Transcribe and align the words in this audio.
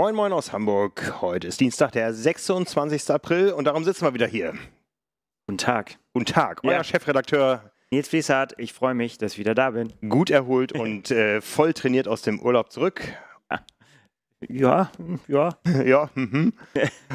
Moin 0.00 0.14
Moin 0.14 0.32
aus 0.32 0.52
Hamburg. 0.52 1.20
Heute 1.22 1.48
ist 1.48 1.58
Dienstag, 1.58 1.90
der 1.90 2.14
26. 2.14 3.10
April 3.10 3.50
und 3.50 3.64
darum 3.64 3.82
sitzen 3.82 4.04
wir 4.04 4.14
wieder 4.14 4.28
hier. 4.28 4.54
Guten 5.48 5.58
Tag. 5.58 5.98
Guten 6.12 6.26
Tag, 6.26 6.60
euer 6.62 6.70
Ja. 6.70 6.84
Chefredakteur, 6.84 7.72
Nils 7.90 8.06
Fließhardt, 8.06 8.54
ich 8.58 8.72
freue 8.72 8.94
mich, 8.94 9.18
dass 9.18 9.32
ich 9.32 9.40
wieder 9.40 9.56
da 9.56 9.70
bin. 9.72 9.92
gut 10.08 10.30
erholt 10.30 10.70
und 10.78 11.10
äh, 11.10 11.40
voll 11.40 11.72
trainiert 11.72 12.06
aus 12.06 12.22
dem 12.22 12.38
Urlaub 12.38 12.70
zurück. 12.70 13.12
Ja, 14.48 14.92
ja. 15.26 15.58
ja, 15.84 16.10
mhm. 16.14 16.52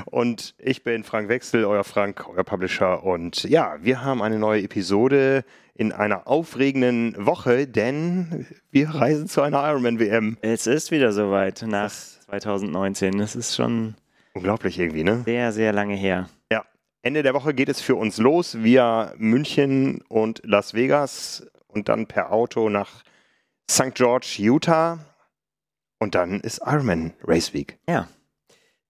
und 0.08 0.54
ich 0.58 0.84
bin 0.84 1.06
Frank 1.06 1.30
Wechsel, 1.30 1.64
euer 1.64 1.86
Frank, 1.86 2.28
euer 2.28 2.44
Publisher. 2.44 3.02
Und 3.06 3.44
ja, 3.46 3.78
wir 3.82 4.04
haben 4.04 4.22
eine 4.22 4.40
neue 4.40 4.62
Episode 4.62 5.46
in 5.74 5.94
einer 5.94 6.28
aufregenden 6.28 7.16
Woche, 7.26 7.66
denn 7.66 8.46
wir 8.72 8.90
reisen 8.90 9.30
zu 9.30 9.42
einer 9.42 9.66
Ironman-WM. 9.70 10.38
Es 10.42 10.68
ist 10.68 10.92
wieder 10.92 11.14
soweit 11.14 11.64
nach 11.66 11.94
2019. 12.40 13.18
Das 13.18 13.36
ist 13.36 13.56
schon 13.56 13.96
Unglaublich 14.34 14.80
irgendwie, 14.80 15.04
ne? 15.04 15.22
sehr, 15.26 15.52
sehr 15.52 15.74
lange 15.74 15.96
her. 15.96 16.30
Ja, 16.52 16.66
Ende 17.04 17.22
der 17.22 17.34
Woche 17.34 17.54
geht 17.54 17.70
es 17.70 17.82
für 17.82 17.96
uns 17.96 18.18
los 18.18 18.64
via 18.64 19.14
München 19.18 20.02
und 20.08 20.42
Las 20.44 20.74
Vegas 20.74 21.46
und 21.68 21.90
dann 21.90 22.08
per 22.08 22.32
Auto 22.32 22.70
nach 22.70 23.04
St. 23.70 23.94
George, 23.94 24.38
Utah. 24.40 25.00
Und 26.00 26.16
dann 26.16 26.42
ist 26.42 26.62
Ironman 26.66 27.14
Race 27.24 27.54
Week. 27.54 27.78
Ja. 27.88 28.08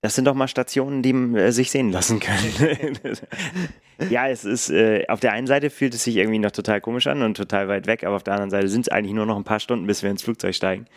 Das 0.02 0.16
sind 0.16 0.26
doch 0.26 0.34
mal 0.34 0.48
Stationen, 0.48 1.02
die 1.02 1.12
äh, 1.12 1.52
sich 1.52 1.72
sehen 1.72 1.92
lassen 1.92 2.20
können. 2.20 2.98
ja, 4.10 4.28
es 4.28 4.44
ist, 4.44 4.70
äh, 4.70 5.06
auf 5.08 5.20
der 5.20 5.32
einen 5.32 5.48
Seite 5.48 5.70
fühlt 5.70 5.94
es 5.94 6.04
sich 6.04 6.18
irgendwie 6.18 6.40
noch 6.40 6.52
total 6.52 6.82
komisch 6.82 7.08
an 7.08 7.22
und 7.22 7.38
total 7.38 7.68
weit 7.68 7.88
weg, 7.88 8.04
aber 8.04 8.16
auf 8.16 8.24
der 8.24 8.34
anderen 8.34 8.50
Seite 8.50 8.68
sind 8.68 8.82
es 8.82 8.90
eigentlich 8.90 9.14
nur 9.14 9.26
noch 9.26 9.38
ein 9.38 9.46
paar 9.46 9.60
Stunden, 9.60 9.88
bis 9.88 10.04
wir 10.04 10.10
ins 10.10 10.24
Flugzeug 10.24 10.56
steigen. 10.56 10.88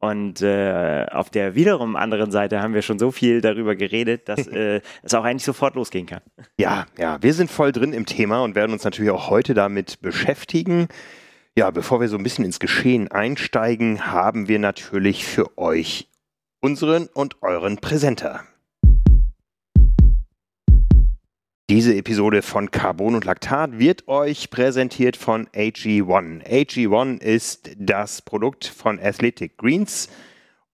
Und 0.00 0.42
äh, 0.42 1.06
auf 1.10 1.28
der 1.30 1.54
wiederum 1.56 1.96
anderen 1.96 2.30
Seite 2.30 2.62
haben 2.62 2.72
wir 2.72 2.82
schon 2.82 3.00
so 3.00 3.10
viel 3.10 3.40
darüber 3.40 3.74
geredet, 3.74 4.28
dass 4.28 4.46
äh, 4.46 4.80
es 5.02 5.14
auch 5.14 5.24
eigentlich 5.24 5.44
sofort 5.44 5.74
losgehen 5.74 6.06
kann. 6.06 6.20
Ja, 6.58 6.86
ja, 6.96 7.20
wir 7.20 7.34
sind 7.34 7.50
voll 7.50 7.72
drin 7.72 7.92
im 7.92 8.06
Thema 8.06 8.42
und 8.42 8.54
werden 8.54 8.72
uns 8.72 8.84
natürlich 8.84 9.10
auch 9.10 9.28
heute 9.28 9.54
damit 9.54 10.00
beschäftigen. 10.00 10.88
Ja, 11.56 11.70
bevor 11.70 12.00
wir 12.00 12.08
so 12.08 12.16
ein 12.16 12.22
bisschen 12.22 12.44
ins 12.44 12.60
Geschehen 12.60 13.10
einsteigen, 13.10 14.12
haben 14.12 14.46
wir 14.46 14.60
natürlich 14.60 15.24
für 15.24 15.58
euch 15.58 16.08
unseren 16.60 17.08
und 17.08 17.42
euren 17.42 17.78
Präsenter. 17.78 18.44
Diese 21.70 21.94
Episode 21.94 22.40
von 22.40 22.70
Carbon 22.70 23.14
und 23.14 23.26
Laktat 23.26 23.78
wird 23.78 24.08
euch 24.08 24.48
präsentiert 24.48 25.18
von 25.18 25.48
AG1. 25.48 26.42
AG1 26.46 27.20
ist 27.20 27.72
das 27.76 28.22
Produkt 28.22 28.64
von 28.64 28.98
Athletic 28.98 29.58
Greens, 29.58 30.08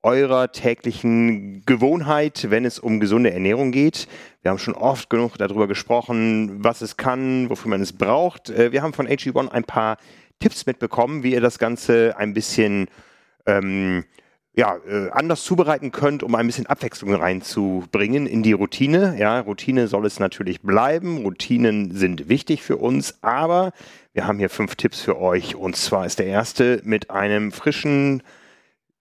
eurer 0.04 0.52
täglichen 0.52 1.66
Gewohnheit, 1.66 2.48
wenn 2.48 2.64
es 2.64 2.78
um 2.78 3.00
gesunde 3.00 3.32
Ernährung 3.32 3.72
geht. 3.72 4.06
Wir 4.42 4.52
haben 4.52 4.60
schon 4.60 4.76
oft 4.76 5.10
genug 5.10 5.36
darüber 5.36 5.66
gesprochen, 5.66 6.62
was 6.62 6.80
es 6.80 6.96
kann, 6.96 7.50
wofür 7.50 7.70
man 7.70 7.80
es 7.80 7.92
braucht. 7.92 8.50
Äh, 8.50 8.70
Wir 8.70 8.82
haben 8.82 8.92
von 8.92 9.08
AG1 9.08 9.48
ein 9.48 9.64
paar 9.64 9.96
Tipps 10.38 10.64
mitbekommen, 10.64 11.24
wie 11.24 11.32
ihr 11.32 11.40
das 11.40 11.58
Ganze 11.58 12.14
ein 12.18 12.34
bisschen 12.34 12.86
ähm, 13.46 14.04
ja, 14.56 14.76
äh, 14.88 15.10
anders 15.10 15.42
zubereiten 15.42 15.90
könnt, 15.90 16.22
um 16.22 16.34
ein 16.34 16.46
bisschen 16.46 16.66
Abwechslung 16.66 17.14
reinzubringen 17.14 18.26
in 18.26 18.42
die 18.42 18.52
Routine. 18.52 19.16
Ja, 19.18 19.40
Routine 19.40 19.88
soll 19.88 20.06
es 20.06 20.20
natürlich 20.20 20.60
bleiben. 20.62 21.22
Routinen 21.24 21.90
sind 21.90 22.28
wichtig 22.28 22.62
für 22.62 22.76
uns, 22.76 23.18
aber 23.22 23.72
wir 24.12 24.26
haben 24.26 24.38
hier 24.38 24.50
fünf 24.50 24.76
Tipps 24.76 25.00
für 25.00 25.18
euch. 25.20 25.56
Und 25.56 25.76
zwar 25.76 26.06
ist 26.06 26.20
der 26.20 26.26
erste 26.26 26.80
mit 26.84 27.10
einem 27.10 27.50
frischen 27.50 28.22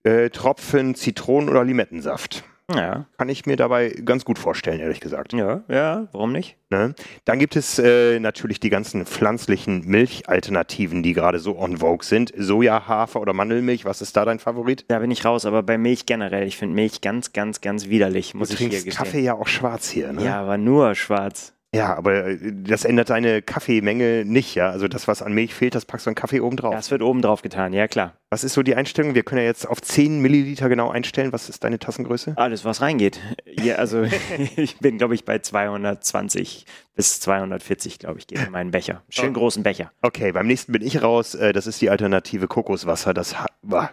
äh, 0.02 0.28
Tropfen 0.30 0.96
Zitronen- 0.96 1.48
oder 1.48 1.64
Limettensaft. 1.64 2.44
Ja, 2.74 3.04
Kann 3.18 3.28
ich 3.28 3.44
mir 3.44 3.56
dabei 3.56 3.90
ganz 3.90 4.24
gut 4.24 4.38
vorstellen, 4.38 4.80
ehrlich 4.80 5.00
gesagt. 5.00 5.34
ja, 5.34 5.62
ja, 5.68 6.08
warum 6.12 6.32
nicht? 6.32 6.56
Ne? 6.70 6.94
Dann 7.26 7.38
gibt 7.38 7.56
es 7.56 7.78
äh, 7.78 8.18
natürlich 8.20 8.58
die 8.58 8.70
ganzen 8.70 9.04
pflanzlichen 9.04 9.84
Milchalternativen, 9.86 11.02
die 11.02 11.12
gerade 11.12 11.38
so 11.40 11.58
on 11.58 11.78
vogue 11.78 12.04
sind. 12.04 12.32
Soja, 12.36 12.88
Hafer 12.88 13.20
oder 13.20 13.34
Mandelmilch, 13.34 13.84
was 13.84 14.00
ist 14.00 14.16
da 14.16 14.24
dein 14.24 14.38
Favorit? 14.38 14.84
Da 14.88 14.98
bin 14.98 15.10
ich 15.10 15.24
raus, 15.24 15.44
aber 15.44 15.62
bei 15.62 15.76
Milch 15.76 16.06
generell, 16.06 16.46
ich 16.46 16.56
finde 16.56 16.74
Milch 16.74 17.00
ganz, 17.02 17.32
ganz, 17.32 17.60
ganz 17.60 17.88
widerlich, 17.88 18.34
muss 18.34 18.48
du 18.48 18.54
ich 18.54 18.60
hier 18.60 18.68
gestehen. 18.70 18.94
Kaffee 18.94 19.20
ja 19.20 19.34
auch 19.34 19.46
schwarz 19.46 19.90
hier, 19.90 20.12
ne? 20.12 20.24
Ja, 20.24 20.40
aber 20.40 20.56
nur 20.56 20.94
schwarz. 20.94 21.53
Ja, 21.74 21.94
aber 21.96 22.26
äh, 22.26 22.38
das 22.52 22.84
ändert 22.84 23.10
deine 23.10 23.42
Kaffeemenge 23.42 24.24
nicht, 24.24 24.54
ja? 24.54 24.70
Also 24.70 24.86
das, 24.88 25.08
was 25.08 25.22
an 25.22 25.32
Milch 25.32 25.54
fehlt, 25.54 25.74
das 25.74 25.84
packst 25.84 26.06
du 26.06 26.10
an 26.10 26.14
Kaffee 26.14 26.40
oben 26.40 26.56
drauf. 26.56 26.74
Das 26.74 26.90
wird 26.90 27.02
oben 27.02 27.20
drauf 27.22 27.42
getan, 27.42 27.72
ja 27.72 27.88
klar. 27.88 28.14
Was 28.30 28.44
ist 28.44 28.54
so 28.54 28.62
die 28.62 28.74
Einstellung? 28.74 29.14
Wir 29.14 29.22
können 29.22 29.40
ja 29.40 29.46
jetzt 29.46 29.66
auf 29.68 29.80
10 29.82 30.20
Milliliter 30.20 30.68
genau 30.68 30.90
einstellen. 30.90 31.32
Was 31.32 31.48
ist 31.48 31.62
deine 31.64 31.78
Tassengröße? 31.78 32.34
Alles, 32.36 32.64
was 32.64 32.80
reingeht. 32.80 33.20
Ja, 33.46 33.76
also 33.76 34.02
ich 34.56 34.78
bin, 34.78 34.98
glaube 34.98 35.14
ich, 35.14 35.24
bei 35.24 35.38
220 35.38 36.64
bis 36.96 37.20
240, 37.20 37.98
glaube 37.98 38.18
ich, 38.18 38.26
geht 38.26 38.38
in 38.38 38.50
meinen 38.52 38.70
Becher. 38.70 39.02
Schön 39.08 39.30
Oh. 39.30 39.32
großen 39.40 39.62
Becher. 39.62 39.90
Okay, 40.02 40.32
beim 40.32 40.46
nächsten 40.46 40.72
bin 40.72 40.82
ich 40.82 41.02
raus. 41.02 41.34
Äh, 41.34 41.52
Das 41.52 41.66
ist 41.66 41.80
die 41.80 41.90
Alternative 41.90 42.46
Kokoswasser. 42.46 43.14
Das, 43.14 43.34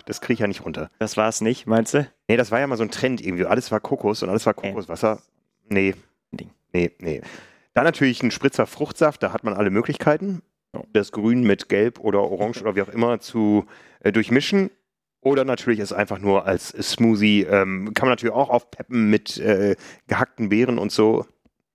das 0.05 0.21
kriege 0.21 0.33
ich 0.33 0.39
ja 0.39 0.47
nicht 0.47 0.65
runter. 0.65 0.89
Das 0.99 1.17
war 1.17 1.27
es 1.29 1.41
nicht, 1.41 1.65
meinst 1.67 1.93
du? 1.93 2.07
Nee, 2.27 2.37
das 2.37 2.51
war 2.51 2.59
ja 2.59 2.67
mal 2.67 2.77
so 2.77 2.83
ein 2.83 2.91
Trend 2.91 3.21
irgendwie. 3.25 3.45
Alles 3.45 3.71
war 3.71 3.79
Kokos 3.79 4.21
und 4.23 4.29
alles 4.29 4.45
war 4.45 4.53
Kokoswasser. 4.53 5.19
Nee. 5.69 5.95
Ding. 6.31 6.49
Nee, 6.73 6.91
nee. 6.99 7.21
Dann 7.73 7.85
natürlich 7.85 8.21
ein 8.21 8.31
Spritzer 8.31 8.67
Fruchtsaft, 8.67 9.23
da 9.23 9.33
hat 9.33 9.43
man 9.43 9.53
alle 9.53 9.69
Möglichkeiten. 9.69 10.41
Das 10.93 11.11
Grün 11.11 11.43
mit 11.43 11.69
Gelb 11.69 11.99
oder 11.99 12.21
Orange 12.21 12.61
oder 12.61 12.75
wie 12.75 12.81
auch 12.81 12.89
immer 12.89 13.19
zu 13.19 13.65
äh, 13.99 14.11
durchmischen. 14.11 14.69
Oder 15.21 15.45
natürlich 15.45 15.79
es 15.79 15.93
einfach 15.93 16.17
nur 16.17 16.45
als 16.45 16.69
Smoothie. 16.69 17.43
Ähm, 17.43 17.93
kann 17.93 18.07
man 18.07 18.13
natürlich 18.13 18.33
auch 18.33 18.49
aufpeppen 18.49 19.09
mit 19.09 19.37
äh, 19.37 19.75
gehackten 20.07 20.49
Beeren 20.49 20.79
und 20.79 20.91
so. 20.91 21.25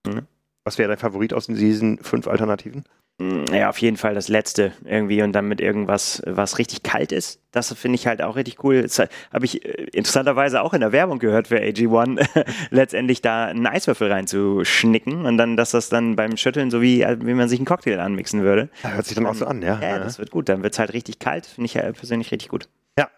Mhm. 0.07 0.27
Was 0.65 0.79
wäre 0.79 0.89
dein 0.89 0.99
Favorit 0.99 1.33
aus 1.33 1.47
diesen 1.47 1.99
fünf 1.99 2.27
Alternativen? 2.27 2.85
Ja, 3.19 3.71
auf 3.71 3.79
jeden 3.79 3.97
Fall 3.97 4.15
das 4.15 4.29
letzte 4.29 4.73
irgendwie 4.85 5.23
und 5.23 5.33
dann 5.33 5.49
mit 5.49 5.63
irgendwas, 5.63 6.23
was 6.27 6.59
richtig 6.59 6.83
kalt 6.83 7.13
ist. 7.13 7.41
Das 7.51 7.73
finde 7.73 7.95
ich 7.95 8.07
halt 8.07 8.21
auch 8.21 8.37
richtig 8.37 8.63
cool. 8.63 8.83
Das 8.83 8.99
habe 8.99 9.45
ich 9.45 9.65
äh, 9.65 9.85
interessanterweise 9.93 10.61
auch 10.61 10.75
in 10.75 10.81
der 10.81 10.93
Werbung 10.93 11.19
gehört 11.19 11.49
für 11.49 11.57
AG1, 11.57 12.45
letztendlich 12.71 13.23
da 13.23 13.47
einen 13.47 13.67
Eiswürfel 13.67 14.13
reinzuschnicken 14.13 15.25
und 15.25 15.39
dann, 15.39 15.57
dass 15.57 15.71
das 15.71 15.89
dann 15.89 16.15
beim 16.15 16.37
Schütteln 16.37 16.71
so 16.71 16.83
wie, 16.83 17.01
äh, 17.01 17.17
wie 17.23 17.33
man 17.33 17.49
sich 17.49 17.59
einen 17.59 17.65
Cocktail 17.65 18.01
anmixen 18.01 18.43
würde. 18.43 18.69
Ja, 18.83 18.91
hört 18.91 19.07
sich 19.07 19.15
dann 19.15 19.25
auch 19.25 19.35
so 19.35 19.47
an, 19.47 19.63
ja. 19.63 19.81
Ja, 19.81 19.99
das 19.99 20.19
wird 20.19 20.31
gut. 20.31 20.51
Dann 20.51 20.63
wird 20.63 20.75
es 20.75 20.79
halt 20.79 20.93
richtig 20.93 21.19
kalt. 21.19 21.47
Finde 21.47 21.67
ich 21.67 21.75
ja 21.75 21.91
persönlich 21.93 22.31
richtig 22.33 22.51
gut. 22.51 22.69
Ja, 22.99 23.09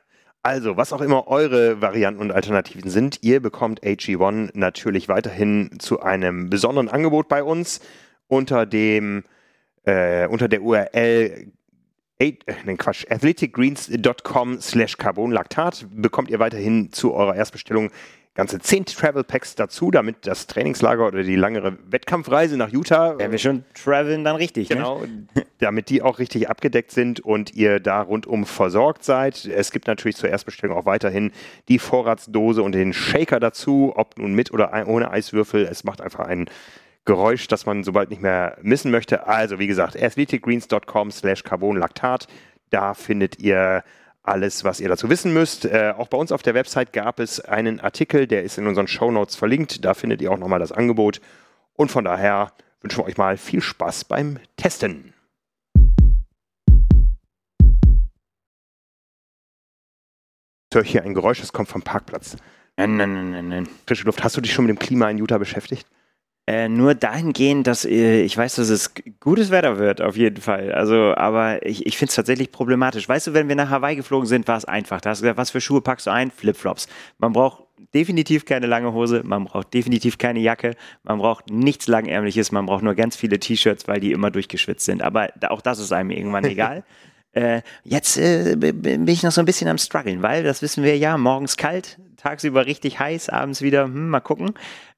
also 0.45 0.77
was 0.77 0.93
auch 0.93 1.01
immer 1.01 1.27
eure 1.27 1.81
Varianten 1.81 2.21
und 2.21 2.31
Alternativen 2.31 2.89
sind, 2.89 3.19
ihr 3.23 3.41
bekommt 3.41 3.83
AG1 3.83 4.51
natürlich 4.55 5.09
weiterhin 5.09 5.81
zu 5.81 6.01
einem 6.01 6.51
besonderen 6.51 6.89
Angebot 6.89 7.29
bei 7.29 7.43
uns 7.43 7.81
unter 8.29 8.65
dem 8.65 9.25
äh, 9.89 10.27
unter 10.27 10.49
der 10.49 10.63
URL 10.63 11.49
äh, 12.19 12.33
nein, 12.65 12.77
Quatsch, 12.77 13.07
athleticgreens.com 13.09 14.61
slash 14.61 14.97
carbonlactat 14.97 15.87
bekommt 15.91 16.31
ihr 16.31 16.39
weiterhin 16.39 16.93
zu 16.93 17.15
eurer 17.15 17.37
Erstbestellung 17.37 17.91
ganze 18.35 18.61
10 18.61 18.87
Travel 18.87 19.25
Packs 19.25 19.57
dazu, 19.57 19.91
damit 19.91 20.25
das 20.25 20.47
Trainingslager 20.47 21.09
oder 21.09 21.25
die 21.25 21.35
langere 21.35 21.77
Wettkampfreise 21.91 22.57
nach 22.57 22.69
Utah 22.69 23.19
Wenn 23.19 23.33
wir 23.33 23.39
schon 23.39 23.65
traveln, 23.75 24.23
dann 24.23 24.37
richtig. 24.37 24.71
Ne? 24.71 24.77
Genau, 24.77 25.03
damit 25.59 25.89
die 25.89 26.03
auch 26.03 26.21
richtig 26.21 26.49
abgedeckt 26.49 26.93
sind 26.93 27.19
und 27.19 27.55
ihr 27.55 27.81
da 27.81 28.01
rundum 28.01 28.47
versorgt 28.47 29.03
seid. 29.03 29.45
Es 29.45 29.73
gibt 29.73 29.89
natürlich 29.89 30.17
zur 30.17 30.29
Erstbestellung 30.29 30.77
auch 30.77 30.87
weiterhin 30.87 31.33
die 31.69 31.81
Vorratsdose 31.81 32.63
und 32.63 32.73
den 32.73 32.93
Shaker 32.93 33.41
dazu, 33.41 33.93
ob 33.97 34.19
nun 34.19 34.35
mit 34.35 34.53
oder 34.53 34.87
ohne 34.87 35.11
Eiswürfel. 35.11 35.65
Es 35.65 35.83
macht 35.83 36.01
einfach 36.01 36.21
ein 36.21 36.49
Geräusch, 37.09 37.49
das 37.49 37.65
man 37.65 37.85
sobald 37.85 38.11
nicht 38.11 38.21
mehr 38.21 38.59
missen 38.61 38.91
möchte. 38.91 39.27
Also 39.27 39.59
wie 39.59 39.67
gesagt, 39.67 39.97
athleticgreens.com 39.97 41.11
slash 41.11 41.43
carbonlactat. 41.43 42.29
Da 42.69 42.93
findet 42.93 43.41
ihr 43.41 43.83
alles, 44.23 44.63
was 44.63 44.79
ihr 44.79 44.91
dazu 44.91 45.09
wissen 45.09 45.33
müsst. 45.33 45.65
Äh, 45.65 45.95
auch 45.97 46.09
bei 46.09 46.19
uns 46.19 46.33
auf 46.33 46.43
der 46.43 46.53
Website 46.53 46.93
gab 46.93 47.19
es 47.19 47.41
einen 47.41 47.81
Artikel, 47.81 48.27
der 48.27 48.43
ist 48.43 48.59
in 48.59 48.67
unseren 48.67 48.89
Shownotes 48.89 49.37
verlinkt. 49.37 49.87
Da 49.87 49.95
findet 49.95 50.21
ihr 50.21 50.31
auch 50.31 50.37
nochmal 50.37 50.59
das 50.59 50.71
Angebot. 50.71 51.23
Und 51.73 51.91
von 51.91 52.05
daher 52.05 52.53
wünschen 52.83 52.99
wir 52.99 53.07
euch 53.07 53.17
mal 53.17 53.39
viel 53.39 53.63
Spaß 53.63 54.05
beim 54.05 54.39
Testen. 54.59 55.15
Jetzt 60.67 60.75
höre 60.75 60.83
ich 60.83 60.91
hier 60.91 61.05
ein 61.05 61.15
Geräusch, 61.15 61.41
das 61.41 61.55
kommt 61.55 61.71
vom 61.71 61.81
Parkplatz. 61.81 62.37
Nein, 62.77 62.99
nein, 62.99 63.31
nein, 63.31 63.49
nein. 63.49 63.69
Frische 63.87 64.05
Luft. 64.05 64.23
Hast 64.23 64.37
du 64.37 64.43
dich 64.43 64.53
schon 64.53 64.67
mit 64.67 64.77
dem 64.77 64.79
Klima 64.79 65.09
in 65.09 65.17
Utah 65.17 65.39
beschäftigt? 65.39 65.87
Äh, 66.49 66.71
nur 66.71 66.95
dahingehend, 66.95 67.67
dass 67.67 67.85
äh, 67.85 68.23
ich 68.23 68.35
weiß, 68.35 68.55
dass 68.55 68.71
es 68.71 68.95
gutes 69.21 69.51
Wetter 69.51 69.77
wird, 69.77 70.01
auf 70.01 70.17
jeden 70.17 70.41
Fall. 70.41 70.73
Also, 70.73 71.15
aber 71.15 71.67
ich, 71.67 71.85
ich 71.85 71.99
finde 71.99 72.09
es 72.09 72.15
tatsächlich 72.15 72.53
problematisch. 72.53 73.07
Weißt 73.07 73.27
du, 73.27 73.35
wenn 73.35 73.49
wir 73.49 73.55
nach 73.55 73.69
Hawaii 73.69 73.97
geflogen 73.97 74.27
sind, 74.27 74.49
war 74.49 74.57
es 74.57 74.65
einfach. 74.65 75.03
Da 75.03 75.11
hast 75.11 75.19
du 75.19 75.25
gesagt, 75.25 75.37
was 75.37 75.51
für 75.51 75.61
Schuhe 75.61 75.83
packst 75.83 76.07
du 76.07 76.11
ein? 76.11 76.31
Flipflops. 76.31 76.89
Man 77.19 77.35
braucht 77.35 77.65
definitiv 77.93 78.47
keine 78.47 78.67
lange 78.67 78.95
Hose, 78.95 79.25
man 79.27 79.45
braucht 79.45 79.75
definitiv 79.75 80.17
keine 80.17 80.41
Jacke, 80.41 80.75
man 81.03 81.19
braucht 81.19 81.51
nichts 81.51 81.87
Langärmliches, 81.87 82.51
man 82.51 82.65
braucht 82.65 82.83
nur 82.83 82.95
ganz 82.95 83.15
viele 83.15 83.39
T-Shirts, 83.39 83.87
weil 83.87 84.01
die 84.01 84.13
immer 84.13 84.31
durchgeschwitzt 84.31 84.87
sind. 84.87 85.03
Aber 85.03 85.29
auch 85.51 85.61
das 85.61 85.79
ist 85.79 85.93
einem 85.93 86.11
irgendwann 86.11 86.45
egal. 86.47 86.83
Äh, 87.33 87.61
jetzt 87.85 88.17
äh, 88.17 88.57
bin 88.57 89.07
ich 89.07 89.23
noch 89.23 89.33
so 89.33 89.43
ein 89.43 89.45
bisschen 89.45 89.69
am 89.69 89.77
struggeln, 89.77 90.23
weil, 90.23 90.45
das 90.45 90.63
wissen 90.63 90.83
wir 90.83 90.97
ja, 90.97 91.19
morgens 91.19 91.59
kalt, 91.59 91.99
tagsüber 92.17 92.65
richtig 92.65 92.99
heiß, 92.99 93.29
abends 93.29 93.61
wieder, 93.61 93.85
hm, 93.85 94.09
mal 94.09 94.21
gucken. 94.21 94.55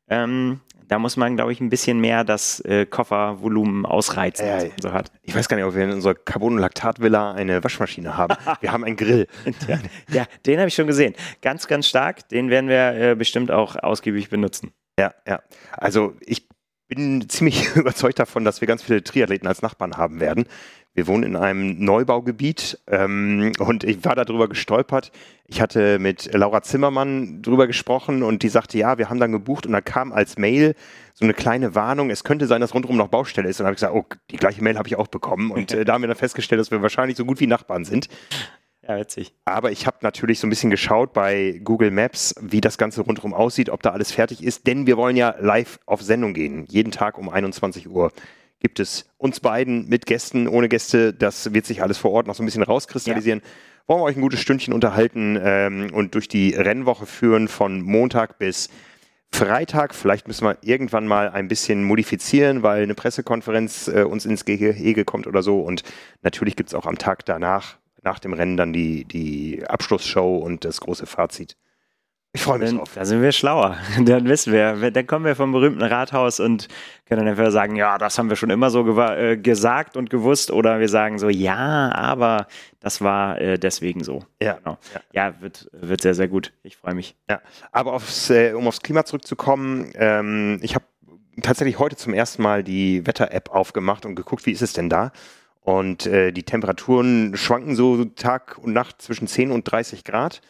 Ähm, 0.09 0.61
da 0.91 0.99
muss 0.99 1.17
man, 1.17 1.37
glaube 1.37 1.53
ich, 1.53 1.61
ein 1.61 1.71
bisschen 1.71 2.01
mehr 2.01 2.25
das 2.25 2.59
äh, 2.65 2.85
Koffervolumen 2.85 3.87
ausreizen, 3.87 4.45
was 4.49 4.65
man 4.65 4.73
so 4.81 4.93
hat. 4.93 5.13
Ich 5.23 5.37
weiß 5.37 5.49
gar 5.49 5.57
nicht, 5.57 5.65
ob 5.65 5.77
wir 5.77 5.85
in 5.85 5.93
unserer 5.93 6.15
Carbon-Lactat-Villa 6.15 7.33
eine 7.33 7.63
Waschmaschine 7.63 8.17
haben. 8.17 8.37
Wir 8.61 8.73
haben 8.73 8.85
einen 8.85 8.97
Grill. 8.97 9.27
Ja, 9.69 9.79
ja 10.11 10.27
den 10.47 10.59
habe 10.59 10.69
ich 10.69 10.75
schon 10.75 10.89
gesehen. 10.89 11.15
Ganz, 11.43 11.69
ganz 11.69 11.87
stark. 11.87 12.29
Den 12.29 12.51
werden 12.51 12.69
wir 12.69 12.95
äh, 12.95 13.15
bestimmt 13.15 13.51
auch 13.51 13.77
ausgiebig 13.77 14.31
benutzen. 14.31 14.73
Ja, 14.99 15.15
ja. 15.27 15.41
Also 15.73 16.15
ich 16.21 16.49
bin 16.89 17.29
ziemlich 17.29 17.75
überzeugt 17.77 18.19
davon, 18.19 18.45
dass 18.45 18.61
wir 18.61 18.67
ganz 18.67 18.83
viele 18.83 19.03
Triathleten 19.05 19.47
als 19.47 19.63
Nachbarn 19.63 19.97
haben 19.97 20.19
werden. 20.19 20.47
Wir 20.93 21.07
wohnen 21.07 21.23
in 21.23 21.37
einem 21.37 21.83
Neubaugebiet 21.85 22.79
ähm, 22.89 23.53
und 23.61 23.85
ich 23.85 24.05
war 24.05 24.17
darüber 24.17 24.49
gestolpert. 24.49 25.13
Ich 25.47 25.61
hatte 25.61 25.99
mit 26.01 26.33
Laura 26.33 26.63
Zimmermann 26.63 27.43
drüber 27.43 27.69
gesprochen 27.69 28.23
und 28.25 28.43
die 28.43 28.49
sagte, 28.49 28.77
ja, 28.77 28.99
wir 28.99 29.09
haben 29.09 29.21
dann 29.21 29.31
gebucht 29.31 29.67
und 29.67 29.73
da 29.73 29.81
kam 29.81 30.13
als 30.13 30.37
Mail 30.37 30.75
so 31.15 31.25
eine 31.25 31.35
kleine 31.35 31.75
Warnung, 31.75 32.11
es 32.11 32.25
könnte 32.25 32.47
sein, 32.47 32.61
dass 32.61 32.75
rundherum 32.75 32.97
noch 32.97 33.09
Baustelle 33.09 33.49
ist. 33.49 33.61
Und 33.61 33.65
dann 33.65 33.67
habe 33.67 33.75
ich 33.75 33.81
gesagt, 33.81 33.95
oh, 33.95 34.05
die 34.31 34.37
gleiche 34.37 34.65
Mail 34.65 34.79
habe 34.79 34.89
ich 34.89 34.97
auch 34.97 35.07
bekommen. 35.07 35.51
Und 35.51 35.73
äh, 35.73 35.85
da 35.85 35.93
haben 35.93 36.03
wir 36.03 36.09
dann 36.09 36.17
festgestellt, 36.17 36.61
dass 36.61 36.71
wir 36.71 36.83
wahrscheinlich 36.83 37.17
so 37.17 37.25
gut 37.25 37.41
wie 37.41 37.47
Nachbarn 37.47 37.85
sind. 37.85 38.09
Ja, 38.83 38.99
witzig. 38.99 39.35
Aber 39.45 39.71
ich 39.71 39.87
habe 39.87 39.99
natürlich 40.01 40.41
so 40.41 40.47
ein 40.47 40.51
bisschen 40.51 40.71
geschaut 40.71 41.13
bei 41.13 41.61
Google 41.63 41.93
Maps, 41.93 42.35
wie 42.41 42.61
das 42.61 42.79
Ganze 42.79 43.03
rundherum 43.03 43.35
aussieht, 43.35 43.71
ob 43.71 43.83
da 43.83 43.91
alles 43.91 44.11
fertig 44.11 44.43
ist, 44.43 44.67
denn 44.67 44.87
wir 44.87 44.97
wollen 44.97 45.17
ja 45.17 45.37
live 45.39 45.79
auf 45.87 46.03
Sendung 46.03 46.35
gehen. 46.35 46.65
Jeden 46.69 46.91
Tag 46.91 47.19
um 47.19 47.29
21 47.29 47.89
Uhr 47.89 48.11
gibt 48.61 48.79
es 48.79 49.07
uns 49.19 49.41
beiden 49.41 49.89
mit 49.89 50.07
Gästen, 50.07 50.47
ohne 50.47 50.69
Gäste. 50.69 51.13
Das 51.13 51.53
wird 51.53 51.67
sich 51.67 51.83
alles 51.83 51.99
vor 51.99 52.13
Ort 52.13 52.27
noch 52.27 52.35
so 52.35 52.43
ein 52.43 52.47
bisschen 52.47 52.63
rauskristallisieren. 52.63 53.43
Wollen 53.87 54.01
wir 54.01 54.05
euch 54.05 54.17
ein 54.17 54.23
gutes 54.23 54.41
Stündchen 54.41 54.73
unterhalten 54.73 55.39
ähm, 55.43 55.91
und 55.93 56.15
durch 56.15 56.29
die 56.29 56.55
Rennwoche 56.55 57.07
führen 57.07 57.49
von 57.49 57.83
Montag 57.83 58.39
bis 58.39 58.69
Freitag. 59.33 59.95
Vielleicht 59.95 60.29
müssen 60.29 60.45
wir 60.45 60.59
irgendwann 60.63 61.07
mal 61.07 61.31
ein 61.31 61.49
bisschen 61.49 61.83
modifizieren, 61.85 62.63
weil 62.63 62.83
eine 62.83 62.95
Pressekonferenz 62.95 63.89
äh, 63.89 64.03
uns 64.03 64.27
ins 64.27 64.45
Gehege 64.45 65.05
kommt 65.05 65.27
oder 65.27 65.43
so. 65.43 65.61
Und 65.61 65.83
natürlich 66.23 66.57
gibt 66.57 66.71
es 66.71 66.75
auch 66.75 66.87
am 66.87 66.99
Tag 66.99 67.25
danach, 67.25 67.79
nach 68.03 68.19
dem 68.19 68.33
Rennen, 68.33 68.57
dann 68.57 68.73
die, 68.73 69.05
die 69.05 69.65
Abschlussshow 69.67 70.39
und 70.39 70.65
das 70.65 70.81
große 70.81 71.07
Fazit. 71.07 71.57
Ich 72.33 72.43
freue 72.43 72.61
mich 72.61 72.69
Dann, 72.69 72.79
drauf. 72.79 72.91
da 72.95 73.05
sind 73.05 73.23
wir 73.23 73.33
schlauer. 73.33 73.77
Dann 74.05 74.25
wissen 74.29 74.53
wir. 74.53 74.93
Dann 74.93 75.07
kommen 75.07 75.25
wir 75.25 75.35
vom 75.35 75.51
berühmten 75.51 75.83
Rathaus 75.83 76.39
und 76.39 76.69
können 77.07 77.25
dann 77.25 77.29
einfach 77.29 77.51
sagen, 77.51 77.75
ja, 77.75 77.99
das 77.99 78.17
haben 78.19 78.29
wir 78.29 78.37
schon 78.37 78.51
immer 78.51 78.71
so 78.71 78.87
äh, 79.01 79.37
gesagt 79.37 79.97
und 79.97 80.11
gewusst. 80.11 80.53
Oder 80.53 80.79
wir 80.79 80.89
sagen 80.89 81.19
so, 81.19 81.29
ja, 81.29 81.91
aber 81.93 82.47
das 82.79 83.01
war 83.01 83.41
äh, 83.41 83.59
deswegen 83.59 84.05
so. 84.05 84.23
Ja, 84.41 84.55
Genau. 84.55 84.79
ja. 84.95 85.01
Ja, 85.13 85.41
wird, 85.41 85.69
wird 85.73 86.03
sehr, 86.03 86.15
sehr 86.15 86.29
gut. 86.29 86.53
Ich 86.63 86.77
freue 86.77 86.95
mich. 86.95 87.17
Ja, 87.29 87.41
aber 87.73 87.95
aufs, 87.95 88.31
äh, 88.31 88.53
um 88.53 88.69
aufs 88.69 88.81
Klima 88.81 89.05
zurückzukommen, 89.05 89.91
ähm, 89.97 90.61
ich 90.63 90.77
habe 90.77 90.85
tatsächlich 91.43 91.81
heute 91.81 91.97
zum 91.97 92.15
ersten 92.15 92.43
Mal 92.43 92.63
die 92.63 93.05
Wetter-App 93.09 93.51
aufgemacht 93.51 94.07
und 94.07 94.15
geguckt, 94.15 94.47
wie 94.47 94.53
ist 94.53 94.63
es 94.63 94.73
denn 94.73 94.89
da? 94.89 95.11
Und 95.63 96.07
äh, 96.07 96.31
die 96.31 96.45
Temperaturen 96.45 97.37
schwanken 97.37 97.75
so 97.75 98.05
Tag 98.05 98.57
und 98.59 98.73
Nacht 98.73 99.03
zwischen 99.03 99.27
10 99.27 99.51
und 99.51 99.65
30 99.65 100.05
Grad. 100.05 100.43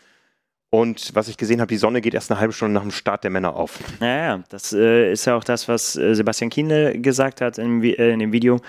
Und 0.70 1.14
was 1.14 1.26
ich 1.26 1.36
gesehen 1.36 1.60
habe, 1.60 1.68
die 1.68 1.76
Sonne 1.76 2.00
geht 2.00 2.14
erst 2.14 2.30
eine 2.30 2.38
halbe 2.38 2.52
Stunde 2.52 2.74
nach 2.74 2.82
dem 2.82 2.92
Start 2.92 3.24
der 3.24 3.30
Männer 3.30 3.56
auf. 3.56 3.80
Ja, 4.00 4.06
ja, 4.06 4.44
das 4.50 4.72
äh, 4.72 5.12
ist 5.12 5.24
ja 5.24 5.36
auch 5.36 5.42
das, 5.42 5.66
was 5.66 5.96
äh, 5.96 6.14
Sebastian 6.14 6.48
Kienle 6.48 6.98
gesagt 7.00 7.40
hat 7.40 7.58
in, 7.58 7.82
äh, 7.82 8.12
in 8.12 8.20
dem 8.20 8.32
Video, 8.32 8.60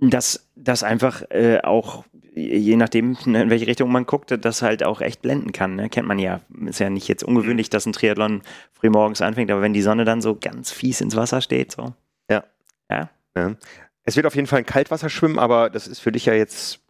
dass 0.00 0.48
das 0.56 0.82
einfach 0.82 1.22
äh, 1.30 1.60
auch, 1.62 2.04
je 2.34 2.74
nachdem, 2.74 3.16
in 3.24 3.50
welche 3.50 3.68
Richtung 3.68 3.92
man 3.92 4.04
guckt, 4.04 4.36
das 4.36 4.62
halt 4.62 4.82
auch 4.82 5.00
echt 5.00 5.22
blenden 5.22 5.52
kann. 5.52 5.76
Ne? 5.76 5.88
Kennt 5.88 6.08
man 6.08 6.18
ja. 6.18 6.40
Ist 6.66 6.80
ja 6.80 6.90
nicht 6.90 7.06
jetzt 7.06 7.22
ungewöhnlich, 7.22 7.70
dass 7.70 7.86
ein 7.86 7.92
Triathlon 7.92 8.42
frühmorgens 8.72 9.22
anfängt, 9.22 9.52
aber 9.52 9.62
wenn 9.62 9.72
die 9.72 9.82
Sonne 9.82 10.04
dann 10.04 10.20
so 10.20 10.34
ganz 10.34 10.72
fies 10.72 11.00
ins 11.00 11.14
Wasser 11.14 11.40
steht, 11.40 11.70
so. 11.70 11.94
Ja. 12.28 12.42
Ja. 12.90 13.10
Ja. 13.36 13.54
Es 14.02 14.16
wird 14.16 14.26
auf 14.26 14.34
jeden 14.34 14.48
Fall 14.48 14.58
ein 14.58 14.66
Kaltwasserschwimmen, 14.66 15.38
aber 15.38 15.70
das 15.70 15.86
ist 15.86 16.00
für 16.00 16.10
dich 16.10 16.26
ja 16.26 16.34
jetzt 16.34 16.80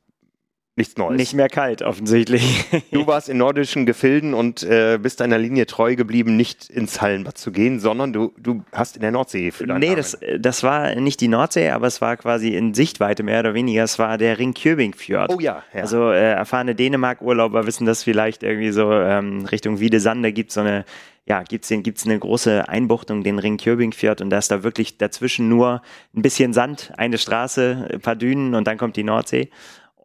nichts 0.77 0.97
Neues. 0.97 1.17
Nicht 1.17 1.35
mehr 1.35 1.49
kalt, 1.49 1.83
offensichtlich. 1.83 2.65
Du 2.91 3.07
warst 3.07 3.29
in 3.29 3.39
nordischen 3.39 3.87
Gefilden 3.87 4.35
und 4.35 4.63
äh, 4.63 4.99
bist 5.01 5.21
deiner 5.21 5.39
Linie 5.39 5.67
treu 5.67 5.95
geblieben, 5.95 6.37
nicht 6.37 6.69
ins 6.69 7.01
Hallenbad 7.01 7.39
zu 7.39 7.53
gehen, 7.53 7.79
sondern 7.79 8.13
du, 8.13 8.33
du 8.39 8.65
hast 8.73 8.97
in 8.97 9.03
der 9.03 9.13
Nordsee 9.13 9.53
für 9.53 9.67
deinen 9.67 9.81
Nee, 9.81 9.95
das, 9.95 10.19
das 10.39 10.63
war 10.63 10.95
nicht 10.97 11.21
die 11.21 11.29
Nordsee, 11.29 11.71
aber 11.71 11.87
es 11.87 12.01
war 12.01 12.17
quasi 12.17 12.57
in 12.57 12.75
Sichtweite 12.75 13.23
mehr 13.23 13.41
oder 13.41 13.55
weniger. 13.55 13.85
Es 13.85 13.99
war 13.99 14.19
der 14.19 14.39
Ringkjöbing-Fjord. 14.39 15.33
Oh 15.33 15.41
ja, 15.41 15.63
ja. 15.73 15.81
Also 15.81 16.11
äh, 16.11 16.33
erfahrene 16.33 16.75
Dänemark-Urlauber 16.75 17.67
wissen 17.67 17.87
das 17.87 18.03
vielleicht 18.03 18.43
irgendwie 18.43 18.73
so 18.73 18.93
ähm, 18.93 19.47
Richtung 19.47 19.79
Wiedesande 19.79 20.33
gibt 20.33 20.51
so 20.51 20.61
eine, 20.61 20.85
ja, 21.27 21.43
gibt's 21.43 21.69
den, 21.69 21.83
gibt's 21.85 22.05
eine 22.05 22.19
große 22.19 22.69
Einbuchtung, 22.69 23.23
den 23.23 23.39
Ringkjöbing-Fjord 23.39 24.21
und 24.21 24.31
da 24.31 24.39
ist 24.39 24.51
da 24.51 24.65
wirklich 24.65 24.99
dazwischen 24.99 25.49
nur 25.49 25.83
ein 26.17 26.23
bisschen 26.23 26.53
Sand, 26.53 26.93
eine 26.97 27.19
Straße, 27.19 27.89
ein 27.93 28.01
paar 28.01 28.17
Dünen 28.17 28.55
und 28.55 28.67
dann 28.67 28.77
kommt 28.77 28.97
die 28.97 29.05
Nordsee. 29.05 29.51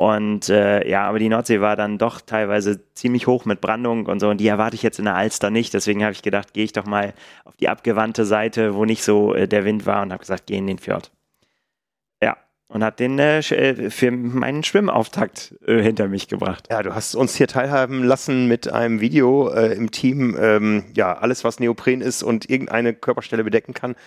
Und 0.01 0.47
äh, 0.47 0.87
ja, 0.87 1.09
aber 1.09 1.19
die 1.19 1.27
Nordsee 1.27 1.59
war 1.59 1.75
dann 1.75 1.97
doch 1.97 2.21
teilweise 2.21 2.79
ziemlich 2.93 3.27
hoch 3.27 3.43
mit 3.43 3.59
Brandung 3.59 4.05
und 4.05 4.21
so. 4.21 4.29
Und 4.29 4.37
die 4.37 4.47
erwarte 4.47 4.75
ich 4.75 4.81
jetzt 4.81 4.97
in 4.97 5.03
der 5.03 5.17
Alster 5.17 5.49
nicht. 5.49 5.73
Deswegen 5.73 6.03
habe 6.03 6.13
ich 6.13 6.21
gedacht, 6.21 6.53
gehe 6.53 6.63
ich 6.63 6.71
doch 6.71 6.85
mal 6.85 7.13
auf 7.43 7.57
die 7.57 7.67
abgewandte 7.67 8.23
Seite, 8.23 8.75
wo 8.75 8.85
nicht 8.85 9.03
so 9.03 9.33
äh, 9.33 9.45
der 9.45 9.65
Wind 9.65 9.85
war 9.85 10.01
und 10.01 10.13
habe 10.13 10.21
gesagt, 10.21 10.43
geh 10.47 10.55
in 10.55 10.67
den 10.67 10.79
Fjord. 10.79 11.11
Ja, 12.23 12.37
und 12.69 12.81
hat 12.81 13.01
den 13.01 13.19
äh, 13.19 13.39
äh, 13.39 13.89
für 13.89 14.11
meinen 14.11 14.63
Schwimmauftakt 14.63 15.55
äh, 15.67 15.81
hinter 15.81 16.07
mich 16.07 16.29
gebracht. 16.29 16.69
Ja, 16.71 16.81
du 16.81 16.95
hast 16.95 17.13
uns 17.13 17.35
hier 17.35 17.49
teilhaben 17.49 18.01
lassen 18.01 18.47
mit 18.47 18.71
einem 18.71 19.01
Video 19.01 19.49
äh, 19.49 19.73
im 19.73 19.91
Team. 19.91 20.37
Ähm, 20.39 20.85
ja, 20.95 21.11
alles, 21.11 21.43
was 21.43 21.59
Neopren 21.59 21.99
ist 21.99 22.23
und 22.23 22.49
irgendeine 22.49 22.93
Körperstelle 22.93 23.43
bedecken 23.43 23.73
kann. 23.73 23.97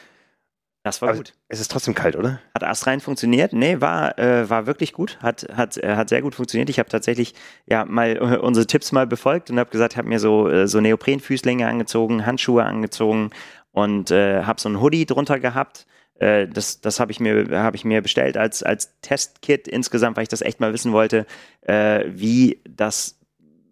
Das 0.84 1.00
war 1.00 1.10
Aber 1.10 1.18
gut. 1.18 1.32
Es 1.48 1.60
ist 1.60 1.70
trotzdem 1.70 1.94
kalt, 1.94 2.16
oder? 2.16 2.40
Hat 2.54 2.64
astrein 2.64 3.00
funktioniert? 3.00 3.52
Nee, 3.52 3.80
war, 3.80 4.18
äh, 4.18 4.50
war 4.50 4.66
wirklich 4.66 4.92
gut. 4.92 5.18
Hat, 5.22 5.46
hat, 5.54 5.76
äh, 5.76 5.94
hat 5.94 6.08
sehr 6.08 6.22
gut 6.22 6.34
funktioniert. 6.34 6.70
Ich 6.70 6.80
habe 6.80 6.88
tatsächlich 6.88 7.34
ja 7.66 7.84
mal 7.84 8.16
äh, 8.16 8.38
unsere 8.38 8.66
Tipps 8.66 8.90
mal 8.90 9.06
befolgt 9.06 9.50
und 9.50 9.60
habe 9.60 9.70
gesagt, 9.70 9.96
habe 9.96 10.08
mir 10.08 10.18
so, 10.18 10.48
äh, 10.48 10.66
so 10.66 10.80
Neoprenfüßlinge 10.80 11.66
angezogen, 11.68 12.26
Handschuhe 12.26 12.64
angezogen 12.64 13.30
und 13.70 14.10
äh, 14.10 14.42
habe 14.42 14.60
so 14.60 14.68
ein 14.68 14.80
Hoodie 14.80 15.06
drunter 15.06 15.38
gehabt. 15.38 15.86
Äh, 16.18 16.48
das 16.48 16.80
das 16.80 16.98
habe 16.98 17.12
ich, 17.12 17.20
mir 17.20 17.46
hab 17.62 17.76
ich 17.76 17.84
mir 17.84 18.02
bestellt 18.02 18.36
als, 18.36 18.64
als 18.64 18.98
Testkit 19.02 19.68
insgesamt, 19.68 20.16
weil 20.16 20.24
ich 20.24 20.28
das 20.28 20.42
echt 20.42 20.58
mal 20.58 20.72
wissen 20.72 20.92
wollte, 20.92 21.26
äh, 21.62 22.04
wie 22.08 22.60
das 22.68 23.20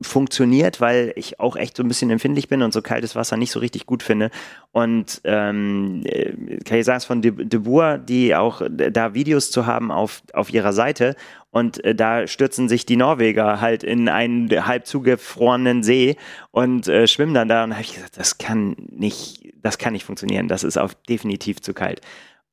funktioniert, 0.02 0.80
weil 0.80 1.12
ich 1.16 1.40
auch 1.40 1.56
echt 1.56 1.76
so 1.76 1.82
ein 1.82 1.88
bisschen 1.88 2.10
empfindlich 2.10 2.48
bin 2.48 2.62
und 2.62 2.72
so 2.72 2.80
kaltes 2.80 3.14
Wasser 3.14 3.36
nicht 3.36 3.50
so 3.52 3.60
richtig 3.60 3.86
gut 3.86 4.02
finde. 4.02 4.30
Und 4.72 5.20
ähm, 5.24 6.02
äh, 6.04 6.58
Kai 6.64 6.82
saß 6.82 7.04
von 7.04 7.20
De, 7.20 7.32
De 7.32 7.60
Boer, 7.60 7.98
die 7.98 8.34
auch 8.34 8.62
äh, 8.62 8.90
da 8.90 9.14
Videos 9.14 9.50
zu 9.50 9.66
haben 9.66 9.90
auf, 9.90 10.22
auf 10.32 10.52
ihrer 10.52 10.72
Seite. 10.72 11.16
Und 11.50 11.84
äh, 11.84 11.94
da 11.94 12.26
stürzen 12.26 12.68
sich 12.68 12.86
die 12.86 12.96
Norweger 12.96 13.60
halt 13.60 13.82
in 13.82 14.08
einen 14.08 14.48
halb 14.66 14.86
zugefrorenen 14.86 15.82
See 15.82 16.16
und 16.50 16.88
äh, 16.88 17.06
schwimmen 17.06 17.34
dann 17.34 17.48
da. 17.48 17.64
Und 17.64 17.70
da 17.70 17.76
habe 17.76 17.84
ich 17.84 17.94
gesagt, 17.94 18.16
das 18.16 18.38
kann 18.38 18.76
nicht, 18.90 19.52
das 19.56 19.76
kann 19.76 19.92
nicht 19.92 20.04
funktionieren. 20.04 20.48
Das 20.48 20.64
ist 20.64 20.78
auch 20.78 20.94
definitiv 21.08 21.60
zu 21.60 21.74
kalt. 21.74 22.00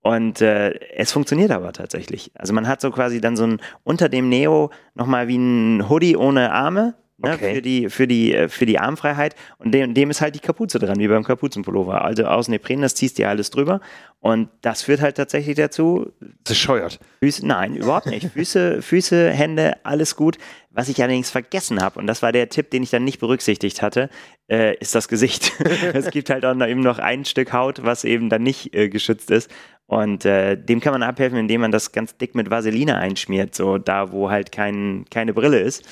Und 0.01 0.41
äh, 0.41 0.73
es 0.95 1.11
funktioniert 1.11 1.51
aber 1.51 1.73
tatsächlich. 1.73 2.31
Also 2.33 2.53
man 2.53 2.67
hat 2.67 2.81
so 2.81 2.91
quasi 2.91 3.19
dann 3.21 3.35
so 3.35 3.45
ein 3.45 3.61
unter 3.83 4.09
dem 4.09 4.29
Neo 4.29 4.71
nochmal 4.95 5.27
wie 5.27 5.37
ein 5.37 5.89
Hoodie 5.89 6.15
ohne 6.15 6.51
Arme. 6.51 6.95
Ne, 7.19 7.33
Okay. 7.33 7.55
für, 7.55 7.61
die, 7.63 7.89
für, 7.89 8.07
die, 8.07 8.33
äh, 8.35 8.47
für 8.47 8.67
die 8.67 8.77
Armfreiheit 8.77 9.35
und 9.57 9.71
dem, 9.71 9.95
dem 9.95 10.11
ist 10.11 10.21
halt 10.21 10.35
die 10.35 10.39
Kapuze 10.39 10.77
dran, 10.77 10.99
wie 10.99 11.07
beim 11.07 11.23
Kapuzenpullover. 11.23 12.03
Also 12.03 12.25
aus 12.25 12.47
Nepren, 12.47 12.81
das 12.81 12.93
ziehst 12.93 13.17
dir 13.17 13.27
alles 13.27 13.49
drüber 13.49 13.81
und 14.19 14.49
das 14.61 14.83
führt 14.83 15.01
halt 15.01 15.17
tatsächlich 15.17 15.55
dazu, 15.55 16.11
Das 16.43 16.57
scheuert. 16.57 16.99
Füße, 17.23 17.45
nein, 17.47 17.75
überhaupt 17.75 18.05
nicht. 18.05 18.31
Füße, 18.33 18.83
Füße, 18.83 19.31
Hände, 19.31 19.77
alles 19.83 20.15
gut. 20.15 20.37
Was 20.69 20.89
ich 20.89 21.01
allerdings 21.01 21.31
vergessen 21.31 21.81
habe, 21.81 21.99
und 21.99 22.05
das 22.05 22.21
war 22.21 22.31
der 22.31 22.49
Tipp, 22.49 22.69
den 22.69 22.83
ich 22.83 22.91
dann 22.91 23.03
nicht 23.03 23.19
berücksichtigt 23.19 23.81
hatte, 23.81 24.11
äh, 24.47 24.77
ist 24.77 24.93
das 24.93 25.07
Gesicht. 25.07 25.53
es 25.93 26.11
gibt 26.11 26.29
halt 26.29 26.45
auch 26.45 26.53
noch, 26.53 26.67
eben 26.67 26.81
noch 26.81 26.99
ein 26.99 27.25
Stück 27.25 27.51
Haut, 27.51 27.83
was 27.83 28.03
eben 28.03 28.29
dann 28.29 28.43
nicht 28.43 28.75
äh, 28.75 28.89
geschützt 28.89 29.31
ist. 29.31 29.49
Und 29.87 30.23
äh, 30.25 30.55
dem 30.55 30.81
kann 30.81 30.93
man 30.93 31.01
abhelfen, 31.01 31.39
indem 31.39 31.61
man 31.61 31.71
das 31.71 31.93
ganz 31.93 32.15
dick 32.17 32.35
mit 32.35 32.51
Vaseline 32.51 32.97
einschmiert, 32.97 33.55
so 33.55 33.79
da, 33.79 34.11
wo 34.11 34.29
halt 34.29 34.51
kein, 34.51 35.05
keine 35.09 35.33
Brille 35.33 35.59
ist. 35.59 35.83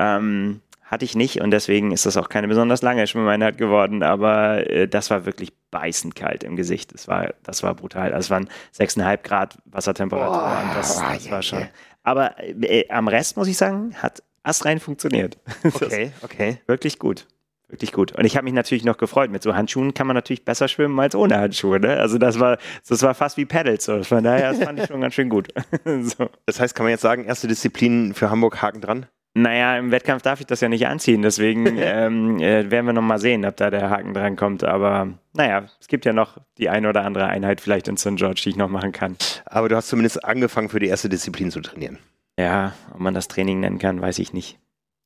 Ähm, 0.00 0.62
hatte 0.90 1.04
ich 1.04 1.14
nicht 1.14 1.40
und 1.40 1.52
deswegen 1.52 1.92
ist 1.92 2.04
das 2.04 2.16
auch 2.16 2.28
keine 2.28 2.48
besonders 2.48 2.82
lange 2.82 3.06
Schwimmeinheit 3.06 3.58
geworden, 3.58 4.02
aber 4.02 4.68
äh, 4.68 4.88
das 4.88 5.08
war 5.08 5.24
wirklich 5.24 5.52
beißend 5.70 6.16
kalt 6.16 6.42
im 6.42 6.56
Gesicht. 6.56 6.92
Das 6.92 7.06
war, 7.06 7.32
das 7.44 7.62
war 7.62 7.74
brutal. 7.74 8.12
Also 8.12 8.26
es 8.26 8.30
waren 8.30 8.48
6,5 8.76 9.22
Grad 9.22 9.58
Wassertemperatur 9.66 10.32
Boah, 10.32 10.62
und 10.64 10.76
das, 10.76 10.96
das 10.96 11.26
ja, 11.26 11.30
war 11.30 11.42
schon. 11.42 11.68
Aber 12.02 12.34
äh, 12.40 12.88
am 12.88 13.06
Rest 13.06 13.36
muss 13.36 13.46
ich 13.46 13.56
sagen, 13.56 13.94
hat 14.02 14.22
astrein 14.42 14.80
funktioniert. 14.80 15.38
Das 15.62 15.82
Okay, 15.82 16.12
okay. 16.22 16.58
wirklich 16.66 16.98
gut. 16.98 17.28
wirklich 17.68 17.92
gut. 17.92 18.10
Und 18.12 18.24
ich 18.24 18.36
habe 18.36 18.44
mich 18.44 18.54
natürlich 18.54 18.84
noch 18.84 18.96
gefreut. 18.96 19.30
Mit 19.30 19.44
so 19.44 19.54
Handschuhen 19.54 19.94
kann 19.94 20.08
man 20.08 20.16
natürlich 20.16 20.44
besser 20.44 20.66
schwimmen 20.66 20.98
als 20.98 21.14
ohne 21.14 21.36
Handschuhe. 21.36 21.78
Ne? 21.78 21.98
Also 21.98 22.18
das 22.18 22.40
war, 22.40 22.58
das 22.88 23.00
war 23.02 23.14
fast 23.14 23.36
wie 23.36 23.44
Paddles. 23.44 23.84
So. 23.84 24.02
Von 24.02 24.24
daher, 24.24 24.50
das 24.50 24.64
fand 24.64 24.80
ich 24.80 24.86
schon 24.86 25.00
ganz 25.02 25.14
schön 25.14 25.28
gut. 25.28 25.52
so. 25.84 26.30
Das 26.46 26.58
heißt, 26.58 26.74
kann 26.74 26.84
man 26.84 26.90
jetzt 26.90 27.02
sagen, 27.02 27.26
erste 27.26 27.46
Disziplin 27.46 28.12
für 28.12 28.28
Hamburg 28.28 28.60
Haken 28.60 28.80
dran? 28.80 29.06
Naja, 29.34 29.78
im 29.78 29.92
Wettkampf 29.92 30.22
darf 30.22 30.40
ich 30.40 30.46
das 30.46 30.60
ja 30.60 30.68
nicht 30.68 30.86
anziehen, 30.88 31.22
deswegen 31.22 31.66
ähm, 31.78 32.40
äh, 32.40 32.70
werden 32.70 32.86
wir 32.86 32.92
nochmal 32.92 33.18
sehen, 33.18 33.44
ob 33.44 33.56
da 33.56 33.70
der 33.70 33.88
Haken 33.88 34.12
dran 34.12 34.36
kommt. 34.36 34.64
Aber 34.64 35.14
naja, 35.34 35.66
es 35.80 35.86
gibt 35.86 36.04
ja 36.04 36.12
noch 36.12 36.38
die 36.58 36.68
eine 36.68 36.88
oder 36.88 37.04
andere 37.04 37.26
Einheit 37.26 37.60
vielleicht 37.60 37.86
in 37.88 37.96
St. 37.96 38.16
George, 38.16 38.40
die 38.44 38.50
ich 38.50 38.56
noch 38.56 38.68
machen 38.68 38.92
kann. 38.92 39.16
Aber 39.46 39.68
du 39.68 39.76
hast 39.76 39.88
zumindest 39.88 40.24
angefangen, 40.24 40.68
für 40.68 40.80
die 40.80 40.88
erste 40.88 41.08
Disziplin 41.08 41.50
zu 41.50 41.60
trainieren. 41.60 41.98
Ja, 42.38 42.74
ob 42.92 43.00
man 43.00 43.14
das 43.14 43.28
Training 43.28 43.60
nennen 43.60 43.78
kann, 43.78 44.00
weiß 44.00 44.18
ich 44.18 44.32
nicht. 44.32 44.58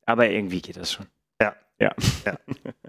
Aber 0.06 0.28
irgendwie 0.28 0.62
geht 0.62 0.76
das 0.76 0.92
schon. 0.92 1.06
Ja. 1.40 1.54
Ja. 1.78 1.92
ja. 2.24 2.38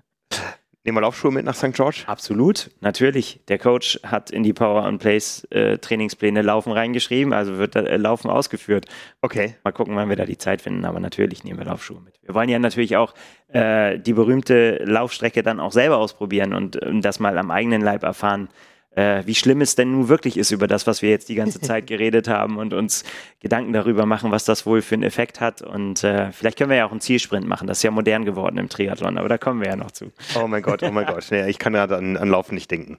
Nehmen 0.86 0.98
wir 0.98 1.02
Laufschuhe 1.02 1.32
mit 1.32 1.46
nach 1.46 1.56
St. 1.56 1.74
George? 1.74 2.04
Absolut, 2.06 2.70
natürlich. 2.80 3.40
Der 3.48 3.58
Coach 3.58 4.00
hat 4.04 4.30
in 4.30 4.44
die 4.44 4.54
Power 4.54 4.86
and 4.86 5.02
Place 5.02 5.44
äh, 5.50 5.80
Trainingspläne 5.80 6.44
Laufen 6.44 6.72
reingeschrieben, 6.72 7.34
also 7.34 7.58
wird 7.58 7.76
da, 7.76 7.80
äh, 7.80 7.98
Laufen 7.98 8.30
ausgeführt. 8.30 8.86
Okay. 9.24 9.56
Mal 9.64 9.72
gucken, 9.72 9.96
wann 9.96 10.10
wir 10.10 10.16
da 10.16 10.26
die 10.26 10.38
Zeit 10.38 10.62
finden, 10.62 10.86
aber 10.86 11.00
natürlich 11.00 11.44
nehmen 11.44 11.58
wir 11.58 11.66
Laufschuhe 11.66 12.02
mit. 12.02 12.22
Wir 12.22 12.36
wollen 12.36 12.50
ja 12.50 12.60
natürlich 12.60 12.98
auch 12.98 13.16
äh, 13.48 13.98
die 13.98 14.14
berühmte 14.14 14.84
Laufstrecke 14.86 15.42
dann 15.42 15.60
auch 15.60 15.72
selber 15.72 15.98
ausprobieren 15.98 16.54
und 16.54 16.80
das 17.04 17.20
mal 17.20 17.36
am 17.40 17.50
eigenen 17.50 17.82
Leib 17.82 18.04
erfahren, 18.04 18.50
äh, 18.96 19.24
wie 19.26 19.36
schlimm 19.36 19.62
es 19.62 19.76
denn 19.76 19.92
nun 19.92 20.10
wirklich 20.10 20.38
ist 20.38 20.52
über 20.52 20.68
das, 20.68 20.88
was 20.88 21.02
wir 21.02 21.10
jetzt 21.10 21.30
die 21.30 21.36
ganze 21.36 21.60
Zeit 21.62 21.88
geredet 21.88 22.28
haben 22.28 22.58
und 22.58 22.74
uns 22.74 23.04
Gedanken 23.40 23.74
darüber 23.74 24.06
machen, 24.06 24.32
was 24.32 24.46
das 24.46 24.66
wohl 24.66 24.82
für 24.82 24.96
einen 24.96 25.04
Effekt 25.04 25.42
hat. 25.42 25.62
Und 25.62 26.04
äh, 26.04 26.32
vielleicht 26.32 26.58
können 26.58 26.70
wir 26.70 26.78
ja 26.78 26.86
auch 26.86 26.92
einen 26.92 27.02
Zielsprint 27.02 27.48
machen. 27.48 27.68
Das 27.68 27.80
ist 27.80 27.84
ja 27.84 27.92
modern 27.92 28.26
geworden 28.26 28.58
im 28.58 28.70
Triathlon, 28.70 29.18
aber 29.18 29.30
da 29.30 29.38
kommen 29.38 29.62
wir 29.62 29.68
ja 29.68 29.76
noch 29.76 29.92
zu. 29.92 30.12
Oh 30.42 30.48
mein 30.48 30.64
Gott, 30.64 30.82
oh 30.84 30.92
mein 30.92 31.06
Gott. 31.08 31.30
Ja, 31.30 31.48
ich 31.48 31.60
kann 31.60 31.74
gerade 31.74 31.98
an, 31.98 32.18
an 32.18 32.30
Laufen 32.30 32.56
nicht 32.56 32.72
denken. 32.72 32.98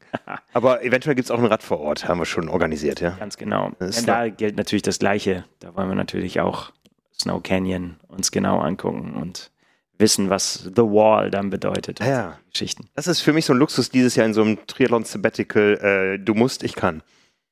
Aber 0.53 0.85
eventuell 0.85 1.15
gibt 1.15 1.27
es 1.27 1.31
auch 1.31 1.39
ein 1.39 1.47
Rad 1.47 1.63
vor 1.63 1.81
Ort, 1.81 2.09
haben 2.09 2.19
wir 2.19 2.27
schon 2.27 2.49
organisiert, 2.49 3.01
ja? 3.01 3.11
Ganz 3.11 3.37
genau. 3.37 3.73
Denn 3.81 4.07
da 4.07 4.29
gilt 4.29 4.57
natürlich 4.57 4.83
das 4.83 4.99
Gleiche. 4.99 5.45
Da 5.61 5.75
wollen 5.75 5.89
wir 5.89 5.95
natürlich 5.95 6.41
auch 6.41 6.73
Snow 7.19 7.43
Canyon 7.43 7.97
uns 8.09 8.31
genau 8.31 8.59
angucken 8.61 9.15
und 9.15 9.51
wissen, 9.99 10.31
was 10.31 10.71
The 10.75 10.83
Wall 10.83 11.31
dann 11.31 11.51
bedeutet. 11.51 12.01
Ja. 12.01 12.39
Geschichten. 12.51 12.89
Das 12.95 13.07
ist 13.07 13.21
für 13.21 13.33
mich 13.33 13.45
so 13.45 13.53
ein 13.53 13.59
Luxus 13.59 13.91
dieses 13.91 14.17
Jahr 14.17 14.27
in 14.27 14.35
so 14.35 14.43
einem 14.43 14.67
Triathlon 14.67 15.05
Sabbatical. 15.05 16.17
Äh, 16.17 16.19
du 16.19 16.35
musst, 16.35 16.63
ich 16.63 16.75
kann. 16.75 17.03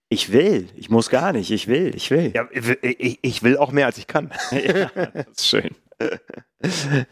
Ich 0.09 0.33
will. 0.33 0.69
Ich 0.77 0.91
muss 0.91 1.11
gar 1.11 1.33
nicht. 1.33 1.51
Ich 1.51 1.67
will. 1.67 1.95
Ich 1.95 2.11
will. 2.11 2.33
Ja, 2.35 2.49
ich, 2.83 3.19
ich 3.23 3.43
will 3.43 3.57
auch 3.57 3.73
mehr, 3.73 3.87
als 3.87 3.99
ich 3.99 4.07
kann. 4.07 4.31
ja, 4.51 4.91
das 4.95 5.27
ist 5.37 5.49
schön. 5.49 5.71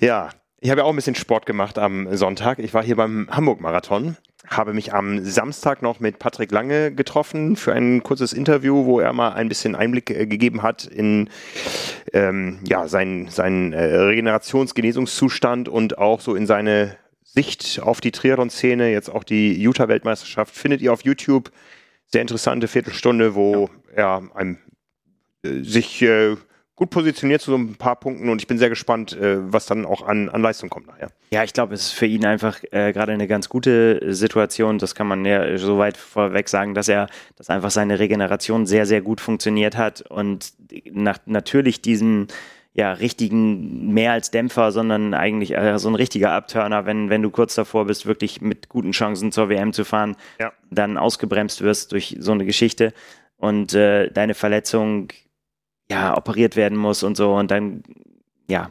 ja, 0.00 0.30
ich 0.64 0.70
habe 0.70 0.80
ja 0.80 0.86
auch 0.86 0.90
ein 0.90 0.96
bisschen 0.96 1.14
Sport 1.14 1.44
gemacht 1.44 1.78
am 1.78 2.16
Sonntag. 2.16 2.58
Ich 2.58 2.72
war 2.72 2.82
hier 2.82 2.96
beim 2.96 3.28
Hamburg-Marathon 3.30 4.16
habe 4.46 4.74
mich 4.74 4.92
am 4.92 5.24
Samstag 5.24 5.82
noch 5.82 6.00
mit 6.00 6.18
Patrick 6.18 6.50
Lange 6.52 6.92
getroffen 6.94 7.56
für 7.56 7.72
ein 7.72 8.02
kurzes 8.02 8.32
Interview, 8.32 8.84
wo 8.84 9.00
er 9.00 9.12
mal 9.12 9.32
ein 9.32 9.48
bisschen 9.48 9.74
Einblick 9.74 10.10
äh, 10.10 10.26
gegeben 10.26 10.62
hat 10.62 10.84
in 10.84 11.30
ähm, 12.12 12.60
ja, 12.66 12.88
seinen, 12.88 13.28
seinen 13.28 13.72
äh, 13.72 13.82
Regenerationsgenesungszustand 13.82 15.68
und 15.68 15.98
auch 15.98 16.20
so 16.20 16.34
in 16.34 16.46
seine 16.46 16.96
Sicht 17.22 17.80
auf 17.82 18.00
die 18.00 18.12
Triathlon-Szene, 18.12 18.90
jetzt 18.90 19.08
auch 19.08 19.24
die 19.24 19.62
Utah-Weltmeisterschaft, 19.62 20.54
findet 20.54 20.82
ihr 20.82 20.92
auf 20.92 21.04
YouTube. 21.04 21.50
Sehr 22.06 22.20
interessante 22.20 22.68
Viertelstunde, 22.68 23.34
wo 23.34 23.70
ja. 23.96 24.18
er 24.18 24.36
einem, 24.36 24.58
äh, 25.42 25.62
sich 25.62 26.02
äh, 26.02 26.36
gut 26.76 26.90
positioniert 26.90 27.40
zu 27.40 27.52
so 27.52 27.56
ein 27.56 27.76
paar 27.76 27.96
Punkten 27.96 28.28
und 28.28 28.40
ich 28.40 28.48
bin 28.48 28.58
sehr 28.58 28.68
gespannt, 28.68 29.12
äh, 29.12 29.36
was 29.52 29.66
dann 29.66 29.86
auch 29.86 30.02
an, 30.02 30.28
an 30.28 30.42
Leistung 30.42 30.70
kommt 30.70 30.88
nachher. 30.88 31.10
Ja, 31.30 31.44
ich 31.44 31.52
glaube, 31.52 31.74
es 31.74 31.86
ist 31.86 31.92
für 31.92 32.06
ihn 32.06 32.24
einfach 32.24 32.60
äh, 32.72 32.92
gerade 32.92 33.12
eine 33.12 33.28
ganz 33.28 33.48
gute 33.48 34.12
Situation. 34.12 34.78
Das 34.78 34.94
kann 34.94 35.06
man 35.06 35.24
ja 35.24 35.56
so 35.56 35.78
weit 35.78 35.96
vorweg 35.96 36.48
sagen, 36.48 36.74
dass 36.74 36.88
er, 36.88 37.08
dass 37.36 37.48
einfach 37.48 37.70
seine 37.70 37.98
Regeneration 37.98 38.66
sehr, 38.66 38.86
sehr 38.86 39.02
gut 39.02 39.20
funktioniert 39.20 39.76
hat 39.76 40.02
und 40.02 40.52
nach, 40.90 41.18
natürlich 41.26 41.80
diesen 41.80 42.28
ja, 42.76 42.92
richtigen, 42.92 43.94
mehr 43.94 44.10
als 44.10 44.32
Dämpfer, 44.32 44.72
sondern 44.72 45.14
eigentlich 45.14 45.56
äh, 45.56 45.78
so 45.78 45.88
ein 45.88 45.94
richtiger 45.94 46.32
Abturner, 46.32 46.86
wenn, 46.86 47.08
wenn 47.08 47.22
du 47.22 47.30
kurz 47.30 47.54
davor 47.54 47.86
bist, 47.86 48.04
wirklich 48.04 48.40
mit 48.40 48.68
guten 48.68 48.90
Chancen 48.90 49.30
zur 49.30 49.48
WM 49.48 49.72
zu 49.72 49.84
fahren, 49.84 50.16
ja. 50.40 50.52
dann 50.72 50.96
ausgebremst 50.96 51.62
wirst 51.62 51.92
durch 51.92 52.16
so 52.18 52.32
eine 52.32 52.44
Geschichte 52.44 52.92
und 53.36 53.74
äh, 53.74 54.10
deine 54.10 54.34
Verletzung 54.34 55.08
ja, 55.90 56.16
operiert 56.16 56.56
werden 56.56 56.78
muss 56.78 57.02
und 57.02 57.16
so 57.16 57.34
und 57.34 57.50
dann, 57.50 57.82
ja, 58.48 58.70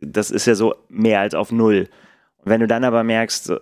das 0.00 0.30
ist 0.30 0.46
ja 0.46 0.54
so 0.54 0.74
mehr 0.88 1.20
als 1.20 1.34
auf 1.34 1.52
Null. 1.52 1.88
Und 2.38 2.50
wenn 2.50 2.60
du 2.60 2.66
dann 2.66 2.84
aber 2.84 3.04
merkst, 3.04 3.52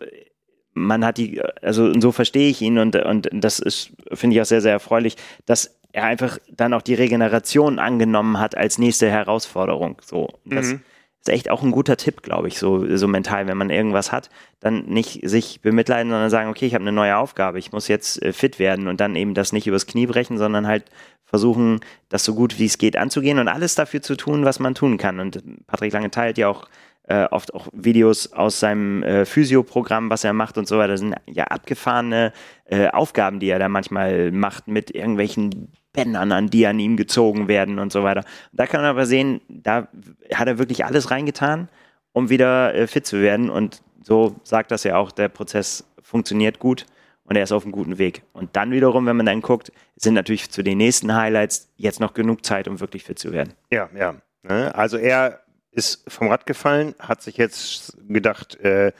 man 0.74 1.04
hat 1.04 1.18
die, 1.18 1.40
also 1.60 1.84
und 1.84 2.00
so 2.00 2.12
verstehe 2.12 2.50
ich 2.50 2.60
ihn 2.62 2.78
und, 2.78 2.96
und 2.96 3.28
das 3.32 3.58
ist, 3.58 3.92
finde 4.12 4.36
ich 4.36 4.42
auch 4.42 4.46
sehr, 4.46 4.60
sehr 4.60 4.72
erfreulich, 4.72 5.16
dass 5.46 5.78
er 5.92 6.04
einfach 6.04 6.38
dann 6.50 6.72
auch 6.72 6.82
die 6.82 6.94
Regeneration 6.94 7.78
angenommen 7.78 8.40
hat 8.40 8.56
als 8.56 8.78
nächste 8.78 9.10
Herausforderung. 9.10 10.00
So. 10.02 10.28
Das, 10.44 10.72
mhm 10.72 10.82
ist 11.22 11.32
echt 11.32 11.50
auch 11.50 11.62
ein 11.62 11.70
guter 11.70 11.96
Tipp, 11.96 12.22
glaube 12.22 12.48
ich, 12.48 12.58
so, 12.58 12.96
so 12.96 13.06
mental, 13.06 13.46
wenn 13.46 13.56
man 13.56 13.70
irgendwas 13.70 14.10
hat, 14.10 14.28
dann 14.58 14.86
nicht 14.86 15.20
sich 15.22 15.60
bemitleiden, 15.60 16.10
sondern 16.10 16.30
sagen, 16.30 16.50
okay, 16.50 16.66
ich 16.66 16.74
habe 16.74 16.82
eine 16.82 16.92
neue 16.92 17.16
Aufgabe, 17.16 17.60
ich 17.60 17.70
muss 17.70 17.86
jetzt 17.86 18.20
äh, 18.22 18.32
fit 18.32 18.58
werden 18.58 18.88
und 18.88 19.00
dann 19.00 19.14
eben 19.14 19.34
das 19.34 19.52
nicht 19.52 19.68
übers 19.68 19.86
Knie 19.86 20.06
brechen, 20.06 20.36
sondern 20.36 20.66
halt 20.66 20.84
versuchen, 21.32 21.80
das 22.10 22.24
so 22.24 22.34
gut 22.34 22.58
wie 22.58 22.66
es 22.66 22.76
geht 22.76 22.94
anzugehen 22.94 23.38
und 23.38 23.48
alles 23.48 23.74
dafür 23.74 24.02
zu 24.02 24.16
tun, 24.16 24.44
was 24.44 24.60
man 24.60 24.74
tun 24.74 24.98
kann. 24.98 25.18
Und 25.18 25.42
Patrick 25.66 25.90
Lange 25.90 26.10
teilt 26.10 26.36
ja 26.36 26.48
auch 26.48 26.68
äh, 27.08 27.24
oft 27.30 27.54
auch 27.54 27.68
Videos 27.72 28.34
aus 28.34 28.60
seinem 28.60 29.02
äh, 29.02 29.24
Physioprogramm, 29.24 30.10
was 30.10 30.24
er 30.24 30.34
macht 30.34 30.58
und 30.58 30.68
so 30.68 30.76
weiter. 30.76 30.88
Das 30.88 31.00
sind 31.00 31.14
ja 31.26 31.44
abgefahrene 31.44 32.34
äh, 32.66 32.88
Aufgaben, 32.88 33.40
die 33.40 33.48
er 33.48 33.58
da 33.58 33.70
manchmal 33.70 34.30
macht 34.30 34.68
mit 34.68 34.94
irgendwelchen 34.94 35.72
Bändern, 35.94 36.32
an 36.32 36.50
die 36.50 36.66
an 36.66 36.78
ihm 36.78 36.98
gezogen 36.98 37.48
werden 37.48 37.78
und 37.78 37.92
so 37.92 38.02
weiter. 38.02 38.24
Da 38.52 38.66
kann 38.66 38.82
man 38.82 38.90
aber 38.90 39.06
sehen, 39.06 39.40
da 39.48 39.88
hat 40.34 40.48
er 40.48 40.58
wirklich 40.58 40.84
alles 40.84 41.10
reingetan, 41.10 41.70
um 42.12 42.28
wieder 42.28 42.74
äh, 42.74 42.86
fit 42.86 43.06
zu 43.06 43.22
werden. 43.22 43.48
Und 43.48 43.80
so 44.02 44.36
sagt 44.44 44.70
das 44.70 44.84
ja 44.84 44.96
auch, 44.98 45.12
der 45.12 45.30
Prozess 45.30 45.86
funktioniert 46.02 46.58
gut 46.58 46.84
und 47.32 47.36
er 47.36 47.44
ist 47.44 47.52
auf 47.52 47.62
einem 47.62 47.72
guten 47.72 47.96
Weg. 47.96 48.24
Und 48.34 48.56
dann 48.56 48.72
wiederum, 48.72 49.06
wenn 49.06 49.16
man 49.16 49.24
dann 49.24 49.40
guckt, 49.40 49.72
sind 49.96 50.12
natürlich 50.12 50.50
zu 50.50 50.62
den 50.62 50.76
nächsten 50.76 51.14
Highlights 51.14 51.70
jetzt 51.78 51.98
noch 51.98 52.12
genug 52.12 52.44
Zeit, 52.44 52.68
um 52.68 52.78
wirklich 52.78 53.04
fit 53.04 53.18
zu 53.18 53.32
werden. 53.32 53.54
Ja, 53.70 53.88
ja. 53.96 54.16
Ne? 54.42 54.74
Also 54.74 54.98
er 54.98 55.40
ist 55.70 56.04
vom 56.10 56.28
Rad 56.28 56.44
gefallen, 56.44 56.94
hat 56.98 57.22
sich 57.22 57.38
jetzt 57.38 57.96
gedacht, 58.06 58.60
äh, 58.60 58.92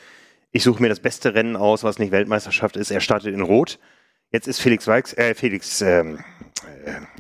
ich 0.51 0.63
suche 0.63 0.81
mir 0.81 0.89
das 0.89 1.01
beste 1.01 1.35
Rennen 1.35 1.57
aus, 1.57 1.85
was 1.85 1.99
nicht 1.99 2.11
Weltmeisterschaft 2.11 2.79
ist. 2.79 2.91
Er 2.91 3.01
startet 3.01 3.35
in 3.35 3.43
Rot. 3.43 3.79
Jetzt 4.31 4.49
ist 4.49 4.63
Felix 4.63 4.87
Weix, 4.87 5.13
äh, 5.19 5.35
Felix, 5.35 5.83
ähm, 5.83 6.25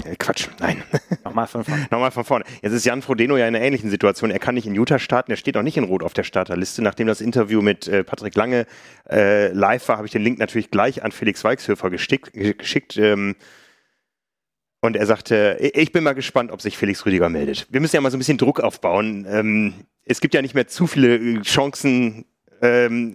äh, 0.05 0.17
Quatsch, 0.17 0.49
nein. 0.59 0.83
Nochmal 1.25 1.47
von 1.47 1.65
vorne. 1.65 1.87
Nochmal 1.91 2.11
von 2.11 2.25
vorne. 2.25 2.45
Jetzt 2.63 2.73
ist 2.73 2.85
Jan 2.85 3.03
Frodeno 3.03 3.37
ja 3.37 3.47
in 3.47 3.55
einer 3.55 3.65
ähnlichen 3.65 3.91
Situation. 3.91 4.31
Er 4.31 4.39
kann 4.39 4.55
nicht 4.55 4.67
in 4.67 4.75
Utah 4.75 4.99
starten, 4.99 5.31
er 5.31 5.37
steht 5.37 5.57
auch 5.57 5.63
nicht 5.63 5.77
in 5.77 5.85
Rot 5.85 6.03
auf 6.03 6.15
der 6.15 6.25
Starterliste. 6.25 6.83
Nachdem 6.83 7.07
das 7.07 7.21
Interview 7.21 7.63
mit 7.63 7.89
äh, 7.89 8.05
Patrick 8.05 8.35
Lange 8.35 8.67
äh, 9.11 9.49
live 9.53 9.89
war, 9.89 9.97
habe 9.97 10.07
ich 10.07 10.13
den 10.13 10.23
Link 10.23 10.39
natürlich 10.39 10.71
gleich 10.71 11.03
an 11.03 11.13
Felix 11.13 11.45
Weixhöfer 11.45 11.91
gestickt, 11.91 12.33
geschickt. 12.33 12.97
Ähm, 12.97 13.37
und 14.81 14.97
er 14.97 15.07
sagte, 15.07 15.59
ich 15.75 15.93
bin 15.93 16.03
mal 16.03 16.15
gespannt, 16.15 16.51
ob 16.51 16.61
sich 16.61 16.77
Felix 16.77 17.07
Rüdiger 17.07 17.29
meldet. 17.29 17.69
Wir 17.71 17.81
müssen 17.81 17.95
ja 17.95 18.01
mal 18.01 18.11
so 18.11 18.17
ein 18.17 18.19
bisschen 18.19 18.39
Druck 18.39 18.59
aufbauen. 18.59 19.27
Ähm, 19.29 19.75
es 20.05 20.21
gibt 20.21 20.35
ja 20.35 20.43
nicht 20.43 20.55
mehr 20.55 20.67
zu 20.67 20.89
viele 20.89 21.17
äh, 21.17 21.41
Chancen, 21.43 22.25
ähm, 22.61 23.15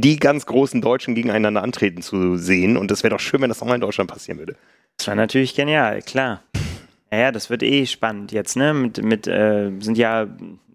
die 0.00 0.18
ganz 0.18 0.46
großen 0.46 0.80
Deutschen 0.80 1.14
gegeneinander 1.14 1.62
antreten 1.62 2.02
zu 2.02 2.36
sehen. 2.36 2.76
Und 2.76 2.90
das 2.92 3.02
wäre 3.02 3.10
doch 3.10 3.20
schön, 3.20 3.40
wenn 3.40 3.48
das 3.48 3.60
auch 3.60 3.66
mal 3.66 3.74
in 3.74 3.80
Deutschland 3.80 4.10
passieren 4.10 4.38
würde. 4.38 4.56
Das 5.00 5.08
war 5.08 5.14
natürlich 5.14 5.54
genial, 5.54 6.02
klar. 6.02 6.42
Ja, 7.10 7.32
das 7.32 7.48
wird 7.48 7.62
eh 7.62 7.86
spannend 7.86 8.32
jetzt, 8.32 8.54
ne? 8.54 8.74
Mit, 8.74 9.02
mit 9.02 9.26
äh, 9.26 9.72
sind 9.80 9.96
ja 9.96 10.26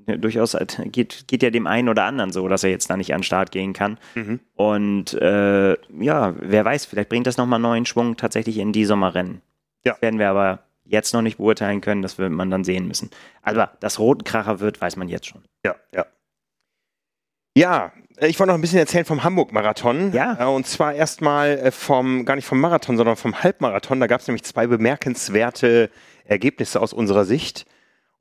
durchaus 0.07 0.57
geht, 0.85 1.27
geht 1.27 1.43
ja 1.43 1.51
dem 1.51 1.67
einen 1.67 1.89
oder 1.89 2.05
anderen 2.05 2.31
so, 2.31 2.47
dass 2.47 2.63
er 2.63 2.71
jetzt 2.71 2.89
da 2.89 2.97
nicht 2.97 3.13
an 3.13 3.19
den 3.19 3.23
Start 3.23 3.51
gehen 3.51 3.73
kann. 3.73 3.99
Mhm. 4.15 4.39
Und 4.55 5.13
äh, 5.13 5.73
ja, 5.99 6.33
wer 6.39 6.65
weiß, 6.65 6.87
vielleicht 6.87 7.09
bringt 7.09 7.27
das 7.27 7.37
nochmal 7.37 7.59
neuen 7.59 7.85
Schwung 7.85 8.17
tatsächlich 8.17 8.57
in 8.57 8.73
die 8.73 8.85
Sommerrennen. 8.85 9.43
Ja. 9.85 9.91
Das 9.91 10.01
werden 10.01 10.17
wir 10.17 10.29
aber 10.29 10.63
jetzt 10.85 11.13
noch 11.13 11.21
nicht 11.21 11.37
beurteilen 11.37 11.81
können, 11.81 12.01
das 12.01 12.17
wird 12.17 12.31
man 12.31 12.49
dann 12.49 12.63
sehen 12.63 12.87
müssen. 12.87 13.11
Aber 13.43 13.73
dass 13.79 13.99
Rotenkracher 13.99 14.59
wird, 14.59 14.81
weiß 14.81 14.95
man 14.95 15.07
jetzt 15.07 15.27
schon. 15.27 15.43
Ja, 15.63 15.75
ja. 15.93 16.07
Ja, 17.55 17.93
ich 18.21 18.39
wollte 18.39 18.49
noch 18.49 18.55
ein 18.55 18.61
bisschen 18.61 18.79
erzählen 18.79 19.05
vom 19.05 19.23
Hamburg-Marathon. 19.23 20.13
Ja. 20.13 20.37
Äh, 20.39 20.45
und 20.45 20.67
zwar 20.67 20.93
erstmal 20.93 21.57
äh, 21.57 21.71
vom, 21.71 22.25
gar 22.25 22.35
nicht 22.35 22.45
vom 22.45 22.59
Marathon, 22.59 22.97
sondern 22.97 23.15
vom 23.15 23.41
Halbmarathon. 23.43 23.99
Da 23.99 24.07
gab 24.07 24.21
es 24.21 24.27
nämlich 24.27 24.43
zwei 24.43 24.67
bemerkenswerte 24.67 25.89
Ergebnisse 26.25 26.81
aus 26.81 26.93
unserer 26.93 27.25
Sicht. 27.25 27.65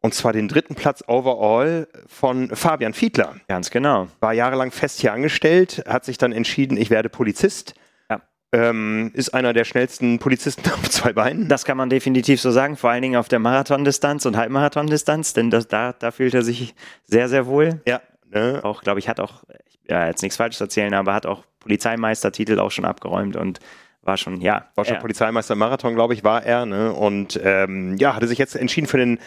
Und 0.00 0.12
zwar 0.12 0.34
den 0.34 0.48
dritten 0.48 0.74
Platz 0.74 1.02
overall 1.06 1.88
von 2.06 2.54
Fabian 2.54 2.92
Fiedler. 2.92 3.36
Ganz 3.48 3.70
genau. 3.70 4.08
War 4.20 4.34
jahrelang 4.34 4.70
fest 4.70 5.00
hier 5.00 5.14
angestellt, 5.14 5.82
hat 5.88 6.04
sich 6.04 6.18
dann 6.18 6.32
entschieden, 6.32 6.76
ich 6.76 6.90
werde 6.90 7.08
Polizist. 7.08 7.74
Ja. 8.10 8.20
Ähm, 8.52 9.12
ist 9.14 9.32
einer 9.32 9.54
der 9.54 9.64
schnellsten 9.64 10.18
Polizisten 10.18 10.70
auf 10.74 10.90
zwei 10.90 11.14
Beinen. 11.14 11.48
Das 11.48 11.64
kann 11.64 11.78
man 11.78 11.88
definitiv 11.88 12.40
so 12.42 12.50
sagen, 12.50 12.76
vor 12.76 12.90
allen 12.90 13.00
Dingen 13.00 13.16
auf 13.16 13.28
der 13.28 13.38
Marathondistanz 13.38 14.26
und 14.26 14.36
Halbmarathondistanz, 14.36 15.32
denn 15.32 15.50
das, 15.50 15.68
da, 15.68 15.94
da 15.94 16.10
fühlt 16.10 16.34
er 16.34 16.42
sich 16.42 16.74
sehr, 17.06 17.30
sehr 17.30 17.46
wohl. 17.46 17.80
Ja, 17.86 18.02
Ne? 18.34 18.60
Auch, 18.64 18.82
glaube 18.82 18.98
ich, 18.98 19.08
hat 19.08 19.20
auch, 19.20 19.44
ja, 19.88 20.06
jetzt 20.06 20.22
nichts 20.22 20.36
Falsches 20.36 20.60
erzählen, 20.60 20.94
aber 20.94 21.14
hat 21.14 21.26
auch 21.26 21.44
Polizeimeistertitel 21.60 22.58
auch 22.58 22.70
schon 22.70 22.84
abgeräumt 22.84 23.36
und 23.36 23.60
war 24.02 24.16
schon, 24.16 24.40
ja. 24.40 24.68
War 24.74 24.84
schon 24.84 24.98
Polizeimeister 24.98 25.54
Marathon, 25.54 25.94
glaube 25.94 26.14
ich, 26.14 26.24
war 26.24 26.44
er. 26.44 26.66
Ne? 26.66 26.92
Und 26.92 27.40
ähm, 27.42 27.96
ja, 27.96 28.14
hatte 28.14 28.28
sich 28.28 28.38
jetzt 28.38 28.54
entschieden 28.54 28.86
für 28.86 28.98
den 28.98 29.18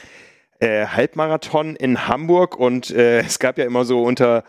äh, 0.60 0.86
Halbmarathon 0.86 1.76
in 1.76 2.08
Hamburg 2.08 2.58
und 2.58 2.92
äh, 2.92 3.20
es 3.26 3.40
gab 3.40 3.58
ja 3.58 3.66
immer 3.66 3.86
so 3.86 4.04
unter 4.04 4.44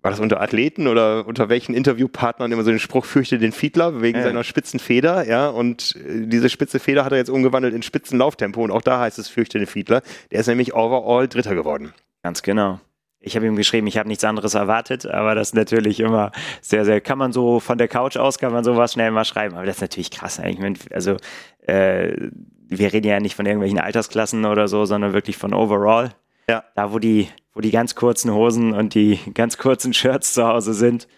war 0.00 0.12
das 0.12 0.20
unter 0.20 0.40
Athleten 0.40 0.86
oder 0.86 1.26
unter 1.26 1.48
welchen 1.48 1.74
Interviewpartnern 1.74 2.52
immer 2.52 2.62
so 2.62 2.70
den 2.70 2.78
Spruch, 2.78 3.04
fürchte 3.04 3.38
den 3.38 3.50
Fiedler 3.50 4.00
wegen 4.00 4.18
ja. 4.18 4.24
seiner 4.24 4.44
spitzen 4.44 4.78
Feder, 4.78 5.26
ja, 5.26 5.48
und 5.48 5.96
äh, 5.96 6.26
diese 6.26 6.48
spitze 6.48 6.78
Feder 6.78 7.04
hat 7.04 7.10
er 7.10 7.18
jetzt 7.18 7.30
umgewandelt 7.30 7.74
in 7.74 7.82
spitzen 7.82 8.16
Lauftempo 8.16 8.62
und 8.62 8.70
auch 8.70 8.82
da 8.82 9.00
heißt 9.00 9.18
es 9.18 9.28
fürchte 9.28 9.58
den 9.58 9.66
Fiedler. 9.66 10.02
Der 10.30 10.40
ist 10.40 10.46
nämlich 10.46 10.74
overall 10.74 11.26
Dritter 11.26 11.56
geworden. 11.56 11.92
Ganz 12.22 12.42
genau. 12.42 12.78
Ich 13.20 13.34
habe 13.36 13.46
ihm 13.46 13.56
geschrieben, 13.56 13.86
ich 13.86 13.98
habe 13.98 14.08
nichts 14.08 14.24
anderes 14.24 14.54
erwartet, 14.54 15.06
aber 15.06 15.34
das 15.34 15.48
ist 15.48 15.54
natürlich 15.54 16.00
immer 16.00 16.30
sehr, 16.60 16.84
sehr, 16.84 17.00
kann 17.00 17.18
man 17.18 17.32
so 17.32 17.58
von 17.58 17.76
der 17.76 17.88
Couch 17.88 18.16
aus, 18.16 18.38
kann 18.38 18.52
man 18.52 18.64
sowas 18.64 18.92
schnell 18.92 19.10
mal 19.10 19.24
schreiben, 19.24 19.56
aber 19.56 19.66
das 19.66 19.76
ist 19.76 19.82
natürlich 19.82 20.10
krass. 20.10 20.38
eigentlich. 20.38 20.94
also 20.94 21.16
äh, 21.66 22.30
wir 22.68 22.92
reden 22.92 23.06
ja 23.06 23.18
nicht 23.18 23.34
von 23.34 23.46
irgendwelchen 23.46 23.80
Altersklassen 23.80 24.44
oder 24.44 24.68
so, 24.68 24.84
sondern 24.84 25.12
wirklich 25.14 25.36
von 25.36 25.54
overall. 25.54 26.10
Ja. 26.48 26.64
Da, 26.74 26.92
wo 26.92 26.98
die, 26.98 27.28
wo 27.54 27.60
die 27.60 27.70
ganz 27.70 27.94
kurzen 27.94 28.32
Hosen 28.32 28.72
und 28.72 28.94
die 28.94 29.18
ganz 29.34 29.58
kurzen 29.58 29.92
Shirts 29.92 30.34
zu 30.34 30.46
Hause 30.46 30.74
sind, 30.74 31.08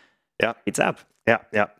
ja. 0.41 0.57
geht's 0.65 0.81
ab. 0.81 1.07
Ja, 1.27 1.41
ja. 1.53 1.71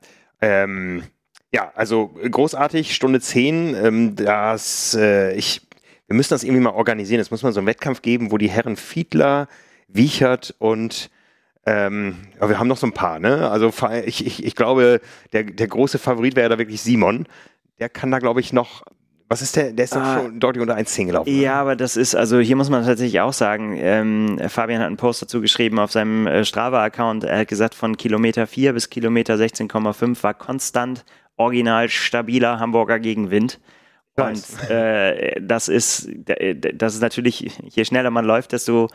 Ähm, 0.41 1.05
ja, 1.53 1.73
also 1.75 2.09
großartig, 2.09 2.95
Stunde 2.95 3.21
10, 3.21 3.75
ähm, 3.75 4.17
das, 4.17 4.95
äh, 4.95 5.35
ich, 5.35 5.67
wir 6.07 6.17
müssen 6.17 6.31
das 6.31 6.45
irgendwie 6.45 6.63
mal 6.63 6.71
organisieren. 6.71 7.21
Es 7.21 7.31
muss 7.31 7.43
mal 7.43 7.53
so 7.53 7.61
einen 7.61 7.67
Wettkampf 7.67 8.03
geben, 8.03 8.31
wo 8.31 8.39
die 8.39 8.51
Herren 8.51 8.77
Fiedler, 8.77 9.49
Wiechert 9.93 10.55
und 10.59 11.11
ähm, 11.67 12.17
ja, 12.41 12.49
wir 12.49 12.59
haben 12.59 12.69
noch 12.69 12.79
so 12.79 12.87
ein 12.87 12.93
paar, 12.93 13.19
ne? 13.19 13.51
Also 13.51 13.73
ich, 14.05 14.27
ich, 14.27 14.45
ich 14.45 14.57
glaube, 14.57 15.01
der, 15.33 15.45
der 15.45 15.69
große 15.69 15.99
Favorit 15.99 16.35
wäre 16.35 16.49
da 16.49 16.59
wirklich 16.59 16.81
Simon. 16.81 17.27
Der 17.79 17.89
kann 17.89 18.11
da, 18.11 18.19
glaube 18.19 18.41
ich, 18.41 18.53
noch. 18.53 18.83
Was 19.29 19.43
ist 19.43 19.55
der? 19.55 19.73
Der 19.73 19.85
ist 19.85 19.95
doch 19.95 20.01
ah, 20.01 20.21
schon 20.21 20.41
deutlich 20.41 20.63
unter 20.63 20.77
1,10 20.77 21.07
gelaufen. 21.07 21.33
Ja, 21.33 21.61
aber 21.61 21.77
das 21.77 21.97
ist, 21.97 22.17
also 22.17 22.41
hier 22.41 22.57
muss 22.57 22.71
man 22.71 22.85
tatsächlich 22.85 23.21
auch 23.21 23.33
sagen, 23.33 23.77
ähm, 23.79 24.41
Fabian 24.49 24.81
hat 24.81 24.89
einen 24.89 24.97
Post 24.97 25.23
dazu 25.23 25.41
geschrieben 25.41 25.79
auf 25.79 25.93
seinem 25.93 26.27
äh, 26.27 26.45
Strava-Account. 26.45 27.25
Er 27.25 27.41
hat 27.41 27.49
gesagt, 27.49 27.75
von 27.75 27.97
Kilometer 27.97 28.47
4 28.49 28.73
bis 28.73 28.91
Kilometer 28.91 29.35
16,5 29.35 30.21
war 30.23 30.35
konstant 30.35 31.05
original 31.37 31.89
stabiler 31.89 32.59
Hamburger 32.59 32.99
Gegenwind. 32.99 33.61
Und 34.17 34.71
äh, 34.71 35.41
das 35.41 35.69
ist, 35.69 36.11
das 36.75 36.95
ist 36.95 37.01
natürlich, 37.01 37.59
je 37.63 37.85
schneller 37.85 38.11
man 38.11 38.25
läuft, 38.25 38.53
desto 38.53 38.89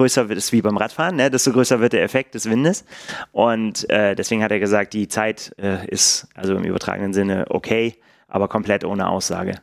größer 0.00 0.30
wird 0.30 0.38
es 0.38 0.50
wie 0.50 0.62
beim 0.62 0.78
Radfahren, 0.78 1.16
ne? 1.16 1.30
desto 1.30 1.52
größer 1.52 1.80
wird 1.80 1.92
der 1.92 2.02
Effekt 2.02 2.34
des 2.34 2.48
Windes. 2.48 2.86
Und 3.32 3.88
äh, 3.90 4.14
deswegen 4.14 4.42
hat 4.42 4.50
er 4.50 4.58
gesagt, 4.58 4.94
die 4.94 5.08
Zeit 5.08 5.54
äh, 5.58 5.86
ist 5.88 6.26
also 6.34 6.56
im 6.56 6.64
übertragenen 6.64 7.12
Sinne 7.12 7.44
okay, 7.50 7.96
aber 8.26 8.48
komplett 8.48 8.82
ohne 8.86 9.10
Aussage. 9.10 9.56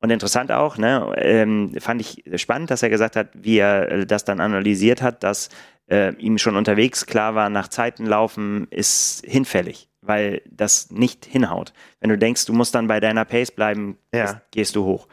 Und 0.00 0.10
interessant 0.10 0.52
auch, 0.52 0.78
ne, 0.78 1.12
ähm, 1.16 1.74
fand 1.80 2.00
ich 2.00 2.22
spannend, 2.40 2.70
dass 2.70 2.84
er 2.84 2.88
gesagt 2.88 3.16
hat, 3.16 3.30
wie 3.34 3.58
er 3.58 4.06
das 4.06 4.24
dann 4.24 4.38
analysiert 4.38 5.02
hat, 5.02 5.24
dass 5.24 5.48
äh, 5.90 6.14
ihm 6.14 6.38
schon 6.38 6.54
unterwegs 6.54 7.04
klar 7.06 7.34
war, 7.34 7.50
nach 7.50 7.66
Zeiten 7.66 8.06
laufen 8.06 8.68
ist 8.70 9.24
hinfällig, 9.26 9.88
weil 10.02 10.40
das 10.48 10.92
nicht 10.92 11.26
hinhaut. 11.26 11.72
Wenn 11.98 12.10
du 12.10 12.16
denkst, 12.16 12.46
du 12.46 12.52
musst 12.52 12.76
dann 12.76 12.86
bei 12.86 13.00
deiner 13.00 13.24
Pace 13.24 13.50
bleiben, 13.50 13.98
ja. 14.14 14.40
gehst 14.52 14.76
du 14.76 14.84
hoch. 14.84 15.08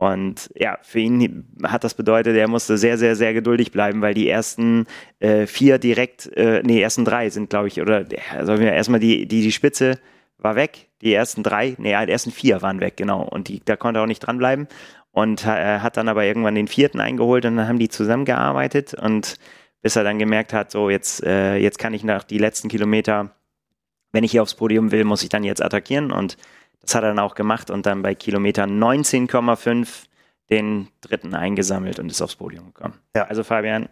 Und 0.00 0.48
ja, 0.54 0.78
für 0.80 0.98
ihn 0.98 1.44
hat 1.62 1.84
das 1.84 1.92
bedeutet, 1.92 2.34
er 2.34 2.48
musste 2.48 2.78
sehr, 2.78 2.96
sehr, 2.96 3.16
sehr 3.16 3.34
geduldig 3.34 3.70
bleiben, 3.70 4.00
weil 4.00 4.14
die 4.14 4.30
ersten 4.30 4.86
äh, 5.18 5.46
vier 5.46 5.78
direkt, 5.78 6.26
äh, 6.38 6.62
nee, 6.64 6.80
ersten 6.80 7.04
drei 7.04 7.28
sind, 7.28 7.50
glaube 7.50 7.68
ich, 7.68 7.82
oder 7.82 8.06
also 8.34 8.54
erstmal 8.54 8.98
die, 8.98 9.28
die, 9.28 9.42
die 9.42 9.52
Spitze 9.52 9.98
war 10.38 10.56
weg, 10.56 10.88
die 11.02 11.12
ersten 11.12 11.42
drei, 11.42 11.74
nee, 11.76 11.94
die 12.06 12.12
ersten 12.12 12.30
vier 12.30 12.62
waren 12.62 12.80
weg, 12.80 12.96
genau. 12.96 13.22
Und 13.22 13.48
die, 13.48 13.60
da 13.62 13.76
konnte 13.76 14.00
er 14.00 14.04
auch 14.04 14.06
nicht 14.06 14.20
dranbleiben. 14.20 14.68
Und 15.12 15.44
er 15.44 15.76
äh, 15.76 15.80
hat 15.80 15.98
dann 15.98 16.08
aber 16.08 16.24
irgendwann 16.24 16.54
den 16.54 16.68
vierten 16.68 16.98
eingeholt 16.98 17.44
und 17.44 17.58
dann 17.58 17.68
haben 17.68 17.78
die 17.78 17.90
zusammengearbeitet 17.90 18.94
und 18.94 19.36
bis 19.82 19.96
er 19.96 20.04
dann 20.04 20.18
gemerkt 20.18 20.54
hat, 20.54 20.70
so 20.70 20.88
jetzt, 20.88 21.22
äh, 21.24 21.56
jetzt 21.56 21.78
kann 21.78 21.92
ich 21.92 22.04
nach 22.04 22.24
die 22.24 22.38
letzten 22.38 22.70
Kilometer, 22.70 23.32
wenn 24.12 24.24
ich 24.24 24.30
hier 24.30 24.40
aufs 24.40 24.54
Podium 24.54 24.92
will, 24.92 25.04
muss 25.04 25.22
ich 25.22 25.28
dann 25.28 25.44
jetzt 25.44 25.62
attackieren 25.62 26.10
und 26.10 26.38
das 26.80 26.94
hat 26.94 27.02
er 27.02 27.10
dann 27.10 27.18
auch 27.18 27.34
gemacht 27.34 27.70
und 27.70 27.86
dann 27.86 28.02
bei 28.02 28.14
Kilometer 28.14 28.64
19,5 28.64 30.06
den 30.50 30.88
dritten 31.00 31.34
eingesammelt 31.34 31.98
und 31.98 32.10
ist 32.10 32.20
aufs 32.20 32.36
Podium 32.36 32.66
gekommen. 32.66 32.98
Ja. 33.14 33.24
Also 33.24 33.44
Fabian, 33.44 33.88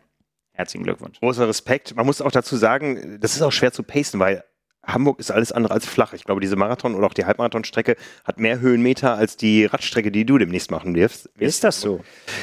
herzlichen 0.53 0.85
Glückwunsch. 0.85 1.21
Großer 1.21 1.47
Respekt. 1.49 1.95
Man 1.95 2.07
muss 2.07 2.21
auch 2.21 2.33
dazu 2.33 2.57
sagen, 2.57 3.19
das 3.21 3.37
ist 3.37 3.43
auch 3.43 3.53
schwer 3.53 3.73
zu 3.73 3.83
pacen, 3.83 4.19
weil 4.19 4.45
Hamburg 4.89 5.21
ist 5.21 5.31
alles 5.31 5.53
andere 5.53 5.75
als 5.75 5.87
flach. 5.87 6.15
Ich 6.15 6.25
glaube, 6.25 6.41
diese 6.41 6.57
Marathon- 6.57 6.95
oder 6.95 7.07
auch 7.07 7.15
die 7.15 7.25
Halbmarathonstrecke 7.25 7.97
hat 8.25 8.41
mehr 8.41 8.61
Höhenmeter 8.61 9.15
als 9.15 9.37
die 9.37 9.67
Radstrecke, 9.67 10.11
die 10.11 10.25
du 10.25 10.39
demnächst 10.39 10.71
machen 10.71 10.95
wirst. 10.95 11.29
Ist 11.39 11.63
das 11.63 11.81
so? 11.81 12.01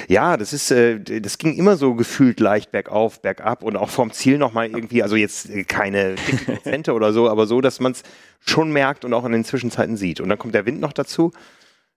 Ja, 0.07 0.37
das 0.37 0.53
ist, 0.53 0.71
äh, 0.71 0.99
das 1.19 1.37
ging 1.37 1.55
immer 1.55 1.75
so 1.75 1.95
gefühlt 1.95 2.39
leicht 2.39 2.71
bergauf, 2.71 3.21
bergab 3.21 3.63
und 3.63 3.75
auch 3.75 3.89
vom 3.89 4.11
Ziel 4.11 4.37
nochmal 4.37 4.69
irgendwie, 4.69 5.01
also 5.01 5.15
jetzt 5.15 5.49
keine 5.67 6.15
Prozente 6.45 6.93
oder 6.93 7.13
so, 7.13 7.29
aber 7.29 7.47
so, 7.47 7.61
dass 7.61 7.79
man 7.79 7.93
es 7.93 8.03
schon 8.39 8.71
merkt 8.71 9.05
und 9.05 9.13
auch 9.13 9.25
in 9.25 9.31
den 9.31 9.43
Zwischenzeiten 9.43 9.97
sieht. 9.97 10.21
Und 10.21 10.29
dann 10.29 10.37
kommt 10.37 10.53
der 10.53 10.65
Wind 10.65 10.79
noch 10.79 10.93
dazu. 10.93 11.31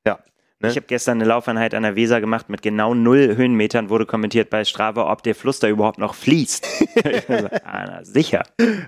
Ja, 0.07 0.19
Ne? 0.61 0.71
Ich 0.71 0.77
habe 0.77 0.87
gestern 0.87 1.19
eine 1.19 1.25
Laufeinheit 1.29 1.73
an 1.75 1.85
der 1.85 1.95
Weser 1.95 2.21
gemacht 2.21 2.49
mit 2.49 2.63
genau 2.63 2.93
null 2.93 3.37
Höhenmetern, 3.37 3.91
wurde 3.91 4.07
kommentiert 4.07 4.51
bei 4.51 4.65
Strava, 4.65 5.11
ob 5.11 5.23
der 5.23 5.37
Fluss 5.37 5.61
da 5.61 5.69
überhaupt 5.69 5.99
noch 5.99 6.15
fließt. 6.15 6.67
ah, 7.65 7.85
na, 7.87 8.05
sicher. 8.05 8.43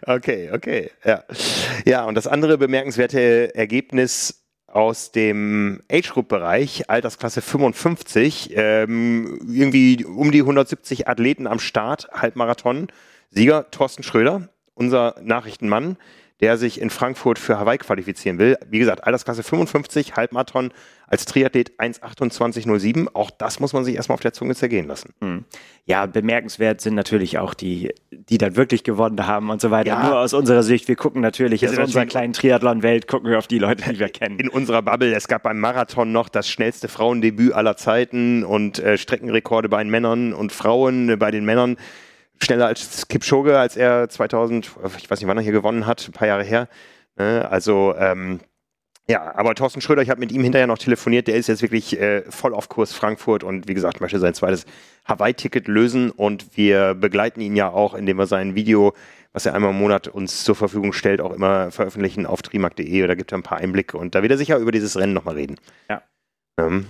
Okay, 0.04 0.50
okay. 0.52 0.90
Ja. 1.04 1.22
ja, 1.84 2.04
und 2.04 2.16
das 2.16 2.26
andere 2.26 2.58
bemerkenswerte 2.58 3.54
Ergebnis 3.54 4.42
aus 4.66 5.12
dem 5.12 5.82
Age-Group-Bereich, 5.90 6.88
Altersklasse 6.88 7.40
55, 7.40 8.50
ähm, 8.54 9.40
irgendwie 9.48 10.04
um 10.04 10.30
die 10.30 10.40
170 10.40 11.08
Athleten 11.08 11.46
am 11.46 11.58
Start, 11.58 12.08
Halbmarathon. 12.12 12.88
Sieger 13.30 13.70
Thorsten 13.70 14.02
Schröder, 14.02 14.48
unser 14.74 15.14
Nachrichtenmann, 15.22 15.96
der 16.40 16.56
sich 16.56 16.80
in 16.80 16.90
Frankfurt 16.90 17.38
für 17.38 17.58
Hawaii 17.58 17.78
qualifizieren 17.78 18.38
will. 18.38 18.56
Wie 18.68 18.78
gesagt, 18.78 19.04
Altersklasse 19.04 19.42
55, 19.42 20.16
Halbmarathon 20.16 20.72
als 21.06 21.24
Triathlet 21.24 21.72
1,28,07. 21.78 23.08
Auch 23.12 23.30
das 23.30 23.60
muss 23.60 23.72
man 23.72 23.84
sich 23.84 23.96
erstmal 23.96 24.14
auf 24.14 24.20
der 24.20 24.32
Zunge 24.32 24.54
zergehen 24.54 24.86
lassen. 24.86 25.12
Hm. 25.20 25.44
Ja, 25.84 26.06
bemerkenswert 26.06 26.80
sind 26.80 26.94
natürlich 26.94 27.38
auch 27.38 27.52
die, 27.52 27.92
die 28.10 28.38
dann 28.38 28.56
wirklich 28.56 28.84
gewonnen 28.84 29.26
haben 29.26 29.50
und 29.50 29.60
so 29.60 29.70
weiter. 29.70 29.90
Ja. 29.90 30.08
Nur 30.08 30.18
aus 30.18 30.32
unserer 30.32 30.62
Sicht, 30.62 30.88
wir 30.88 30.96
gucken 30.96 31.20
natürlich 31.20 31.62
in 31.62 31.76
unserer 31.76 32.06
kleinen 32.06 32.32
Triathlon-Welt, 32.32 33.08
gucken 33.08 33.28
wir 33.28 33.38
auf 33.38 33.48
die 33.48 33.58
Leute, 33.58 33.92
die 33.92 33.98
wir 33.98 34.08
kennen. 34.08 34.38
In 34.38 34.48
unserer 34.48 34.82
Bubble, 34.82 35.12
es 35.12 35.26
gab 35.28 35.42
beim 35.42 35.58
Marathon 35.58 36.12
noch 36.12 36.28
das 36.28 36.48
schnellste 36.48 36.88
Frauendebüt 36.88 37.52
aller 37.52 37.76
Zeiten 37.76 38.44
und 38.44 38.78
äh, 38.78 38.96
Streckenrekorde 38.96 39.68
bei 39.68 39.82
den 39.82 39.90
Männern 39.90 40.32
und 40.32 40.52
Frauen 40.52 41.10
äh, 41.10 41.16
bei 41.16 41.30
den 41.30 41.44
Männern 41.44 41.76
schneller 42.42 42.66
als 42.66 43.08
Kipchoge, 43.08 43.58
als 43.58 43.76
er 43.76 44.08
2000, 44.08 44.70
ich 44.98 45.10
weiß 45.10 45.20
nicht, 45.20 45.28
wann 45.28 45.36
er 45.36 45.42
hier 45.42 45.52
gewonnen 45.52 45.86
hat, 45.86 46.06
ein 46.08 46.12
paar 46.12 46.28
Jahre 46.28 46.44
her. 46.44 46.68
Ne? 47.16 47.46
Also, 47.50 47.94
ähm, 47.96 48.40
ja, 49.08 49.34
aber 49.34 49.54
Thorsten 49.56 49.80
Schröder, 49.80 50.02
ich 50.02 50.10
habe 50.10 50.20
mit 50.20 50.30
ihm 50.30 50.44
hinterher 50.44 50.68
noch 50.68 50.78
telefoniert, 50.78 51.26
der 51.26 51.34
ist 51.34 51.48
jetzt 51.48 51.62
wirklich 51.62 51.98
äh, 51.98 52.22
voll 52.30 52.54
auf 52.54 52.68
Kurs 52.68 52.92
Frankfurt 52.92 53.42
und 53.42 53.66
wie 53.66 53.74
gesagt, 53.74 54.00
möchte 54.00 54.20
sein 54.20 54.34
zweites 54.34 54.66
Hawaii-Ticket 55.04 55.66
lösen 55.66 56.12
und 56.12 56.56
wir 56.56 56.94
begleiten 56.94 57.40
ihn 57.40 57.56
ja 57.56 57.70
auch, 57.70 57.94
indem 57.94 58.18
wir 58.18 58.26
sein 58.26 58.54
Video, 58.54 58.94
was 59.32 59.46
er 59.46 59.54
einmal 59.54 59.70
im 59.70 59.78
Monat 59.78 60.06
uns 60.06 60.44
zur 60.44 60.54
Verfügung 60.54 60.92
stellt, 60.92 61.20
auch 61.20 61.32
immer 61.32 61.72
veröffentlichen 61.72 62.24
auf 62.24 62.42
trimark.de 62.42 63.02
oder 63.02 63.16
gibt 63.16 63.32
er 63.32 63.38
ein 63.38 63.42
paar 63.42 63.58
Einblicke 63.58 63.98
und 63.98 64.14
da 64.14 64.22
wird 64.22 64.30
er 64.30 64.38
sicher 64.38 64.58
über 64.58 64.70
dieses 64.70 64.96
Rennen 64.96 65.12
nochmal 65.12 65.34
reden. 65.34 65.56
Ja. 65.88 66.02
Ähm, 66.58 66.86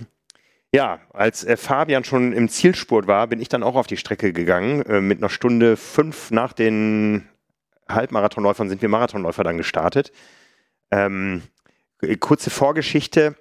ja, 0.73 0.99
als 1.11 1.43
äh, 1.43 1.57
Fabian 1.57 2.03
schon 2.03 2.33
im 2.33 2.47
Zielspurt 2.47 3.07
war, 3.07 3.27
bin 3.27 3.41
ich 3.41 3.49
dann 3.49 3.63
auch 3.63 3.75
auf 3.75 3.87
die 3.87 3.97
Strecke 3.97 4.31
gegangen. 4.31 4.83
Äh, 4.83 5.01
mit 5.01 5.19
einer 5.19 5.29
Stunde 5.29 5.75
fünf 5.75 6.31
nach 6.31 6.53
den 6.53 7.27
Halbmarathonläufern 7.89 8.69
sind 8.69 8.81
wir 8.81 8.89
Marathonläufer 8.89 9.43
dann 9.43 9.57
gestartet. 9.57 10.11
Ähm, 10.89 11.43
äh, 12.01 12.15
kurze 12.15 12.49
Vorgeschichte. 12.49 13.35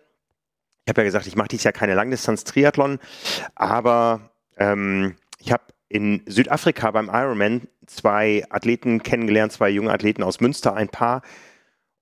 Ich 0.84 0.90
habe 0.90 1.02
ja 1.02 1.04
gesagt, 1.04 1.26
ich 1.28 1.36
mache 1.36 1.48
dieses 1.48 1.64
Jahr 1.64 1.72
keine 1.72 1.94
Langdistanz-Triathlon, 1.94 2.98
aber 3.54 4.32
ähm, 4.56 5.14
ich 5.38 5.52
habe 5.52 5.62
in 5.88 6.22
Südafrika 6.26 6.90
beim 6.90 7.08
Ironman 7.12 7.68
zwei 7.86 8.44
Athleten 8.50 9.02
kennengelernt, 9.02 9.52
zwei 9.52 9.70
junge 9.70 9.92
Athleten 9.92 10.22
aus 10.22 10.40
Münster, 10.40 10.74
ein 10.74 10.88
Paar, 10.88 11.22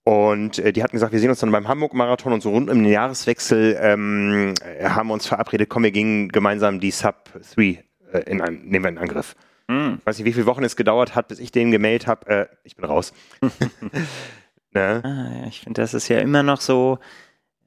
und 0.09 0.59
äh, 0.59 0.73
die 0.73 0.83
hatten 0.83 0.97
gesagt, 0.97 1.13
wir 1.13 1.21
sehen 1.21 1.29
uns 1.29 1.41
dann 1.41 1.53
beim 1.53 1.69
Hamburg-Marathon 1.69 2.33
und 2.33 2.41
so 2.41 2.49
rund 2.49 2.71
um 2.71 2.79
den 2.83 2.91
Jahreswechsel 2.91 3.79
ähm, 3.79 4.55
äh, 4.65 4.89
haben 4.89 5.09
wir 5.09 5.13
uns 5.13 5.27
verabredet, 5.27 5.69
komm, 5.69 5.83
wir 5.83 5.91
gingen 5.91 6.31
gemeinsam 6.31 6.81
die 6.81 6.93
Sub 6.93 7.29
3 7.55 7.85
äh, 8.13 8.21
in 8.21 8.41
ein, 8.41 8.63
nehmen 8.65 8.87
wir 8.87 8.89
in 8.89 8.97
Angriff. 8.97 9.37
Mm. 9.67 9.97
Ich 9.99 10.07
weiß 10.07 10.17
nicht, 10.17 10.25
wie 10.25 10.33
viele 10.33 10.47
Wochen 10.47 10.65
es 10.65 10.77
gedauert 10.77 11.15
hat, 11.15 11.29
bis 11.29 11.41
ich 11.41 11.53
den 11.53 11.71
gemeldet 11.71 12.07
habe. 12.07 12.27
Äh, 12.27 12.47
ich 12.65 12.75
bin 12.75 12.87
raus. 12.87 13.13
ne? 14.73 15.03
ah, 15.05 15.41
ja, 15.43 15.47
ich 15.47 15.61
finde, 15.61 15.83
das 15.83 15.93
ist 15.93 16.09
ja 16.09 16.21
immer 16.21 16.43
noch 16.43 16.63
so, 16.63 17.01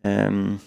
ähm, 0.04 0.60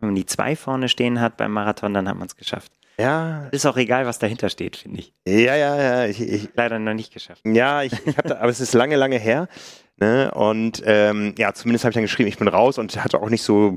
wenn 0.00 0.08
man 0.08 0.14
die 0.14 0.24
zwei 0.24 0.56
vorne 0.56 0.88
stehen 0.88 1.20
hat 1.20 1.36
beim 1.36 1.52
Marathon, 1.52 1.92
dann 1.92 2.08
hat 2.08 2.16
man 2.16 2.28
es 2.28 2.36
geschafft. 2.36 2.72
Ja. 2.98 3.48
Ist 3.52 3.66
auch 3.66 3.76
egal, 3.76 4.06
was 4.06 4.18
dahinter 4.18 4.48
steht, 4.48 4.78
finde 4.78 5.00
ich. 5.00 5.12
Ja, 5.26 5.54
ja, 5.56 5.76
ja. 5.76 6.06
Ich, 6.06 6.22
ich, 6.22 6.48
Leider 6.54 6.78
noch 6.78 6.94
nicht 6.94 7.12
geschafft. 7.12 7.42
Ja, 7.44 7.82
ich, 7.82 7.92
ich 8.06 8.16
habe 8.16 8.40
aber 8.40 8.48
es 8.48 8.60
ist 8.60 8.72
lange, 8.72 8.96
lange 8.96 9.18
her. 9.18 9.46
Ne? 10.00 10.30
Und 10.32 10.82
ähm, 10.86 11.34
ja, 11.38 11.52
zumindest 11.52 11.84
habe 11.84 11.90
ich 11.90 11.94
dann 11.94 12.04
geschrieben, 12.04 12.28
ich 12.28 12.38
bin 12.38 12.48
raus 12.48 12.78
und 12.78 13.02
hatte 13.02 13.20
auch 13.20 13.30
nicht 13.30 13.42
so 13.42 13.74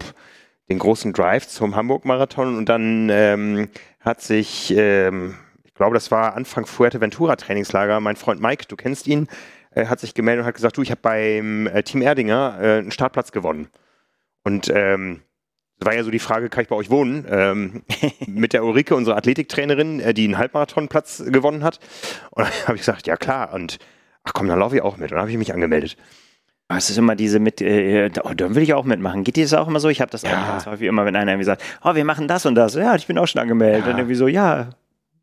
den 0.70 0.80
großen 0.80 1.14
Drive 1.14 1.48
zum 1.48 1.76
Hamburg-Marathon. 1.76 2.58
Und 2.58 2.70
dann 2.70 3.10
ähm, 3.12 3.70
hat 4.00 4.22
sich, 4.22 4.74
ähm, 4.76 5.36
ich 5.64 5.74
glaube, 5.74 5.94
das 5.96 6.12
war 6.12 6.36
Anfang 6.36 6.66
Fuerteventura-Trainingslager, 6.66 8.00
mein 8.00 8.16
Freund 8.16 8.42
Mike, 8.42 8.66
du 8.68 8.76
kennst 8.76 9.08
ihn, 9.08 9.28
äh, 9.72 9.88
hat 9.88 10.00
sich 10.00 10.14
gemeldet 10.14 10.44
und 10.44 10.48
hat 10.48 10.56
gesagt, 10.56 10.78
du, 10.78 10.82
ich 10.82 10.92
habe 10.92 11.02
beim 11.02 11.68
äh, 11.68 11.84
Team 11.84 12.02
Erdinger 12.02 12.58
äh, 12.62 12.78
einen 12.78 12.92
Startplatz 12.92 13.32
gewonnen. 13.32 13.68
Und 14.44 14.72
ähm, 14.74 15.22
war 15.80 15.96
ja 15.96 16.04
so 16.04 16.12
die 16.12 16.20
Frage, 16.20 16.50
kann 16.50 16.62
ich 16.62 16.70
bei 16.70 16.76
euch 16.76 16.90
wohnen? 16.90 17.26
Ähm, 17.30 17.84
mit 18.28 18.54
der 18.54 18.64
Ulrike, 18.64 18.96
unserer 18.96 19.18
Athletiktrainerin, 19.18 20.00
äh, 20.00 20.14
die 20.14 20.26
einen 20.26 20.38
Halbmarathonplatz 20.38 21.24
gewonnen 21.28 21.64
hat. 21.64 21.80
Und 22.30 22.46
dann 22.46 22.54
habe 22.68 22.76
ich 22.76 22.82
gesagt, 22.82 23.08
ja 23.08 23.18
klar. 23.18 23.54
Und 23.54 23.80
ach 24.24 24.34
komm, 24.34 24.48
dann 24.48 24.60
laufe 24.60 24.76
ich 24.76 24.82
auch 24.82 24.98
mit. 24.98 25.12
Und 25.12 25.16
dann 25.16 25.20
habe 25.22 25.32
ich 25.32 25.38
mich 25.38 25.54
angemeldet. 25.54 25.98
Es 26.70 26.90
ist 26.90 26.98
immer 26.98 27.16
diese 27.18 27.40
mit, 27.40 27.60
äh, 27.62 28.10
oh, 28.24 28.34
dann 28.34 28.56
will 28.56 28.64
ich 28.64 28.74
auch 28.74 28.86
mitmachen. 28.86 29.26
Geht 29.26 29.36
dir 29.36 29.44
das 29.44 29.54
auch 29.54 29.68
immer 29.68 29.82
so? 29.82 29.90
Ich 29.90 30.00
habe 30.00 30.10
das 30.12 30.22
Ja. 30.22 30.42
auch 30.44 30.48
ganz 30.48 30.66
häufig 30.68 30.88
immer, 30.88 31.04
wenn 31.06 31.16
einer 31.18 31.32
irgendwie 31.34 31.46
sagt, 31.46 31.62
oh, 31.84 31.96
wir 31.96 32.06
machen 32.06 32.30
das 32.30 32.46
und 32.46 32.56
das. 32.56 32.76
Ja, 32.76 32.96
ich 32.96 33.08
bin 33.08 33.18
auch 33.18 33.28
schon 33.28 33.42
angemeldet. 33.42 33.82
Ja. 33.82 33.88
Dann 33.88 33.98
irgendwie 33.98 34.16
so, 34.16 34.28
ja, 34.30 34.70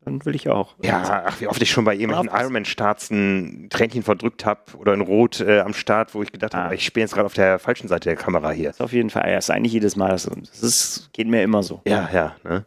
dann 0.05 0.23
will 0.25 0.35
ich 0.35 0.47
auch. 0.47 0.75
Ja, 0.83 1.23
ach, 1.25 1.41
wie 1.41 1.47
oft 1.47 1.59
ich 1.59 1.71
schon 1.71 1.85
bei 1.85 1.95
irgendwelchen. 1.95 2.29
Ironman-Starts 2.39 3.09
ein 3.09 3.67
Tränchen 3.71 4.03
verdrückt 4.03 4.45
habe 4.45 4.61
oder 4.77 4.93
in 4.93 5.01
Rot 5.01 5.39
äh, 5.41 5.61
am 5.61 5.73
Start, 5.73 6.13
wo 6.13 6.21
ich 6.21 6.31
gedacht 6.31 6.53
habe, 6.53 6.69
Ah. 6.69 6.73
ich 6.73 6.93
bin 6.93 7.01
jetzt 7.01 7.15
gerade 7.15 7.25
auf 7.25 7.33
der 7.33 7.57
falschen 7.57 7.87
Seite 7.87 8.09
der 8.09 8.15
Kamera 8.15 8.51
hier. 8.51 8.67
Das 8.69 8.75
ist 8.77 8.81
auf 8.81 8.93
jeden 8.93 9.09
Fall, 9.09 9.27
ja, 9.31 9.37
ist 9.39 9.49
eigentlich 9.49 9.73
jedes 9.73 9.95
Mal 9.95 10.15
so. 10.19 10.29
Das 10.35 10.61
ist, 10.61 11.09
geht 11.13 11.27
mir 11.27 11.41
immer 11.41 11.63
so. 11.63 11.81
Ja, 11.87 12.07
ja. 12.13 12.35
Ne? 12.43 12.63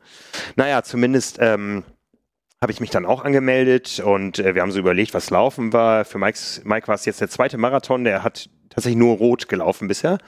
Naja, 0.56 0.82
zumindest 0.82 1.38
ähm, 1.40 1.84
habe 2.62 2.70
ich 2.72 2.81
mich 2.81 2.90
dann 2.90 3.05
auch 3.05 3.25
angemeldet 3.25 3.98
und 3.98 4.38
äh, 4.38 4.55
wir 4.55 4.62
haben 4.62 4.70
so 4.70 4.79
überlegt, 4.79 5.14
was 5.14 5.31
laufen 5.31 5.72
war. 5.72 6.05
Für 6.05 6.18
Mikes, 6.18 6.62
Mike 6.64 6.87
war 6.87 6.94
es 6.94 7.05
jetzt 7.05 7.20
der 7.20 7.29
zweite 7.29 7.59
Marathon, 7.59 8.05
der 8.05 8.22
hat 8.22 8.48
tatsächlich 8.70 8.98
nur 8.98 9.16
rot 9.16 9.48
gelaufen 9.48 9.88
bisher. 9.88 10.18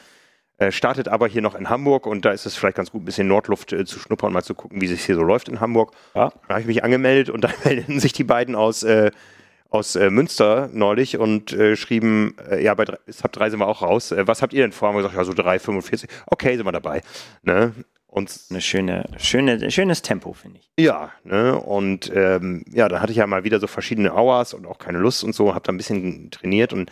Äh, 0.58 0.72
startet 0.72 1.06
aber 1.08 1.28
hier 1.28 1.42
noch 1.42 1.54
in 1.54 1.70
Hamburg 1.70 2.06
und 2.06 2.24
da 2.24 2.32
ist 2.32 2.44
es 2.44 2.56
vielleicht 2.56 2.76
ganz 2.76 2.90
gut, 2.90 3.02
ein 3.02 3.04
bisschen 3.04 3.28
Nordluft 3.28 3.72
äh, 3.72 3.84
zu 3.84 4.00
schnuppern, 4.00 4.32
mal 4.32 4.42
zu 4.42 4.54
gucken, 4.56 4.80
wie 4.80 4.92
es 4.92 5.04
hier 5.04 5.14
so 5.14 5.22
läuft 5.22 5.48
in 5.48 5.60
Hamburg. 5.60 5.92
Ja. 6.16 6.30
Da 6.48 6.54
habe 6.54 6.60
ich 6.60 6.66
mich 6.66 6.82
angemeldet 6.82 7.30
und 7.30 7.40
dann 7.44 7.52
meldeten 7.64 8.00
sich 8.00 8.12
die 8.12 8.24
beiden 8.24 8.56
aus, 8.56 8.82
äh, 8.82 9.12
aus 9.70 9.94
äh, 9.94 10.10
Münster 10.10 10.68
neulich 10.72 11.18
und 11.18 11.52
äh, 11.52 11.76
schrieben, 11.76 12.34
ja, 12.60 12.74
bei 12.74 12.84
drei- 12.84 12.98
Sub 13.06 13.30
3 13.32 13.50
sind 13.50 13.60
wir 13.60 13.68
auch 13.68 13.82
raus. 13.82 14.12
Was 14.16 14.42
habt 14.42 14.52
ihr 14.52 14.62
denn 14.62 14.72
vor? 14.72 14.88
Haben 14.88 14.96
wir 14.96 15.02
gesagt, 15.02 15.16
ja, 15.16 15.24
so 15.24 15.32
3,45. 15.32 16.08
Okay, 16.26 16.56
sind 16.56 16.66
wir 16.66 16.72
dabei. 16.72 17.00
Ne? 17.42 17.72
Und 18.14 18.32
Eine 18.48 18.60
schöne, 18.60 19.08
schöne, 19.16 19.72
schönes 19.72 20.00
Tempo, 20.00 20.34
finde 20.34 20.60
ich. 20.60 20.84
ja, 20.84 21.10
ne? 21.24 21.58
Und 21.58 22.12
ähm, 22.14 22.64
ja, 22.70 22.88
dann 22.88 23.00
hatte 23.02 23.10
ich 23.10 23.18
ja 23.18 23.26
mal 23.26 23.42
wieder 23.42 23.58
so 23.58 23.66
verschiedene 23.66 24.14
Hours 24.14 24.54
und 24.54 24.66
auch 24.66 24.78
keine 24.78 24.98
Lust 24.98 25.24
und 25.24 25.34
so, 25.34 25.52
habe 25.52 25.64
da 25.64 25.72
ein 25.72 25.76
bisschen 25.76 26.30
trainiert 26.30 26.72
und 26.72 26.90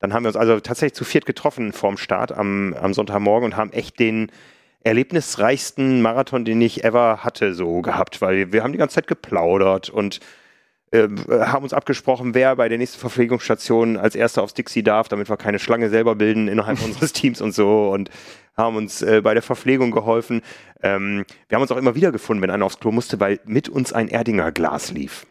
dann 0.00 0.12
haben 0.12 0.24
wir 0.24 0.30
uns 0.30 0.36
also 0.36 0.58
tatsächlich 0.58 0.94
zu 0.94 1.04
viert 1.04 1.26
getroffen 1.26 1.72
vorm 1.72 1.96
Start 1.96 2.32
am, 2.32 2.74
am 2.74 2.92
Sonntagmorgen 2.92 3.52
und 3.52 3.56
haben 3.56 3.72
echt 3.72 4.00
den 4.00 4.32
erlebnisreichsten 4.80 6.02
Marathon, 6.02 6.44
den 6.44 6.60
ich 6.60 6.82
ever 6.82 7.18
hatte, 7.22 7.54
so 7.54 7.80
gehabt, 7.80 8.20
weil 8.20 8.52
wir 8.52 8.64
haben 8.64 8.72
die 8.72 8.78
ganze 8.78 8.96
Zeit 8.96 9.06
geplaudert 9.06 9.90
und 9.90 10.18
äh, 10.90 11.06
haben 11.30 11.62
uns 11.62 11.72
abgesprochen, 11.72 12.34
wer 12.34 12.56
bei 12.56 12.68
der 12.68 12.78
nächsten 12.78 12.98
Verpflegungsstation 12.98 13.96
als 13.96 14.16
erster 14.16 14.42
aufs 14.42 14.54
Dixie 14.54 14.82
darf, 14.82 15.06
damit 15.06 15.28
wir 15.28 15.36
keine 15.36 15.60
Schlange 15.60 15.88
selber 15.88 16.16
bilden 16.16 16.48
innerhalb 16.48 16.82
unseres 16.84 17.12
Teams 17.12 17.40
und 17.40 17.54
so 17.54 17.90
und 17.90 18.10
haben 18.56 18.76
uns 18.76 19.02
äh, 19.02 19.20
bei 19.22 19.34
der 19.34 19.42
Verpflegung 19.42 19.90
geholfen. 19.90 20.42
Ähm, 20.82 21.24
wir 21.48 21.56
haben 21.56 21.62
uns 21.62 21.72
auch 21.72 21.76
immer 21.76 21.94
wieder 21.94 22.12
gefunden, 22.12 22.42
wenn 22.42 22.50
einer 22.50 22.64
aufs 22.64 22.80
Klo 22.80 22.92
musste, 22.92 23.20
weil 23.20 23.40
mit 23.44 23.68
uns 23.68 23.92
ein 23.92 24.08
Erdinger 24.08 24.52
Glas 24.52 24.90
lief. 24.90 25.26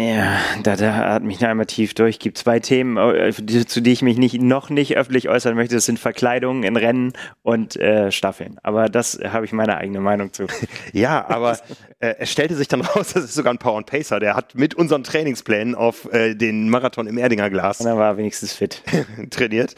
Ja, 0.00 0.38
da, 0.62 0.74
da 0.74 1.14
atme 1.16 1.30
ich 1.30 1.40
noch 1.40 1.48
einmal 1.50 1.66
tief 1.66 1.92
durch. 1.92 2.18
Gibt 2.18 2.38
zwei 2.38 2.60
Themen, 2.60 2.96
äh, 2.96 3.32
zu 3.66 3.82
die 3.82 3.92
ich 3.92 4.00
mich 4.00 4.16
nicht, 4.16 4.40
noch 4.40 4.70
nicht 4.70 4.96
öffentlich 4.96 5.28
äußern 5.28 5.54
möchte. 5.54 5.74
Das 5.74 5.84
sind 5.84 5.98
Verkleidungen 5.98 6.62
in 6.62 6.76
Rennen 6.76 7.12
und 7.42 7.76
äh, 7.76 8.10
Staffeln. 8.10 8.58
Aber 8.62 8.88
das 8.88 9.20
habe 9.22 9.44
ich 9.44 9.52
meine 9.52 9.76
eigene 9.76 10.00
Meinung 10.00 10.32
zu. 10.32 10.46
Ja, 10.92 11.28
aber 11.28 11.58
äh, 12.00 12.14
es 12.18 12.30
stellte 12.30 12.54
sich 12.54 12.68
dann 12.68 12.80
raus, 12.80 13.12
das 13.12 13.24
ist 13.24 13.34
sogar 13.34 13.52
ein 13.52 13.58
Power 13.58 13.76
and 13.76 13.86
Pacer, 13.86 14.18
der 14.18 14.34
hat 14.34 14.54
mit 14.54 14.74
unseren 14.74 15.04
Trainingsplänen 15.04 15.74
auf 15.74 16.10
äh, 16.12 16.34
den 16.34 16.68
Marathon 16.68 17.06
im 17.06 17.18
Erdinger 17.18 17.50
Glas 17.50 17.80
Und 17.80 17.86
dann 17.86 17.98
war 17.98 18.12
er 18.12 18.16
wenigstens 18.16 18.52
fit. 18.54 18.82
trainiert. 19.30 19.74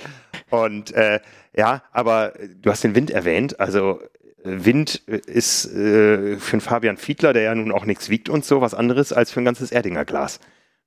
Und 0.51 0.93
äh, 0.93 1.21
ja, 1.57 1.83
aber 1.93 2.35
du 2.61 2.71
hast 2.71 2.85
den 2.85 2.95
Wind 2.95 3.11
erwähnt. 3.11 3.61
Also 3.61 4.01
äh, 4.45 4.65
Wind 4.65 5.03
äh, 5.07 5.21
ist 5.27 5.67
äh, 5.67 6.37
für 6.39 6.55
einen 6.55 6.61
Fabian 6.61 6.97
Fiedler, 6.97 7.33
der 7.33 7.43
ja 7.43 7.55
nun 7.55 7.73
auch 7.73 7.85
nichts 7.85 8.11
wiegt 8.11 8.29
und 8.29 8.45
so, 8.45 8.61
was 8.61 8.75
anderes 8.75 9.13
als 9.13 9.31
für 9.31 9.41
ein 9.41 9.45
ganzes 9.45 9.73
Erdinger 9.73 10.05
Glas. 10.05 10.41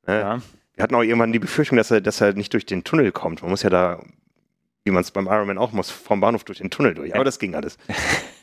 Ne? 0.06 0.19
Ja. 0.19 0.41
Wir 0.75 0.84
hatten 0.84 0.95
auch 0.95 1.01
irgendwann 1.01 1.34
die 1.34 1.39
Befürchtung, 1.39 1.77
dass 1.77 1.89
er, 1.89 2.01
dass 2.01 2.21
er 2.21 2.34
nicht 2.34 2.53
durch 2.53 2.65
den 2.65 2.84
Tunnel 2.84 3.12
kommt. 3.12 3.41
Man 3.41 3.49
muss 3.49 3.63
ja 3.63 3.69
da, 3.69 3.99
wie 4.84 4.91
man 4.91 5.01
es 5.01 5.10
beim 5.10 5.25
Ironman 5.25 5.58
auch 5.58 5.71
muss, 5.71 5.89
vom 5.89 6.19
Bahnhof 6.19 6.43
durch 6.43 6.60
den 6.60 6.69
Tunnel 6.69 6.93
durch. 6.93 7.15
Aber 7.15 7.23
das 7.23 7.39
ging 7.39 7.56
alles. 7.56 7.77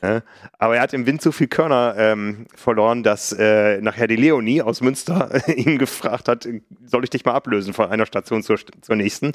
Ja. 0.02 0.22
Aber 0.58 0.76
er 0.76 0.82
hat 0.82 0.94
im 0.94 1.06
Wind 1.06 1.22
so 1.22 1.30
viel 1.30 1.46
Körner 1.46 1.94
ähm, 1.96 2.46
verloren, 2.54 3.02
dass 3.04 3.32
äh, 3.32 3.80
nachher 3.80 4.08
die 4.08 4.16
Leonie 4.16 4.62
aus 4.62 4.80
Münster 4.80 5.46
ihn 5.56 5.78
gefragt 5.78 6.28
hat, 6.28 6.48
soll 6.84 7.04
ich 7.04 7.10
dich 7.10 7.24
mal 7.24 7.34
ablösen 7.34 7.72
von 7.72 7.88
einer 7.88 8.06
Station 8.06 8.42
zur, 8.42 8.58
zur 8.80 8.96
nächsten? 8.96 9.32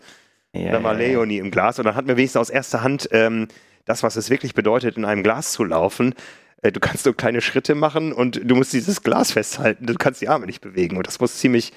Ja, 0.53 0.71
dann 0.71 0.83
war 0.83 0.93
ja, 0.93 1.01
ja. 1.01 1.07
Leonie 1.09 1.37
im 1.37 1.51
Glas 1.51 1.79
und 1.79 1.85
dann 1.85 1.95
hatten 1.95 2.07
wir 2.07 2.17
wenigstens 2.17 2.41
aus 2.41 2.49
erster 2.49 2.81
Hand 2.81 3.09
ähm, 3.11 3.47
das, 3.85 4.03
was 4.03 4.15
es 4.15 4.29
wirklich 4.29 4.53
bedeutet, 4.53 4.97
in 4.97 5.05
einem 5.05 5.23
Glas 5.23 5.51
zu 5.51 5.63
laufen. 5.63 6.15
Äh, 6.61 6.71
du 6.71 6.79
kannst 6.79 7.03
so 7.03 7.13
kleine 7.13 7.41
Schritte 7.41 7.75
machen 7.75 8.13
und 8.13 8.41
du 8.43 8.55
musst 8.55 8.73
dieses 8.73 9.03
Glas 9.03 9.31
festhalten. 9.31 9.85
Du 9.85 9.93
kannst 9.95 10.21
die 10.21 10.29
Arme 10.29 10.45
nicht 10.45 10.61
bewegen 10.61 10.97
und 10.97 11.07
das 11.07 11.19
muss 11.19 11.37
ziemlich, 11.37 11.73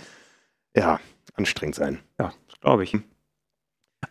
ja, 0.77 1.01
anstrengend 1.35 1.75
sein. 1.75 1.99
Ja, 2.19 2.33
glaube 2.61 2.85
ich. 2.85 2.97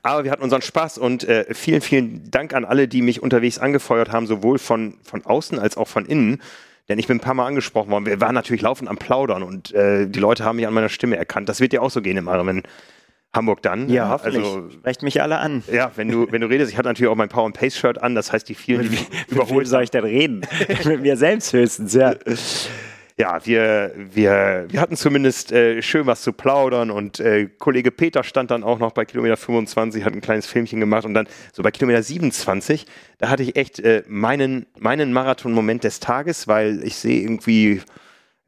Aber 0.04 0.24
wir 0.24 0.32
hatten 0.32 0.44
unseren 0.44 0.62
Spaß 0.62 0.98
und 0.98 1.28
äh, 1.28 1.54
vielen, 1.54 1.82
vielen 1.82 2.32
Dank 2.32 2.54
an 2.54 2.66
alle, 2.66 2.88
die 2.88 3.02
mich 3.02 3.22
unterwegs 3.22 3.60
angefeuert 3.60 4.12
haben, 4.12 4.26
sowohl 4.26 4.58
von, 4.58 4.96
von 5.04 5.26
außen 5.26 5.60
als 5.60 5.78
auch 5.78 5.88
von 5.88 6.06
innen. 6.06 6.42
Denn 6.90 6.98
ich 6.98 7.08
bin 7.08 7.18
ein 7.18 7.22
paar 7.22 7.34
Mal 7.34 7.46
angesprochen 7.46 7.92
worden. 7.92 8.06
Wir 8.06 8.20
waren 8.20 8.34
natürlich 8.34 8.62
laufend 8.62 8.90
am 8.90 8.98
Plaudern 8.98 9.44
und 9.44 9.74
äh, 9.74 10.08
die 10.08 10.20
Leute 10.20 10.44
haben 10.44 10.56
mich 10.56 10.68
an 10.68 10.74
meiner 10.74 10.90
Stimme 10.90 11.18
erkannt. 11.18 11.50
Das 11.50 11.60
wird 11.60 11.74
dir 11.74 11.84
auch 11.84 11.92
so 11.92 12.02
gehen 12.02 12.18
im 12.18 12.28
Ironman 12.28 12.64
Hamburg 13.34 13.62
dann. 13.62 13.90
Ja, 13.90 14.10
hoffentlich. 14.10 14.44
Also, 14.44 14.70
Sprecht 14.70 15.04
mich 15.04 15.22
alle 15.22 15.38
an. 15.38 15.64
ja, 15.72 15.92
wenn 15.96 16.10
du, 16.10 16.30
wenn 16.32 16.42
du 16.42 16.48
redest, 16.48 16.72
ich 16.72 16.78
hatte 16.78 16.90
natürlich 16.90 17.10
auch 17.10 17.16
mein 17.16 17.30
Power 17.30 17.46
and 17.46 17.58
Pace 17.58 17.78
Shirt 17.78 18.02
an, 18.02 18.14
das 18.14 18.34
heißt, 18.34 18.48
die 18.50 18.56
vielen, 18.56 18.90
die 18.92 18.98
überholt 19.30 19.68
soll 19.68 19.84
ich 19.84 19.92
denn 19.92 20.04
reden? 20.04 20.42
Mit 20.86 21.02
mir 21.02 21.16
selbst 21.16 21.54
höchstens, 21.54 21.94
ja. 21.94 22.16
ja, 23.16 23.46
wir, 23.46 23.94
wir, 23.96 24.66
wir 24.68 24.82
hatten 24.82 24.98
zumindest 24.98 25.54
äh, 25.54 25.82
schön 25.82 26.08
was 26.08 26.24
zu 26.24 26.34
plaudern 26.34 26.92
und 26.92 27.22
äh, 27.22 27.48
Kollege 27.58 27.92
Peter 27.92 28.26
stand 28.26 28.52
dann 28.52 28.64
auch 28.64 28.80
noch 28.80 28.92
bei 28.92 29.06
Kilometer 29.06 29.38
25, 29.38 30.04
hat 30.04 30.14
ein 30.14 30.22
kleines 30.22 30.46
Filmchen 30.46 30.82
gemacht 30.82 31.06
und 31.06 31.14
dann 31.14 31.28
so 31.54 31.64
bei 31.64 31.72
Kilometer 31.72 32.04
27, 32.04 32.86
da 33.18 33.30
hatte 33.30 33.44
ich 33.44 33.56
echt 33.56 33.80
äh, 33.80 34.04
meinen, 34.08 34.66
meinen 34.78 35.14
Marathon-Moment 35.14 35.86
des 35.86 36.02
Tages, 36.02 36.50
weil 36.50 36.84
ich 36.84 36.98
sehe 36.98 37.22
irgendwie, 37.22 37.82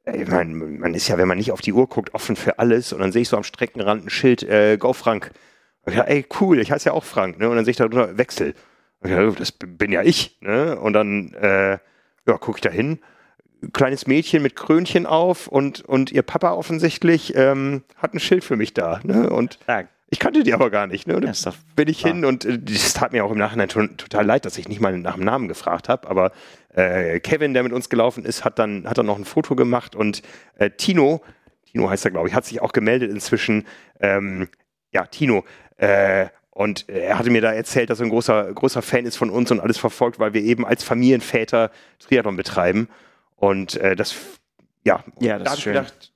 ich 0.06 0.28
mein, 0.28 0.80
man 0.80 0.94
ist 0.94 1.08
ja, 1.08 1.18
wenn 1.18 1.28
man 1.28 1.38
nicht 1.38 1.52
auf 1.52 1.62
die 1.62 1.74
Uhr 1.74 1.88
guckt, 1.88 2.13
offen 2.13 2.36
für 2.36 2.60
alles 2.60 2.92
und 2.94 3.00
dann 3.00 3.12
sehe 3.12 3.22
ich 3.22 3.30
so 3.30 3.38
am 3.38 3.44
Streckenrand 3.44 4.06
ein 4.06 4.10
Schild, 4.10 4.44
äh, 4.44 4.78
Go 4.78 4.94
Frank. 4.94 5.32
Dachte, 5.86 6.08
ey, 6.08 6.26
cool, 6.39 6.60
ich 6.60 6.72
heiße 6.72 6.89
ja 6.89 6.94
auch 6.94 7.04
Frank, 7.04 7.39
ne? 7.39 7.50
Und 7.50 7.58
dann 7.58 7.66
sehe 7.66 7.72
ich 7.72 7.78
da 7.78 7.88
drunter 7.88 8.18
Wechsel. 8.18 8.54
Ich 9.04 9.12
dachte, 9.12 9.34
das 9.38 9.52
bin 9.52 9.92
ja 9.92 10.02
ich, 10.02 10.38
ne? 10.42 10.80
Und 10.80 10.94
dann, 10.94 11.34
äh, 11.34 11.78
ja, 12.26 12.38
gucke 12.38 12.58
ich 12.58 12.62
da 12.62 12.70
hin, 12.70 13.00
kleines 13.72 14.08
Mädchen 14.08 14.44
mit 14.44 14.56
Krönchen 14.56 15.06
auf 15.06 15.48
und, 15.48 15.82
und 15.82 16.12
ihr 16.12 16.22
Papa 16.22 16.52
offensichtlich 16.52 17.36
ähm, 17.36 17.84
hat 17.98 18.13
ein 18.13 18.20
Schild 18.20 18.44
für 18.44 18.56
mich 18.56 18.74
da. 18.74 19.00
Ne? 19.04 19.30
Und 19.30 19.60
Stark. 19.63 19.88
Ich 20.13 20.19
kannte 20.19 20.43
die 20.43 20.54
aber 20.54 20.69
gar 20.69 20.86
nicht. 20.86 21.08
Ne? 21.08 21.15
Und 21.15 21.23
dann 21.26 21.54
bin 21.76 21.88
ich 21.88 21.99
klar. 21.99 22.13
hin 22.13 22.23
und 22.23 22.45
äh, 22.45 22.60
das 22.60 22.93
tat 22.93 23.12
mir 23.12 23.26
auch 23.26 23.32
im 23.32 23.38
Nachhinein 23.39 23.67
to 23.67 23.88
total 23.97 24.26
leid, 24.26 24.45
dass 24.45 24.58
ich 24.60 24.67
nicht 24.67 24.80
mal 24.80 24.95
nach 24.97 25.15
dem 25.15 25.23
Namen 25.23 25.47
gefragt 25.47 25.89
habe. 25.89 26.08
Aber 26.08 26.32
äh, 26.76 27.19
Kevin, 27.19 27.54
der 27.56 27.63
mit 27.63 27.73
uns 27.73 27.89
gelaufen 27.89 28.23
ist, 28.23 28.45
hat 28.45 28.60
dann, 28.60 28.88
hat 28.88 28.99
dann 28.99 29.08
noch 29.08 29.17
ein 29.17 29.26
Foto 29.26 29.56
gemacht 29.56 29.95
und 29.95 30.21
äh, 30.58 30.69
Tino, 30.69 31.21
Tino 31.65 31.89
heißt 31.89 32.06
er, 32.06 32.12
glaube 32.12 32.28
ich, 32.28 32.36
hat 32.36 32.45
sich 32.45 32.62
auch 32.62 32.73
gemeldet 32.73 33.12
inzwischen. 33.12 33.65
Ähm, 33.99 34.49
ja, 34.91 35.08
Tino. 35.08 35.43
Äh, 35.78 36.28
und 36.52 36.88
er 36.88 37.17
hatte 37.17 37.32
mir 37.32 37.41
da 37.41 37.52
erzählt, 37.52 37.89
dass 37.89 37.99
er 37.99 38.06
ein 38.06 38.12
großer, 38.12 38.54
großer 38.54 38.84
Fan 38.84 39.08
ist 39.08 39.17
von 39.17 39.32
uns 39.32 39.49
und 39.49 39.60
alles 39.60 39.80
verfolgt, 39.80 40.19
weil 40.19 40.36
wir 40.36 40.43
eben 40.43 40.67
als 40.67 40.84
Familienväter 40.84 41.71
Triathlon 41.97 42.36
betreiben. 42.36 42.89
Und 43.36 43.76
äh, 43.78 43.95
das, 43.95 44.15
ja, 44.84 45.04
Ja, 45.19 45.39
das 45.39 45.45
da 45.45 45.52
ist 45.54 45.58
ich 45.58 45.63
schön. 45.63 45.73
gedacht, 45.73 46.12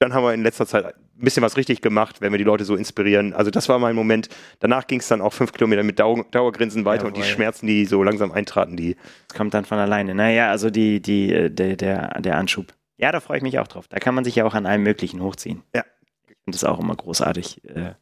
dann 0.00 0.14
haben 0.14 0.24
wir 0.24 0.32
in 0.32 0.42
letzter 0.42 0.66
Zeit 0.66 0.86
ein 0.86 0.94
bisschen 1.16 1.42
was 1.42 1.58
richtig 1.58 1.82
gemacht, 1.82 2.22
wenn 2.22 2.32
wir 2.32 2.38
die 2.38 2.44
Leute 2.44 2.64
so 2.64 2.74
inspirieren. 2.74 3.34
Also 3.34 3.50
das 3.50 3.68
war 3.68 3.78
mein 3.78 3.94
Moment. 3.94 4.30
Danach 4.58 4.86
ging 4.86 5.00
es 5.00 5.08
dann 5.08 5.20
auch 5.20 5.34
fünf 5.34 5.52
Kilometer 5.52 5.82
mit 5.82 5.98
Dauer, 5.98 6.24
Dauergrinsen 6.30 6.86
weiter 6.86 7.06
und 7.06 7.16
die 7.18 7.20
Jawohl. 7.20 7.34
Schmerzen, 7.34 7.66
die 7.66 7.84
so 7.84 8.02
langsam 8.02 8.32
eintraten, 8.32 8.76
die 8.76 8.96
Das 9.28 9.36
kommt 9.36 9.52
dann 9.52 9.66
von 9.66 9.78
alleine. 9.78 10.14
Naja, 10.14 10.50
also 10.50 10.70
die, 10.70 11.00
die, 11.02 11.32
äh, 11.32 11.50
der, 11.50 11.76
der, 11.76 12.20
der 12.20 12.36
Anschub. 12.38 12.72
Ja, 12.96 13.12
da 13.12 13.20
freue 13.20 13.36
ich 13.36 13.42
mich 13.42 13.58
auch 13.58 13.68
drauf. 13.68 13.88
Da 13.88 13.98
kann 13.98 14.14
man 14.14 14.24
sich 14.24 14.36
ja 14.36 14.46
auch 14.46 14.54
an 14.54 14.64
allem 14.64 14.82
Möglichen 14.82 15.20
hochziehen. 15.20 15.62
Ja. 15.74 15.84
Ich 16.28 16.36
finde 16.44 16.56
das 16.58 16.64
auch 16.64 16.80
immer 16.80 16.96
großartig. 16.96 17.62
Äh, 17.64 17.92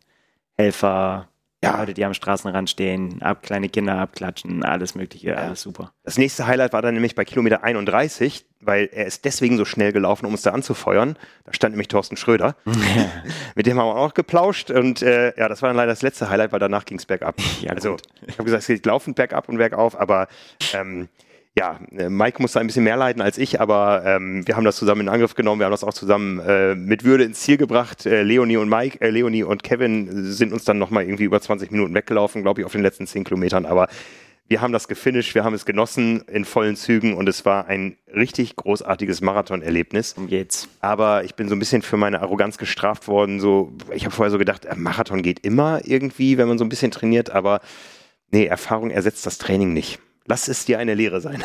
Helfer, 0.56 1.28
Ja. 1.62 1.76
Leute, 1.80 1.92
die 1.92 2.04
am 2.04 2.14
Straßenrand 2.14 2.70
stehen, 2.70 3.20
ab, 3.20 3.42
kleine 3.42 3.68
Kinder 3.68 3.98
abklatschen, 3.98 4.64
alles 4.64 4.94
Mögliche, 4.94 5.30
ja. 5.30 5.34
alles 5.34 5.62
super. 5.62 5.92
Das 6.04 6.16
nächste 6.16 6.46
Highlight 6.46 6.72
war 6.72 6.82
dann 6.82 6.94
nämlich 6.94 7.16
bei 7.16 7.24
Kilometer 7.24 7.64
31, 7.64 8.46
weil 8.60 8.88
er 8.92 9.06
ist 9.06 9.24
deswegen 9.24 9.56
so 9.56 9.64
schnell 9.64 9.92
gelaufen, 9.92 10.26
um 10.26 10.32
uns 10.32 10.42
da 10.42 10.52
anzufeuern. 10.52 11.16
Da 11.44 11.52
stand 11.52 11.72
nämlich 11.72 11.88
Thorsten 11.88 12.16
Schröder. 12.16 12.54
Mit 13.56 13.66
dem 13.66 13.76
haben 13.76 13.88
wir 13.88 13.96
auch 13.96 14.14
geplauscht 14.14 14.70
und 14.70 15.02
äh, 15.02 15.36
ja, 15.36 15.48
das 15.48 15.60
war 15.60 15.68
dann 15.68 15.76
leider 15.76 15.90
das 15.90 16.02
letzte 16.02 16.30
Highlight, 16.30 16.52
weil 16.52 16.60
danach 16.60 16.84
ging 16.84 16.98
es 16.98 17.06
bergab. 17.06 17.34
Ja, 17.60 17.72
also, 17.72 17.92
gut. 17.92 18.02
ich 18.28 18.34
habe 18.34 18.44
gesagt, 18.44 18.62
es 18.62 18.66
geht 18.68 18.86
laufend 18.86 19.16
bergab 19.16 19.48
und 19.48 19.58
bergauf, 19.58 19.98
aber 19.98 20.28
ähm, 20.74 21.08
ja, 21.58 21.80
äh, 21.90 22.08
Mike 22.08 22.40
musste 22.40 22.60
ein 22.60 22.68
bisschen 22.68 22.84
mehr 22.84 22.96
leiden 22.96 23.20
als 23.20 23.36
ich, 23.36 23.60
aber 23.60 24.02
ähm, 24.04 24.46
wir 24.46 24.56
haben 24.56 24.64
das 24.64 24.76
zusammen 24.76 25.02
in 25.02 25.08
Angriff 25.08 25.34
genommen. 25.34 25.60
Wir 25.60 25.66
haben 25.66 25.72
das 25.72 25.82
auch 25.82 25.92
zusammen 25.92 26.38
äh, 26.38 26.76
mit 26.76 27.02
Würde 27.02 27.24
ins 27.24 27.40
Ziel 27.40 27.56
gebracht. 27.56 28.06
Äh, 28.06 28.22
Leonie 28.22 28.58
und 28.58 28.68
Mike, 28.68 29.00
äh, 29.00 29.10
Leonie 29.10 29.42
und 29.42 29.64
Kevin 29.64 30.32
sind 30.32 30.52
uns 30.52 30.64
dann 30.64 30.78
nochmal 30.78 31.02
irgendwie 31.02 31.24
über 31.24 31.40
20 31.40 31.72
Minuten 31.72 31.94
weggelaufen, 31.94 32.42
glaube 32.42 32.60
ich, 32.60 32.64
auf 32.64 32.72
den 32.72 32.82
letzten 32.82 33.08
10 33.08 33.24
Kilometern. 33.24 33.66
Aber 33.66 33.88
wir 34.46 34.60
haben 34.60 34.72
das 34.72 34.86
gefinisht, 34.86 35.34
wir 35.34 35.42
haben 35.42 35.52
es 35.52 35.66
genossen 35.66 36.22
in 36.28 36.44
vollen 36.44 36.76
Zügen 36.76 37.14
und 37.14 37.28
es 37.28 37.44
war 37.44 37.66
ein 37.66 37.96
richtig 38.14 38.54
großartiges 38.54 39.20
Marathon-Erlebnis. 39.20 40.12
Um 40.12 40.28
geht's. 40.28 40.68
Aber 40.80 41.24
ich 41.24 41.34
bin 41.34 41.48
so 41.48 41.56
ein 41.56 41.58
bisschen 41.58 41.82
für 41.82 41.96
meine 41.96 42.20
Arroganz 42.20 42.56
gestraft 42.56 43.08
worden. 43.08 43.40
So, 43.40 43.72
ich 43.92 44.04
habe 44.04 44.14
vorher 44.14 44.30
so 44.30 44.38
gedacht, 44.38 44.64
äh, 44.64 44.76
Marathon 44.76 45.22
geht 45.22 45.40
immer 45.40 45.80
irgendwie, 45.84 46.38
wenn 46.38 46.46
man 46.46 46.56
so 46.56 46.64
ein 46.64 46.68
bisschen 46.68 46.92
trainiert, 46.92 47.30
aber 47.30 47.60
nee, 48.30 48.46
Erfahrung 48.46 48.90
ersetzt 48.90 49.26
das 49.26 49.38
Training 49.38 49.72
nicht. 49.72 49.98
Lass 50.28 50.46
es 50.46 50.66
dir 50.66 50.78
eine 50.78 50.94
Lehre 50.94 51.20
sein. 51.20 51.42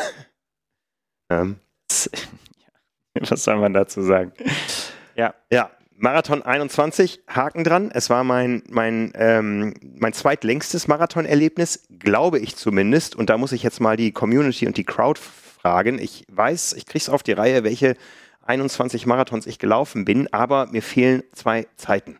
ähm. 1.30 1.56
Was 3.20 3.44
soll 3.44 3.56
man 3.56 3.72
dazu 3.72 4.02
sagen? 4.02 4.32
Ja. 5.16 5.34
Ja, 5.50 5.70
Marathon 5.96 6.42
21, 6.42 7.22
Haken 7.28 7.64
dran. 7.64 7.90
Es 7.92 8.10
war 8.10 8.24
mein, 8.24 8.62
mein, 8.68 9.12
ähm, 9.14 9.74
mein 9.80 10.12
zweitlängstes 10.12 10.86
Marathon-Erlebnis, 10.88 11.86
glaube 11.98 12.40
ich 12.40 12.56
zumindest. 12.56 13.16
Und 13.16 13.30
da 13.30 13.38
muss 13.38 13.52
ich 13.52 13.62
jetzt 13.62 13.80
mal 13.80 13.96
die 13.96 14.12
Community 14.12 14.66
und 14.66 14.76
die 14.76 14.84
Crowd 14.84 15.20
fragen. 15.20 15.98
Ich 15.98 16.24
weiß, 16.30 16.74
ich 16.74 16.84
kriege 16.84 17.02
es 17.02 17.08
auf 17.08 17.22
die 17.22 17.32
Reihe, 17.32 17.64
welche 17.64 17.96
21 18.42 19.06
Marathons 19.06 19.46
ich 19.46 19.58
gelaufen 19.58 20.04
bin, 20.04 20.30
aber 20.32 20.66
mir 20.66 20.82
fehlen 20.82 21.22
zwei 21.32 21.66
Zeiten. 21.76 22.18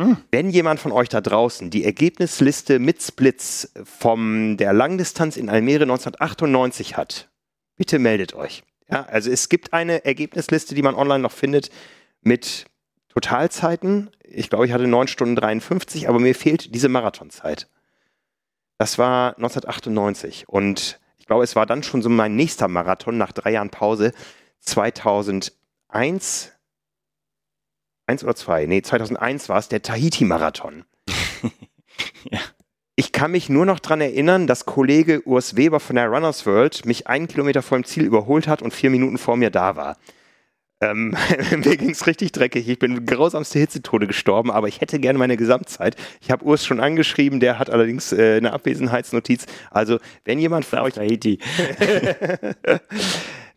Hm. 0.00 0.16
Wenn 0.30 0.50
jemand 0.50 0.78
von 0.78 0.92
euch 0.92 1.08
da 1.08 1.20
draußen 1.20 1.70
die 1.70 1.84
Ergebnisliste 1.84 2.78
mit 2.78 3.02
Splits 3.02 3.72
von 3.82 4.56
der 4.56 4.72
Langdistanz 4.72 5.36
in 5.36 5.50
Almere 5.50 5.82
1998 5.82 6.96
hat, 6.96 7.28
bitte 7.76 7.98
meldet 7.98 8.34
euch. 8.34 8.62
Ja, 8.90 9.04
also 9.04 9.30
es 9.30 9.48
gibt 9.48 9.72
eine 9.72 10.04
Ergebnisliste, 10.04 10.74
die 10.74 10.82
man 10.82 10.94
online 10.94 11.18
noch 11.18 11.32
findet 11.32 11.70
mit 12.22 12.66
Totalzeiten. 13.08 14.10
Ich 14.22 14.48
glaube, 14.50 14.66
ich 14.66 14.72
hatte 14.72 14.86
9 14.86 15.08
Stunden 15.08 15.34
53, 15.36 16.08
aber 16.08 16.20
mir 16.20 16.34
fehlt 16.34 16.74
diese 16.74 16.88
Marathonzeit. 16.88 17.68
Das 18.78 18.98
war 18.98 19.36
1998 19.36 20.48
und 20.48 21.00
ich 21.18 21.26
glaube, 21.26 21.42
es 21.42 21.56
war 21.56 21.66
dann 21.66 21.82
schon 21.82 22.00
so 22.00 22.08
mein 22.08 22.36
nächster 22.36 22.68
Marathon 22.68 23.18
nach 23.18 23.32
drei 23.32 23.50
Jahren 23.50 23.70
Pause 23.70 24.12
2001 24.60 26.52
eins 28.08 28.24
oder 28.24 28.34
zwei, 28.34 28.66
nee, 28.66 28.82
2001 28.82 29.48
war 29.48 29.58
es, 29.58 29.68
der 29.68 29.82
Tahiti-Marathon. 29.82 30.84
ja. 32.30 32.40
Ich 32.96 33.12
kann 33.12 33.30
mich 33.30 33.48
nur 33.48 33.64
noch 33.64 33.78
daran 33.78 34.00
erinnern, 34.00 34.48
dass 34.48 34.66
Kollege 34.66 35.22
Urs 35.24 35.54
Weber 35.54 35.78
von 35.78 35.94
der 35.94 36.08
Runners 36.08 36.46
World 36.46 36.84
mich 36.84 37.06
einen 37.06 37.28
Kilometer 37.28 37.62
vor 37.62 37.78
dem 37.78 37.84
Ziel 37.84 38.04
überholt 38.04 38.48
hat 38.48 38.60
und 38.60 38.74
vier 38.74 38.90
Minuten 38.90 39.18
vor 39.18 39.36
mir 39.36 39.50
da 39.50 39.76
war. 39.76 39.96
Ähm, 40.80 41.16
mir 41.50 41.76
ging 41.76 41.90
es 41.90 42.06
richtig 42.06 42.32
dreckig. 42.32 42.68
Ich 42.68 42.78
bin 42.78 43.04
grausamste 43.06 43.58
Hitzetode 43.58 44.06
gestorben, 44.06 44.50
aber 44.50 44.68
ich 44.68 44.80
hätte 44.80 44.98
gerne 44.98 45.18
meine 45.18 45.36
Gesamtzeit. 45.36 45.96
Ich 46.20 46.30
habe 46.30 46.44
Urs 46.44 46.64
schon 46.64 46.80
angeschrieben, 46.80 47.40
der 47.40 47.58
hat 47.58 47.70
allerdings 47.70 48.12
äh, 48.12 48.38
eine 48.38 48.52
Abwesenheitsnotiz. 48.52 49.46
Also, 49.70 49.98
wenn 50.24 50.38
jemand 50.38 50.64
von 50.64 50.80
euch. 50.80 50.94
Tahiti. 50.94 51.38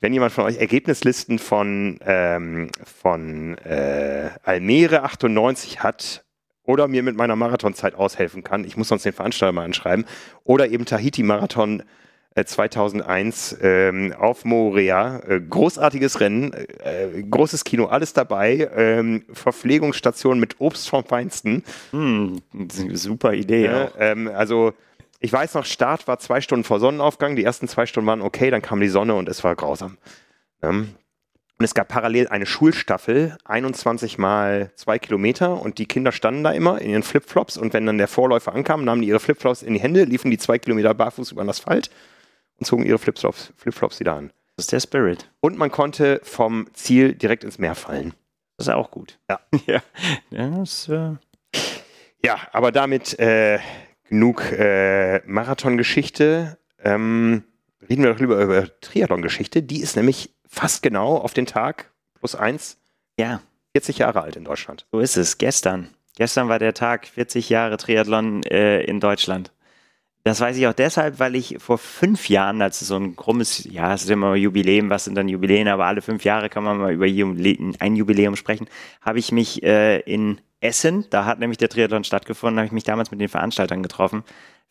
wenn 0.02 0.14
jemand 0.14 0.34
von 0.34 0.46
euch 0.46 0.58
Ergebnislisten 0.58 1.40
von, 1.40 2.00
ähm, 2.06 2.70
von 2.84 3.58
äh, 3.60 4.32
Almere 4.44 5.04
98 5.04 5.82
hat 5.82 6.26
oder 6.64 6.88
mir 6.88 7.04
mit 7.04 7.16
meiner 7.16 7.36
Marathonzeit 7.36 7.96
aushelfen 7.96 8.44
kann, 8.44 8.66
ich 8.66 8.76
muss 8.76 8.90
sonst 8.90 9.06
den 9.06 9.14
Veranstalter 9.14 9.54
mal 9.54 9.64
anschreiben, 9.64 10.06
oder 10.44 10.68
eben 10.70 10.86
Tahiti-Marathon 10.86 11.84
2001 12.44 13.54
äh, 13.62 13.90
ähm, 13.90 14.14
auf 14.14 14.46
Moorea. 14.46 15.20
Äh, 15.28 15.42
großartiges 15.42 16.22
Rennen, 16.22 16.54
äh, 16.54 17.24
großes 17.30 17.66
Kino, 17.66 17.86
alles 17.86 18.14
dabei. 18.14 18.70
Ähm, 18.76 19.26
Verpflegungsstation 19.34 20.40
mit 20.40 20.60
Obst 20.60 20.90
vom 20.90 21.04
Feinsten. 21.04 21.64
Hm, 21.92 22.42
super 22.94 23.34
Idee. 23.34 23.70
Ähm, 24.00 24.30
also 24.34 24.74
ich 25.24 25.32
weiß 25.32 25.54
noch, 25.54 25.66
Start 25.66 26.08
war 26.08 26.18
zwei 26.18 26.42
Stunden 26.42 26.64
vor 26.64 26.80
Sonnenaufgang. 26.80 27.36
Die 27.36 27.44
ersten 27.44 27.68
zwei 27.68 27.86
Stunden 27.86 28.08
waren 28.08 28.22
okay, 28.22 28.50
dann 28.50 28.64
kam 28.64 28.82
die 28.82 28.90
Sonne 28.90 29.14
und 29.14 29.30
es 29.30 29.44
war 29.44 29.56
grausam. 29.56 30.00
Ähm, 30.64 30.96
und 31.60 31.66
es 31.66 31.76
gab 31.76 31.90
parallel 31.90 32.28
eine 32.28 32.48
Schulstaffel, 32.48 33.38
21 33.46 34.18
mal 34.18 34.72
zwei 34.76 34.98
Kilometer 34.98 35.62
und 35.62 35.78
die 35.78 35.86
Kinder 35.86 36.12
standen 36.12 36.44
da 36.44 36.52
immer 36.52 36.82
in 36.82 36.90
ihren 36.90 37.04
Flipflops 37.04 37.56
und 37.56 37.72
wenn 37.74 37.86
dann 37.86 38.00
der 38.00 38.08
Vorläufer 38.08 38.52
ankam, 38.52 38.84
nahmen 38.84 39.04
die 39.04 39.10
ihre 39.10 39.20
Flipflops 39.20 39.62
in 39.62 39.76
die 39.76 39.80
Hände, 39.80 40.06
liefen 40.06 40.32
die 40.32 40.40
zwei 40.40 40.58
Kilometer 40.58 40.96
barfuß 40.96 41.32
über 41.32 41.44
den 41.44 41.52
Asphalt 41.52 41.92
und 42.58 42.66
zogen 42.66 42.84
ihre 42.84 42.98
Flipflops, 42.98 43.54
Flipflops 43.58 44.00
wieder 44.00 44.16
an. 44.16 44.34
Das 44.56 44.66
ist 44.66 44.72
der 44.72 44.80
Spirit. 44.80 45.30
Und 45.40 45.56
man 45.60 45.70
konnte 45.70 46.20
vom 46.24 46.66
Ziel 46.74 47.14
direkt 47.14 47.44
ins 47.44 47.60
Meer 47.60 47.76
fallen. 47.76 48.16
Das 48.58 48.66
ist 48.66 48.74
auch 48.74 48.90
gut. 48.90 49.20
Ja. 49.30 49.40
ja. 49.68 49.84
ja, 50.32 50.50
das, 50.50 50.90
äh 50.90 51.12
ja 52.26 52.40
aber 52.54 52.72
damit 52.72 53.20
äh, 53.20 53.60
genug 54.12 54.52
äh, 54.52 55.22
Marathon-Geschichte. 55.26 56.58
Ähm, 56.84 57.44
reden 57.90 58.04
wir 58.04 58.12
doch 58.12 58.20
lieber 58.20 58.40
über 58.42 58.68
Triathlon-Geschichte. 58.82 59.64
Die 59.64 59.80
ist 59.80 59.96
nämlich 59.96 60.36
fast 60.48 60.84
genau 60.84 61.16
auf 61.16 61.34
den 61.34 61.46
Tag 61.46 61.92
plus 62.20 62.36
eins. 62.36 62.78
Ja. 63.18 63.42
40 63.74 64.00
Jahre 64.00 64.22
alt 64.22 64.36
in 64.36 64.44
Deutschland. 64.44 64.86
So 64.92 65.00
ist 65.00 65.16
es. 65.16 65.38
Gestern. 65.38 65.88
Gestern 66.18 66.50
war 66.50 66.60
der 66.60 66.74
Tag 66.74 67.08
40 67.08 67.50
Jahre 67.50 67.78
Triathlon 67.78 68.44
äh, 68.44 68.84
in 68.84 69.00
Deutschland. 69.00 69.54
Das 70.26 70.42
weiß 70.42 70.58
ich 70.58 70.68
auch 70.68 70.74
deshalb, 70.74 71.20
weil 71.20 71.36
ich 71.36 71.56
vor 71.60 71.78
fünf 71.78 72.28
Jahren, 72.28 72.62
als 72.62 72.82
so 72.82 72.98
ein 72.98 73.16
krummes, 73.16 73.64
ja, 73.64 73.94
es 73.94 74.04
ist 74.04 74.10
immer 74.10 74.36
Jubiläum, 74.36 74.90
was 74.90 75.06
sind 75.06 75.16
dann 75.16 75.30
Jubiläen, 75.30 75.70
aber 75.70 75.86
alle 75.86 76.02
fünf 76.02 76.26
Jahre 76.26 76.50
kann 76.50 76.66
man 76.66 76.78
mal 76.78 76.94
über 76.94 77.06
ein 77.06 77.96
Jubiläum 77.96 78.36
sprechen, 78.36 78.68
habe 79.00 79.20
ich 79.20 79.32
mich 79.32 79.64
äh, 79.64 80.00
in 80.02 80.42
Essen, 80.62 81.06
da 81.10 81.26
hat 81.26 81.40
nämlich 81.40 81.58
der 81.58 81.70
Triathlon 81.70 82.04
stattgefunden, 82.04 82.60
habe 82.60 82.68
ich 82.68 82.72
mich 82.72 82.84
damals 82.84 83.12
mit 83.12 83.20
den 83.20 83.30
Veranstaltern 83.30 83.84
getroffen 83.84 84.24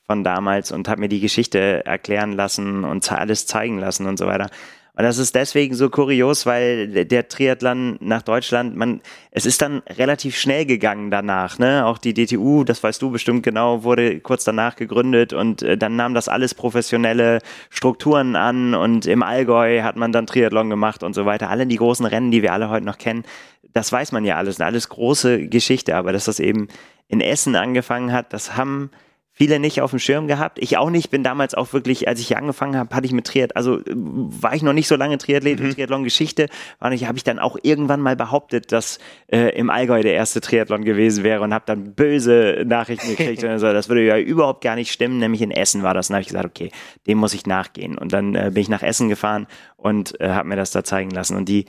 von 0.06 0.24
damals 0.24 0.72
und 0.72 0.88
habe 0.88 1.00
mir 1.00 1.08
die 1.08 1.20
Geschichte 1.20 1.84
erklären 1.84 2.32
lassen 2.32 2.84
und 2.84 3.10
alles 3.12 3.46
zeigen 3.46 3.78
lassen 3.78 4.06
und 4.06 4.18
so 4.18 4.26
weiter. 4.26 4.48
Und 4.96 5.04
das 5.04 5.18
ist 5.18 5.34
deswegen 5.34 5.74
so 5.74 5.88
kurios, 5.88 6.46
weil 6.46 7.06
der 7.06 7.28
Triathlon 7.28 7.96
nach 8.00 8.22
Deutschland, 8.22 8.76
man, 8.76 9.00
es 9.30 9.46
ist 9.46 9.62
dann 9.62 9.82
relativ 9.88 10.36
schnell 10.36 10.66
gegangen 10.66 11.10
danach, 11.10 11.58
ne? 11.58 11.86
Auch 11.86 11.96
die 11.96 12.12
DTU, 12.12 12.64
das 12.64 12.82
weißt 12.82 13.00
du 13.00 13.10
bestimmt 13.10 13.42
genau, 13.42 13.84
wurde 13.84 14.20
kurz 14.20 14.44
danach 14.44 14.76
gegründet 14.76 15.32
und 15.32 15.62
äh, 15.62 15.78
dann 15.78 15.96
nahm 15.96 16.12
das 16.12 16.28
alles 16.28 16.54
professionelle 16.54 17.38
Strukturen 17.70 18.36
an 18.36 18.74
und 18.74 19.06
im 19.06 19.22
Allgäu 19.22 19.82
hat 19.82 19.96
man 19.96 20.12
dann 20.12 20.26
Triathlon 20.26 20.68
gemacht 20.68 21.02
und 21.02 21.14
so 21.14 21.24
weiter. 21.24 21.48
Alle 21.48 21.66
die 21.66 21.76
großen 21.76 22.04
Rennen, 22.04 22.30
die 22.30 22.42
wir 22.42 22.52
alle 22.52 22.68
heute 22.68 22.84
noch 22.84 22.98
kennen, 22.98 23.24
das 23.72 23.92
weiß 23.92 24.12
man 24.12 24.24
ja 24.24 24.36
alles, 24.36 24.60
alles 24.60 24.88
große 24.88 25.48
Geschichte, 25.48 25.96
aber 25.96 26.12
dass 26.12 26.24
das 26.24 26.40
eben 26.40 26.68
in 27.08 27.20
Essen 27.20 27.56
angefangen 27.56 28.12
hat, 28.12 28.32
das 28.32 28.56
haben 28.56 28.90
viele 29.40 29.58
nicht 29.58 29.80
auf 29.80 29.88
dem 29.88 29.98
Schirm 29.98 30.28
gehabt. 30.28 30.58
Ich 30.60 30.76
auch 30.76 30.90
nicht, 30.90 31.10
bin 31.10 31.22
damals 31.22 31.54
auch 31.54 31.72
wirklich, 31.72 32.06
als 32.06 32.20
ich 32.20 32.28
hier 32.28 32.36
angefangen 32.36 32.76
habe, 32.76 32.94
hatte 32.94 33.06
ich 33.06 33.12
mit 33.12 33.26
Triath, 33.26 33.56
also 33.56 33.80
war 33.86 34.54
ich 34.54 34.62
noch 34.62 34.74
nicht 34.74 34.86
so 34.86 34.96
lange 34.96 35.16
Triathlet 35.16 35.58
mhm. 35.60 35.70
Triathlon-Geschichte, 35.70 36.48
habe 36.78 36.94
ich 36.94 37.24
dann 37.24 37.38
auch 37.38 37.56
irgendwann 37.62 38.02
mal 38.02 38.16
behauptet, 38.16 38.70
dass 38.70 38.98
äh, 39.28 39.56
im 39.56 39.70
Allgäu 39.70 40.02
der 40.02 40.12
erste 40.12 40.42
Triathlon 40.42 40.84
gewesen 40.84 41.24
wäre 41.24 41.40
und 41.42 41.54
habe 41.54 41.64
dann 41.66 41.94
böse 41.94 42.64
Nachrichten 42.66 43.16
gekriegt 43.16 43.42
und 43.44 43.58
so, 43.60 43.72
das 43.72 43.88
würde 43.88 44.04
ja 44.04 44.18
überhaupt 44.18 44.62
gar 44.62 44.74
nicht 44.74 44.92
stimmen, 44.92 45.18
nämlich 45.18 45.40
in 45.40 45.52
Essen 45.52 45.82
war 45.82 45.94
das. 45.94 46.10
Und 46.10 46.16
habe 46.16 46.20
ich 46.22 46.28
gesagt, 46.28 46.44
okay, 46.44 46.70
dem 47.06 47.16
muss 47.16 47.32
ich 47.32 47.46
nachgehen. 47.46 47.96
Und 47.96 48.12
dann 48.12 48.34
äh, 48.34 48.50
bin 48.52 48.60
ich 48.60 48.68
nach 48.68 48.82
Essen 48.82 49.08
gefahren 49.08 49.46
und 49.76 50.20
äh, 50.20 50.28
habe 50.28 50.48
mir 50.48 50.56
das 50.56 50.70
da 50.70 50.84
zeigen 50.84 51.12
lassen. 51.12 51.38
Und 51.38 51.48
die, 51.48 51.64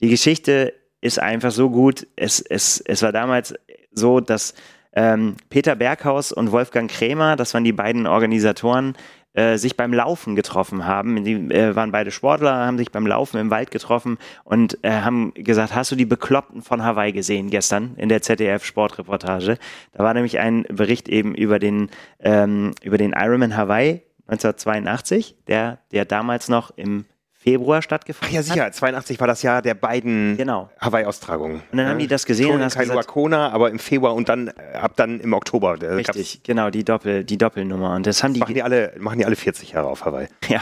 die 0.00 0.10
Geschichte 0.10 0.74
ist 1.06 1.18
einfach 1.18 1.52
so 1.52 1.70
gut. 1.70 2.06
Es, 2.16 2.40
es, 2.40 2.80
es 2.80 3.02
war 3.02 3.12
damals 3.12 3.54
so, 3.92 4.20
dass 4.20 4.54
ähm, 4.92 5.36
Peter 5.50 5.76
Berghaus 5.76 6.32
und 6.32 6.52
Wolfgang 6.52 6.90
Krämer, 6.90 7.36
das 7.36 7.54
waren 7.54 7.64
die 7.64 7.72
beiden 7.72 8.06
Organisatoren, 8.06 8.96
äh, 9.34 9.58
sich 9.58 9.76
beim 9.76 9.92
Laufen 9.92 10.34
getroffen 10.34 10.86
haben. 10.86 11.22
Die 11.22 11.34
äh, 11.34 11.76
waren 11.76 11.92
beide 11.92 12.10
Sportler, 12.10 12.66
haben 12.66 12.78
sich 12.78 12.90
beim 12.90 13.06
Laufen 13.06 13.38
im 13.38 13.50
Wald 13.50 13.70
getroffen 13.70 14.16
und 14.44 14.82
äh, 14.82 14.90
haben 14.90 15.34
gesagt, 15.34 15.74
hast 15.74 15.92
du 15.92 15.96
die 15.96 16.06
Bekloppten 16.06 16.62
von 16.62 16.82
Hawaii 16.82 17.12
gesehen 17.12 17.50
gestern 17.50 17.94
in 17.96 18.08
der 18.08 18.22
ZDF-Sportreportage? 18.22 19.58
Da 19.92 20.02
war 20.02 20.14
nämlich 20.14 20.38
ein 20.38 20.64
Bericht 20.70 21.08
eben 21.10 21.34
über 21.34 21.58
den, 21.58 21.90
ähm, 22.20 22.72
über 22.82 22.96
den 22.96 23.12
Ironman 23.12 23.56
Hawaii 23.56 24.02
1982, 24.28 25.36
der, 25.46 25.78
der 25.92 26.06
damals 26.06 26.48
noch 26.48 26.70
im 26.76 27.04
Februar 27.46 27.80
stattgefunden 27.80 28.28
Ach 28.28 28.34
ja, 28.34 28.42
sicher. 28.42 28.72
82 28.72 29.20
war 29.20 29.28
das 29.28 29.42
Jahr 29.42 29.62
der 29.62 29.74
beiden 29.74 30.36
Genau. 30.36 30.68
Hawaii-Austragungen. 30.80 31.62
Und 31.70 31.78
dann 31.78 31.86
haben 31.88 31.98
die 32.00 32.08
das 32.08 32.26
gesehen 32.26 32.46
Schon 32.46 32.54
und 32.56 32.60
in 32.60 32.64
hast 32.66 32.74
Kailua 32.74 32.94
gesagt- 32.96 33.08
Kona, 33.08 33.50
aber 33.50 33.70
im 33.70 33.78
Februar 33.78 34.14
und 34.14 34.28
dann 34.28 34.48
äh, 34.48 34.76
ab 34.76 34.92
dann 34.96 35.20
im 35.20 35.32
Oktober. 35.32 35.76
Da 35.76 35.94
gab's- 35.94 36.08
Richtig, 36.16 36.42
genau, 36.42 36.70
die, 36.70 36.82
Doppel, 36.84 37.22
die 37.22 37.38
Doppelnummer. 37.38 37.94
Und 37.94 38.04
das 38.06 38.24
haben 38.24 38.34
die, 38.34 38.40
Machen 38.40 38.54
die, 38.54 38.62
alle, 38.64 38.94
machen 38.98 39.18
die 39.20 39.24
alle 39.26 39.36
40 39.36 39.70
Jahre 39.72 39.86
auf 39.86 40.04
Hawaii. 40.04 40.26
ja. 40.48 40.60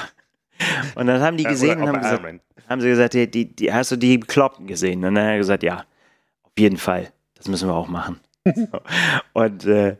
Und 0.95 1.07
dann 1.07 1.23
haben 1.23 1.37
die 1.39 1.45
Äh, 1.47 1.49
gesehen 1.49 1.81
und 1.81 1.89
haben 1.89 2.01
gesagt, 2.01 2.23
haben 2.69 2.81
sie 2.83 2.89
gesagt, 2.89 3.15
die, 3.15 3.31
die, 3.31 3.57
die, 3.57 3.73
hast 3.73 3.91
du 3.93 3.97
die 3.97 4.19
Bekloppten 4.19 4.67
gesehen? 4.67 5.03
Und 5.05 5.15
dann 5.15 5.25
hat 5.25 5.33
er 5.33 5.39
gesagt, 5.39 5.63
ja, 5.63 5.85
auf 6.43 6.53
jeden 6.59 6.77
Fall, 6.77 7.09
das 7.35 7.49
müssen 7.49 7.67
wir 7.69 7.75
auch 7.75 7.89
machen. 7.89 8.21
Und 9.33 9.65
äh, 9.65 9.97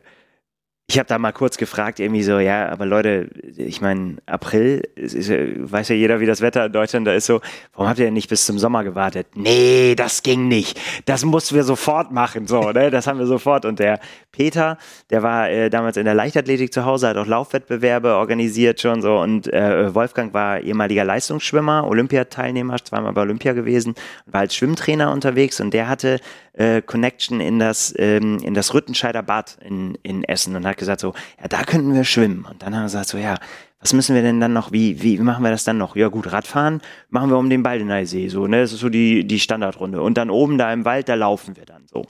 ich 0.87 0.99
habe 0.99 1.07
da 1.07 1.17
mal 1.17 1.31
kurz 1.31 1.57
gefragt, 1.57 1.99
irgendwie 1.99 2.21
so, 2.21 2.37
ja, 2.37 2.69
aber 2.69 2.85
Leute, 2.85 3.29
ich 3.57 3.81
meine, 3.81 4.17
April, 4.27 4.83
ist, 4.95 5.29
weiß 5.29 5.89
ja 5.89 5.95
jeder, 5.95 6.19
wie 6.19 6.27
das 6.27 6.41
Wetter 6.41 6.67
in 6.67 6.73
Deutschland 6.73 7.07
da 7.07 7.13
ist 7.13 7.25
so, 7.25 7.41
warum 7.73 7.89
habt 7.89 7.97
ihr 7.97 8.05
denn 8.05 8.13
nicht 8.13 8.29
bis 8.29 8.45
zum 8.45 8.59
Sommer 8.59 8.83
gewartet? 8.83 9.27
Nee, 9.33 9.95
das 9.95 10.21
ging 10.21 10.47
nicht. 10.47 10.79
Das 11.05 11.25
mussten 11.25 11.55
wir 11.55 11.63
sofort 11.63 12.11
machen, 12.11 12.45
so, 12.45 12.71
ne? 12.71 12.91
Das 12.95 13.07
haben 13.07 13.17
wir 13.17 13.25
sofort. 13.25 13.65
Und 13.65 13.79
der 13.79 13.99
Peter, 14.31 14.77
der 15.09 15.23
war 15.23 15.49
äh, 15.49 15.71
damals 15.71 15.97
in 15.97 16.05
der 16.05 16.13
Leichtathletik 16.13 16.71
zu 16.71 16.85
Hause, 16.85 17.07
hat 17.07 17.17
auch 17.17 17.25
Laufwettbewerbe 17.25 18.15
organisiert 18.15 18.79
schon 18.79 19.01
so 19.01 19.17
und 19.17 19.51
äh, 19.51 19.93
Wolfgang 19.93 20.33
war 20.33 20.59
ehemaliger 20.59 21.03
Leistungsschwimmer, 21.03 21.87
Olympiateilnehmer, 21.87 22.77
zweimal 22.83 23.13
bei 23.13 23.21
Olympia 23.21 23.53
gewesen, 23.53 23.95
war 24.27 24.41
als 24.41 24.55
Schwimmtrainer 24.55 25.11
unterwegs 25.11 25.59
und 25.59 25.73
der 25.73 25.87
hatte 25.87 26.19
äh, 26.55 26.81
Connection 26.81 27.39
in 27.39 27.59
das, 27.59 27.93
ähm, 27.97 28.39
in 28.39 28.53
das 28.53 28.73
Rüttenscheider 28.73 29.23
Bad 29.23 29.57
in, 29.61 29.95
in 30.03 30.23
Essen 30.23 30.55
und 30.55 30.65
hat 30.65 30.77
gesagt 30.77 31.01
so, 31.01 31.13
ja, 31.41 31.47
da 31.47 31.63
könnten 31.63 31.93
wir 31.93 32.03
schwimmen. 32.03 32.45
Und 32.49 32.61
dann 32.61 32.73
haben 32.73 32.81
wir 32.81 32.87
gesagt 32.87 33.09
so, 33.09 33.17
ja, 33.17 33.35
was 33.79 33.93
müssen 33.93 34.15
wir 34.15 34.21
denn 34.21 34.39
dann 34.39 34.53
noch, 34.53 34.71
wie, 34.71 35.01
wie, 35.03 35.17
machen 35.19 35.43
wir 35.43 35.51
das 35.51 35.63
dann 35.63 35.77
noch? 35.77 35.95
Ja 35.95 36.07
gut, 36.07 36.31
Radfahren 36.31 36.81
machen 37.09 37.29
wir 37.29 37.37
um 37.37 37.49
den 37.49 37.61
Baldeneysee, 37.61 38.29
so, 38.29 38.47
ne, 38.47 38.61
das 38.61 38.73
ist 38.73 38.79
so 38.79 38.89
die, 38.89 39.27
die 39.27 39.39
Standardrunde. 39.39 40.01
Und 40.01 40.17
dann 40.17 40.29
oben 40.29 40.57
da 40.57 40.73
im 40.73 40.85
Wald, 40.85 41.07
da 41.07 41.13
laufen 41.13 41.55
wir 41.55 41.65
dann 41.65 41.83
so. 41.85 42.05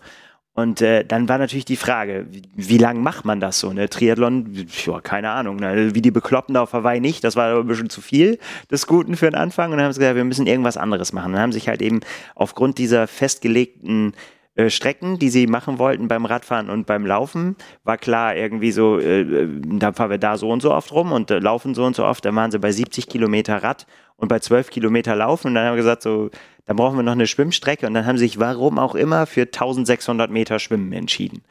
Und 0.54 0.82
äh, 0.82 1.04
dann 1.04 1.28
war 1.28 1.38
natürlich 1.38 1.66
die 1.66 1.76
Frage, 1.76 2.28
wie, 2.30 2.44
wie 2.56 2.78
lang 2.78 3.04
macht 3.04 3.26
man 3.26 3.42
das 3.42 3.60
so? 3.60 3.74
Ne? 3.74 3.90
Triathlon, 3.90 4.68
ja, 4.86 5.02
keine 5.02 5.32
Ahnung. 5.32 5.58
Ne? 5.58 5.94
Wie 5.94 6.02
die 6.02 6.12
Bekloppten 6.12 6.54
da 6.54 6.62
auf 6.62 6.72
Hawaii 6.72 7.02
nicht, 7.02 7.26
das 7.26 7.36
war 7.36 7.52
aber 7.52 7.60
ein 7.60 7.68
bisschen 7.68 7.90
zu 7.90 8.00
viel 8.00 8.40
des 8.72 8.88
Guten 8.88 9.18
für 9.18 9.30
den 9.30 9.36
Anfang. 9.36 9.72
Und 9.72 9.78
dann 9.78 9.86
haben 9.86 9.92
sie 9.92 10.00
gesagt, 10.00 10.16
wir 10.16 10.24
müssen 10.24 10.48
irgendwas 10.48 10.78
anderes 10.78 11.12
machen. 11.12 11.34
Dann 11.34 11.42
haben 11.42 11.52
sich 11.52 11.68
halt 11.68 11.82
eben 11.82 12.00
aufgrund 12.36 12.78
dieser 12.78 13.06
festgelegten 13.06 14.14
äh, 14.56 14.70
Strecken, 14.70 15.20
die 15.20 15.30
sie 15.30 15.48
machen 15.48 15.80
wollten 15.80 16.08
beim 16.08 16.26
Radfahren 16.26 16.70
und 16.70 16.86
beim 16.86 17.06
Laufen, 17.06 17.56
war 17.84 17.98
klar 17.98 18.36
irgendwie 18.36 18.72
so, 18.72 19.00
äh, 19.00 19.22
äh, 19.22 19.50
da 19.64 19.92
fahren 19.92 20.10
wir 20.10 20.18
da 20.18 20.38
so 20.38 20.50
und 20.50 20.62
so 20.62 20.74
oft 20.74 20.92
rum 20.94 21.12
und 21.12 21.30
äh, 21.30 21.40
laufen 21.40 21.76
so 21.76 21.84
und 21.84 21.96
so 21.96 22.06
oft. 22.06 22.24
Dann 22.24 22.36
waren 22.36 22.52
sie 22.52 22.60
bei 22.60 22.72
70 22.72 23.08
Kilometer 23.08 23.62
Rad 23.62 23.86
und 24.16 24.30
bei 24.30 24.40
12 24.40 24.70
Kilometer 24.70 25.16
Laufen. 25.16 25.50
Und 25.50 25.56
dann 25.56 25.66
haben 25.66 25.74
wir 25.74 25.84
gesagt, 25.84 26.04
so, 26.04 26.30
dann 26.66 26.78
brauchen 26.78 26.98
wir 26.98 27.04
noch 27.04 27.12
eine 27.12 27.28
Schwimmstrecke. 27.28 27.86
Und 27.86 27.94
dann 27.94 28.06
haben 28.06 28.18
sie 28.18 28.26
sich, 28.26 28.40
warum 28.40 28.80
auch 28.80 28.96
immer, 28.96 29.26
für 29.26 29.42
1600 29.42 30.32
Meter 30.32 30.60
Schwimmen 30.60 30.94
entschieden. 30.94 31.44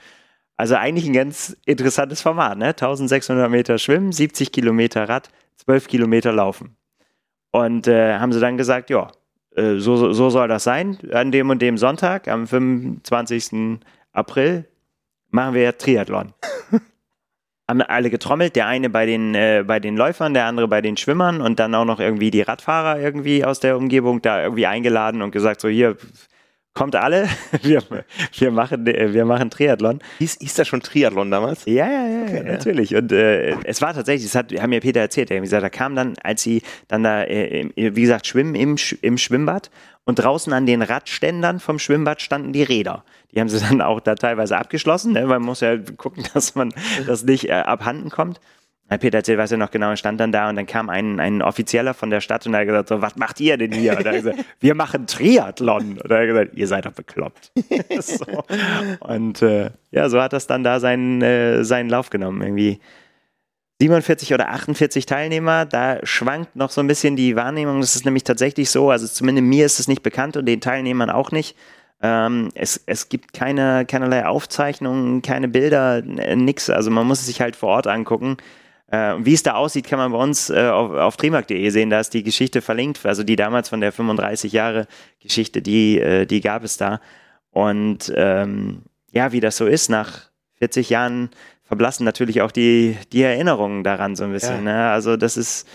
Also 0.56 0.76
eigentlich 0.76 1.06
ein 1.06 1.12
ganz 1.12 1.56
interessantes 1.66 2.22
Format, 2.22 2.58
ne? 2.58 2.68
1600 2.68 3.50
Meter 3.50 3.76
Schwimmen, 3.78 4.12
70 4.12 4.52
Kilometer 4.52 5.08
Rad, 5.08 5.28
12 5.56 5.88
Kilometer 5.88 6.32
Laufen. 6.32 6.76
Und 7.50 7.86
äh, 7.86 8.18
haben 8.18 8.32
sie 8.32 8.40
dann 8.40 8.56
gesagt, 8.56 8.88
ja, 8.88 9.10
äh, 9.56 9.76
so, 9.78 10.12
so 10.12 10.30
soll 10.30 10.48
das 10.48 10.64
sein. 10.64 10.98
An 11.12 11.32
dem 11.32 11.50
und 11.50 11.62
dem 11.62 11.78
Sonntag, 11.78 12.28
am 12.28 12.46
25. 12.46 13.80
April, 14.12 14.64
machen 15.30 15.54
wir 15.54 15.76
Triathlon. 15.76 16.32
haben 17.68 17.82
alle 17.82 18.10
getrommelt, 18.10 18.56
der 18.56 18.66
eine 18.66 18.90
bei 18.90 19.06
den, 19.06 19.34
äh, 19.34 19.64
bei 19.66 19.80
den 19.80 19.96
Läufern, 19.96 20.34
der 20.34 20.46
andere 20.46 20.68
bei 20.68 20.82
den 20.82 20.96
Schwimmern 20.96 21.40
und 21.40 21.58
dann 21.58 21.74
auch 21.74 21.84
noch 21.84 22.00
irgendwie 22.00 22.30
die 22.30 22.42
Radfahrer 22.42 23.00
irgendwie 23.00 23.44
aus 23.44 23.60
der 23.60 23.76
Umgebung 23.76 24.20
da 24.20 24.42
irgendwie 24.42 24.66
eingeladen 24.66 25.22
und 25.22 25.30
gesagt, 25.30 25.60
so 25.60 25.68
hier, 25.68 25.96
kommt 26.74 26.96
alle, 26.96 27.28
wir, 27.62 27.82
wir, 28.36 28.50
machen, 28.50 28.86
äh, 28.86 29.12
wir 29.14 29.24
machen 29.24 29.50
Triathlon. 29.50 30.00
Hieß, 30.18 30.38
hieß 30.40 30.54
das 30.54 30.68
schon 30.68 30.80
Triathlon 30.82 31.30
damals? 31.30 31.64
Ja, 31.66 31.86
ja, 31.90 32.06
ja, 32.06 32.34
ja 32.34 32.42
natürlich. 32.42 32.94
Und 32.94 33.12
äh, 33.12 33.56
es 33.64 33.80
war 33.80 33.94
tatsächlich, 33.94 34.30
das 34.30 34.34
hat, 34.34 34.52
haben 34.52 34.70
mir 34.70 34.80
Peter 34.80 35.00
erzählt, 35.00 35.30
er 35.30 35.38
hat 35.38 35.42
gesagt, 35.44 35.62
da 35.62 35.70
kam 35.70 35.94
dann, 35.94 36.14
als 36.22 36.42
sie 36.42 36.62
dann 36.88 37.04
da, 37.04 37.22
äh, 37.22 37.60
im- 37.60 37.72
wie 37.76 38.02
gesagt, 38.02 38.26
schwimmen 38.26 38.54
im, 38.54 38.76
im 39.02 39.18
Schwimmbad 39.18 39.70
und 40.04 40.16
draußen 40.18 40.52
an 40.52 40.66
den 40.66 40.82
Radständern 40.82 41.60
vom 41.60 41.78
Schwimmbad 41.78 42.20
standen 42.20 42.52
die 42.52 42.62
Räder. 42.62 43.04
Die 43.32 43.40
haben 43.40 43.48
sie 43.48 43.60
dann 43.68 43.80
auch 43.80 44.00
da 44.00 44.14
teilweise 44.16 44.58
abgeschlossen, 44.58 45.12
ne? 45.12 45.26
man 45.26 45.42
muss 45.42 45.60
ja 45.60 45.76
gucken, 45.96 46.24
dass 46.34 46.54
man 46.54 46.74
das 47.06 47.22
nicht 47.24 47.48
äh, 47.48 47.52
abhanden 47.52 48.10
kommt. 48.10 48.40
Herr 48.88 48.98
Peter 48.98 49.18
erzählt, 49.18 49.38
weiß 49.38 49.50
ja 49.50 49.56
noch 49.56 49.70
genau, 49.70 49.90
er 49.90 49.96
stand 49.96 50.20
dann 50.20 50.30
da 50.30 50.48
und 50.50 50.56
dann 50.56 50.66
kam 50.66 50.90
ein, 50.90 51.18
ein 51.18 51.40
Offizieller 51.40 51.94
von 51.94 52.10
der 52.10 52.20
Stadt 52.20 52.46
und 52.46 52.52
er 52.54 52.60
hat 52.60 52.66
gesagt, 52.66 52.88
so, 52.90 53.00
was 53.00 53.16
macht 53.16 53.40
ihr 53.40 53.56
denn 53.56 53.72
hier? 53.72 53.96
Und 53.96 54.04
er 54.04 54.12
hat 54.12 54.22
gesagt, 54.22 54.44
wir 54.60 54.74
machen 54.74 55.06
Triathlon. 55.06 55.98
Und 56.02 56.10
er 56.10 56.18
hat 56.20 56.26
gesagt, 56.26 56.54
ihr 56.54 56.68
seid 56.68 56.84
doch 56.84 56.92
bekloppt. 56.92 57.50
so. 58.00 58.44
Und 59.00 59.40
äh, 59.42 59.70
ja, 59.90 60.08
so 60.10 60.20
hat 60.20 60.32
das 60.34 60.46
dann 60.46 60.64
da 60.64 60.80
seinen, 60.80 61.22
äh, 61.22 61.64
seinen 61.64 61.88
Lauf 61.88 62.10
genommen. 62.10 62.42
Irgendwie 62.42 62.78
47 63.80 64.32
oder 64.34 64.50
48 64.50 65.06
Teilnehmer, 65.06 65.64
da 65.66 65.98
schwankt 66.04 66.54
noch 66.54 66.70
so 66.70 66.80
ein 66.80 66.86
bisschen 66.86 67.16
die 67.16 67.36
Wahrnehmung. 67.36 67.80
Das 67.80 67.96
ist 67.96 68.04
nämlich 68.04 68.24
tatsächlich 68.24 68.70
so, 68.70 68.90
also 68.90 69.06
zumindest 69.08 69.46
mir 69.46 69.66
ist 69.66 69.80
es 69.80 69.88
nicht 69.88 70.02
bekannt 70.02 70.36
und 70.36 70.46
den 70.46 70.60
Teilnehmern 70.60 71.10
auch 71.10 71.32
nicht. 71.32 71.56
Ähm, 72.02 72.50
es, 72.54 72.80
es 72.86 73.08
gibt 73.08 73.32
keine, 73.32 73.84
keinerlei 73.86 74.26
Aufzeichnungen, 74.26 75.22
keine 75.22 75.48
Bilder, 75.48 75.98
n- 75.98 76.44
nix. 76.44 76.70
Also 76.70 76.90
man 76.90 77.06
muss 77.06 77.20
es 77.20 77.26
sich 77.26 77.40
halt 77.40 77.56
vor 77.56 77.70
Ort 77.70 77.86
angucken. 77.86 78.36
Äh, 78.88 79.14
und 79.14 79.26
wie 79.26 79.34
es 79.34 79.42
da 79.42 79.54
aussieht, 79.54 79.86
kann 79.86 79.98
man 79.98 80.12
bei 80.12 80.18
uns 80.18 80.50
äh, 80.50 80.68
auf, 80.68 80.90
auf 80.92 81.16
trimark.de 81.16 81.68
sehen. 81.70 81.90
Da 81.90 82.00
ist 82.00 82.14
die 82.14 82.22
Geschichte 82.22 82.62
verlinkt. 82.62 83.04
Also 83.04 83.22
die 83.22 83.36
damals 83.36 83.68
von 83.68 83.80
der 83.80 83.92
35 83.92 84.52
Jahre 84.52 84.86
Geschichte, 85.20 85.62
die, 85.62 85.98
äh, 85.98 86.26
die 86.26 86.40
gab 86.40 86.64
es 86.64 86.76
da. 86.76 87.00
Und 87.50 88.12
ähm, 88.16 88.82
ja, 89.10 89.32
wie 89.32 89.40
das 89.40 89.56
so 89.56 89.66
ist, 89.66 89.88
nach 89.88 90.30
40 90.58 90.90
Jahren 90.90 91.30
verblassen 91.64 92.04
natürlich 92.04 92.42
auch 92.42 92.50
die, 92.50 92.96
die 93.12 93.22
Erinnerungen 93.22 93.84
daran 93.84 94.16
so 94.16 94.24
ein 94.24 94.32
bisschen. 94.32 94.64
Ne? 94.64 94.90
Also 94.90 95.16
das 95.16 95.36
ist, 95.36 95.66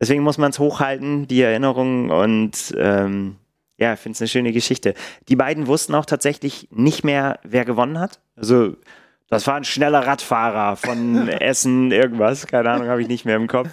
deswegen 0.00 0.22
muss 0.22 0.38
man 0.38 0.50
es 0.50 0.58
hochhalten, 0.58 1.26
die 1.26 1.40
Erinnerungen 1.40 2.10
und 2.10 2.74
ähm, 2.76 3.36
ja, 3.78 3.94
ich 3.94 4.00
finde 4.00 4.14
es 4.14 4.20
eine 4.20 4.28
schöne 4.28 4.52
Geschichte. 4.52 4.94
Die 5.28 5.36
beiden 5.36 5.66
wussten 5.66 5.94
auch 5.94 6.04
tatsächlich 6.04 6.68
nicht 6.70 7.02
mehr, 7.02 7.40
wer 7.42 7.64
gewonnen 7.64 7.98
hat. 7.98 8.20
Also 8.36 8.76
das 9.32 9.46
war 9.46 9.54
ein 9.54 9.64
schneller 9.64 10.06
Radfahrer 10.06 10.76
von 10.76 11.26
Essen, 11.28 11.90
irgendwas, 11.90 12.46
keine 12.46 12.68
Ahnung, 12.68 12.88
habe 12.88 13.00
ich 13.00 13.08
nicht 13.08 13.24
mehr 13.24 13.36
im 13.36 13.46
Kopf. 13.46 13.70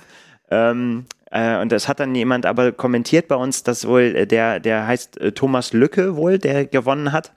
Ähm, 0.50 1.06
äh, 1.32 1.60
und 1.60 1.74
das 1.74 1.90
hat 1.90 2.00
dann 2.00 2.16
jemand 2.16 2.46
aber 2.46 2.72
kommentiert 2.72 3.28
bei 3.28 3.36
uns, 3.36 3.64
dass 3.64 3.86
wohl 3.86 4.16
äh, 4.16 4.26
der, 4.26 4.62
der 4.62 4.88
heißt 4.88 5.20
äh, 5.20 5.34
Thomas 5.34 5.74
Lücke 5.74 6.16
wohl, 6.16 6.40
der 6.40 6.66
gewonnen 6.66 7.12
hat. 7.12 7.34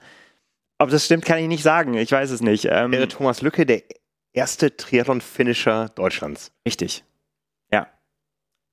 Ob 0.79 0.89
das 0.89 1.03
stimmt, 1.03 1.25
kann 1.25 1.37
ich 1.39 1.49
nicht 1.49 1.63
sagen. 1.63 1.95
Ich 1.95 2.13
weiß 2.13 2.31
es 2.31 2.39
nicht. 2.39 2.65
Ähm, 2.71 2.93
Wäre 2.93 3.09
Thomas 3.09 3.41
Lücke 3.41 3.65
der 3.65 3.83
erste 4.31 4.75
Triathlon-Finisher 4.77 5.89
Deutschlands. 5.89 6.53
richtig. 6.65 7.03
Ja. 7.73 7.87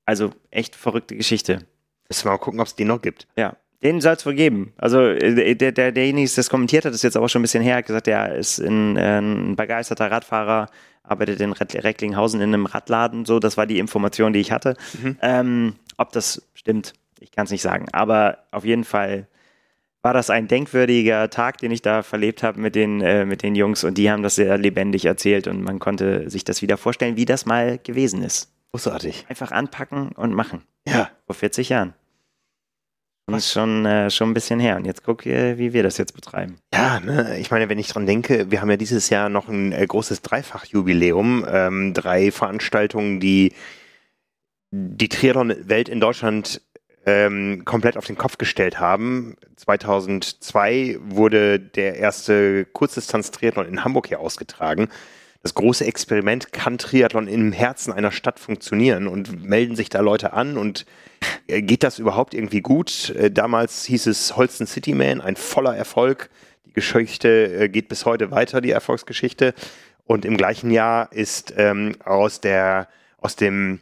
Also 0.05 0.31
echt 0.49 0.77
verrückte 0.77 1.17
Geschichte. 1.17 1.67
Müssen 2.07 2.23
wir 2.25 2.31
mal 2.31 2.37
gucken, 2.37 2.61
ob 2.61 2.67
es 2.67 2.75
den 2.75 2.87
noch 2.87 3.01
gibt. 3.01 3.27
Ja, 3.35 3.57
den 3.83 4.01
soll 4.01 4.13
es 4.13 4.25
wohl 4.25 4.35
geben. 4.35 4.73
Also 4.77 5.01
äh, 5.01 5.55
der, 5.55 5.71
der, 5.71 5.91
derjenige, 5.91 6.27
der 6.27 6.35
das 6.35 6.49
kommentiert 6.49 6.85
hat, 6.85 6.93
ist 6.93 7.03
jetzt 7.03 7.17
aber 7.17 7.29
schon 7.29 7.41
ein 7.41 7.43
bisschen 7.43 7.63
her, 7.63 7.77
hat 7.77 7.87
gesagt, 7.87 8.07
er 8.07 8.35
ist 8.35 8.59
ein, 8.59 8.97
äh, 8.97 9.19
ein 9.19 9.55
begeisterter 9.55 10.11
Radfahrer, 10.11 10.67
arbeitet 11.03 11.41
in 11.41 11.51
Recklinghausen 11.51 12.41
in 12.41 12.53
einem 12.53 12.65
Radladen. 12.65 13.25
So, 13.25 13.39
das 13.39 13.57
war 13.57 13.65
die 13.65 13.79
Information, 13.79 14.33
die 14.33 14.39
ich 14.39 14.51
hatte. 14.51 14.75
Ähm, 15.21 15.75
ob 15.97 16.11
das 16.11 16.41
stimmt, 16.53 16.93
ich 17.19 17.31
kann 17.31 17.45
es 17.45 17.51
nicht 17.51 17.61
sagen. 17.61 17.87
Aber 17.91 18.39
auf 18.51 18.65
jeden 18.65 18.83
Fall 18.83 19.27
war 20.01 20.13
das 20.13 20.29
ein 20.29 20.47
denkwürdiger 20.47 21.29
Tag, 21.29 21.57
den 21.59 21.71
ich 21.71 21.81
da 21.81 22.01
verlebt 22.01 22.43
habe 22.43 22.59
mit 22.59 22.75
den, 22.75 23.01
äh, 23.01 23.25
mit 23.25 23.43
den 23.43 23.55
Jungs 23.55 23.83
und 23.83 23.97
die 23.97 24.09
haben 24.09 24.23
das 24.23 24.35
sehr 24.35 24.57
lebendig 24.57 25.05
erzählt 25.05 25.47
und 25.47 25.61
man 25.61 25.79
konnte 25.79 26.29
sich 26.29 26.43
das 26.43 26.61
wieder 26.61 26.77
vorstellen, 26.77 27.17
wie 27.17 27.25
das 27.25 27.45
mal 27.45 27.77
gewesen 27.77 28.23
ist. 28.23 28.51
Großartig. 28.71 29.25
Einfach 29.27 29.51
anpacken 29.51 30.13
und 30.13 30.33
machen. 30.33 30.63
Ja. 30.87 31.09
Vor 31.25 31.35
40 31.35 31.69
Jahren. 31.69 31.93
Und 33.33 33.39
ist 33.39 33.51
schon, 33.51 33.85
äh, 33.85 34.09
schon 34.09 34.31
ein 34.31 34.33
bisschen 34.33 34.59
her. 34.59 34.75
Und 34.75 34.85
jetzt 34.85 35.03
guck, 35.03 35.25
äh, 35.25 35.57
wie 35.57 35.73
wir 35.73 35.83
das 35.83 35.97
jetzt 35.97 36.13
betreiben. 36.13 36.57
Ja, 36.73 36.99
ne, 36.99 37.37
ich 37.39 37.51
meine, 37.51 37.69
wenn 37.69 37.79
ich 37.79 37.87
dran 37.87 38.05
denke, 38.05 38.51
wir 38.51 38.61
haben 38.61 38.69
ja 38.69 38.77
dieses 38.77 39.09
Jahr 39.09 39.29
noch 39.29 39.47
ein 39.47 39.71
äh, 39.71 39.85
großes 39.85 40.21
Dreifachjubiläum, 40.21 41.45
ähm, 41.49 41.93
drei 41.93 42.31
Veranstaltungen, 42.31 43.19
die 43.19 43.53
die 44.71 45.09
Triathlon-Welt 45.09 45.89
in 45.89 45.99
Deutschland 45.99 46.61
ähm, 47.05 47.63
komplett 47.65 47.97
auf 47.97 48.05
den 48.05 48.17
Kopf 48.17 48.37
gestellt 48.37 48.79
haben. 48.79 49.35
2002 49.55 50.97
wurde 51.01 51.59
der 51.59 51.95
erste 51.97 52.65
Kurzdistanz-Triathlon 52.65 53.67
in 53.67 53.83
Hamburg 53.83 54.07
hier 54.07 54.19
ausgetragen. 54.19 54.89
Das 55.43 55.55
große 55.55 55.85
Experiment, 55.85 56.53
kann 56.53 56.77
Triathlon 56.77 57.27
im 57.27 57.51
Herzen 57.51 57.91
einer 57.91 58.11
Stadt 58.11 58.39
funktionieren 58.39 59.07
und 59.07 59.43
melden 59.43 59.75
sich 59.75 59.89
da 59.89 60.01
Leute 60.01 60.33
an 60.33 60.55
und 60.55 60.85
äh, 61.47 61.63
geht 61.63 61.83
das 61.83 61.97
überhaupt 61.97 62.35
irgendwie 62.35 62.61
gut? 62.61 63.09
Äh, 63.11 63.31
Damals 63.31 63.85
hieß 63.85 64.05
es 64.05 64.35
Holsten 64.37 64.67
City 64.67 64.93
Man, 64.93 65.19
ein 65.19 65.35
voller 65.35 65.75
Erfolg. 65.75 66.29
Die 66.65 66.73
Geschichte 66.73 67.29
äh, 67.53 67.69
geht 67.69 67.89
bis 67.89 68.05
heute 68.05 68.29
weiter, 68.29 68.61
die 68.61 68.69
Erfolgsgeschichte. 68.69 69.55
Und 70.05 70.25
im 70.25 70.37
gleichen 70.37 70.69
Jahr 70.69 71.11
ist 71.11 71.53
ähm, 71.57 71.95
aus, 72.03 72.39
der, 72.41 72.87
aus 73.17 73.35
dem 73.35 73.81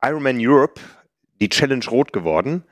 Ironman 0.00 0.38
Europe 0.38 0.80
die 1.40 1.48
Challenge 1.48 1.84
rot 1.86 2.12
geworden. 2.12 2.62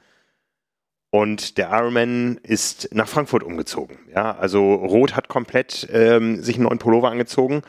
Und 1.10 1.58
der 1.58 1.70
Ironman 1.70 2.38
ist 2.42 2.88
nach 2.94 3.08
Frankfurt 3.08 3.42
umgezogen. 3.42 3.98
Ja, 4.14 4.36
also 4.36 4.74
Rot 4.74 5.16
hat 5.16 5.28
komplett 5.28 5.88
ähm, 5.92 6.42
sich 6.42 6.56
einen 6.56 6.64
neuen 6.64 6.78
Pullover 6.78 7.10
angezogen. 7.10 7.62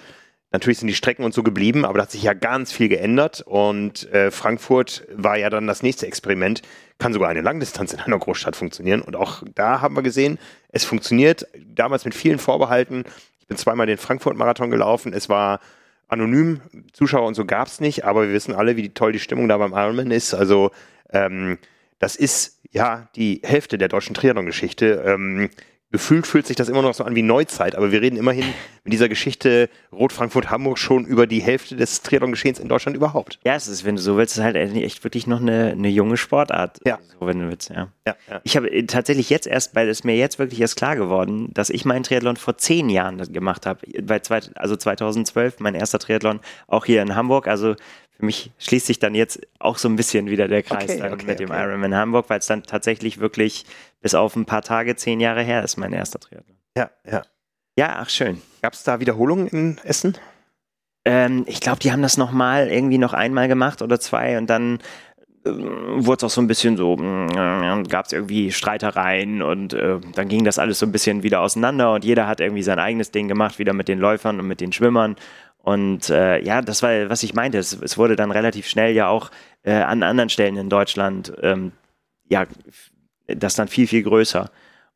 Natürlich 0.54 0.78
sind 0.78 0.88
die 0.88 0.94
Strecken 0.94 1.24
und 1.24 1.34
so 1.34 1.42
geblieben, 1.42 1.84
aber 1.84 1.98
da 1.98 2.04
hat 2.04 2.12
sich 2.12 2.22
ja 2.22 2.34
ganz 2.34 2.72
viel 2.72 2.88
geändert. 2.88 3.42
Und 3.42 4.10
äh, 4.14 4.30
Frankfurt 4.30 5.04
war 5.12 5.36
ja 5.36 5.50
dann 5.50 5.66
das 5.66 5.82
nächste 5.82 6.06
Experiment. 6.06 6.62
Kann 7.00 7.12
sogar 7.12 7.30
eine 7.30 7.42
Langdistanz 7.42 7.92
in 7.92 8.00
einer 8.00 8.20
Großstadt 8.20 8.56
funktionieren. 8.56 9.02
Und 9.02 9.16
auch 9.16 9.42
da 9.56 9.82
haben 9.82 9.96
wir 9.96 10.04
gesehen, 10.04 10.38
es 10.70 10.86
funktioniert. 10.86 11.48
Damals 11.58 12.06
mit 12.06 12.14
vielen 12.14 12.38
Vorbehalten. 12.38 13.04
Ich 13.40 13.48
bin 13.48 13.58
zweimal 13.58 13.88
den 13.88 13.98
Frankfurt-Marathon 13.98 14.70
gelaufen. 14.70 15.12
Es 15.12 15.28
war 15.28 15.60
anonym, 16.08 16.62
Zuschauer 16.94 17.28
und 17.28 17.34
so 17.34 17.46
gab 17.46 17.68
es 17.68 17.82
nicht, 17.82 18.06
aber 18.06 18.28
wir 18.28 18.34
wissen 18.34 18.54
alle, 18.54 18.78
wie 18.78 18.90
toll 18.90 19.12
die 19.12 19.20
Stimmung 19.20 19.48
da 19.48 19.58
beim 19.58 19.74
Ironman 19.74 20.12
ist. 20.12 20.36
Also 20.36 20.70
ähm, 21.12 21.58
das 21.98 22.16
ist 22.16 22.60
ja 22.72 23.08
die 23.16 23.42
Hälfte 23.44 23.80
der 23.80 23.88
deutschen 23.88 24.14
Triathlon-Geschichte. 24.14 25.04
Ähm, 25.04 25.50
gefühlt 25.94 26.26
fühlt 26.26 26.48
sich 26.48 26.56
das 26.56 26.70
immer 26.70 26.82
noch 26.82 26.96
so 26.96 27.04
an 27.04 27.16
wie 27.16 27.22
Neuzeit, 27.22 27.76
aber 27.76 27.92
wir 27.92 28.02
reden 28.02 28.18
immerhin 28.18 28.46
mit 28.84 28.92
dieser 28.92 29.08
Geschichte 29.08 29.70
Rot-Frankfurt-Hamburg 29.92 30.80
schon 30.80 31.06
über 31.06 31.28
die 31.28 31.40
Hälfte 31.40 31.76
des 31.76 32.02
Triathlon-Geschehens 32.02 32.60
in 32.60 32.68
Deutschland 32.68 32.98
überhaupt. 32.98 33.40
Ja, 33.46 33.54
es 33.54 33.68
ist, 33.68 33.86
wenn 33.86 33.96
du 33.96 34.02
so 34.02 34.18
willst, 34.18 34.36
ist 34.36 34.44
halt 34.44 34.56
echt 34.56 35.04
wirklich 35.04 35.28
noch 35.28 35.40
eine, 35.40 35.74
eine 35.74 35.90
junge 35.90 36.18
Sportart. 36.18 36.80
Ja. 36.84 36.98
So, 37.20 37.28
wenn 37.28 37.40
du 37.40 37.48
willst, 37.48 37.70
ja. 37.70 37.90
Ja, 38.08 38.16
ja. 38.28 38.42
Ich 38.44 38.58
habe 38.58 38.72
äh, 38.72 38.88
tatsächlich 38.88 39.30
jetzt 39.30 39.46
erst, 39.46 39.76
weil 39.76 39.88
es 39.88 40.04
mir 40.04 40.16
jetzt 40.16 40.40
wirklich 40.40 40.60
erst 40.60 40.78
klar 40.78 40.96
geworden, 40.96 41.54
dass 41.54 41.70
ich 41.70 41.86
meinen 41.86 42.02
Triathlon 42.02 42.38
vor 42.38 42.58
zehn 42.58 42.90
Jahren 42.90 43.32
gemacht 43.32 43.68
habe. 43.68 43.82
Bei 44.02 44.18
zwei, 44.18 44.42
also 44.56 44.76
2012, 44.76 45.60
mein 45.60 45.76
erster 45.76 46.00
Triathlon, 46.00 46.40
auch 46.66 46.86
hier 46.86 47.04
in 47.04 47.16
Hamburg. 47.16 47.48
Also 47.48 47.76
für 48.18 48.26
mich 48.26 48.52
schließt 48.60 48.86
sich 48.86 49.00
dann 49.00 49.16
jetzt 49.16 49.42
auch 49.60 49.78
so 49.78 49.90
ein 49.90 49.96
bisschen 49.96 50.30
wieder 50.30 50.48
der 50.48 50.64
Kreis 50.64 50.84
Okay, 50.84 51.00
dann 51.00 51.14
okay, 51.14 51.26
mit 51.26 51.40
dem 51.40 51.50
okay. 51.50 51.64
Ironman 51.64 51.96
Hamburg, 51.96 52.30
weil 52.30 52.40
es 52.40 52.46
dann 52.46 52.64
tatsächlich 52.64 53.20
wirklich 53.20 53.66
bis 54.02 54.14
auf 54.14 54.36
ein 54.36 54.46
paar 54.46 54.62
Tage, 54.62 54.96
zehn 54.96 55.20
Jahre 55.20 55.42
her 55.42 55.64
ist, 55.64 55.78
mein 55.78 55.94
erster 55.94 56.20
Triathlon. 56.20 56.58
Ja, 56.78 56.92
ja. 57.10 57.24
Ja, 57.76 57.96
ach 58.00 58.10
schön. 58.10 58.42
Gab 58.62 58.74
es 58.74 58.84
da 58.84 59.00
Wiederholungen 59.00 59.48
in 59.48 59.78
Essen? 59.84 60.16
Ähm, 61.06 61.44
ich 61.48 61.60
glaube, 61.60 61.80
die 61.80 61.92
haben 61.92 62.02
das 62.02 62.18
nochmal 62.18 62.70
irgendwie 62.70 62.98
noch 62.98 63.14
einmal 63.14 63.48
gemacht 63.48 63.82
oder 63.82 64.00
zwei 64.00 64.38
und 64.38 64.50
dann 64.50 64.80
ähm, 65.46 66.06
wurde 66.06 66.18
es 66.18 66.24
auch 66.24 66.36
so 66.36 66.42
ein 66.42 66.48
bisschen 66.48 66.78
so, 66.78 66.94
äh, 66.94 67.84
gab 67.84 68.06
es 68.06 68.14
irgendwie 68.14 68.52
Streitereien 68.52 69.42
und 69.42 69.74
äh, 69.74 70.00
dann 70.16 70.28
ging 70.30 70.46
das 70.46 70.60
alles 70.60 70.80
so 70.80 70.86
ein 70.86 70.92
bisschen 70.92 71.24
wieder 71.24 71.42
auseinander 71.42 71.94
und 71.94 72.06
jeder 72.06 72.28
hat 72.28 72.40
irgendwie 72.40 72.64
sein 72.64 72.80
eigenes 72.80 73.12
Ding 73.12 73.28
gemacht, 73.28 73.60
wieder 73.60 73.74
mit 73.74 73.88
den 73.88 74.00
Läufern 74.00 74.40
und 74.40 74.48
mit 74.48 74.62
den 74.62 74.72
Schwimmern. 74.72 75.16
Und 75.64 76.10
äh, 76.10 76.44
ja, 76.44 76.62
das 76.62 76.84
war, 76.84 77.10
was 77.10 77.24
ich 77.24 77.34
meinte. 77.34 77.58
Es, 77.58 77.72
es 77.82 77.98
wurde 77.98 78.18
dann 78.18 78.32
relativ 78.32 78.68
schnell 78.68 78.94
ja 78.94 79.08
auch 79.08 79.32
äh, 79.64 79.72
an 79.72 80.04
anderen 80.04 80.30
Stellen 80.30 80.58
in 80.58 80.70
Deutschland, 80.70 81.34
ähm, 81.42 81.72
ja, 82.28 82.46
das 83.28 83.56
dann 83.56 83.70
viel, 83.70 83.88
viel 83.88 84.04
größer. 84.04 84.52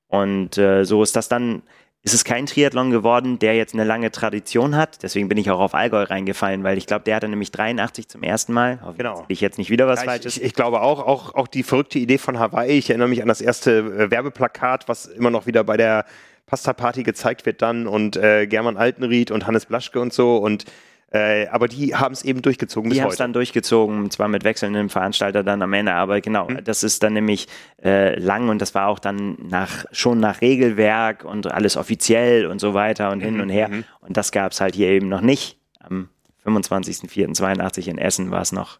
Und 0.07 0.57
äh, 0.57 0.83
so 0.83 1.03
ist 1.03 1.15
das 1.15 1.29
dann, 1.29 1.61
ist 2.03 2.13
es 2.13 2.25
kein 2.25 2.47
Triathlon 2.47 2.91
geworden, 2.91 3.39
der 3.39 3.55
jetzt 3.55 3.75
eine 3.75 3.85
lange 3.85 4.11
Tradition 4.11 4.75
hat. 4.75 5.03
Deswegen 5.03 5.29
bin 5.29 5.37
ich 5.37 5.49
auch 5.49 5.61
auf 5.61 5.73
Allgäu 5.73 6.03
reingefallen, 6.03 6.65
weil 6.65 6.77
ich 6.77 6.85
glaube, 6.85 7.05
der 7.05 7.15
hatte 7.15 7.29
nämlich 7.29 7.51
83 7.51 8.09
zum 8.09 8.23
ersten 8.23 8.51
Mal. 8.51 8.79
Genau. 8.97 9.23
Ich 9.29 9.39
jetzt 9.39 9.57
nicht 9.57 9.69
wieder 9.69 9.87
was 9.87 10.01
Ja, 10.01 10.05
Falsches. 10.05 10.35
ich, 10.35 10.41
ich, 10.41 10.47
ich 10.49 10.53
glaube 10.53 10.81
auch, 10.81 10.99
auch, 10.99 11.33
auch 11.33 11.47
die 11.47 11.63
verrückte 11.63 11.97
Idee 11.99 12.17
von 12.17 12.39
Hawaii. 12.39 12.77
Ich 12.77 12.89
erinnere 12.89 13.07
mich 13.07 13.21
an 13.21 13.29
das 13.29 13.39
erste 13.39 13.79
äh, 13.79 14.11
Werbeplakat, 14.11 14.89
was 14.89 15.05
immer 15.05 15.29
noch 15.29 15.45
wieder 15.45 15.63
bei 15.63 15.77
der 15.77 16.03
Pasta-Party 16.47 17.03
gezeigt 17.03 17.45
wird 17.45 17.61
dann 17.61 17.85
und 17.87 18.17
äh, 18.17 18.47
German 18.47 18.75
Altenried 18.77 19.29
und 19.31 19.45
Hannes 19.45 19.65
Blaschke 19.67 19.99
und 20.01 20.11
so. 20.13 20.37
Und 20.37 20.65
äh, 21.11 21.47
aber 21.47 21.69
die 21.69 21.95
haben 21.95 22.11
es 22.11 22.23
eben 22.25 22.41
durchgezogen 22.41 22.91
Die 22.91 23.01
haben 23.01 23.09
es 23.11 23.15
dann 23.15 23.31
durchgezogen, 23.31 24.11
zwar 24.11 24.27
mit 24.27 24.43
wechselndem 24.43 24.89
Veranstalter 24.89 25.41
dann 25.41 25.61
am 25.61 25.71
Ende, 25.71 25.93
aber 25.93 26.19
genau, 26.19 26.49
Mhm. 26.49 26.63
das 26.65 26.83
ist 26.83 27.01
dann 27.01 27.13
nämlich 27.13 27.47
äh, 27.81 28.19
lang 28.19 28.49
und 28.49 28.61
das 28.61 28.75
war 28.75 28.87
auch 28.87 28.99
dann 28.99 29.37
nach 29.47 29.85
schon 29.93 30.19
nach 30.19 30.41
Regelwerk 30.41 31.23
und 31.23 31.47
alles 31.49 31.77
offiziell 31.77 32.45
und 32.47 32.59
so 32.59 32.73
weiter 32.73 33.11
und 33.11 33.21
hin 33.21 33.35
Mhm, 33.35 33.41
und 33.41 33.49
her. 33.49 33.69
mhm. 33.69 33.83
Und 34.01 34.17
das 34.17 34.31
gab 34.33 34.51
es 34.51 34.59
halt 34.59 34.75
hier 34.75 34.89
eben 34.89 35.07
noch 35.07 35.21
nicht. 35.21 35.59
Am 35.79 36.09
25.04.82 36.45 37.87
in 37.87 37.97
Essen 37.97 38.31
war 38.31 38.41
es 38.41 38.51
noch 38.51 38.79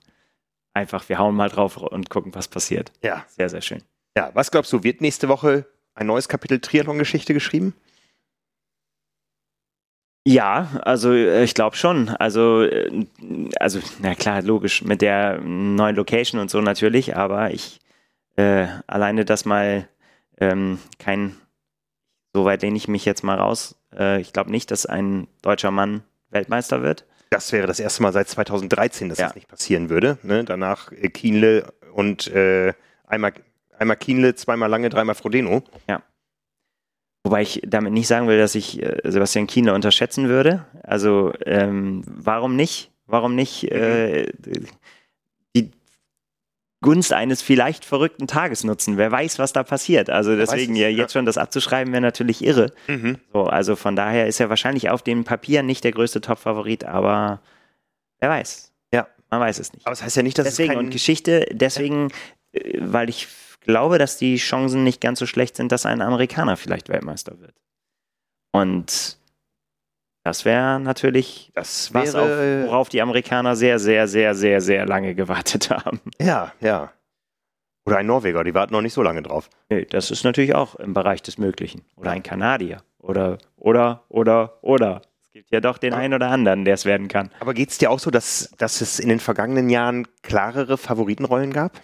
einfach, 0.74 1.07
wir 1.09 1.18
hauen 1.20 1.36
mal 1.36 1.49
drauf 1.49 1.78
und 1.78 2.09
gucken, 2.09 2.34
was 2.36 2.47
passiert. 2.47 2.91
ja. 3.01 3.24
Sehr, 3.30 3.49
sehr 3.49 3.61
schön. 3.61 3.84
ja, 4.18 4.32
was 4.34 4.51
glaubst 4.51 4.72
du, 4.74 4.84
wird 4.84 5.01
nächste 5.01 5.28
Woche 5.30 5.65
ein 5.97 6.07
neues 6.07 6.29
Kapitel 6.29 6.59
Triathlon-Geschichte 6.59 7.33
geschrieben? 7.33 7.73
Ja, 10.25 10.81
also 10.83 11.13
äh, 11.13 11.43
ich 11.43 11.53
glaube 11.53 11.75
schon. 11.77 12.09
Also, 12.09 12.63
äh, 12.63 13.05
also, 13.59 13.79
na 14.01 14.13
klar, 14.15 14.41
logisch, 14.41 14.83
mit 14.83 15.01
der 15.01 15.39
neuen 15.39 15.95
Location 15.95 16.41
und 16.41 16.49
so 16.51 16.59
natürlich, 16.61 17.15
aber 17.15 17.51
ich 17.51 17.79
äh, 18.35 18.67
alleine 18.87 19.23
das 19.25 19.45
mal 19.45 19.87
ähm, 20.39 20.79
kein, 20.99 21.35
soweit 22.33 22.61
lehne 22.61 22.75
ich 22.77 22.87
mich 22.89 23.05
jetzt 23.05 23.23
mal 23.23 23.37
raus. 23.39 23.75
Äh, 23.97 24.19
ich 24.21 24.33
glaube 24.33 24.51
nicht, 24.51 24.69
dass 24.69 24.85
ein 24.85 25.27
deutscher 25.41 25.71
Mann 25.71 26.03
Weltmeister 26.29 26.83
wird. 26.83 27.05
Das 27.29 27.51
wäre 27.53 27.67
das 27.67 27.79
erste 27.79 28.03
Mal 28.03 28.11
seit 28.13 28.27
2013, 28.27 29.09
dass 29.09 29.17
Ja. 29.17 29.27
das 29.27 29.35
nicht 29.35 29.47
passieren 29.47 29.89
würde. 29.89 30.17
Ne? 30.23 30.43
Danach 30.43 30.91
äh, 30.91 31.07
Kienle 31.09 31.73
und 31.93 32.27
äh, 32.27 32.73
einmal, 33.05 33.31
einmal 33.80 33.97
Kienle, 33.97 34.36
zweimal 34.36 34.69
Lange, 34.69 34.89
dreimal 34.89 35.15
Frodeno. 35.15 35.63
Wobei 37.23 37.41
ich 37.41 37.61
damit 37.67 37.91
nicht 37.91 38.07
sagen 38.07 38.30
will, 38.30 38.38
dass 38.38 38.55
ich 38.55 38.82
äh, 38.82 39.01
Sebastian 39.03 39.47
Kienle 39.47 39.73
unterschätzen 39.73 40.30
würde. 40.30 40.65
Also 40.84 41.34
ähm, 41.45 42.01
warum 42.05 42.55
nicht? 42.55 42.91
Warum 43.05 43.36
nicht 43.36 43.69
äh, 43.69 44.32
die 45.55 45.71
Gunst 46.82 47.11
eines 47.11 47.41
vielleicht 47.41 47.84
verrückten 47.84 48.28
Tages 48.28 48.63
nutzen? 48.63 48.95
Wer 48.95 49.11
weiß, 49.11 49.39
was 49.39 49.51
da 49.51 49.63
passiert. 49.63 50.09
Also 50.09 50.38
deswegen 50.38 50.73
es, 50.75 50.80
ja 50.80 50.88
ja. 50.88 50.99
jetzt 50.99 51.13
schon 51.13 51.25
das 51.25 51.38
abzuschreiben 51.38 51.91
wäre 51.91 52.01
natürlich 52.01 52.41
irre. 52.43 52.71
Mhm. 52.88 53.17
So, 53.34 53.43
also 53.43 53.75
von 53.75 53.97
daher 53.97 54.28
ist 54.28 54.39
er 54.39 54.49
wahrscheinlich 54.49 54.89
auf 54.89 55.01
dem 55.01 55.25
Papier 55.25 55.63
nicht 55.63 55.84
der 55.84 55.91
größte 55.91 56.21
Top-Favorit, 56.21 56.86
aber 56.86 57.41
wer 58.19 58.30
weiß. 58.30 58.71
Ja. 58.93 59.07
Man 59.30 59.41
weiß 59.41 59.59
es 59.59 59.73
nicht. 59.73 59.86
Aber 59.86 59.91
das 59.91 60.01
heißt 60.03 60.15
ja 60.15 60.23
nicht, 60.23 60.38
dass 60.38 60.45
Deswegen 60.45 60.71
es 60.71 60.75
kein... 60.78 60.86
und 60.86 60.91
Geschichte, 60.91 61.45
deswegen, 61.51 62.07
äh, 62.53 62.78
weil 62.80 63.09
ich 63.09 63.28
glaube, 63.68 63.99
dass 63.99 64.18
die 64.18 64.38
Chancen 64.38 64.84
nicht 64.84 65.01
ganz 65.01 65.20
so 65.20 65.26
schlecht 65.26 65.55
sind, 65.55 65.72
dass 65.72 65.86
ein 65.86 66.01
Amerikaner 66.01 66.57
vielleicht 66.57 66.89
Weltmeister 66.89 67.39
wird. 67.39 67.53
Und 68.51 69.18
das 70.24 70.43
wäre 70.45 70.80
natürlich 70.80 71.51
das 71.53 71.93
was, 71.93 72.15
auf, 72.15 72.28
wäre... 72.28 72.65
worauf 72.68 72.89
die 72.89 73.01
Amerikaner 73.01 73.55
sehr, 73.55 73.78
sehr, 73.80 74.07
sehr, 74.07 74.34
sehr, 74.34 74.61
sehr 74.61 74.86
lange 74.86 75.15
gewartet 75.15 75.70
haben. 75.70 76.01
ja, 76.20 76.51
ja. 76.59 76.91
Oder 77.86 77.99
ein 77.99 78.05
Norweger, 78.05 78.43
die 78.43 78.53
warten 78.53 78.74
noch 78.74 78.82
nicht 78.82 78.91
so 78.91 79.01
lange 79.01 79.22
drauf. 79.22 79.49
Nö, 79.70 79.86
das 79.86 80.11
ist 80.11 80.26
natürlich 80.26 80.53
auch 80.53 80.76
im 80.76 80.93
Bereich 80.93 81.22
des 81.22 81.38
Möglichen. 81.38 81.86
Oder 81.95 82.11
ein 82.11 82.24
Kanadier. 82.24 82.84
Oder, 82.99 83.38
oder, 83.55 84.03
oder, 84.09 84.57
oder. 84.61 85.01
Es 85.24 85.32
gibt 85.32 85.53
ja 85.53 85.61
doch 85.61 85.78
den 85.78 85.93
einen 85.93 86.13
oder 86.13 86.30
anderen, 86.30 86.65
der 86.65 86.74
es 86.74 86.84
werden 86.84 87.07
kann. 87.07 87.32
Aber 87.39 87.53
geht 87.53 87.70
es 87.70 87.78
dir 87.78 87.89
auch 87.89 87.99
so, 87.99 88.11
dass, 88.11 88.51
dass 88.57 88.82
es 88.82 88.99
in 88.99 89.07
den 89.07 89.22
vergangenen 89.22 89.70
Jahren 89.70 90.05
klarere 90.22 90.78
Favoritenrollen 90.78 91.53
gab? 91.53 91.80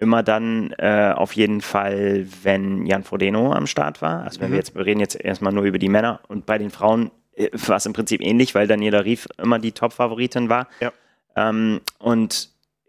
Immer 0.00 0.22
dann 0.22 0.72
äh, 0.78 1.12
auf 1.14 1.32
jeden 1.34 1.60
Fall, 1.60 2.26
wenn 2.42 2.86
Jan 2.86 3.04
Frodeno 3.04 3.52
am 3.52 3.66
Start 3.66 4.00
war. 4.02 4.22
Also 4.24 4.40
wenn 4.40 4.48
Mhm. 4.48 4.52
wir 4.52 4.58
jetzt, 4.58 4.74
wir 4.74 4.86
reden 4.86 5.00
jetzt 5.00 5.14
erstmal 5.20 5.52
nur 5.52 5.64
über 5.64 5.78
die 5.78 5.88
Männer 5.90 6.20
und 6.28 6.46
bei 6.46 6.56
den 6.58 6.70
Frauen 6.70 7.10
äh, 7.36 7.50
war 7.52 7.76
es 7.76 7.86
im 7.86 7.92
Prinzip 7.92 8.20
ähnlich, 8.22 8.54
weil 8.54 8.66
Daniela 8.66 9.04
Rief 9.04 9.28
immer 9.36 9.58
die 9.58 9.72
Top-Favoritin 9.72 10.48
war. 10.48 10.68
Ja. 10.80 10.92
Ähm, 11.36 11.80
und 11.98 12.48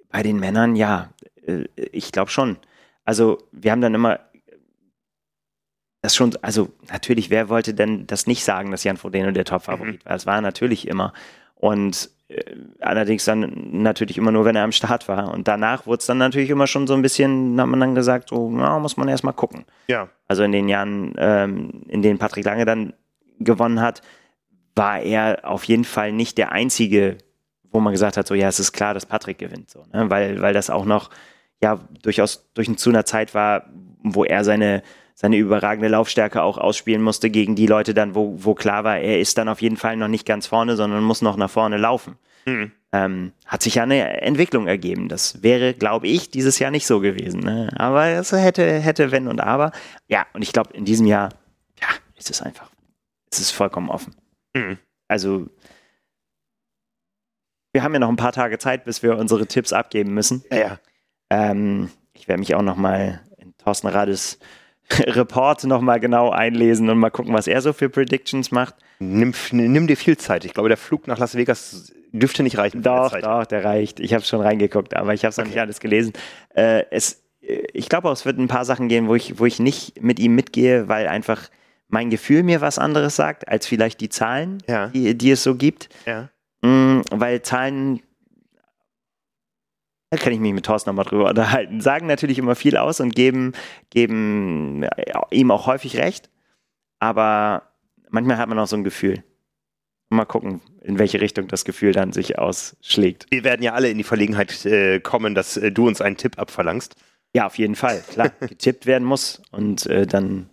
bei 0.09 0.24
den 0.24 0.39
Männern, 0.39 0.76
ja, 0.76 1.09
äh, 1.45 1.66
ich 1.76 2.12
glaube 2.12 2.32
schon. 2.32 2.57
Also 3.03 3.39
wir 3.51 3.72
haben 3.72 3.82
dann 3.82 3.93
immer 3.93 4.20
das 6.01 6.16
schon, 6.16 6.36
also 6.41 6.70
natürlich, 6.91 7.30
wer 7.30 7.49
wollte 7.49 7.74
denn 7.74 8.07
das 8.07 8.26
nicht 8.26 8.43
sagen, 8.43 8.72
dass 8.72 8.84
Jan 8.84 8.97
Frodeno 8.97 9.32
der 9.32 9.45
Top-Favorit 9.45 10.03
war? 10.05 10.16
Es 10.16 10.26
war 10.26 10.41
natürlich 10.41 10.88
immer. 10.88 11.14
Und 11.55 12.09
allerdings 12.80 13.26
dann 13.26 13.82
natürlich 13.84 14.18
immer 14.18 14.32
nur, 14.32 14.46
wenn 14.46 14.56
er 14.56 14.64
am 14.64 14.72
Start 14.72 15.08
war. 15.08 15.34
Und 15.34 15.48
danach 15.48 15.86
wurde 15.86 16.00
es 16.00 16.06
dann 16.06 16.18
natürlich 16.18 16.50
immer 16.50 16.68
schon 16.68 16.88
so 16.88 16.94
ein 16.94 17.02
bisschen, 17.02 17.60
hat 17.60 17.68
man 17.68 17.80
dann 17.80 17.96
gesagt, 17.96 18.30
so, 18.30 18.52
ja, 18.58 18.80
muss 18.80 18.98
man 18.98 19.08
erstmal 19.08 19.34
gucken. 19.34 19.66
Ja. 19.88 20.10
Also 20.28 20.44
in 20.44 20.52
den 20.52 20.70
Jahren, 20.70 21.14
ähm, 21.18 21.84
in 21.88 22.02
denen 22.02 22.20
Patrick 22.20 22.46
Lange 22.46 22.66
dann 22.66 22.94
gewonnen 23.40 23.82
hat, 23.82 24.02
war 24.76 25.00
er 25.00 25.40
auf 25.44 25.64
jeden 25.66 25.84
Fall 25.84 26.12
nicht 26.12 26.38
der 26.38 26.52
Einzige, 26.52 27.18
wo 27.72 27.80
man 27.80 27.92
gesagt 27.92 28.18
hat, 28.18 28.28
so 28.28 28.36
ja, 28.36 28.48
es 28.48 28.60
ist 28.60 28.72
klar, 28.72 28.94
dass 28.94 29.06
Patrick 29.06 29.38
gewinnt. 29.38 29.70
So, 29.70 29.84
ne? 29.92 30.10
weil, 30.10 30.42
weil 30.42 30.54
das 30.54 30.70
auch 30.70 30.86
noch 30.86 31.10
ja 31.62 31.80
durchaus 32.02 32.52
durch 32.54 32.76
zu 32.78 32.90
einer 32.90 33.06
Zeit 33.06 33.34
war, 33.34 33.66
wo 34.04 34.24
er 34.24 34.44
seine, 34.44 34.82
seine 35.22 35.38
überragende 35.38 35.88
Laufstärke 35.88 36.42
auch 36.42 36.58
ausspielen 36.58 37.04
musste 37.04 37.30
gegen 37.30 37.56
die 37.56 37.68
Leute 37.68 37.94
dann, 37.94 38.16
wo, 38.16 38.34
wo 38.38 38.56
klar 38.56 38.84
war, 38.84 38.98
er 38.98 39.20
ist 39.20 39.38
dann 39.38 39.50
auf 39.50 39.62
jeden 39.62 39.78
Fall 39.78 39.96
noch 39.96 40.08
nicht 40.08 40.26
ganz 40.26 40.48
vorne, 40.48 40.76
sondern 40.76 41.04
muss 41.04 41.22
noch 41.22 41.38
nach 41.38 41.52
vorne 41.52 41.78
laufen. 41.78 42.18
Mhm. 42.48 42.72
Ähm, 42.92 43.32
hat 43.46 43.62
sich 43.62 43.76
ja 43.76 43.84
eine 43.84 44.20
Entwicklung 44.24 44.66
ergeben. 44.66 45.10
Das 45.10 45.44
wäre, 45.44 45.76
glaube 45.76 46.08
ich, 46.08 46.32
dieses 46.32 46.58
Jahr 46.58 46.72
nicht 46.72 46.88
so 46.88 47.02
gewesen. 47.02 47.42
Ne? 47.42 47.72
Aber 47.76 48.08
es 48.08 48.32
hätte, 48.32 48.80
hätte, 48.80 49.12
wenn 49.12 49.28
und 49.28 49.42
aber. 49.42 49.74
Ja, 50.08 50.26
und 50.34 50.42
ich 50.42 50.54
glaube, 50.54 50.74
in 50.74 50.86
diesem 50.86 51.06
Jahr, 51.06 51.30
ja, 51.80 51.88
ist 52.18 52.32
es 52.32 52.42
einfach. 52.42 52.72
Es 53.32 53.40
ist 53.40 53.52
vollkommen 53.52 53.92
offen. 53.92 54.16
Mhm. 54.56 54.80
Also, 55.08 55.46
wir 57.74 57.84
haben 57.84 57.94
ja 57.94 58.00
noch 58.00 58.10
ein 58.10 58.16
paar 58.16 58.34
Tage 58.34 58.58
Zeit, 58.58 58.86
bis 58.86 59.04
wir 59.04 59.16
unsere 59.18 59.46
Tipps 59.46 59.72
abgeben 59.72 60.16
müssen. 60.16 60.44
Ja, 60.50 60.58
ja. 60.58 60.80
Ähm, 61.30 61.92
ich 62.14 62.28
werde 62.28 62.40
mich 62.40 62.56
auch 62.56 62.64
nochmal 62.64 63.22
in 63.38 63.56
Thorsten 63.60 63.88
Rades 63.88 64.40
Report 65.08 65.64
nochmal 65.64 66.00
genau 66.00 66.30
einlesen 66.32 66.90
und 66.90 66.98
mal 66.98 67.10
gucken, 67.12 67.34
was 67.34 67.48
er 67.48 67.62
so 67.62 67.74
für 67.74 67.90
Predictions 67.90 68.52
macht. 68.52 68.76
Nimm, 69.00 69.34
nimm 69.52 69.88
dir 69.88 69.98
viel 69.98 70.18
Zeit. 70.18 70.46
Ich 70.46 70.54
glaube, 70.54 70.70
der 70.70 70.78
Flug 70.78 71.08
nach 71.08 71.18
Las 71.18 71.36
Vegas 71.36 71.94
dürfte 72.12 72.44
nicht 72.44 72.58
reichen. 72.58 72.82
Doch, 72.82 73.18
doch, 73.20 73.46
der 73.46 73.64
reicht. 73.64 74.00
Ich 74.00 74.14
habe 74.14 74.24
schon 74.24 74.42
reingeguckt, 74.42 74.96
aber 74.96 75.14
ich 75.14 75.24
habe 75.24 75.30
es 75.30 75.38
noch 75.38 75.44
Okay. 75.46 75.52
nicht 75.54 75.62
alles 75.62 75.80
gelesen. 75.80 76.14
Äh, 76.54 76.84
es, 76.92 77.24
äh, 77.42 77.64
ich 77.74 77.88
glaube 77.90 78.10
auch, 78.10 78.14
es 78.14 78.26
wird 78.26 78.38
ein 78.38 78.48
paar 78.50 78.66
Sachen 78.66 78.90
gehen, 78.90 79.08
wo 79.08 79.16
ich, 79.16 79.40
wo 79.40 79.46
ich 79.46 79.60
nicht 79.60 80.02
mit 80.04 80.20
ihm 80.20 80.36
mitgehe, 80.36 80.88
weil 80.90 81.08
einfach 81.08 81.50
mein 81.88 82.10
Gefühl 82.10 82.44
mir 82.44 82.62
was 82.62 82.78
anderes 82.80 83.16
sagt, 83.16 83.48
als 83.48 83.66
vielleicht 83.66 84.02
die 84.02 84.10
Zahlen, 84.10 84.62
Ja. 84.68 84.88
die, 84.88 85.18
die 85.18 85.32
es 85.32 85.42
so 85.44 85.56
gibt. 85.56 85.90
Ja. 86.06 86.30
Mm, 86.62 87.02
weil 87.12 87.42
Zahlen, 87.42 88.02
da 90.12 90.18
kann 90.18 90.34
ich 90.34 90.39
mich 90.39 90.53
mit 90.53 90.66
Thorsten 90.66 90.89
nochmal 90.89 91.05
drüber 91.05 91.30
unterhalten, 91.30 91.80
sagen 91.80 92.05
natürlich 92.05 92.38
immer 92.38 92.55
viel 92.55 92.76
aus 92.76 92.99
und 92.99 93.16
geben, 93.16 93.53
geben 93.89 94.84
ja, 94.84 95.26
ihm 95.32 95.51
auch 95.51 95.68
häufig 95.68 95.97
recht. 95.97 96.30
Aber 96.99 97.64
manchmal 98.09 98.38
hat 98.38 98.49
man 98.49 98.59
auch 98.59 98.68
so 98.68 98.76
ein 98.76 98.84
Gefühl. 98.84 99.24
Mal 100.09 100.26
gucken, 100.26 100.59
in 100.82 100.99
welche 100.99 101.22
Richtung 101.22 101.47
das 101.47 101.64
Gefühl 101.64 101.93
dann 101.93 102.12
sich 102.12 102.38
ausschlägt. 102.38 103.28
Wir 103.32 103.45
werden 103.45 103.64
ja 103.64 103.72
alle 103.72 103.89
in 103.89 103.97
die 103.97 104.03
Verlegenheit 104.03 104.66
äh, 104.66 104.99
kommen, 104.99 105.34
dass 105.34 105.55
äh, 105.55 105.72
du 105.72 105.88
uns 105.88 106.01
einen 106.01 106.18
Tipp 106.18 106.38
abverlangst. 106.38 106.95
Ja, 107.34 107.47
auf 107.47 107.57
jeden 107.57 107.76
Fall. 107.76 108.03
Klar, 108.12 108.30
getippt 108.41 108.86
werden 108.86 109.07
muss. 109.07 109.41
Und 109.51 109.86
äh, 109.86 110.05
dann 110.05 110.49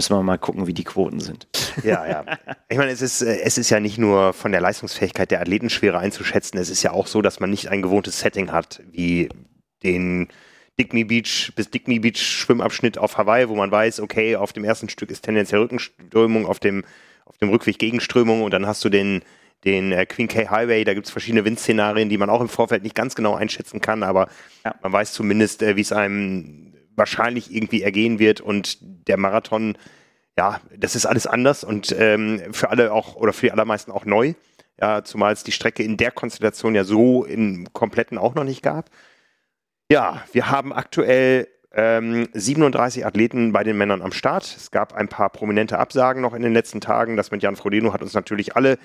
müssen 0.00 0.16
wir 0.16 0.22
mal 0.22 0.38
gucken, 0.38 0.66
wie 0.66 0.72
die 0.72 0.84
Quoten 0.84 1.20
sind. 1.20 1.46
Ja, 1.84 2.06
ja. 2.08 2.24
Ich 2.70 2.78
meine, 2.78 2.90
es 2.90 3.02
ist, 3.02 3.20
äh, 3.20 3.40
es 3.42 3.58
ist 3.58 3.68
ja 3.68 3.80
nicht 3.80 3.98
nur 3.98 4.32
von 4.32 4.50
der 4.50 4.62
Leistungsfähigkeit 4.62 5.30
der 5.30 5.42
Athleten 5.42 5.68
schwerer 5.68 5.98
einzuschätzen. 5.98 6.56
Es 6.56 6.70
ist 6.70 6.82
ja 6.82 6.92
auch 6.92 7.06
so, 7.06 7.20
dass 7.20 7.38
man 7.38 7.50
nicht 7.50 7.68
ein 7.68 7.82
gewohntes 7.82 8.18
Setting 8.20 8.50
hat, 8.50 8.82
wie 8.90 9.28
den 9.82 10.28
Digny 10.78 11.04
Beach 11.04 11.52
bis 11.54 11.70
Digny 11.70 11.98
Beach 11.98 12.16
Schwimmabschnitt 12.18 12.96
auf 12.96 13.18
Hawaii, 13.18 13.50
wo 13.50 13.54
man 13.56 13.70
weiß, 13.70 14.00
okay, 14.00 14.36
auf 14.36 14.54
dem 14.54 14.64
ersten 14.64 14.88
Stück 14.88 15.10
ist 15.10 15.20
tendenziell 15.22 15.60
Rückenströmung, 15.60 16.46
auf 16.46 16.60
dem, 16.60 16.82
auf 17.26 17.36
dem 17.36 17.50
Rückweg 17.50 17.78
Gegenströmung 17.78 18.42
und 18.42 18.52
dann 18.54 18.66
hast 18.66 18.82
du 18.82 18.88
den, 18.88 19.20
den 19.66 19.92
äh, 19.92 20.06
Queen 20.06 20.28
K 20.28 20.48
Highway, 20.48 20.84
da 20.84 20.94
gibt 20.94 21.04
es 21.04 21.12
verschiedene 21.12 21.44
Windszenarien, 21.44 22.08
die 22.08 22.16
man 22.16 22.30
auch 22.30 22.40
im 22.40 22.48
Vorfeld 22.48 22.82
nicht 22.84 22.94
ganz 22.94 23.14
genau 23.14 23.34
einschätzen 23.34 23.82
kann, 23.82 24.02
aber 24.02 24.28
Ja. 24.64 24.74
man 24.82 24.92
weiß 24.92 25.12
zumindest, 25.12 25.62
äh, 25.62 25.76
wie 25.76 25.82
es 25.82 25.92
einem 25.92 26.69
wahrscheinlich 27.00 27.52
irgendwie 27.52 27.82
ergehen 27.82 28.20
wird 28.20 28.40
und 28.40 28.78
der 29.08 29.16
Marathon 29.16 29.76
ja, 30.38 30.60
das 30.76 30.96
ist 30.96 31.06
alles 31.06 31.26
anders 31.26 31.64
und 31.64 31.94
ähm, 31.98 32.40
für 32.52 32.70
alle 32.70 32.92
auch 32.92 33.16
oder 33.16 33.32
für 33.32 33.46
die 33.46 33.52
allermeisten 33.52 33.90
auch 33.90 34.04
neu. 34.04 34.34
Ja, 34.80 35.04
zumal 35.04 35.32
es 35.32 35.44
die 35.44 35.52
Strecke 35.52 35.82
in 35.82 35.98
der 35.98 36.10
Konstellation 36.10 36.74
ja 36.74 36.84
so 36.84 37.24
im 37.24 37.70
kompletten 37.74 38.16
auch 38.16 38.34
noch 38.34 38.44
nicht 38.44 38.62
gab. 38.62 38.88
Ja, 39.90 40.22
wir 40.32 40.50
haben 40.50 40.72
aktuell 40.72 41.48
ähm, 41.72 42.28
37 42.32 43.04
Athleten 43.04 43.52
bei 43.52 43.64
den 43.64 43.76
Männern 43.76 44.00
am 44.00 44.12
Start. 44.12 44.44
Es 44.44 44.70
gab 44.70 44.94
ein 44.94 45.08
paar 45.08 45.28
prominente 45.28 45.78
Absagen 45.78 46.22
noch 46.22 46.32
in 46.32 46.42
den 46.42 46.54
letzten 46.54 46.80
Tagen. 46.80 47.16
Das 47.16 47.30
mit 47.30 47.42
Jan 47.42 47.56
Frodeno 47.56 47.92
hat 47.92 48.00
uns 48.00 48.14
natürlich 48.14 48.56
alle 48.56 48.78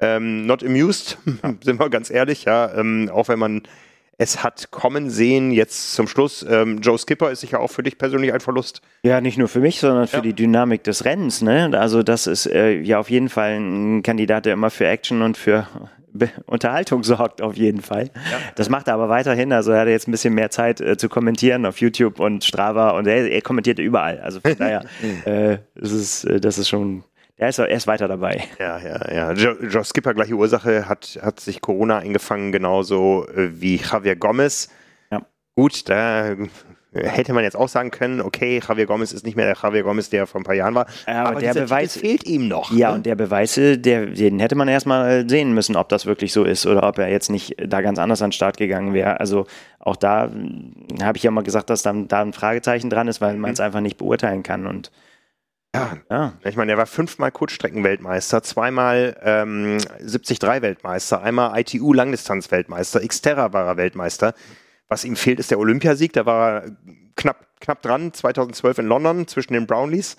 ähm, 0.00 0.46
not 0.46 0.64
amused, 0.64 1.18
sind 1.62 1.78
wir 1.78 1.90
ganz 1.90 2.10
ehrlich, 2.10 2.44
ja. 2.44 2.72
Ähm, 2.74 3.10
auch 3.12 3.28
wenn 3.28 3.38
man 3.38 3.62
es 4.22 4.42
hat 4.44 4.70
kommen 4.70 5.10
sehen, 5.10 5.50
jetzt 5.50 5.94
zum 5.94 6.06
Schluss. 6.06 6.46
Ähm, 6.48 6.78
Joe 6.80 6.96
Skipper 6.96 7.30
ist 7.30 7.40
sicher 7.40 7.60
auch 7.60 7.70
für 7.70 7.82
dich 7.82 7.98
persönlich 7.98 8.32
ein 8.32 8.40
Verlust. 8.40 8.80
Ja, 9.02 9.20
nicht 9.20 9.36
nur 9.36 9.48
für 9.48 9.58
mich, 9.60 9.80
sondern 9.80 10.06
für 10.06 10.16
Ja. 10.18 10.22
die 10.22 10.32
Dynamik 10.32 10.84
des 10.84 11.04
Rennens. 11.04 11.42
Ne? 11.42 11.70
Also 11.78 12.02
das 12.02 12.26
ist 12.26 12.46
äh, 12.46 12.78
ja 12.80 12.98
auf 13.00 13.10
jeden 13.10 13.28
Fall 13.28 13.58
ein 13.58 14.02
Kandidat, 14.02 14.46
der 14.46 14.52
immer 14.54 14.70
für 14.70 14.86
Action 14.86 15.22
und 15.22 15.36
für 15.36 15.66
Be 16.14 16.28
Unterhaltung 16.44 17.02
sorgt, 17.04 17.40
auf 17.40 17.56
jeden 17.56 17.80
Fall. 17.80 18.10
Das 18.54 18.68
macht 18.68 18.86
er 18.86 18.94
aber 18.94 19.08
weiterhin. 19.08 19.50
Also 19.52 19.72
er 19.72 19.80
hat 19.80 19.88
jetzt 19.88 20.06
ein 20.08 20.10
bisschen 20.12 20.34
mehr 20.34 20.50
Zeit 20.50 20.80
äh, 20.82 20.96
zu 20.98 21.08
kommentieren 21.08 21.64
auf 21.64 21.80
YouTube 21.80 22.20
und 22.20 22.44
Strava 22.44 22.90
und 22.90 23.06
er, 23.06 23.30
er 23.30 23.40
kommentiert 23.40 23.78
überall. 23.78 24.20
Also 24.20 24.40
von 24.40 24.54
daher, 24.58 24.84
äh, 25.24 25.58
das, 25.74 25.90
ist, 25.92 26.24
äh, 26.24 26.38
das 26.38 26.58
ist 26.58 26.68
schon, 26.68 27.02
er 27.42 27.48
ist, 27.48 27.58
er 27.58 27.68
ist 27.68 27.86
weiter 27.86 28.08
dabei. 28.08 28.42
Ja, 28.58 28.78
ja, 28.78 29.12
ja. 29.12 29.32
Joe 29.32 29.84
Skipper, 29.84 30.14
gleiche 30.14 30.34
Ursache, 30.34 30.88
hat, 30.88 31.18
hat 31.20 31.40
sich 31.40 31.60
Corona 31.60 31.98
eingefangen, 31.98 32.52
genauso 32.52 33.26
äh, 33.28 33.60
wie 33.60 33.76
Javier 33.76 34.16
Gomez. 34.16 34.68
Ja. 35.10 35.22
Gut, 35.56 35.88
da 35.88 36.30
äh, 36.30 36.36
hätte 36.92 37.32
man 37.32 37.42
jetzt 37.42 37.56
auch 37.56 37.68
sagen 37.68 37.90
können, 37.90 38.20
okay, 38.20 38.60
Javier 38.66 38.86
Gomez 38.86 39.12
ist 39.12 39.24
nicht 39.24 39.34
mehr 39.34 39.46
der 39.46 39.56
Javier 39.60 39.82
Gomez, 39.82 40.10
der 40.10 40.26
vor 40.26 40.40
ein 40.40 40.44
paar 40.44 40.54
Jahren 40.54 40.74
war. 40.74 40.86
Ja, 41.06 41.24
aber 41.24 41.40
der 41.40 41.54
Beweis- 41.54 41.94
Titel 41.94 42.06
fehlt 42.06 42.26
ihm 42.26 42.48
noch. 42.48 42.70
Ja, 42.72 42.90
ne? 42.90 42.96
und 42.96 43.06
der 43.06 43.16
Beweis, 43.16 43.56
äh, 43.58 43.76
der, 43.76 44.06
den 44.06 44.38
hätte 44.38 44.54
man 44.54 44.68
erstmal 44.68 45.28
sehen 45.28 45.52
müssen, 45.52 45.74
ob 45.76 45.88
das 45.88 46.06
wirklich 46.06 46.32
so 46.32 46.44
ist 46.44 46.66
oder 46.66 46.86
ob 46.86 46.98
er 46.98 47.08
jetzt 47.08 47.30
nicht 47.30 47.56
da 47.58 47.80
ganz 47.80 47.98
anders 47.98 48.22
an 48.22 48.28
den 48.28 48.32
Start 48.34 48.56
gegangen 48.56 48.94
wäre. 48.94 49.18
Also 49.20 49.46
auch 49.80 49.96
da 49.96 50.26
äh, 50.26 51.02
habe 51.02 51.16
ich 51.16 51.24
ja 51.24 51.30
mal 51.30 51.42
gesagt, 51.42 51.70
dass 51.70 51.82
dann 51.82 52.08
da 52.08 52.22
ein 52.22 52.32
Fragezeichen 52.32 52.88
dran 52.88 53.08
ist, 53.08 53.20
weil 53.20 53.36
man 53.36 53.50
es 53.52 53.60
einfach 53.60 53.80
nicht 53.80 53.98
beurteilen 53.98 54.42
kann. 54.42 54.66
Und 54.66 54.92
ja, 55.74 55.96
ja, 56.10 56.32
Ich 56.44 56.56
meine, 56.56 56.72
er 56.72 56.78
war 56.78 56.86
fünfmal 56.86 57.32
Kurzstreckenweltmeister, 57.32 58.42
zweimal 58.42 59.16
ähm, 59.22 59.78
73-Weltmeister, 59.78 61.22
einmal 61.22 61.58
ITU-Langdistanz-Weltmeister, 61.58 63.00
Xterra 63.00 63.52
war 63.52 63.66
er 63.66 63.76
Weltmeister. 63.76 64.34
Was 64.88 65.04
ihm 65.04 65.16
fehlt, 65.16 65.40
ist 65.40 65.50
der 65.50 65.58
Olympiasieg. 65.58 66.12
Da 66.12 66.26
war 66.26 66.52
er 66.52 66.76
knapp, 67.16 67.46
knapp 67.60 67.80
dran, 67.80 68.12
2012 68.12 68.78
in 68.78 68.86
London 68.86 69.26
zwischen 69.26 69.54
den 69.54 69.66
Brownlees 69.66 70.18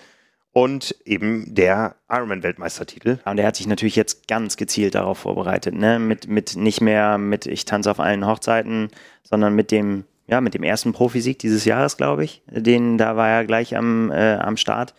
und 0.54 0.95
eben 1.06 1.54
der 1.54 1.95
Ironman-Weltmeistertitel. 2.10 3.20
und 3.26 3.39
er 3.39 3.47
hat 3.47 3.56
sich 3.56 3.68
natürlich 3.68 3.95
jetzt 3.95 4.28
ganz 4.28 4.58
gezielt 4.58 4.95
darauf 4.95 5.20
vorbereitet, 5.20 5.76
ne? 5.76 5.99
Mit, 5.99 6.28
mit 6.28 6.56
nicht 6.56 6.82
mehr 6.82 7.18
mit 7.18 7.45
ich 7.47 7.66
tanze 7.66 7.91
auf 7.91 7.99
allen 7.99 8.26
Hochzeiten, 8.26 8.89
sondern 9.24 9.56
mit 9.56 9.72
dem, 9.72 10.06
ja, 10.28 10.41
mit 10.41 10.54
dem 10.54 10.64
ersten 10.64 10.93
Profisieg 10.93 11.39
dieses 11.39 11.66
Jahres, 11.66 11.97
glaube 11.97 12.24
ich. 12.24 12.43
Den, 12.47 12.97
da 12.97 13.16
war 13.16 13.30
er 13.30 13.45
gleich 13.45 13.76
am, 13.76 14.12
äh, 14.12 14.36
am 14.36 14.58
Start. 14.58 14.93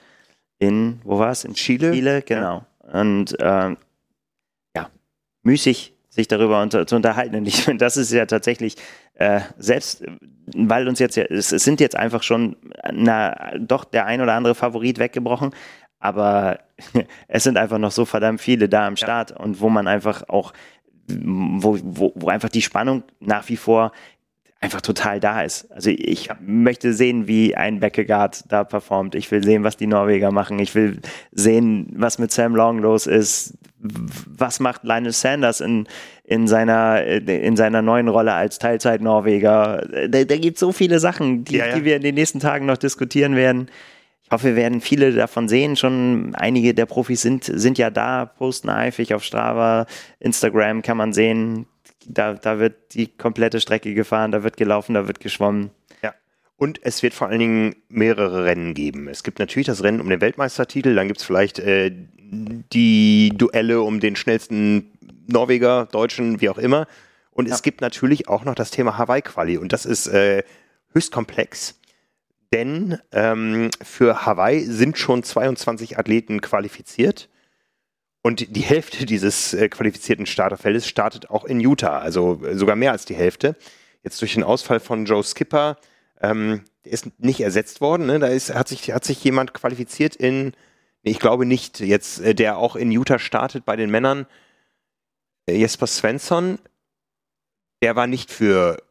In, 0.58 1.00
wo 1.04 1.18
war 1.18 1.30
es? 1.30 1.44
In 1.44 1.54
Chile? 1.54 1.92
Chile, 1.92 2.22
genau. 2.22 2.64
Und 2.92 3.36
ähm, 3.40 3.76
ja, 4.76 4.90
müßig 5.42 5.94
sich 6.14 6.28
darüber 6.28 6.62
unter, 6.62 6.86
zu 6.86 6.96
unterhalten. 6.96 7.34
Und 7.34 7.46
ich 7.46 7.64
finde, 7.64 7.84
das 7.84 7.96
ist 7.96 8.12
ja 8.12 8.24
tatsächlich 8.26 8.76
äh, 9.14 9.40
selbst, 9.58 10.02
äh, 10.02 10.12
weil 10.54 10.88
uns 10.88 11.00
jetzt 11.00 11.16
ja, 11.16 11.24
es, 11.24 11.50
es 11.50 11.64
sind 11.64 11.80
jetzt 11.80 11.96
einfach 11.96 12.22
schon, 12.22 12.56
na, 12.92 13.52
doch 13.58 13.84
der 13.84 14.06
ein 14.06 14.20
oder 14.20 14.34
andere 14.34 14.54
Favorit 14.54 14.98
weggebrochen, 14.98 15.50
aber 15.98 16.60
es 17.28 17.42
sind 17.42 17.58
einfach 17.58 17.78
noch 17.78 17.90
so 17.90 18.04
verdammt 18.04 18.40
viele 18.40 18.68
da 18.68 18.86
am 18.86 18.96
Start 18.96 19.32
und 19.32 19.60
wo 19.60 19.68
man 19.68 19.88
einfach 19.88 20.28
auch, 20.28 20.52
wo, 21.08 21.78
wo, 21.82 22.12
wo 22.14 22.28
einfach 22.28 22.48
die 22.48 22.62
Spannung 22.62 23.02
nach 23.18 23.48
wie 23.48 23.56
vor 23.56 23.92
einfach 24.64 24.80
total 24.80 25.20
da 25.20 25.42
ist. 25.42 25.70
Also 25.70 25.90
ich 25.90 26.30
möchte 26.40 26.94
sehen, 26.94 27.28
wie 27.28 27.54
ein 27.54 27.80
Beckegaard 27.80 28.50
da 28.50 28.64
performt. 28.64 29.14
Ich 29.14 29.30
will 29.30 29.44
sehen, 29.44 29.62
was 29.62 29.76
die 29.76 29.86
Norweger 29.86 30.32
machen. 30.32 30.58
Ich 30.58 30.74
will 30.74 31.00
sehen, 31.32 31.92
was 31.94 32.18
mit 32.18 32.32
Sam 32.32 32.56
Long 32.56 32.78
los 32.78 33.06
ist. 33.06 33.58
Was 33.78 34.60
macht 34.60 34.84
Lionel 34.84 35.12
Sanders 35.12 35.60
in, 35.60 35.86
in, 36.24 36.48
seiner, 36.48 37.04
in 37.04 37.54
seiner 37.56 37.82
neuen 37.82 38.08
Rolle 38.08 38.32
als 38.32 38.58
Teilzeit-Norweger? 38.58 40.08
Da, 40.08 40.24
da 40.24 40.36
gibt 40.38 40.56
es 40.56 40.60
so 40.60 40.72
viele 40.72 40.98
Sachen, 40.98 41.44
die, 41.44 41.56
Ja, 41.56 41.66
ja. 41.66 41.74
die 41.76 41.84
wir 41.84 41.96
in 41.96 42.02
den 42.02 42.14
nächsten 42.14 42.40
Tagen 42.40 42.64
noch 42.64 42.78
diskutieren 42.78 43.36
werden. 43.36 43.68
Ich 44.22 44.30
hoffe, 44.30 44.46
wir 44.46 44.56
werden 44.56 44.80
viele 44.80 45.12
davon 45.12 45.48
sehen. 45.48 45.76
Schon 45.76 46.34
einige 46.34 46.72
der 46.72 46.86
Profis 46.86 47.20
sind, 47.20 47.44
sind 47.44 47.76
ja 47.76 47.90
da, 47.90 48.24
posten 48.24 48.70
eifrig 48.70 49.12
auf 49.12 49.22
Strava, 49.22 49.86
Instagram 50.18 50.80
kann 50.80 50.96
man 50.96 51.12
sehen. 51.12 51.66
Da, 52.06 52.34
da 52.34 52.58
wird 52.58 52.94
die 52.94 53.08
komplette 53.08 53.60
Strecke 53.60 53.94
gefahren, 53.94 54.32
da 54.32 54.42
wird 54.42 54.56
gelaufen, 54.56 54.94
da 54.94 55.06
wird 55.06 55.20
geschwommen. 55.20 55.70
Ja. 56.02 56.14
Und 56.56 56.80
es 56.82 57.02
wird 57.02 57.14
vor 57.14 57.28
allen 57.28 57.38
Dingen 57.38 57.76
mehrere 57.88 58.44
Rennen 58.44 58.74
geben. 58.74 59.08
Es 59.08 59.22
gibt 59.22 59.38
natürlich 59.38 59.66
das 59.66 59.82
Rennen 59.82 60.00
um 60.00 60.08
den 60.08 60.20
Weltmeistertitel, 60.20 60.94
dann 60.94 61.08
gibt 61.08 61.20
es 61.20 61.26
vielleicht 61.26 61.58
äh, 61.58 61.90
die 62.72 63.32
Duelle 63.34 63.82
um 63.82 64.00
den 64.00 64.16
schnellsten 64.16 64.92
Norweger, 65.26 65.86
Deutschen, 65.86 66.40
wie 66.40 66.48
auch 66.48 66.58
immer. 66.58 66.86
Und 67.30 67.48
es 67.48 67.62
gibt 67.62 67.80
natürlich 67.80 68.28
auch 68.28 68.44
noch 68.44 68.54
das 68.54 68.70
Thema 68.70 68.96
Hawaii-Quali. 68.96 69.56
Und 69.56 69.72
das 69.72 69.86
ist 69.86 70.06
äh, 70.06 70.44
höchst 70.92 71.10
komplex, 71.10 71.80
denn 72.52 72.98
ähm, 73.10 73.70
für 73.82 74.24
Hawaii 74.24 74.64
sind 74.64 74.96
schon 74.96 75.24
22 75.24 75.98
Athleten 75.98 76.40
qualifiziert. 76.40 77.28
Und 78.26 78.56
die 78.56 78.62
Hälfte 78.62 79.04
dieses 79.04 79.52
äh, 79.52 79.68
qualifizierten 79.68 80.24
Starterfeldes 80.24 80.88
startet 80.88 81.28
auch 81.28 81.44
in 81.44 81.60
Utah, 81.60 81.98
also 81.98 82.42
äh, 82.42 82.56
sogar 82.56 82.74
mehr 82.74 82.92
als 82.92 83.04
die 83.04 83.14
Hälfte. 83.14 83.54
Jetzt 84.02 84.18
durch 84.22 84.32
den 84.32 84.42
Ausfall 84.42 84.80
von 84.80 85.04
Joe 85.04 85.22
Skipper, 85.22 85.76
ähm, 86.22 86.62
der 86.86 86.92
ist 86.92 87.20
nicht 87.20 87.40
ersetzt 87.40 87.82
worden. 87.82 88.06
Ne? 88.06 88.18
Da 88.18 88.28
ist, 88.28 88.54
hat, 88.54 88.66
sich, 88.68 88.92
hat 88.92 89.04
sich 89.04 89.22
jemand 89.22 89.52
qualifiziert 89.52 90.16
in, 90.16 90.52
nee, 91.02 91.10
ich 91.10 91.18
glaube 91.18 91.44
nicht, 91.44 91.80
jetzt, 91.80 92.18
äh, 92.20 92.34
der 92.34 92.56
auch 92.56 92.76
in 92.76 92.90
Utah 92.90 93.18
startet 93.18 93.66
bei 93.66 93.76
den 93.76 93.90
Männern. 93.90 94.24
Äh, 95.44 95.56
Jesper 95.56 95.86
Svensson, 95.86 96.58
der 97.82 97.94
war 97.94 98.06
nicht 98.06 98.30
für 98.30 98.82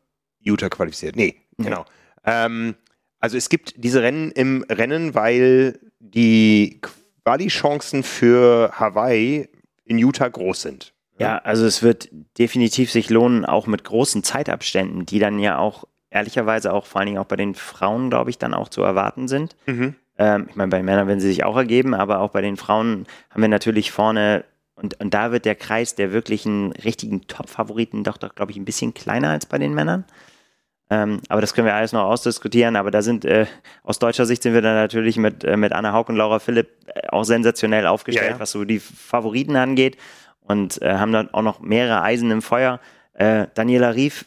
Utah 0.42 0.70
qualifiziert. 0.70 1.16
Nee, 1.16 1.38
Nee. 1.58 1.66
genau. 1.66 1.86
Ähm, 2.24 2.76
also 3.20 3.36
es 3.36 3.50
gibt 3.50 3.84
diese 3.84 4.04
Rennen 4.04 4.30
im 4.32 4.64
Rennen, 4.70 5.16
weil 5.16 5.80
die 6.00 6.82
Quali-Chancen 7.26 8.04
für 8.04 8.72
Hawaii 8.74 9.50
in 9.86 9.98
Utah 9.98 10.28
groß 10.28 10.62
sind. 10.62 10.94
Ja, 11.20 11.38
also 11.38 11.66
es 11.66 11.84
wird 11.84 12.10
definitiv 12.38 12.92
sich 12.92 13.10
lohnen, 13.10 13.46
auch 13.46 13.68
mit 13.68 13.84
großen 13.84 14.24
Zeitabständen, 14.24 15.06
die 15.06 15.20
dann 15.20 15.40
ja 15.40 15.58
auch 15.58 15.86
ehrlicherweise 16.10 16.74
auch 16.74 16.86
vor 16.86 17.00
allen 17.00 17.08
Dingen 17.08 17.20
auch 17.20 17.26
bei 17.26 17.36
den 17.36 17.56
Frauen, 17.56 18.10
glaube 18.10 18.30
ich, 18.30 18.38
dann 18.38 18.54
auch 18.54 18.70
zu 18.70 18.82
erwarten 18.82 19.28
sind. 19.28 19.56
Mhm. 19.66 19.96
Ähm, 20.18 20.48
ich 20.50 20.56
meine, 20.56 20.70
bei 20.70 20.78
den 20.78 20.86
Männern 20.86 21.08
werden 21.08 21.20
sie 21.20 21.28
sich 21.28 21.44
auch 21.44 21.56
ergeben, 21.56 21.94
aber 21.94 22.20
auch 22.20 22.32
bei 22.32 22.42
den 22.42 22.58
Frauen 22.58 23.06
haben 23.30 23.42
wir 23.42 23.48
natürlich 23.48 23.92
vorne 23.92 24.44
und, 24.76 25.00
und 25.00 25.14
da 25.14 25.32
wird 25.32 25.46
der 25.46 25.56
Kreis 25.56 25.96
der 25.96 26.12
wirklichen 26.12 26.72
richtigen 26.72 27.28
Top-Favoriten 27.28 28.04
doch, 28.04 28.18
doch 28.18 28.34
glaube 28.34 28.52
ich, 28.52 28.58
ein 28.58 28.66
bisschen 28.66 28.94
kleiner 28.94 29.30
als 29.30 29.46
bei 29.46 29.58
den 29.60 29.74
Männern. 29.74 30.06
Ähm, 30.90 31.22
aber 31.30 31.42
das 31.42 31.54
können 31.54 31.66
wir 31.68 31.76
alles 31.76 31.94
noch 31.94 32.04
ausdiskutieren. 32.04 32.76
Aber 32.76 32.92
da 32.92 33.02
sind 33.02 33.26
äh, 33.26 33.46
aus 33.84 34.00
deutscher 34.00 34.26
Sicht 34.26 34.44
sind 34.44 34.54
wir 34.54 34.62
dann 34.62 34.76
natürlich 34.76 35.18
mit, 35.18 35.44
äh, 35.44 35.58
mit 35.58 35.72
Anna 35.72 35.94
Haug 35.94 36.10
und 36.10 36.18
Laura 36.18 36.40
Philipp 36.40 36.70
äh, 36.88 37.08
auch 37.10 37.24
sensationell 37.24 37.88
aufgestellt, 37.88 38.28
Ja, 38.28 38.34
ja. 38.34 38.40
was 38.40 38.52
so 38.52 38.66
die 38.66 38.80
Favoriten 38.80 39.56
angeht. 39.56 39.98
Und 40.42 40.82
äh, 40.82 40.94
haben 40.96 41.14
dann 41.14 41.34
auch 41.34 41.42
noch 41.42 41.62
mehrere 41.62 42.02
Eisen 42.02 42.30
im 42.30 42.42
Feuer. 42.42 42.80
Äh, 43.14 43.48
Daniela 43.54 43.96
Rief, 43.96 44.26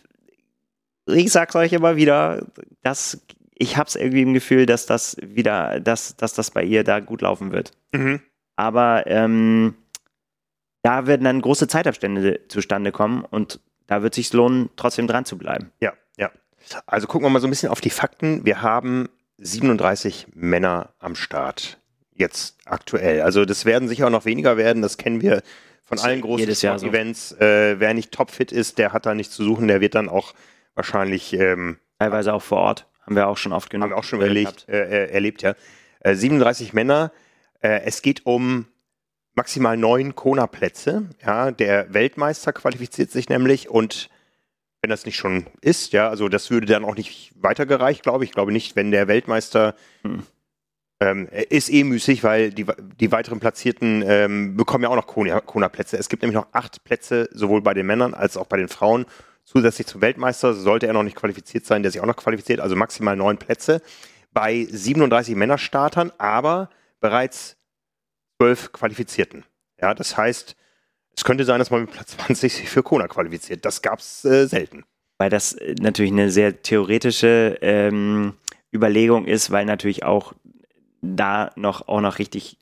ich 1.07 1.31
sag's 1.31 1.55
euch 1.55 1.73
immer 1.73 1.97
wieder, 1.97 2.47
dass 2.83 3.21
ich 3.55 3.77
hab's 3.77 3.97
irgendwie 3.97 4.23
im 4.23 4.35
Gefühl, 4.35 4.67
dass 4.67 4.87
das 4.87 5.17
wieder, 5.23 5.81
dass, 5.81 6.17
dass 6.17 6.35
das 6.35 6.51
bei 6.51 6.63
ihr 6.63 6.85
da 6.85 7.01
gut 7.01 7.23
laufen 7.23 7.53
wird. 7.53 7.73
Mhm. 7.93 8.21
Aber 8.57 9.07
ähm, 9.07 9.75
da 10.83 11.07
werden 11.07 11.25
dann 11.25 11.41
große 11.41 11.69
Zeitabstände 11.69 12.49
zustande 12.49 12.93
kommen 12.93 13.25
und 13.25 13.61
da 13.87 14.03
wird 14.03 14.15
sich 14.15 14.33
lohnen, 14.33 14.71
trotzdem 14.77 15.07
dran 15.07 15.25
zu 15.25 15.37
bleiben. 15.39 15.71
Ja. 15.81 15.93
Also 16.87 17.07
gucken 17.07 17.27
wir 17.27 17.31
mal 17.31 17.41
so 17.41 17.47
ein 17.47 17.51
bisschen 17.51 17.69
auf 17.69 17.81
die 17.81 17.91
Fakten. 17.91 18.45
Wir 18.45 18.63
haben 18.63 19.09
37 19.39 20.29
Männer 20.35 20.91
am 20.99 21.15
Start. 21.15 21.79
Jetzt 22.15 22.57
aktuell. 22.65 23.23
Also 23.23 23.45
das 23.45 23.65
werden 23.65 23.89
sicher 23.89 24.07
auch 24.07 24.11
noch 24.11 24.25
weniger 24.25 24.57
werden. 24.57 24.83
Das 24.83 24.97
kennen 24.97 25.21
wir 25.21 25.43
von 25.85 25.99
allen 25.99 26.21
großen 26.21 26.51
Jahr 26.53 26.79
so. 26.79 26.87
Events. 26.87 27.33
Äh, 27.33 27.79
wer 27.79 27.95
nicht 27.95 28.13
topfit 28.13 28.53
ist, 28.53 28.79
der 28.79 28.93
hat 28.93 29.07
da 29.07 29.15
nichts 29.15 29.35
zu 29.35 29.45
suchen. 29.45 29.69
Der 29.69 29.81
wird 29.81 29.95
dann 29.95 30.09
auch 30.09 30.35
wahrscheinlich, 30.75 31.33
ähm, 31.35 31.79
Teilweise 31.99 32.35
auch 32.35 32.43
vor 32.43 32.59
Ort. 32.59 32.87
Haben 33.03 33.17
wir 33.17 33.29
auch 33.29 33.37
schon 33.37 33.53
oft 33.53 33.71
genug. 33.71 33.85
haben 33.85 33.91
wir 33.91 33.99
auch 33.99 34.05
schon 34.05 34.21
erlebt, 34.21 34.67
äh, 34.69 35.07
äh, 35.07 35.11
erlebt 35.13 35.43
ja. 35.43 35.55
Äh, 36.01 36.15
37 36.15 36.73
Männer. 36.73 37.13
Äh, 37.61 37.83
es 37.85 38.03
geht 38.03 38.27
um 38.27 38.67
maximal 39.35 39.77
neun 39.77 40.15
Kona-Plätze. 40.15 41.09
Ja, 41.25 41.51
der 41.53 41.93
Weltmeister 41.95 42.53
qualifiziert 42.53 43.11
sich 43.11 43.29
nämlich 43.29 43.71
und 43.71 44.11
wenn 44.87 44.91
das 44.91 45.05
nicht 45.05 45.17
schon 45.17 45.47
ist, 45.63 45.93
ja, 45.93 46.09
also 46.09 46.29
das 46.29 46.49
würde 46.49 46.69
dann 46.69 46.85
auch 46.85 46.95
nicht 46.95 47.33
weitergereicht, 47.35 48.05
glaube 48.05 48.23
ich. 48.23 48.31
Ich 48.31 48.35
glaube 48.35 48.53
nicht, 48.53 48.77
wenn 48.77 48.93
der 48.93 49.09
Weltmeister 49.09 49.75
Hm. 50.03 50.23
ähm, 51.01 51.29
ist 51.51 51.71
eh 51.73 51.83
müßig, 51.83 52.23
weil 52.23 52.53
die, 52.53 52.65
die 53.01 53.11
weiteren 53.11 53.41
Platzierten 53.41 54.05
ähm, 54.07 54.57
bekommen 54.57 54.85
ja 54.85 54.91
auch 54.91 54.95
noch 54.95 55.09
Kona- 55.09 55.41
Kona-Plätze. 55.41 55.97
Es 55.99 56.09
gibt 56.09 56.23
nämlich 56.23 56.37
noch 56.37 56.47
acht 56.53 56.85
Plätze, 56.85 57.29
sowohl 57.33 57.63
bei 57.63 57.75
den 57.75 57.85
Männern 57.85 58.15
als 58.15 58.37
auch 58.37 58.47
bei 58.47 58.59
den 58.59 58.69
Frauen. 58.69 59.07
Zusätzlich 59.43 59.89
zum 59.89 60.01
Weltmeister 60.03 60.55
sollte 60.55 60.87
er 60.87 60.93
noch 60.93 61.03
nicht 61.03 61.17
qualifiziert 61.17 61.67
sein, 61.67 61.83
der 61.83 61.91
sich 61.91 62.01
auch 62.01 62.07
noch 62.07 62.15
qualifiziert, 62.15 62.61
also 62.61 62.77
maximal 62.77 63.17
neun 63.17 63.39
Plätze 63.39 63.83
bei 64.33 64.69
37 64.71 65.35
Männerstartern, 65.35 66.13
aber 66.19 66.71
bereits 67.01 67.57
zwölf 68.41 68.71
Qualifizierten. 68.71 69.43
Ja, 69.81 69.95
das 69.95 70.17
heißt, 70.17 70.55
es 71.17 71.25
könnte 71.25 71.45
sein, 71.45 71.59
dass 71.59 71.71
man 71.71 71.83
mit 71.83 71.93
Platz 71.93 72.17
20 72.17 72.55
sich 72.55 72.69
für 72.69 72.83
Kona 72.83 73.09
qualifiziert. 73.09 73.65
Das 73.65 73.83
gab 73.83 74.01
es 74.01 74.25
äh, 74.25 74.47
selten. 74.47 74.85
Weil 75.19 75.31
das 75.31 75.55
äh, 75.55 75.75
natürlich 75.81 76.13
eine 76.13 76.31
sehr 76.31 76.63
theoretische 76.63 77.59
ähm, 77.63 78.35
Überlegung 78.73 79.25
ist, 79.25 79.51
weil 79.51 79.65
natürlich 79.65 80.05
auch 80.05 80.35
da 81.01 81.53
noch 81.57 81.89
auch 81.89 82.01
noch 82.01 82.19
richtig, 82.19 82.59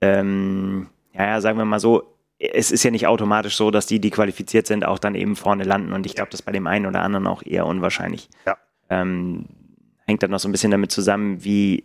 ähm, 0.00 0.88
ja, 1.12 1.26
ja, 1.26 1.40
sagen 1.40 1.58
wir 1.58 1.64
mal 1.64 1.80
so, 1.80 2.14
es 2.38 2.70
ist 2.70 2.84
ja 2.84 2.90
nicht 2.90 3.06
automatisch 3.06 3.56
so, 3.56 3.70
dass 3.70 3.86
die, 3.86 4.00
die 4.00 4.10
qualifiziert 4.10 4.66
sind, 4.66 4.84
auch 4.84 4.98
dann 4.98 5.14
eben 5.14 5.34
vorne 5.34 5.64
landen. 5.64 5.92
Und 5.92 6.06
ich 6.06 6.14
glaube, 6.14 6.30
das 6.30 6.40
ist 6.40 6.46
bei 6.46 6.52
dem 6.52 6.66
einen 6.66 6.86
oder 6.86 7.02
anderen 7.02 7.26
auch 7.26 7.42
eher 7.42 7.66
unwahrscheinlich. 7.66 8.28
Ja. 8.46 8.56
Ähm, 8.90 9.46
hängt 10.06 10.22
dann 10.22 10.30
noch 10.30 10.38
so 10.38 10.48
ein 10.48 10.52
bisschen 10.52 10.70
damit 10.70 10.92
zusammen, 10.92 11.42
wie 11.42 11.84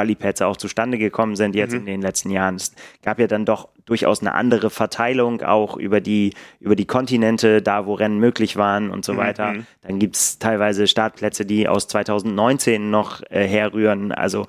Qualipätze 0.00 0.46
auch 0.46 0.56
zustande 0.56 0.96
gekommen 0.96 1.36
sind 1.36 1.54
jetzt 1.54 1.72
Mhm. 1.72 1.78
in 1.80 1.86
den 1.86 2.00
letzten 2.02 2.30
Jahren. 2.30 2.54
Es 2.56 2.72
gab 3.02 3.18
ja 3.18 3.26
dann 3.26 3.44
doch 3.44 3.68
durchaus 3.84 4.20
eine 4.22 4.32
andere 4.32 4.70
Verteilung 4.70 5.42
auch 5.42 5.76
über 5.76 6.00
die, 6.00 6.32
über 6.58 6.74
die 6.74 6.86
Kontinente, 6.86 7.60
da 7.60 7.84
wo 7.84 7.92
Rennen 7.94 8.18
möglich 8.18 8.56
waren 8.56 8.90
und 8.90 9.04
so 9.04 9.12
Mhm. 9.12 9.16
weiter. 9.18 9.54
Dann 9.82 9.98
gibt 9.98 10.16
es 10.16 10.38
teilweise 10.38 10.86
Startplätze, 10.86 11.44
die 11.44 11.68
aus 11.68 11.86
2019 11.88 12.90
noch 12.90 13.20
äh, 13.28 13.46
herrühren. 13.46 14.10
Also 14.12 14.46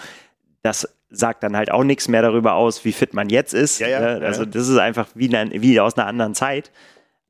das 0.61 0.87
sagt 1.09 1.43
dann 1.43 1.57
halt 1.57 1.69
auch 1.69 1.83
nichts 1.83 2.07
mehr 2.07 2.21
darüber 2.21 2.53
aus, 2.53 2.85
wie 2.85 2.93
fit 2.93 3.13
man 3.13 3.27
jetzt 3.27 3.53
ist. 3.53 3.79
Ja, 3.79 3.87
ja, 3.89 3.99
ne? 3.99 4.25
also 4.25 4.45
das 4.45 4.69
ist 4.69 4.77
einfach 4.77 5.07
wie, 5.15 5.29
wie 5.31 5.79
aus 5.81 5.97
einer 5.97 6.07
anderen 6.07 6.33
Zeit. 6.33 6.71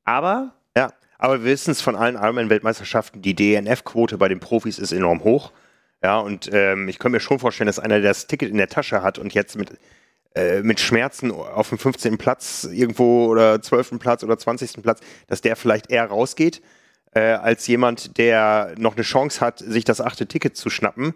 Aber 0.04 0.52
aber 1.18 1.44
wir 1.44 1.52
wissen 1.52 1.70
es 1.70 1.80
von 1.80 1.94
allen 1.94 2.16
Ironman-Weltmeisterschaften, 2.16 3.22
die 3.22 3.36
DNF-Quote 3.36 4.18
bei 4.18 4.26
den 4.26 4.40
Profis 4.40 4.80
ist 4.80 4.90
enorm 4.90 5.22
hoch. 5.22 5.52
Ja, 6.02 6.18
und 6.18 6.50
ähm, 6.52 6.88
ich 6.88 6.98
kann 6.98 7.12
mir 7.12 7.20
schon 7.20 7.38
vorstellen, 7.38 7.66
dass 7.66 7.78
einer, 7.78 8.00
der 8.00 8.10
das 8.10 8.26
Ticket 8.26 8.50
in 8.50 8.56
der 8.56 8.68
Tasche 8.68 9.02
hat 9.02 9.18
und 9.18 9.34
jetzt 9.34 9.56
mit, 9.56 9.78
äh, 10.34 10.62
mit 10.62 10.80
Schmerzen 10.80 11.30
auf 11.30 11.68
dem 11.68 11.78
15. 11.78 12.18
Platz 12.18 12.64
irgendwo 12.64 13.26
oder 13.26 13.62
12. 13.62 13.98
Platz 13.98 14.24
oder 14.24 14.36
20. 14.36 14.82
Platz, 14.82 15.00
dass 15.28 15.40
der 15.40 15.54
vielleicht 15.54 15.90
eher 15.90 16.06
rausgeht, 16.06 16.60
äh, 17.14 17.20
als 17.20 17.66
jemand, 17.68 18.18
der 18.18 18.74
noch 18.78 18.96
eine 18.96 19.04
Chance 19.04 19.40
hat, 19.40 19.60
sich 19.60 19.84
das 19.84 20.00
achte 20.00 20.26
Ticket 20.26 20.56
zu 20.56 20.70
schnappen, 20.70 21.14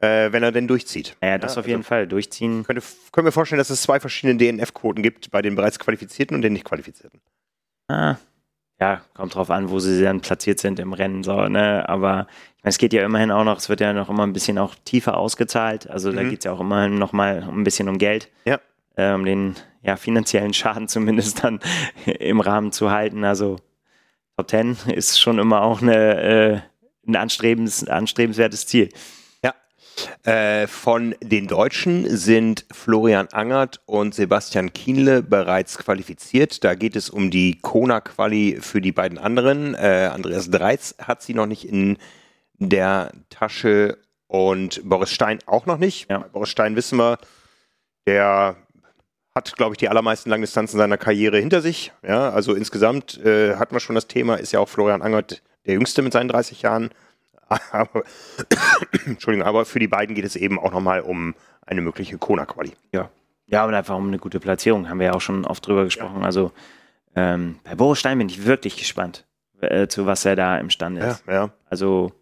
äh, 0.00 0.32
wenn 0.32 0.42
er 0.42 0.50
denn 0.50 0.66
durchzieht. 0.66 1.16
naja, 1.20 1.38
das 1.38 1.56
auf 1.56 1.68
jeden 1.68 1.84
Fall 1.84 2.08
durchziehen. 2.08 2.64
Könnte, 2.64 2.82
können 3.12 3.26
wir 3.26 3.32
vorstellen, 3.32 3.58
dass 3.58 3.70
es 3.70 3.82
zwei 3.82 4.00
verschiedene 4.00 4.36
DNF-Quoten 4.36 5.02
gibt 5.02 5.30
bei 5.30 5.42
den 5.42 5.54
bereits 5.54 5.78
Qualifizierten 5.78 6.34
und 6.34 6.42
den 6.42 6.54
nicht 6.54 6.64
Qualifizierten. 6.64 7.20
Ah, 7.88 8.16
ja, 8.80 9.02
kommt 9.14 9.34
drauf 9.34 9.50
an, 9.50 9.70
wo 9.70 9.78
sie 9.78 10.02
dann 10.02 10.20
platziert 10.20 10.58
sind 10.60 10.78
im 10.80 10.92
Rennen, 10.92 11.22
so, 11.22 11.46
ne? 11.48 11.88
Aber 11.88 12.26
ich 12.56 12.64
meine, 12.64 12.70
es 12.70 12.78
geht 12.78 12.92
ja 12.92 13.04
immerhin 13.04 13.30
auch 13.30 13.44
noch, 13.44 13.58
es 13.58 13.68
wird 13.68 13.80
ja 13.80 13.92
noch 13.92 14.08
immer 14.10 14.24
ein 14.26 14.32
bisschen 14.32 14.58
auch 14.58 14.74
tiefer 14.84 15.16
ausgezahlt. 15.16 15.88
Also 15.88 16.12
da 16.12 16.22
Mhm. 16.22 16.30
geht 16.30 16.38
es 16.40 16.44
ja 16.44 16.52
auch 16.52 16.60
immerhin 16.60 16.98
noch 16.98 17.12
mal 17.12 17.46
um 17.48 17.60
ein 17.60 17.64
bisschen 17.64 17.88
um 17.88 17.98
Geld. 17.98 18.30
Ja. 18.44 18.58
Äh, 18.96 19.12
um 19.14 19.24
den 19.24 19.54
ja, 19.82 19.96
finanziellen 19.96 20.54
Schaden 20.54 20.88
zumindest 20.88 21.44
dann 21.44 21.60
im 22.06 22.40
Rahmen 22.40 22.72
zu 22.72 22.90
halten. 22.90 23.24
Also 23.24 23.56
Top 24.36 24.50
10 24.50 24.76
ist 24.94 25.20
schon 25.20 25.38
immer 25.38 25.62
auch 25.62 25.80
eine, 25.80 26.20
äh, 26.22 26.60
ein 27.06 27.16
anstrebens, 27.16 27.86
anstrebenswertes 27.86 28.66
Ziel. 28.66 28.88
Äh, 30.24 30.66
von 30.66 31.14
den 31.22 31.46
Deutschen 31.46 32.16
sind 32.16 32.66
Florian 32.72 33.28
Angert 33.32 33.80
und 33.86 34.14
Sebastian 34.14 34.72
Kienle 34.72 35.22
bereits 35.22 35.78
qualifiziert. 35.78 36.64
Da 36.64 36.74
geht 36.74 36.96
es 36.96 37.10
um 37.10 37.30
die 37.30 37.60
Kona-Quali 37.60 38.58
für 38.60 38.80
die 38.80 38.92
beiden 38.92 39.18
anderen. 39.18 39.74
Äh, 39.74 40.10
Andreas 40.12 40.50
Dreiz 40.50 40.94
hat 40.98 41.22
sie 41.22 41.34
noch 41.34 41.46
nicht 41.46 41.68
in 41.68 41.98
der 42.58 43.12
Tasche 43.30 43.98
und 44.26 44.80
Boris 44.84 45.10
Stein 45.10 45.38
auch 45.46 45.66
noch 45.66 45.78
nicht. 45.78 46.10
Ja. 46.10 46.18
Boris 46.32 46.48
Stein 46.48 46.76
wissen 46.76 46.98
wir, 46.98 47.18
der 48.06 48.56
hat, 49.34 49.56
glaube 49.56 49.74
ich, 49.74 49.78
die 49.78 49.88
allermeisten 49.88 50.30
Langdistanzen 50.30 50.78
seiner 50.78 50.96
Karriere 50.96 51.38
hinter 51.38 51.60
sich. 51.60 51.92
Ja, 52.06 52.30
also 52.30 52.54
insgesamt 52.54 53.18
äh, 53.24 53.56
hatten 53.56 53.74
wir 53.74 53.80
schon 53.80 53.96
das 53.96 54.06
Thema, 54.06 54.36
ist 54.36 54.52
ja 54.52 54.60
auch 54.60 54.68
Florian 54.68 55.02
Angert 55.02 55.42
der 55.66 55.74
Jüngste 55.74 56.02
mit 56.02 56.12
seinen 56.12 56.28
30 56.28 56.62
Jahren. 56.62 56.90
Aber, 57.48 58.04
Entschuldigung, 59.06 59.46
aber 59.46 59.64
für 59.64 59.78
die 59.78 59.88
beiden 59.88 60.14
geht 60.14 60.24
es 60.24 60.36
eben 60.36 60.58
auch 60.58 60.72
nochmal 60.72 61.00
um 61.00 61.34
eine 61.66 61.80
mögliche 61.80 62.18
Kona-Quali. 62.18 62.72
Ja. 62.92 63.10
Ja, 63.46 63.64
und 63.66 63.74
einfach 63.74 63.94
um 63.96 64.08
eine 64.08 64.18
gute 64.18 64.40
Platzierung, 64.40 64.88
haben 64.88 64.98
wir 64.98 65.06
ja 65.08 65.12
auch 65.12 65.20
schon 65.20 65.44
oft 65.44 65.66
drüber 65.66 65.84
gesprochen. 65.84 66.24
Also 66.24 66.52
ähm, 67.14 67.58
bei 67.64 67.74
Boris 67.74 67.98
Stein 68.00 68.18
bin 68.18 68.28
ich 68.28 68.46
wirklich 68.46 68.76
gespannt, 68.76 69.26
äh, 69.60 69.86
zu 69.86 70.06
was 70.06 70.24
er 70.24 70.34
da 70.34 70.56
imstande 70.58 71.02
Ja, 71.02 71.10
ist. 71.10 71.24
ja. 71.26 71.50
Also 71.68 72.12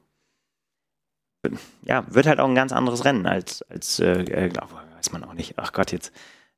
ja, 1.85 2.05
wird 2.09 2.27
halt 2.27 2.41
auch 2.41 2.49
ein 2.49 2.55
ganz 2.55 2.73
anderes 2.73 3.05
Rennen 3.05 3.27
als, 3.27 3.63
als 3.63 3.99
äh, 4.01 4.23
äh, 4.23 4.53
weiß 4.97 5.13
man 5.13 5.25
auch 5.25 5.35
nicht. 5.35 5.55
Ach 5.57 5.73
Gott, 5.73 5.93
jetzt. 5.93 6.13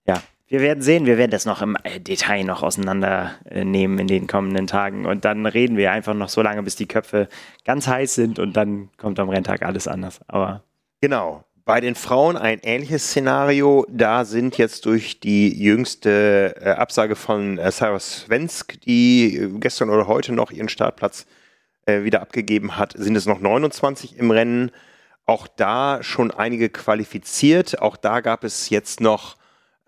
Ja, 0.07 0.23
wir 0.47 0.61
werden 0.61 0.83
sehen, 0.83 1.07
wir 1.07 1.19
werden 1.19 1.31
das 1.31 1.47
noch 1.47 1.63
im 1.63 1.77
äh, 1.85 2.01
Detail 2.01 2.45
noch 2.45 2.63
auseinandernehmen 2.63 3.99
in 3.99 4.07
den 4.07 4.27
kommenden 4.27 4.67
Tagen 4.67 5.07
und 5.07 5.25
dann 5.25 5.47
reden 5.47 5.77
wir 5.77 5.93
einfach 5.93 6.15
noch 6.15 6.29
so 6.29 6.43
lange, 6.43 6.63
bis 6.63 6.77
die 6.77 6.87
Köpfe 6.87 7.29
ganz 7.65 7.87
heiß 7.87 8.15
sind 8.15 8.39
und 8.39 8.57
dann 8.57 8.91
kommt 8.97 9.19
am 9.19 9.31
Renntag 9.31 9.63
alles 9.63 9.89
anders. 9.89 10.21
Aber 10.29 10.63
Genau. 11.05 11.45
Bei 11.67 11.83
den 11.83 11.97
Frauen 11.97 12.39
ein 12.39 12.61
ähnliches 12.63 13.09
Szenario. 13.09 13.85
Da 13.91 14.25
sind 14.25 14.57
jetzt 14.57 14.87
durch 14.87 15.21
die 15.21 15.51
jüngste 15.63 16.55
äh, 16.59 16.71
Absage 16.71 17.15
von 17.15 17.59
äh, 17.59 17.71
Sarah 17.71 18.01
Svensk, 18.01 18.81
die 18.81 19.37
äh, 19.37 19.49
gestern 19.61 19.91
oder 19.91 20.07
heute 20.07 20.33
noch 20.33 20.51
ihren 20.51 20.71
Startplatz 20.71 21.27
äh, 21.85 22.05
wieder 22.05 22.23
abgegeben 22.23 22.79
hat, 22.79 22.95
sind 22.97 23.17
es 23.17 23.27
noch 23.27 23.39
29 23.39 24.19
im 24.19 24.31
Rennen. 24.31 24.71
Auch 25.27 25.47
da 25.47 26.03
schon 26.03 26.31
einige 26.31 26.71
qualifiziert. 26.71 27.83
Auch 27.83 27.99
da 27.99 28.23
gab 28.23 28.45
es 28.45 28.71
jetzt 28.71 29.03
noch 29.03 29.37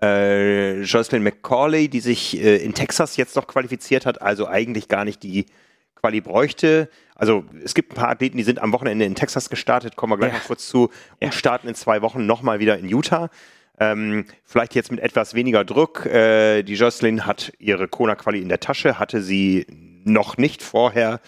äh, 0.03 0.83
Jocelyn 0.83 1.23
McCauley, 1.23 1.89
die 1.89 2.01
sich 2.01 2.39
äh, 2.39 2.57
in 2.57 2.75
Texas 2.75 3.17
jetzt 3.17 3.37
noch 3.37 3.47
qualifiziert 3.47 4.07
hat, 4.07 4.21
also 4.23 4.47
eigentlich 4.47 4.89
gar 4.89 5.05
nicht 5.05 5.23
die 5.23 5.47
Quali 5.95 6.21
bräuchte. 6.21 6.91
Also 7.15 7.45
es 7.65 7.75
gibt 7.75 7.93
ein 7.93 7.97
paar 7.97 8.11
Athleten, 8.11 8.37
die 8.37 8.43
sind 8.43 8.59
am 8.61 8.73
Wochenende 8.73 9.05
in 9.05 9.15
Texas 9.15 9.49
gestartet, 9.49 9.97
kommen 9.97 10.13
wir 10.13 10.19
gleich 10.19 10.33
Ja. 10.33 10.39
noch 10.39 10.47
kurz 10.47 10.69
zu, 10.69 10.91
und 11.21 11.35
starten 11.35 11.69
in 11.69 11.75
zwei 11.75 12.03
Wochen 12.03 12.27
nochmal 12.27 12.59
wieder 12.59 12.79
in 12.79 12.89
Utah. 12.89 13.31
Ähm, 13.79 14.25
vielleicht 14.45 14.75
jetzt 14.75 14.91
mit 14.91 15.01
etwas 15.01 15.35
weniger 15.35 15.65
Druck. 15.65 16.07
Äh, 16.07 16.63
die 16.63 16.75
Jocelyn 16.75 17.27
hat 17.27 17.53
ihre 17.59 17.89
Kona-Quali 17.89 18.41
in 18.41 18.49
der 18.49 18.61
Tasche, 18.61 18.99
hatte 18.99 19.23
sie 19.23 19.67
noch 20.05 20.37
nicht 20.37 20.63
vorher. 20.63 21.21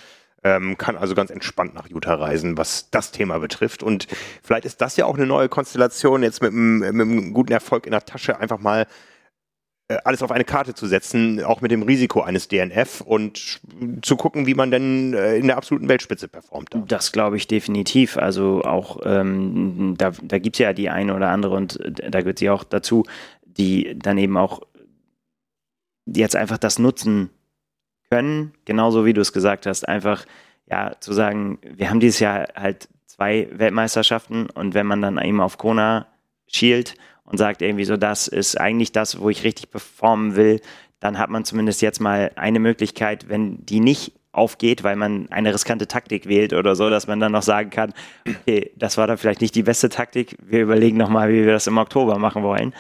Ähm, 0.44 0.78
kann 0.78 0.96
also 0.96 1.16
ganz 1.16 1.30
entspannt 1.30 1.74
nach 1.74 1.88
Utah 1.88 2.14
reisen, 2.14 2.56
was 2.56 2.90
das 2.90 3.10
Thema 3.10 3.38
betrifft. 3.38 3.82
Und 3.82 4.06
vielleicht 4.42 4.64
ist 4.66 4.80
das 4.80 4.96
ja 4.96 5.04
auch 5.04 5.16
eine 5.16 5.26
neue 5.26 5.48
Konstellation, 5.48 6.22
jetzt 6.22 6.42
mit 6.42 6.52
einem, 6.52 7.34
guten 7.34 7.52
Erfolg 7.52 7.86
in 7.86 7.92
der 7.92 8.04
Tasche 8.04 8.38
einfach 8.38 8.60
mal 8.60 8.86
äh, 9.88 9.96
alles 10.04 10.22
auf 10.22 10.30
eine 10.30 10.44
Karte 10.44 10.74
zu 10.74 10.86
setzen, 10.86 11.42
auch 11.42 11.60
mit 11.60 11.72
dem 11.72 11.82
Risiko 11.82 12.20
eines 12.20 12.46
DNF 12.46 13.00
und 13.00 13.60
zu 14.02 14.16
gucken, 14.16 14.46
wie 14.46 14.54
man 14.54 14.70
denn 14.70 15.12
äh, 15.14 15.36
in 15.36 15.48
der 15.48 15.56
absoluten 15.56 15.88
Weltspitze 15.88 16.28
performt. 16.28 16.72
Da. 16.72 16.84
Das 16.86 17.10
glaube 17.10 17.36
ich 17.36 17.48
definitiv. 17.48 18.16
Also 18.16 18.62
auch 18.62 19.00
ähm, 19.04 19.96
da, 19.98 20.12
da 20.22 20.38
gibt 20.38 20.54
es 20.54 20.60
ja 20.60 20.72
die 20.72 20.88
eine 20.88 21.16
oder 21.16 21.30
andere 21.30 21.56
und 21.56 21.80
da 21.82 22.20
gehört 22.20 22.38
sie 22.38 22.50
auch 22.50 22.62
dazu, 22.62 23.04
die 23.44 23.98
dann 23.98 24.18
eben 24.18 24.36
auch 24.36 24.60
jetzt 26.06 26.36
einfach 26.36 26.58
das 26.58 26.78
nutzen 26.78 27.30
können, 28.10 28.52
genauso 28.64 29.04
wie 29.04 29.12
du 29.12 29.20
es 29.20 29.32
gesagt 29.32 29.66
hast, 29.66 29.88
einfach 29.88 30.24
ja 30.66 30.92
zu 31.00 31.12
sagen, 31.12 31.58
wir 31.62 31.90
haben 31.90 32.00
dieses 32.00 32.20
Jahr 32.20 32.48
halt 32.54 32.88
zwei 33.06 33.48
Weltmeisterschaften 33.52 34.48
und 34.50 34.74
wenn 34.74 34.86
man 34.86 35.02
dann 35.02 35.18
eben 35.18 35.40
auf 35.40 35.58
Kona 35.58 36.06
schielt 36.46 36.94
und 37.24 37.38
sagt 37.38 37.62
irgendwie 37.62 37.84
so, 37.84 37.96
das 37.96 38.28
ist 38.28 38.58
eigentlich 38.58 38.92
das, 38.92 39.20
wo 39.20 39.28
ich 39.28 39.44
richtig 39.44 39.70
performen 39.70 40.36
will, 40.36 40.60
dann 41.00 41.18
hat 41.18 41.30
man 41.30 41.44
zumindest 41.44 41.82
jetzt 41.82 42.00
mal 42.00 42.32
eine 42.36 42.58
Möglichkeit, 42.58 43.28
wenn 43.28 43.64
die 43.64 43.80
nicht 43.80 44.12
aufgeht, 44.32 44.84
weil 44.84 44.96
man 44.96 45.28
eine 45.30 45.52
riskante 45.52 45.88
Taktik 45.88 46.26
wählt 46.26 46.52
oder 46.52 46.76
so, 46.76 46.90
dass 46.90 47.06
man 47.06 47.18
dann 47.20 47.32
noch 47.32 47.42
sagen 47.42 47.70
kann, 47.70 47.92
okay, 48.26 48.72
das 48.76 48.96
war 48.96 49.06
dann 49.06 49.18
vielleicht 49.18 49.40
nicht 49.40 49.54
die 49.54 49.62
beste 49.62 49.88
Taktik, 49.88 50.36
wir 50.42 50.62
überlegen 50.62 50.96
nochmal, 50.96 51.30
wie 51.30 51.44
wir 51.44 51.52
das 51.52 51.66
im 51.66 51.78
Oktober 51.78 52.18
machen 52.18 52.42
wollen. 52.42 52.74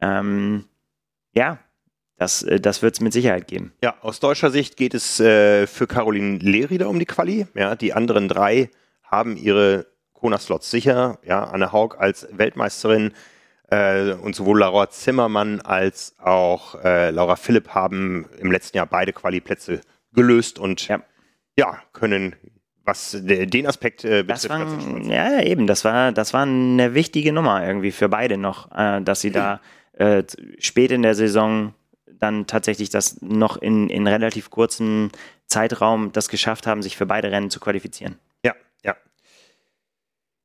Ähm, 0.00 0.64
ja, 1.34 1.58
das, 2.16 2.42
äh, 2.42 2.60
das 2.60 2.82
wird 2.82 2.94
es 2.94 3.00
mit 3.00 3.12
Sicherheit 3.12 3.48
geben. 3.48 3.72
Ja, 3.82 3.94
aus 4.00 4.20
deutscher 4.20 4.50
Sicht 4.50 4.76
geht 4.76 4.94
es 4.94 5.20
äh, 5.20 5.66
für 5.66 5.86
Caroline 5.86 6.38
Lerida 6.38 6.86
um 6.86 6.98
die 6.98 7.06
Quali. 7.06 7.46
Ja, 7.54 7.74
die 7.74 7.92
anderen 7.92 8.28
drei 8.28 8.70
haben 9.02 9.36
ihre 9.36 9.86
Kona-Slots 10.14 10.70
sicher. 10.70 11.18
Ja, 11.24 11.44
Anne 11.44 11.72
Haug 11.72 11.96
als 11.98 12.28
Weltmeisterin 12.30 13.12
äh, 13.70 14.12
und 14.12 14.36
sowohl 14.36 14.60
Laura 14.60 14.88
Zimmermann 14.90 15.60
als 15.60 16.14
auch 16.18 16.82
äh, 16.84 17.10
Laura 17.10 17.36
Philipp 17.36 17.70
haben 17.70 18.26
im 18.38 18.52
letzten 18.52 18.76
Jahr 18.76 18.86
beide 18.86 19.12
Quali-Plätze 19.12 19.80
gelöst 20.12 20.58
und 20.58 20.86
ja, 20.88 21.02
ja 21.58 21.78
können 21.92 22.36
was 22.84 23.16
den 23.20 23.66
Aspekt 23.66 24.04
äh, 24.04 24.22
betrifft. 24.22 24.44
Das 24.44 24.48
war, 24.48 25.00
ja, 25.02 25.40
eben, 25.42 25.66
das 25.66 25.84
war, 25.84 26.12
das 26.12 26.34
war 26.34 26.42
eine 26.42 26.94
wichtige 26.94 27.32
Nummer 27.32 27.64
irgendwie 27.64 27.92
für 27.92 28.08
beide 28.08 28.36
noch, 28.36 28.70
äh, 28.72 29.00
dass 29.00 29.20
sie 29.20 29.30
da 29.30 29.60
äh, 29.92 30.24
spät 30.58 30.90
in 30.90 31.02
der 31.02 31.14
Saison 31.14 31.74
dann 32.22 32.46
tatsächlich 32.46 32.90
das 32.90 33.20
noch 33.20 33.56
in, 33.56 33.90
in 33.90 34.06
relativ 34.06 34.50
kurzem 34.50 35.10
Zeitraum 35.46 36.12
das 36.12 36.28
geschafft 36.28 36.66
haben, 36.66 36.82
sich 36.82 36.96
für 36.96 37.06
beide 37.06 37.30
Rennen 37.30 37.50
zu 37.50 37.60
qualifizieren. 37.60 38.18
Ja, 38.44 38.54
ja. 38.82 38.96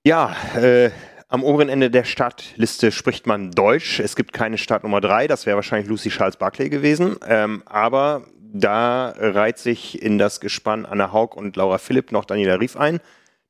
Ja, 0.04 0.36
äh, 0.56 0.92
am 1.30 1.44
oberen 1.44 1.70
Ende 1.70 1.92
der 1.92 2.04
Startliste 2.04 2.92
spricht 2.92 3.28
man 3.28 3.52
Deutsch. 3.52 4.00
Es 4.00 4.16
gibt 4.16 4.34
keine 4.34 4.58
Startnummer 4.58 5.02
3, 5.02 5.28
das 5.28 5.46
wäre 5.46 5.58
wahrscheinlich 5.58 5.88
Lucy 5.88 6.10
Charles 6.10 6.38
Barclay 6.38 6.70
gewesen. 6.70 7.18
Ähm, 7.28 7.64
aber 7.66 8.24
da 8.40 9.14
reiht 9.18 9.58
sich 9.60 10.02
in 10.02 10.18
das 10.18 10.40
Gespann 10.40 10.86
Anna 10.86 11.12
Haug 11.12 11.36
und 11.36 11.56
Laura 11.58 11.78
Philipp 11.78 12.12
noch 12.12 12.26
Daniela 12.26 12.60
Rief 12.60 12.76
ein 12.78 13.00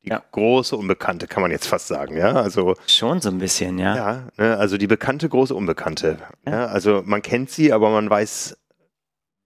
die 0.07 0.13
ja. 0.13 0.23
große 0.31 0.75
Unbekannte, 0.75 1.27
kann 1.27 1.41
man 1.41 1.51
jetzt 1.51 1.67
fast 1.67 1.87
sagen, 1.87 2.17
ja. 2.17 2.33
Also 2.33 2.75
schon 2.87 3.21
so 3.21 3.29
ein 3.29 3.37
bisschen, 3.37 3.77
ja. 3.77 3.95
Ja, 3.95 4.27
ne, 4.37 4.57
also 4.57 4.77
die 4.77 4.87
bekannte 4.87 5.27
große 5.27 5.53
Unbekannte. 5.53 6.17
Ja. 6.45 6.51
ja. 6.51 6.65
Also 6.67 7.03
man 7.05 7.21
kennt 7.21 7.49
sie, 7.49 7.73
aber 7.73 7.89
man 7.89 8.09
weiß 8.09 8.57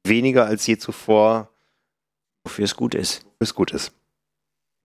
weniger 0.05 0.45
als 0.45 0.65
je 0.67 0.77
zuvor, 0.77 1.49
wofür 2.43 2.65
es 2.65 2.75
gut 2.75 2.95
ist. 2.95 3.23
Wofür 3.23 3.35
es 3.39 3.55
gut 3.55 3.71
ist. 3.71 3.91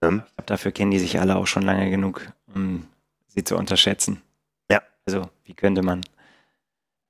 Ja. 0.02 0.08
Ich 0.08 0.14
glaube, 0.34 0.46
dafür 0.46 0.72
kennen 0.72 0.90
die 0.90 0.98
sich 0.98 1.20
alle 1.20 1.36
auch 1.36 1.46
schon 1.46 1.62
lange 1.62 1.90
genug, 1.90 2.32
um 2.54 2.86
sie 3.28 3.44
zu 3.44 3.56
unterschätzen. 3.56 4.22
Ja. 4.70 4.82
Also 5.06 5.28
wie 5.44 5.54
könnte 5.54 5.82
man? 5.82 6.02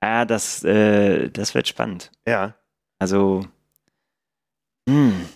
Ja, 0.01 0.25
das, 0.25 0.63
äh, 0.63 1.29
das 1.29 1.55
wird 1.55 1.67
spannend. 1.67 2.11
Ja. 2.27 2.55
Also, 2.99 3.45
hm. 4.87 5.27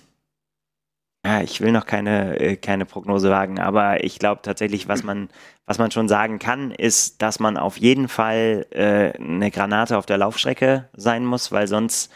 Ja, 1.23 1.41
ich 1.41 1.61
will 1.61 1.71
noch 1.71 1.85
keine, 1.85 2.39
äh, 2.39 2.55
keine 2.55 2.85
Prognose 2.85 3.29
wagen, 3.29 3.59
aber 3.59 4.03
ich 4.03 4.17
glaube 4.17 4.41
tatsächlich, 4.41 4.87
was 4.87 5.03
man, 5.03 5.29
was 5.67 5.77
man 5.77 5.91
schon 5.91 6.07
sagen 6.07 6.39
kann, 6.39 6.71
ist, 6.71 7.21
dass 7.21 7.39
man 7.39 7.57
auf 7.57 7.77
jeden 7.77 8.07
Fall 8.07 8.65
äh, 8.71 9.13
eine 9.21 9.51
Granate 9.51 9.97
auf 9.97 10.07
der 10.07 10.17
Laufstrecke 10.17 10.89
sein 10.93 11.25
muss, 11.25 11.51
weil 11.51 11.67
sonst, 11.67 12.11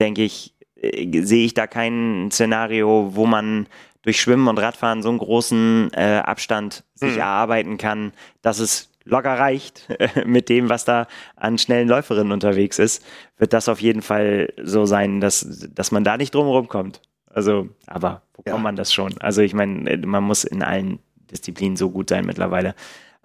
denke 0.00 0.22
ich, 0.22 0.54
äh, 0.76 1.22
sehe 1.22 1.44
ich 1.44 1.52
da 1.52 1.66
kein 1.66 2.30
Szenario, 2.32 3.10
wo 3.14 3.26
man 3.26 3.66
durch 4.00 4.20
Schwimmen 4.20 4.48
und 4.48 4.58
Radfahren 4.58 5.02
so 5.02 5.10
einen 5.10 5.18
großen 5.18 5.90
äh, 5.92 6.22
Abstand 6.24 6.84
sich 6.94 7.12
hm. 7.12 7.20
erarbeiten 7.20 7.76
kann, 7.76 8.12
dass 8.40 8.60
es 8.60 8.90
locker 9.04 9.38
reicht 9.38 9.88
mit 10.24 10.48
dem, 10.48 10.70
was 10.70 10.86
da 10.86 11.06
an 11.36 11.58
schnellen 11.58 11.88
Läuferinnen 11.88 12.32
unterwegs 12.32 12.78
ist, 12.78 13.04
wird 13.36 13.52
das 13.52 13.68
auf 13.68 13.80
jeden 13.80 14.00
Fall 14.00 14.52
so 14.62 14.86
sein, 14.86 15.20
dass, 15.20 15.68
dass 15.74 15.92
man 15.92 16.02
da 16.02 16.16
nicht 16.16 16.34
drumherum 16.34 16.68
kommt. 16.68 17.02
Also, 17.32 17.68
aber 17.86 18.22
wo 18.34 18.42
ja. 18.46 18.52
kommt 18.52 18.64
man 18.64 18.76
das 18.76 18.92
schon? 18.92 19.14
Also, 19.20 19.42
ich 19.42 19.54
meine, 19.54 19.96
man 20.06 20.24
muss 20.24 20.44
in 20.44 20.62
allen 20.62 20.98
Disziplinen 21.30 21.76
so 21.76 21.90
gut 21.90 22.10
sein 22.10 22.26
mittlerweile. 22.26 22.74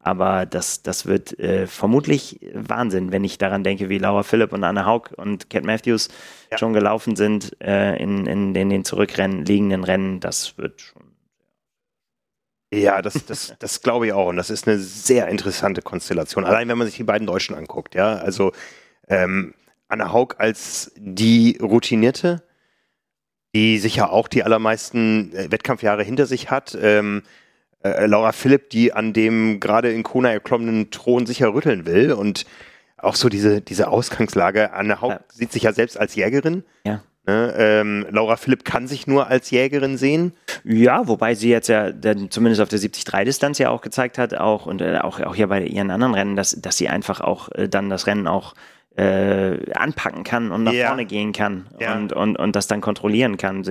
Aber 0.07 0.45
das, 0.45 0.83
das 0.83 1.05
wird 1.05 1.37
äh, 1.37 1.67
vermutlich 1.67 2.39
Wahnsinn, 2.53 3.11
wenn 3.11 3.25
ich 3.25 3.37
daran 3.37 3.65
denke, 3.65 3.89
wie 3.89 3.97
Laura 3.97 4.23
Philipp 4.23 4.53
und 4.53 4.63
Anna 4.63 4.85
Haug 4.85 5.09
und 5.17 5.49
Cat 5.49 5.65
Matthews 5.65 6.07
ja. 6.49 6.57
schon 6.57 6.71
gelaufen 6.71 7.17
sind 7.17 7.57
äh, 7.61 7.97
in, 8.01 8.25
in, 8.25 8.55
in, 8.55 8.69
den 8.69 8.85
zurückrennen, 8.85 9.43
liegenden 9.43 9.83
Rennen. 9.83 10.21
Das 10.21 10.57
wird 10.57 10.79
schon. 10.79 11.03
Ja, 12.73 13.01
das, 13.01 13.25
das, 13.25 13.53
das 13.59 13.81
glaube 13.81 14.07
ich 14.07 14.13
auch. 14.13 14.27
Und 14.27 14.37
das 14.37 14.49
ist 14.49 14.65
eine 14.65 14.77
sehr 14.77 15.27
interessante 15.27 15.81
Konstellation. 15.81 16.45
Allein 16.45 16.69
wenn 16.69 16.77
man 16.77 16.87
sich 16.87 16.95
die 16.95 17.03
beiden 17.03 17.27
Deutschen 17.27 17.55
anguckt, 17.55 17.93
ja. 17.93 18.15
Also 18.15 18.53
ähm, 19.09 19.53
Anna 19.89 20.13
Haug 20.13 20.35
als 20.37 20.93
die 20.95 21.57
routinierte, 21.61 22.43
die 23.57 23.79
sicher 23.79 24.13
auch 24.13 24.27
die 24.27 24.43
allermeisten 24.43 25.33
äh, 25.33 25.51
Wettkampfjahre 25.51 26.03
hinter 26.03 26.27
sich 26.27 26.51
hat. 26.51 26.77
Ähm, 26.79 27.23
äh, 27.83 28.05
Laura 28.05 28.31
Philipp, 28.31 28.69
die 28.69 28.93
an 28.93 29.13
dem 29.13 29.59
gerade 29.59 29.91
in 29.91 30.03
Kona 30.03 30.29
erklommenen 30.29 30.91
Thron 30.91 31.25
sicher 31.25 31.51
rütteln 31.55 31.87
will 31.87 32.11
und 32.11 32.45
auch 32.97 33.15
so 33.15 33.29
diese, 33.29 33.61
diese 33.61 33.87
Ausgangslage. 33.87 34.73
Anne 34.73 35.01
Haupt 35.01 35.13
ja. 35.13 35.33
sieht 35.33 35.51
sich 35.51 35.63
ja 35.63 35.73
selbst 35.73 35.99
als 35.99 36.13
Jägerin. 36.13 36.63
Ja. 36.85 37.01
Ne, 37.25 37.53
ähm, 37.57 38.05
Laura 38.11 38.37
Philipp 38.37 38.63
kann 38.63 38.87
sich 38.87 39.07
nur 39.07 39.27
als 39.27 39.49
Jägerin 39.49 39.97
sehen. 39.97 40.33
Ja, 40.63 41.07
wobei 41.07 41.33
sie 41.33 41.49
jetzt 41.49 41.67
ja 41.67 41.91
dann 41.91 42.29
zumindest 42.29 42.61
auf 42.61 42.69
der 42.69 42.79
73-Distanz 42.79 43.57
ja 43.57 43.71
auch 43.71 43.81
gezeigt 43.81 44.19
hat, 44.19 44.35
auch 44.35 44.67
und 44.67 44.81
äh, 44.81 44.99
auch, 44.99 45.19
auch 45.19 45.35
hier 45.35 45.47
bei 45.47 45.63
ihren 45.63 45.89
anderen 45.89 46.13
Rennen, 46.13 46.35
dass, 46.35 46.51
dass 46.51 46.77
sie 46.77 46.89
einfach 46.89 47.21
auch 47.21 47.49
äh, 47.53 47.67
dann 47.67 47.89
das 47.89 48.05
Rennen 48.05 48.27
auch 48.27 48.53
äh, 48.97 49.71
anpacken 49.73 50.23
kann 50.23 50.51
und 50.51 50.63
nach 50.63 50.73
ja. 50.73 50.87
vorne 50.87 51.05
gehen 51.05 51.31
kann 51.31 51.67
ja. 51.79 51.95
und, 51.95 52.13
und, 52.13 52.35
und 52.37 52.55
das 52.55 52.67
dann 52.67 52.81
kontrollieren 52.81 53.37
kann. 53.37 53.63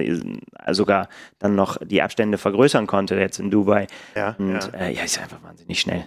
Sogar 0.70 1.09
dann 1.39 1.55
noch 1.57 1.79
die 1.85 2.03
Abstände 2.03 2.39
vergrößern 2.39 2.87
konnte 2.87 3.16
jetzt 3.16 3.39
in 3.41 3.51
Dubai. 3.51 3.89
Ja, 4.14 4.37
und 4.39 4.53
ja, 4.53 4.79
äh, 4.79 4.95
ja 4.95 5.03
ist 5.03 5.20
einfach 5.20 5.43
wahnsinnig 5.43 5.81
schnell. 5.81 6.07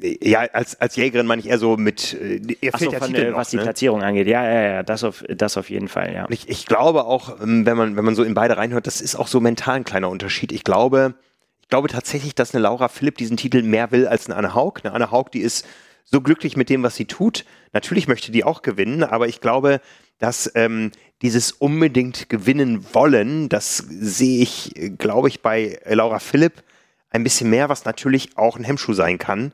Ja, 0.00 0.40
als, 0.40 0.80
als 0.80 0.96
Jägerin 0.96 1.26
meine 1.26 1.40
ich 1.40 1.48
eher 1.48 1.58
so 1.58 1.76
mit, 1.76 2.14
äh, 2.14 2.40
ihr 2.60 2.72
fehlt 2.72 2.90
so, 2.90 2.98
von, 2.98 3.06
Titel 3.06 3.30
noch, 3.30 3.38
was 3.38 3.50
die 3.50 3.56
ne? 3.56 3.62
Platzierung 3.62 4.02
angeht. 4.02 4.26
Ja, 4.26 4.44
ja, 4.44 4.60
ja, 4.60 4.82
das 4.82 5.04
auf, 5.04 5.24
das 5.28 5.56
auf 5.56 5.70
jeden 5.70 5.86
Fall, 5.86 6.12
ja. 6.12 6.26
Ich, 6.28 6.48
ich 6.48 6.66
glaube 6.66 7.04
auch, 7.04 7.40
ähm, 7.40 7.64
wenn 7.64 7.76
man, 7.76 7.96
wenn 7.96 8.04
man 8.04 8.16
so 8.16 8.24
in 8.24 8.34
beide 8.34 8.56
reinhört, 8.56 8.88
das 8.88 9.00
ist 9.00 9.14
auch 9.14 9.28
so 9.28 9.40
mental 9.40 9.76
ein 9.76 9.84
kleiner 9.84 10.10
Unterschied. 10.10 10.50
Ich 10.50 10.64
glaube, 10.64 11.14
ich 11.62 11.68
glaube 11.68 11.88
tatsächlich, 11.88 12.34
dass 12.34 12.54
eine 12.54 12.62
Laura 12.62 12.88
Philipp 12.88 13.16
diesen 13.18 13.36
Titel 13.36 13.62
mehr 13.62 13.92
will 13.92 14.08
als 14.08 14.26
eine 14.26 14.36
Anne 14.36 14.54
Haug. 14.54 14.80
Eine 14.82 14.92
Anne 14.92 15.10
Haug, 15.12 15.30
die 15.32 15.40
ist 15.40 15.64
so 16.06 16.20
glücklich 16.20 16.56
mit 16.56 16.70
dem, 16.70 16.82
was 16.82 16.96
sie 16.96 17.04
tut. 17.04 17.44
Natürlich 17.72 18.08
möchte 18.08 18.32
die 18.32 18.44
auch 18.44 18.62
gewinnen, 18.62 19.02
aber 19.02 19.28
ich 19.28 19.40
glaube, 19.40 19.80
dass 20.18 20.50
ähm, 20.54 20.92
dieses 21.20 21.52
unbedingt 21.52 22.28
gewinnen 22.28 22.86
wollen, 22.94 23.48
das 23.48 23.76
sehe 23.76 24.42
ich, 24.42 24.72
glaube 24.98 25.28
ich, 25.28 25.42
bei 25.42 25.78
Laura 25.84 26.20
Philipp 26.20 26.62
ein 27.10 27.24
bisschen 27.24 27.50
mehr, 27.50 27.68
was 27.68 27.84
natürlich 27.84 28.38
auch 28.38 28.56
ein 28.56 28.64
Hemmschuh 28.64 28.94
sein 28.94 29.18
kann. 29.18 29.52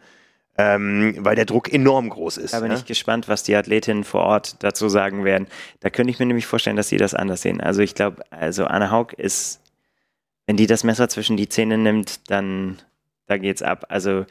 Ähm, 0.58 1.16
weil 1.20 1.34
der 1.34 1.46
Druck 1.46 1.72
enorm 1.72 2.10
groß 2.10 2.36
ist. 2.36 2.52
Da 2.52 2.60
bin 2.60 2.68
ne? 2.68 2.74
ich 2.74 2.84
gespannt, 2.84 3.26
was 3.26 3.42
die 3.42 3.56
Athletinnen 3.56 4.04
vor 4.04 4.20
Ort 4.20 4.62
dazu 4.62 4.90
sagen 4.90 5.24
werden. 5.24 5.46
Da 5.80 5.88
könnte 5.88 6.10
ich 6.10 6.18
mir 6.18 6.26
nämlich 6.26 6.44
vorstellen, 6.44 6.76
dass 6.76 6.90
sie 6.90 6.98
das 6.98 7.14
anders 7.14 7.40
sehen. 7.40 7.62
Also 7.62 7.80
ich 7.80 7.94
glaube, 7.94 8.22
also 8.28 8.66
Anna 8.66 8.90
Haug 8.90 9.14
ist, 9.16 9.62
wenn 10.46 10.58
die 10.58 10.66
das 10.66 10.84
Messer 10.84 11.08
zwischen 11.08 11.38
die 11.38 11.48
Zähne 11.48 11.78
nimmt, 11.78 12.30
dann 12.30 12.82
da 13.28 13.38
geht's 13.38 13.62
ab. 13.62 13.86
Also 13.88 14.26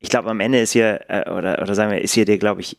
ich 0.00 0.08
glaube, 0.08 0.30
am 0.30 0.40
Ende 0.40 0.60
ist 0.60 0.72
hier, 0.72 1.02
äh, 1.08 1.30
oder, 1.30 1.60
oder 1.62 1.74
sagen 1.74 1.92
wir, 1.92 2.00
ist 2.00 2.14
hier 2.14 2.24
der, 2.24 2.38
glaube 2.38 2.62
ich, 2.62 2.78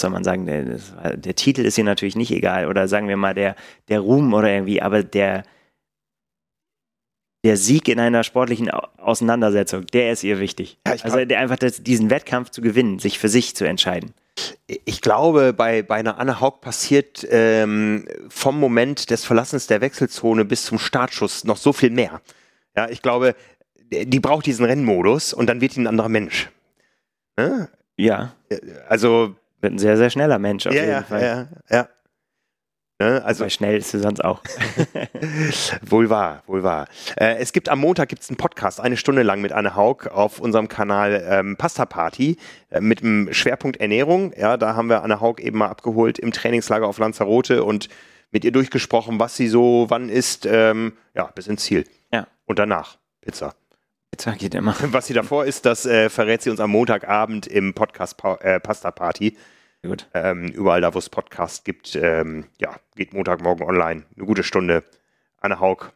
soll 0.00 0.10
man 0.10 0.24
sagen, 0.24 0.46
der, 0.46 1.16
der 1.16 1.34
Titel 1.34 1.62
ist 1.62 1.76
hier 1.76 1.84
natürlich 1.84 2.16
nicht 2.16 2.30
egal, 2.30 2.68
oder 2.68 2.86
sagen 2.86 3.08
wir 3.08 3.16
mal 3.16 3.34
der, 3.34 3.56
der 3.88 4.00
Ruhm 4.00 4.32
oder 4.34 4.50
irgendwie, 4.50 4.80
aber 4.82 5.02
der, 5.02 5.44
der 7.44 7.56
Sieg 7.56 7.88
in 7.88 8.00
einer 8.00 8.24
sportlichen 8.24 8.70
Auseinandersetzung, 8.70 9.86
der 9.86 10.12
ist 10.12 10.24
ihr 10.24 10.38
wichtig. 10.38 10.78
Ja, 10.86 10.94
also 11.02 11.24
der, 11.24 11.38
einfach 11.38 11.56
das, 11.58 11.82
diesen 11.82 12.10
Wettkampf 12.10 12.50
zu 12.50 12.60
gewinnen, 12.60 12.98
sich 12.98 13.18
für 13.18 13.28
sich 13.28 13.56
zu 13.56 13.64
entscheiden. 13.64 14.12
Ich 14.84 15.00
glaube, 15.00 15.52
bei, 15.52 15.82
bei 15.82 15.96
einer 15.96 16.18
Anna 16.18 16.40
Haug 16.40 16.60
passiert 16.60 17.26
ähm, 17.30 18.06
vom 18.28 18.60
Moment 18.60 19.10
des 19.10 19.24
Verlassens 19.24 19.66
der 19.66 19.80
Wechselzone 19.80 20.44
bis 20.44 20.64
zum 20.64 20.78
Startschuss 20.78 21.44
noch 21.44 21.56
so 21.56 21.72
viel 21.72 21.90
mehr. 21.90 22.20
Ja, 22.76 22.88
ich 22.88 23.02
glaube, 23.02 23.34
die 23.90 24.20
braucht 24.20 24.46
diesen 24.46 24.64
Rennmodus 24.64 25.32
und 25.32 25.46
dann 25.48 25.60
wird 25.60 25.76
die 25.76 25.80
ein 25.80 25.86
anderer 25.86 26.08
Mensch. 26.08 26.50
Ne? 27.36 27.68
Ja. 27.96 28.34
Also. 28.88 29.34
Wird 29.60 29.74
ein 29.74 29.78
sehr, 29.78 29.96
sehr 29.96 30.10
schneller 30.10 30.38
Mensch 30.38 30.66
auf 30.66 30.74
ja, 30.74 30.80
jeden 30.80 30.92
ja, 30.92 31.02
Fall. 31.02 31.22
Ja, 31.22 31.76
ja. 31.76 31.88
Ne? 33.00 33.22
Also 33.24 33.44
Weil 33.44 33.50
schnell 33.50 33.76
ist 33.76 33.90
sie 33.90 34.00
sonst 34.00 34.24
auch. 34.24 34.42
wohl 35.82 36.10
wahr, 36.10 36.42
wohl 36.46 36.64
wahr. 36.64 36.88
Äh, 37.16 37.36
es 37.36 37.52
gibt 37.52 37.68
am 37.68 37.78
Montag 37.78 38.08
gibt's 38.08 38.28
einen 38.28 38.36
Podcast, 38.36 38.80
eine 38.80 38.96
Stunde 38.96 39.22
lang 39.22 39.40
mit 39.40 39.52
Anne 39.52 39.76
Haug 39.76 40.08
auf 40.10 40.40
unserem 40.40 40.68
Kanal 40.68 41.24
ähm, 41.28 41.56
Pasta 41.56 41.86
Party 41.86 42.38
äh, 42.70 42.80
mit 42.80 43.00
dem 43.00 43.32
Schwerpunkt 43.32 43.80
Ernährung. 43.80 44.32
Ja, 44.36 44.56
da 44.56 44.74
haben 44.74 44.88
wir 44.88 45.04
Anne 45.04 45.20
Haug 45.20 45.36
eben 45.40 45.58
mal 45.58 45.68
abgeholt 45.68 46.18
im 46.18 46.32
Trainingslager 46.32 46.88
auf 46.88 46.98
Lanzarote 46.98 47.62
und 47.62 47.88
mit 48.32 48.44
ihr 48.44 48.52
durchgesprochen, 48.52 49.20
was 49.20 49.36
sie 49.36 49.46
so 49.46 49.86
wann 49.88 50.08
isst. 50.08 50.44
Ähm, 50.46 50.94
ja, 51.14 51.26
bis 51.26 51.46
ins 51.46 51.62
Ziel. 51.62 51.84
Ja. 52.12 52.26
Und 52.46 52.58
danach 52.58 52.98
Pizza. 53.20 53.54
Pizza 54.10 54.32
geht 54.32 54.54
immer. 54.54 54.74
Was 54.92 55.06
sie 55.06 55.14
davor 55.14 55.44
ist, 55.44 55.66
das 55.66 55.86
äh, 55.86 56.08
verrät 56.08 56.42
sie 56.42 56.50
uns 56.50 56.60
am 56.60 56.70
Montagabend 56.70 57.46
im 57.46 57.74
Podcast 57.74 58.16
pa 58.16 58.36
äh, 58.36 58.60
Pasta 58.60 58.90
Party. 58.90 59.36
Gut. 59.82 60.08
Ähm, 60.12 60.48
überall 60.48 60.80
da, 60.80 60.92
wo 60.92 60.98
es 60.98 61.08
Podcasts 61.08 61.62
gibt, 61.62 61.94
ähm, 61.94 62.46
ja, 62.58 62.76
geht 62.96 63.12
Montagmorgen 63.12 63.64
online. 63.64 64.04
Eine 64.16 64.26
gute 64.26 64.42
Stunde. 64.42 64.82
Anne 65.40 65.60
Haug 65.60 65.92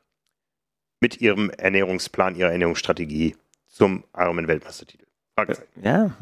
mit 1.01 1.21
ihrem 1.21 1.51
Ernährungsplan, 1.51 2.37
ihrer 2.37 2.53
Ernährungsstrategie 2.53 3.37
zum 3.67 4.05
Ironman-Weltmeistertitel. 4.17 5.07
Fragezeichen. 5.35 5.69
Ja, 5.83 6.13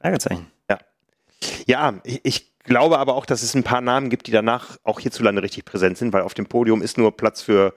Fragezeichen. 0.00 0.46
Ja. 0.70 0.78
Ja, 1.66 2.00
ich, 2.04 2.20
ich 2.22 2.58
glaube 2.60 2.98
aber 2.98 3.14
auch, 3.14 3.26
dass 3.26 3.42
es 3.42 3.54
ein 3.54 3.64
paar 3.64 3.82
Namen 3.82 4.08
gibt, 4.08 4.26
die 4.26 4.30
danach 4.30 4.78
auch 4.84 5.00
hierzulande 5.00 5.42
richtig 5.42 5.64
präsent 5.64 5.98
sind, 5.98 6.12
weil 6.12 6.22
auf 6.22 6.34
dem 6.34 6.46
Podium 6.46 6.80
ist 6.80 6.96
nur 6.96 7.14
Platz 7.14 7.42
für, 7.42 7.74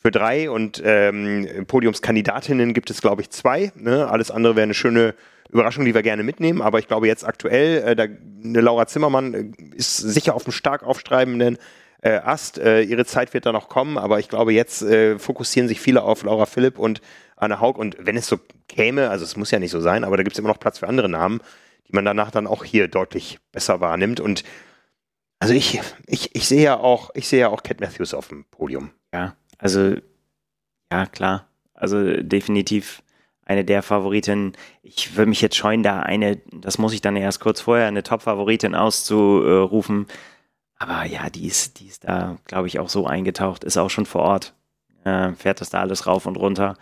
für 0.00 0.10
drei 0.10 0.50
und 0.50 0.82
ähm, 0.84 1.66
Podiumskandidatinnen 1.66 2.72
gibt 2.72 2.90
es, 2.90 3.02
glaube 3.02 3.22
ich, 3.22 3.30
zwei. 3.30 3.70
Ne? 3.76 4.08
Alles 4.08 4.30
andere 4.30 4.56
wäre 4.56 4.64
eine 4.64 4.74
schöne 4.74 5.14
Überraschung, 5.50 5.84
die 5.84 5.94
wir 5.94 6.02
gerne 6.02 6.22
mitnehmen. 6.22 6.62
Aber 6.62 6.78
ich 6.78 6.88
glaube 6.88 7.06
jetzt 7.06 7.24
aktuell, 7.24 7.82
äh, 7.82 7.96
da, 7.96 8.04
eine 8.04 8.60
Laura 8.60 8.86
Zimmermann 8.86 9.34
äh, 9.34 9.76
ist 9.76 9.96
sicher 9.98 10.34
auf 10.34 10.46
einem 10.46 10.52
stark 10.52 10.82
aufstreibenden 10.82 11.58
äh, 12.00 12.12
Ast. 12.12 12.58
Äh, 12.58 12.82
ihre 12.82 13.04
Zeit 13.04 13.34
wird 13.34 13.44
da 13.44 13.52
noch 13.52 13.68
kommen, 13.68 13.98
aber 13.98 14.18
ich 14.18 14.30
glaube, 14.30 14.54
jetzt 14.54 14.80
äh, 14.82 15.18
fokussieren 15.18 15.68
sich 15.68 15.80
viele 15.80 16.02
auf 16.02 16.22
Laura 16.22 16.46
Philipp 16.46 16.78
und 16.78 17.02
Anne 17.36 17.60
Haug. 17.60 17.78
Und 17.78 17.96
wenn 18.00 18.16
es 18.16 18.26
so 18.26 18.38
käme, 18.68 19.10
also 19.10 19.24
es 19.24 19.36
muss 19.36 19.50
ja 19.50 19.58
nicht 19.58 19.70
so 19.70 19.80
sein, 19.80 20.04
aber 20.04 20.16
da 20.16 20.22
gibt 20.22 20.34
es 20.34 20.38
immer 20.38 20.48
noch 20.48 20.60
Platz 20.60 20.78
für 20.78 20.88
andere 20.88 21.10
Namen, 21.10 21.40
die 21.88 21.92
man 21.92 22.06
danach 22.06 22.30
dann 22.30 22.46
auch 22.46 22.64
hier 22.64 22.88
deutlich 22.88 23.38
besser 23.52 23.80
wahrnimmt. 23.80 24.20
Und 24.20 24.44
also 25.40 25.52
ich, 25.52 25.80
ich, 26.06 26.34
ich 26.34 26.48
sehe 26.48 26.62
ja 26.62 26.78
auch, 26.78 27.10
ich 27.14 27.28
sehe 27.28 27.40
ja 27.40 27.48
auch 27.48 27.62
Cat 27.62 27.80
Matthews 27.80 28.14
auf 28.14 28.28
dem 28.28 28.44
Podium. 28.46 28.92
Ja, 29.12 29.34
also 29.60 29.96
ja, 30.90 31.06
klar. 31.06 31.46
Also 31.74 32.16
definitiv 32.22 33.02
eine 33.44 33.64
der 33.64 33.82
Favoritinnen. 33.82 34.56
Ich 34.82 35.16
würde 35.16 35.28
mich 35.28 35.40
jetzt 35.40 35.56
scheuen, 35.56 35.82
da 35.82 36.00
eine, 36.00 36.36
das 36.52 36.78
muss 36.78 36.92
ich 36.92 37.00
dann 37.00 37.16
erst 37.16 37.40
kurz 37.40 37.60
vorher, 37.60 37.86
eine 37.86 38.02
Top-Favoritin 38.02 38.74
auszurufen. 38.74 40.06
Aber 40.78 41.04
ja, 41.04 41.30
die 41.30 41.46
ist, 41.46 41.80
die 41.80 41.86
ist 41.86 42.04
da, 42.04 42.38
glaube 42.44 42.68
ich, 42.68 42.78
auch 42.78 42.88
so 42.88 43.06
eingetaucht, 43.06 43.64
ist 43.64 43.76
auch 43.76 43.90
schon 43.90 44.06
vor 44.06 44.22
Ort, 44.22 44.54
äh, 45.04 45.32
fährt 45.32 45.60
das 45.60 45.70
da 45.70 45.80
alles 45.80 46.06
rauf 46.06 46.26
und 46.26 46.36
runter 46.36 46.76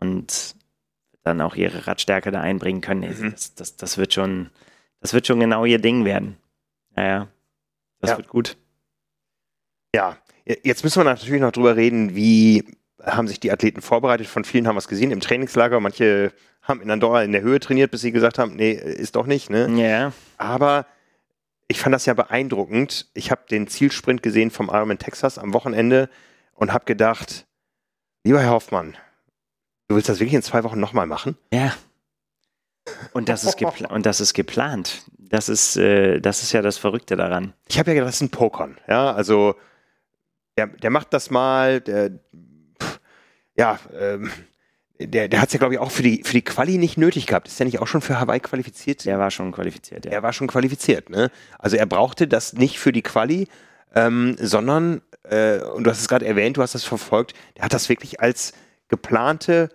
und 0.00 0.56
dann 1.22 1.40
auch 1.40 1.54
ihre 1.54 1.86
Radstärke 1.86 2.30
da 2.30 2.40
einbringen 2.40 2.80
können. 2.80 3.08
Mhm. 3.08 3.30
Das, 3.32 3.54
das, 3.54 3.76
das, 3.76 3.98
wird 3.98 4.14
schon, 4.14 4.50
das 5.00 5.12
wird 5.12 5.26
schon 5.26 5.40
genau 5.40 5.64
ihr 5.64 5.78
Ding 5.78 6.04
werden. 6.04 6.36
Naja, 6.96 7.28
das 8.00 8.10
ja. 8.10 8.16
wird 8.16 8.28
gut. 8.28 8.56
Ja, 9.94 10.16
jetzt 10.62 10.84
müssen 10.84 11.00
wir 11.00 11.04
natürlich 11.04 11.40
noch 11.40 11.52
drüber 11.52 11.76
reden, 11.76 12.14
wie 12.14 12.64
haben 13.04 13.28
sich 13.28 13.40
die 13.40 13.52
Athleten 13.52 13.80
vorbereitet. 13.80 14.26
Von 14.26 14.44
vielen 14.44 14.66
haben 14.66 14.74
wir 14.74 14.80
es 14.80 14.88
gesehen 14.88 15.10
im 15.10 15.20
Trainingslager. 15.20 15.80
Manche 15.80 16.32
haben 16.62 16.80
in 16.80 16.90
Andorra 16.90 17.22
in 17.22 17.32
der 17.32 17.42
Höhe 17.42 17.60
trainiert, 17.60 17.90
bis 17.90 18.00
sie 18.00 18.12
gesagt 18.12 18.38
haben, 18.38 18.56
nee, 18.56 18.72
ist 18.72 19.16
doch 19.16 19.26
nicht. 19.26 19.50
Ne? 19.50 19.68
Ja. 19.80 20.12
Aber 20.36 20.86
ich 21.68 21.80
fand 21.80 21.94
das 21.94 22.06
ja 22.06 22.14
beeindruckend. 22.14 23.08
Ich 23.14 23.30
habe 23.30 23.42
den 23.50 23.68
Zielsprint 23.68 24.22
gesehen 24.22 24.50
vom 24.50 24.68
Ironman 24.68 24.98
Texas 24.98 25.38
am 25.38 25.54
Wochenende 25.54 26.08
und 26.54 26.72
habe 26.72 26.84
gedacht, 26.84 27.46
lieber 28.24 28.40
Herr 28.40 28.50
Hoffmann, 28.50 28.96
du 29.86 29.94
willst 29.94 30.08
das 30.08 30.18
wirklich 30.18 30.34
in 30.34 30.42
zwei 30.42 30.64
Wochen 30.64 30.80
nochmal 30.80 31.06
machen? 31.06 31.36
Ja. 31.52 31.74
Und 33.12 33.28
das 33.28 33.44
ist, 33.44 33.60
und 33.90 34.06
das 34.06 34.20
ist 34.20 34.32
geplant. 34.32 35.04
Das 35.18 35.50
ist, 35.50 35.76
äh, 35.76 36.20
das 36.20 36.42
ist 36.42 36.52
ja 36.52 36.62
das 36.62 36.78
Verrückte 36.78 37.16
daran. 37.16 37.52
Ich 37.68 37.78
habe 37.78 37.90
ja 37.90 37.94
gedacht, 37.94 38.08
das 38.08 38.16
ist 38.16 38.22
ein 38.22 38.30
Pokern. 38.30 38.78
Ja, 38.88 39.12
also 39.12 39.56
der, 40.58 40.66
der 40.66 40.90
macht 40.90 41.14
das 41.14 41.30
mal, 41.30 41.80
der 41.80 42.10
ja, 43.56 43.78
ähm, 43.98 44.30
der, 45.00 45.28
der 45.28 45.40
hat 45.40 45.48
es 45.48 45.52
ja, 45.52 45.58
glaube 45.58 45.74
ich, 45.74 45.80
auch 45.80 45.92
für 45.92 46.02
die, 46.02 46.22
für 46.24 46.32
die 46.32 46.42
Quali 46.42 46.78
nicht 46.78 46.98
nötig 46.98 47.26
gehabt. 47.26 47.46
Ist 47.46 47.60
der 47.60 47.66
nicht 47.66 47.78
auch 47.80 47.86
schon 47.86 48.00
für 48.00 48.18
Hawaii 48.18 48.40
qualifiziert? 48.40 49.04
Der 49.04 49.18
war 49.20 49.30
schon 49.30 49.52
qualifiziert, 49.52 50.04
ja. 50.04 50.10
Er 50.10 50.22
war 50.24 50.32
schon 50.32 50.48
qualifiziert, 50.48 51.10
ne? 51.10 51.30
Also 51.58 51.76
er 51.76 51.86
brauchte 51.86 52.26
das 52.26 52.54
nicht 52.54 52.80
für 52.80 52.90
die 52.90 53.02
Quali, 53.02 53.46
ähm, 53.94 54.36
sondern, 54.40 55.00
äh, 55.22 55.60
und 55.60 55.84
du 55.84 55.90
hast 55.90 56.00
es 56.00 56.08
gerade 56.08 56.26
erwähnt, 56.26 56.56
du 56.56 56.62
hast 56.62 56.74
das 56.74 56.84
verfolgt, 56.84 57.34
der 57.56 57.64
hat 57.64 57.72
das 57.72 57.88
wirklich 57.88 58.20
als 58.20 58.52
geplante 58.88 59.70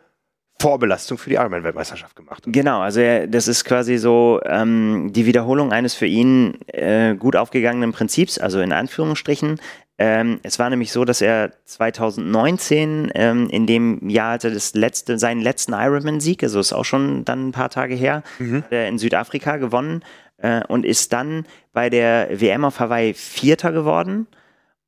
Vorbelastung 0.63 1.17
für 1.17 1.29
die 1.29 1.35
Ironman-Weltmeisterschaft 1.35 2.15
gemacht. 2.15 2.43
Genau, 2.47 2.79
also 2.79 3.01
er, 3.01 3.27
das 3.27 3.49
ist 3.49 3.65
quasi 3.65 3.97
so 3.97 4.39
ähm, 4.45 5.11
die 5.11 5.25
Wiederholung 5.25 5.73
eines 5.73 5.93
für 5.93 6.05
ihn 6.05 6.57
äh, 6.67 7.15
gut 7.15 7.35
aufgegangenen 7.35 7.91
Prinzips, 7.91 8.37
also 8.37 8.61
in 8.61 8.71
Anführungsstrichen. 8.71 9.59
Ähm, 9.97 10.39
es 10.41 10.59
war 10.59 10.69
nämlich 10.69 10.93
so, 10.93 11.03
dass 11.03 11.19
er 11.19 11.51
2019 11.65 13.11
ähm, 13.13 13.49
in 13.49 13.67
dem 13.67 14.07
Jahr 14.07 14.35
hatte 14.35 14.53
das 14.53 14.73
letzte, 14.73 15.19
seinen 15.19 15.41
letzten 15.41 15.73
Ironman-Sieg, 15.73 16.41
also 16.43 16.61
ist 16.61 16.71
auch 16.71 16.85
schon 16.85 17.25
dann 17.25 17.49
ein 17.49 17.51
paar 17.51 17.69
Tage 17.69 17.95
her, 17.95 18.23
mhm. 18.39 18.63
in 18.69 18.97
Südafrika 18.97 19.57
gewonnen 19.57 20.01
äh, 20.37 20.61
und 20.69 20.85
ist 20.85 21.11
dann 21.11 21.45
bei 21.73 21.89
der 21.89 22.39
WM 22.39 22.63
auf 22.63 22.79
Hawaii 22.79 23.13
Vierter 23.13 23.73
geworden 23.73 24.27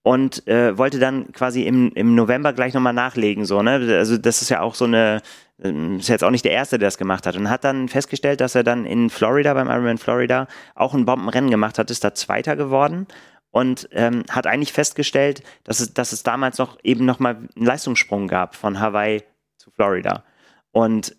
und 0.05 0.47
äh, 0.47 0.77
wollte 0.77 0.99
dann 0.99 1.31
quasi 1.31 1.63
im, 1.63 1.91
im 1.95 2.13
November 2.13 2.53
gleich 2.53 2.75
nochmal 2.75 2.93
nachlegen, 2.93 3.43
so, 3.43 3.63
ne? 3.63 3.71
Also 3.97 4.19
das 4.19 4.43
ist 4.43 4.49
ja 4.49 4.61
auch 4.61 4.75
so 4.75 4.85
eine, 4.85 5.23
ähm, 5.59 5.97
ist 5.97 6.09
jetzt 6.09 6.23
auch 6.23 6.29
nicht 6.29 6.45
der 6.45 6.51
Erste, 6.51 6.77
der 6.77 6.85
das 6.85 6.99
gemacht 6.99 7.25
hat 7.25 7.35
und 7.35 7.49
hat 7.49 7.63
dann 7.63 7.89
festgestellt, 7.89 8.39
dass 8.39 8.53
er 8.53 8.63
dann 8.63 8.85
in 8.85 9.09
Florida, 9.09 9.55
beim 9.55 9.67
Ironman 9.67 9.97
Florida, 9.97 10.47
auch 10.75 10.93
ein 10.93 11.05
Bombenrennen 11.05 11.49
gemacht 11.49 11.79
hat, 11.79 11.89
ist 11.89 12.03
da 12.03 12.13
Zweiter 12.13 12.55
geworden 12.55 13.07
und 13.49 13.89
ähm, 13.93 14.23
hat 14.29 14.45
eigentlich 14.45 14.73
festgestellt, 14.73 15.41
dass 15.63 15.79
es, 15.79 15.95
dass 15.95 16.11
es 16.11 16.21
damals 16.21 16.59
noch 16.59 16.77
eben 16.83 17.03
nochmal 17.05 17.37
einen 17.37 17.65
Leistungssprung 17.65 18.27
gab 18.27 18.53
von 18.53 18.79
Hawaii 18.79 19.23
zu 19.57 19.71
Florida. 19.71 20.23
Und 20.71 21.15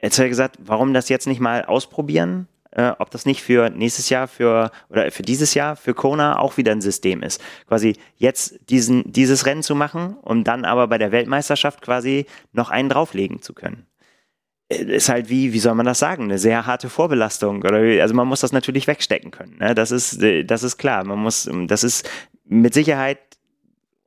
jetzt 0.00 0.18
hat 0.18 0.24
er 0.24 0.30
gesagt, 0.30 0.56
warum 0.60 0.94
das 0.94 1.10
jetzt 1.10 1.26
nicht 1.26 1.40
mal 1.40 1.66
ausprobieren? 1.66 2.48
Äh, 2.72 2.92
ob 2.98 3.10
das 3.10 3.26
nicht 3.26 3.42
für 3.42 3.68
nächstes 3.70 4.10
Jahr 4.10 4.28
für 4.28 4.70
oder 4.88 5.10
für 5.10 5.22
dieses 5.22 5.54
Jahr 5.54 5.74
für 5.74 5.92
Kona 5.92 6.38
auch 6.38 6.56
wieder 6.56 6.70
ein 6.70 6.80
System 6.80 7.22
ist. 7.22 7.42
Quasi 7.66 7.96
jetzt 8.16 8.60
diesen, 8.70 9.10
dieses 9.12 9.44
Rennen 9.44 9.64
zu 9.64 9.74
machen, 9.74 10.16
um 10.22 10.44
dann 10.44 10.64
aber 10.64 10.86
bei 10.86 10.96
der 10.96 11.10
Weltmeisterschaft 11.10 11.82
quasi 11.82 12.26
noch 12.52 12.70
einen 12.70 12.88
drauflegen 12.88 13.42
zu 13.42 13.54
können 13.54 13.86
ist 14.70 15.08
halt 15.08 15.28
wie, 15.28 15.52
wie 15.52 15.58
soll 15.58 15.74
man 15.74 15.86
das 15.86 15.98
sagen, 15.98 16.24
eine 16.24 16.38
sehr 16.38 16.64
harte 16.64 16.88
Vorbelastung. 16.88 17.58
Oder 17.58 17.78
also 18.02 18.14
man 18.14 18.28
muss 18.28 18.40
das 18.40 18.52
natürlich 18.52 18.86
wegstecken 18.86 19.32
können. 19.32 19.56
Ne? 19.58 19.74
Das 19.74 19.90
ist, 19.90 20.20
das 20.44 20.62
ist 20.62 20.78
klar. 20.78 21.04
Man 21.04 21.18
muss, 21.18 21.50
das 21.66 21.82
ist 21.82 22.08
mit 22.44 22.72
Sicherheit 22.72 23.18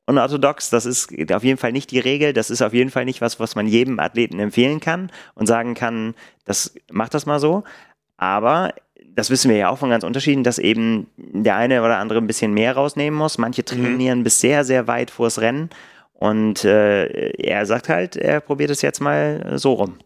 unorthodox. 0.06 0.70
Das 0.70 0.86
ist 0.86 1.12
auf 1.32 1.44
jeden 1.44 1.58
Fall 1.58 1.72
nicht 1.72 1.90
die 1.90 1.98
Regel. 1.98 2.32
Das 2.32 2.48
ist 2.48 2.62
auf 2.62 2.72
jeden 2.72 2.90
Fall 2.90 3.04
nicht 3.04 3.20
was, 3.20 3.38
was 3.40 3.54
man 3.56 3.66
jedem 3.66 4.00
Athleten 4.00 4.38
empfehlen 4.38 4.80
kann 4.80 5.10
und 5.34 5.46
sagen 5.46 5.74
kann, 5.74 6.14
das 6.46 6.74
macht 6.90 7.12
das 7.12 7.26
mal 7.26 7.40
so. 7.40 7.64
Aber 8.16 8.74
das 9.14 9.30
wissen 9.30 9.50
wir 9.50 9.56
ja 9.56 9.68
auch 9.68 9.78
von 9.78 9.90
ganz 9.90 10.04
Unterschieden, 10.04 10.44
dass 10.44 10.58
eben 10.58 11.06
der 11.16 11.56
eine 11.56 11.82
oder 11.82 11.98
andere 11.98 12.18
ein 12.18 12.26
bisschen 12.26 12.52
mehr 12.52 12.74
rausnehmen 12.74 13.18
muss. 13.18 13.38
Manche 13.38 13.62
mhm. 13.62 13.66
trainieren 13.66 14.18
mhm. 14.20 14.24
bis 14.24 14.40
sehr, 14.40 14.64
sehr 14.64 14.86
weit 14.86 15.10
vors 15.10 15.40
Rennen. 15.40 15.70
Und 16.12 16.64
äh, 16.64 17.30
er 17.32 17.66
sagt 17.66 17.88
halt, 17.88 18.16
er 18.16 18.40
probiert 18.40 18.70
es 18.70 18.82
jetzt 18.82 19.00
mal 19.00 19.58
so 19.58 19.74
rum 19.74 19.98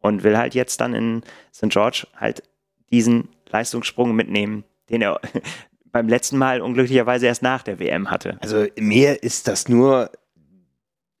und 0.00 0.22
will 0.22 0.36
halt 0.36 0.54
jetzt 0.54 0.80
dann 0.80 0.94
in 0.94 1.22
St. 1.54 1.70
George 1.70 2.06
halt 2.16 2.42
diesen 2.90 3.28
Leistungssprung 3.50 4.14
mitnehmen, 4.14 4.64
den 4.90 5.00
er 5.00 5.20
beim 5.92 6.08
letzten 6.08 6.36
Mal 6.36 6.60
unglücklicherweise 6.60 7.26
erst 7.26 7.42
nach 7.42 7.62
der 7.62 7.78
WM 7.78 8.10
hatte. 8.10 8.36
Also 8.40 8.66
mir 8.76 9.22
ist 9.22 9.48
das 9.48 9.68
nur 9.68 10.10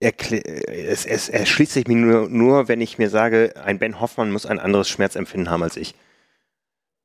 es, 0.00 1.06
es 1.06 1.28
erschließt 1.28 1.72
sich 1.72 1.86
mir 1.86 1.96
nur, 1.96 2.28
nur, 2.28 2.68
wenn 2.68 2.80
ich 2.80 2.98
mir 2.98 3.08
sage, 3.08 3.54
ein 3.64 3.78
Ben 3.78 4.00
Hoffmann 4.00 4.30
muss 4.30 4.44
ein 4.44 4.58
anderes 4.60 4.88
Schmerzempfinden 4.88 5.50
haben 5.50 5.62
als 5.62 5.76
ich. 5.76 5.94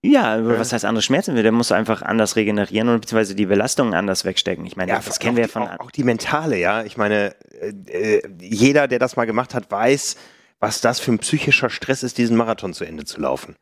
Ja, 0.01 0.37
ja, 0.37 0.59
was 0.59 0.71
heißt 0.71 0.85
andere 0.85 1.01
Schmerzen? 1.01 1.35
Der 1.35 1.51
muss 1.51 1.71
einfach 1.71 2.01
anders 2.01 2.37
regenerieren 2.37 2.87
und 2.87 3.01
beziehungsweise 3.01 3.35
die 3.35 3.45
Belastungen 3.45 3.93
anders 3.93 4.23
wegstecken. 4.23 4.65
Ich 4.65 4.77
meine, 4.77 4.91
ja, 4.91 5.01
das 5.05 5.19
kennen 5.19 5.35
wir 5.35 5.43
ja 5.43 5.47
von. 5.49 5.63
Auch, 5.63 5.79
auch, 5.79 5.91
die 5.91 6.03
mentale, 6.03 6.57
ja. 6.57 6.83
Ich 6.83 6.95
meine, 6.95 7.35
äh, 7.59 8.17
äh, 8.17 8.21
jeder, 8.39 8.87
der 8.87 8.99
das 8.99 9.17
mal 9.17 9.25
gemacht 9.25 9.53
hat, 9.53 9.69
weiß, 9.69 10.15
was 10.59 10.79
das 10.79 11.01
für 11.01 11.11
ein 11.11 11.19
psychischer 11.19 11.69
Stress 11.69 12.03
ist, 12.03 12.17
diesen 12.17 12.37
Marathon 12.37 12.73
zu 12.73 12.85
Ende 12.85 13.03
zu 13.03 13.19
laufen. 13.19 13.55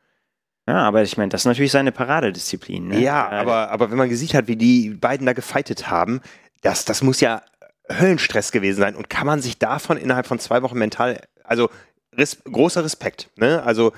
Ja, 0.67 0.79
aber 0.79 1.01
ich 1.01 1.17
meine, 1.17 1.29
das 1.29 1.41
ist 1.41 1.45
natürlich 1.45 1.71
seine 1.71 1.91
Paradedisziplin. 1.91 2.89
Ne? 2.89 2.99
Ja, 2.99 3.29
aber, 3.29 3.71
aber 3.71 3.89
wenn 3.89 3.97
man 3.97 4.09
gesehen 4.09 4.33
hat, 4.33 4.47
wie 4.47 4.57
die 4.57 4.89
beiden 4.89 5.25
da 5.25 5.33
gefeitet 5.33 5.89
haben, 5.89 6.21
das, 6.61 6.85
das 6.85 7.01
muss 7.01 7.21
ja 7.21 7.41
Höllenstress 7.89 8.51
gewesen 8.51 8.79
sein. 8.81 8.95
Und 8.95 9.09
kann 9.09 9.25
man 9.25 9.41
sich 9.41 9.57
davon 9.57 9.97
innerhalb 9.97 10.27
von 10.27 10.39
zwei 10.39 10.61
Wochen 10.61 10.77
mental, 10.77 11.21
also 11.43 11.69
res, 12.15 12.43
großer 12.43 12.83
Respekt. 12.83 13.29
Ne? 13.37 13.63
Also 13.63 13.93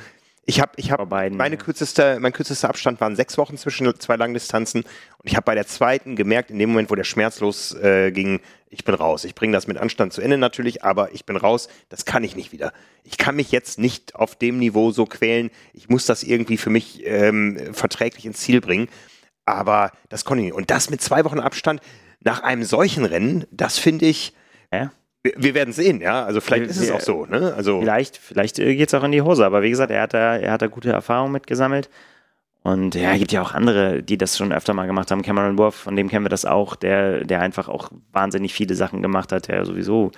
ich 0.50 0.60
habe, 0.60 0.72
ich 0.78 0.90
habe, 0.90 1.06
meine 1.06 1.58
kürzeste, 1.58 2.18
mein 2.20 2.34
kürzester 2.34 2.70
Abstand 2.70 3.00
waren 3.00 3.16
sechs 3.16 3.38
Wochen 3.38 3.56
zwischen 3.56 4.00
zwei 4.00 4.16
Langdistanzen 4.16 4.82
und 4.82 5.24
ich 5.24 5.36
habe 5.36 5.46
bei 5.46 5.54
der 5.54 5.68
zweiten 5.68 6.16
gemerkt, 6.16 6.50
in 6.50 6.58
dem 6.58 6.70
Moment, 6.70 6.90
wo 6.90 6.96
der 6.96 7.04
Schmerz 7.04 7.40
losging, 7.40 7.84
äh, 7.84 8.12
ging, 8.12 8.42
ich 8.72 8.84
bin 8.84 8.96
raus. 8.96 9.26
Ich 9.26 9.36
bringe 9.36 9.54
das 9.54 9.68
mit 9.68 9.78
Anstand 9.78 10.12
zu 10.12 10.22
Ende 10.22 10.40
natürlich, 10.40 10.84
aber 10.84 11.14
ich 11.14 11.26
bin 11.26 11.36
raus. 11.36 11.70
Das 11.90 12.06
kann 12.06 12.24
ich 12.24 12.36
nicht 12.36 12.52
wieder. 12.52 12.74
Ich 13.04 13.20
kann 13.20 13.36
mich 13.36 13.52
jetzt 13.52 13.78
nicht 13.78 14.16
auf 14.16 14.36
dem 14.36 14.58
Niveau 14.58 14.90
so 14.90 15.06
quälen. 15.06 15.52
Ich 15.74 15.88
muss 15.88 16.08
das 16.08 16.24
irgendwie 16.24 16.58
für 16.58 16.72
mich 16.72 17.06
ähm, 17.06 17.74
verträglich 17.74 18.26
ins 18.26 18.40
Ziel 18.40 18.60
bringen. 18.60 18.88
Aber 19.46 19.92
das 20.10 20.26
konnte 20.26 20.42
ich 20.42 20.46
nicht. 20.46 20.56
Und 20.56 20.72
das 20.72 20.90
mit 20.90 21.00
zwei 21.00 21.26
Wochen 21.26 21.40
Abstand 21.40 21.80
nach 22.22 22.42
einem 22.42 22.64
solchen 22.64 23.06
Rennen, 23.06 23.46
das 23.52 23.78
finde 23.78 24.08
ich. 24.08 24.34
Ja 24.74 24.92
wir, 25.24 25.54
werden 25.54 25.74
sehen, 25.74 26.02
ja. 26.02 26.24
Also 26.24 26.42
vielleicht 26.42 26.68
ist 26.68 26.82
es 26.82 26.92
auch 26.92 27.02
so, 27.02 27.26
ne? 27.26 27.54
Also 27.56 27.80
vielleicht, 27.80 28.18
vielleicht 28.18 28.60
äh, 28.60 28.76
geht 28.76 28.88
es 28.88 28.94
auch 28.94 29.04
in 29.04 29.12
die 29.12 29.22
Hose, 29.22 29.46
aber 29.46 29.62
wie 29.62 29.70
gesagt, 29.70 29.92
er 29.92 30.04
hat 30.04 30.14
da, 30.14 30.38
er 30.38 30.52
hat 30.52 30.62
da 30.62 30.68
gute 30.68 30.92
Erfahrungen 30.92 31.34
mitgesammelt. 31.34 31.90
Und 32.62 32.96
ja, 32.96 33.14
es 33.14 33.20
gibt 33.20 33.32
ja 33.32 33.42
auch 33.42 33.54
andere, 33.54 34.04
die 34.04 34.18
das 34.18 34.38
schon 34.38 34.52
öfter 34.52 34.74
mal 34.74 34.86
gemacht 34.86 35.12
haben. 35.12 35.22
Cameron 35.22 35.58
Wolf, 35.58 35.76
von 35.76 35.96
dem 35.96 36.10
kennen 36.10 36.26
wir 36.26 36.30
das 36.30 36.46
auch, 36.46 36.76
der, 36.76 37.24
der 37.24 37.42
einfach 37.42 37.70
auch 37.70 37.90
wahnsinnig 38.12 38.54
viele 38.54 38.76
Sachen 38.76 39.02
gemacht 39.02 39.32
hat, 39.32 39.48
der 39.48 39.66
sowieso 39.66 40.12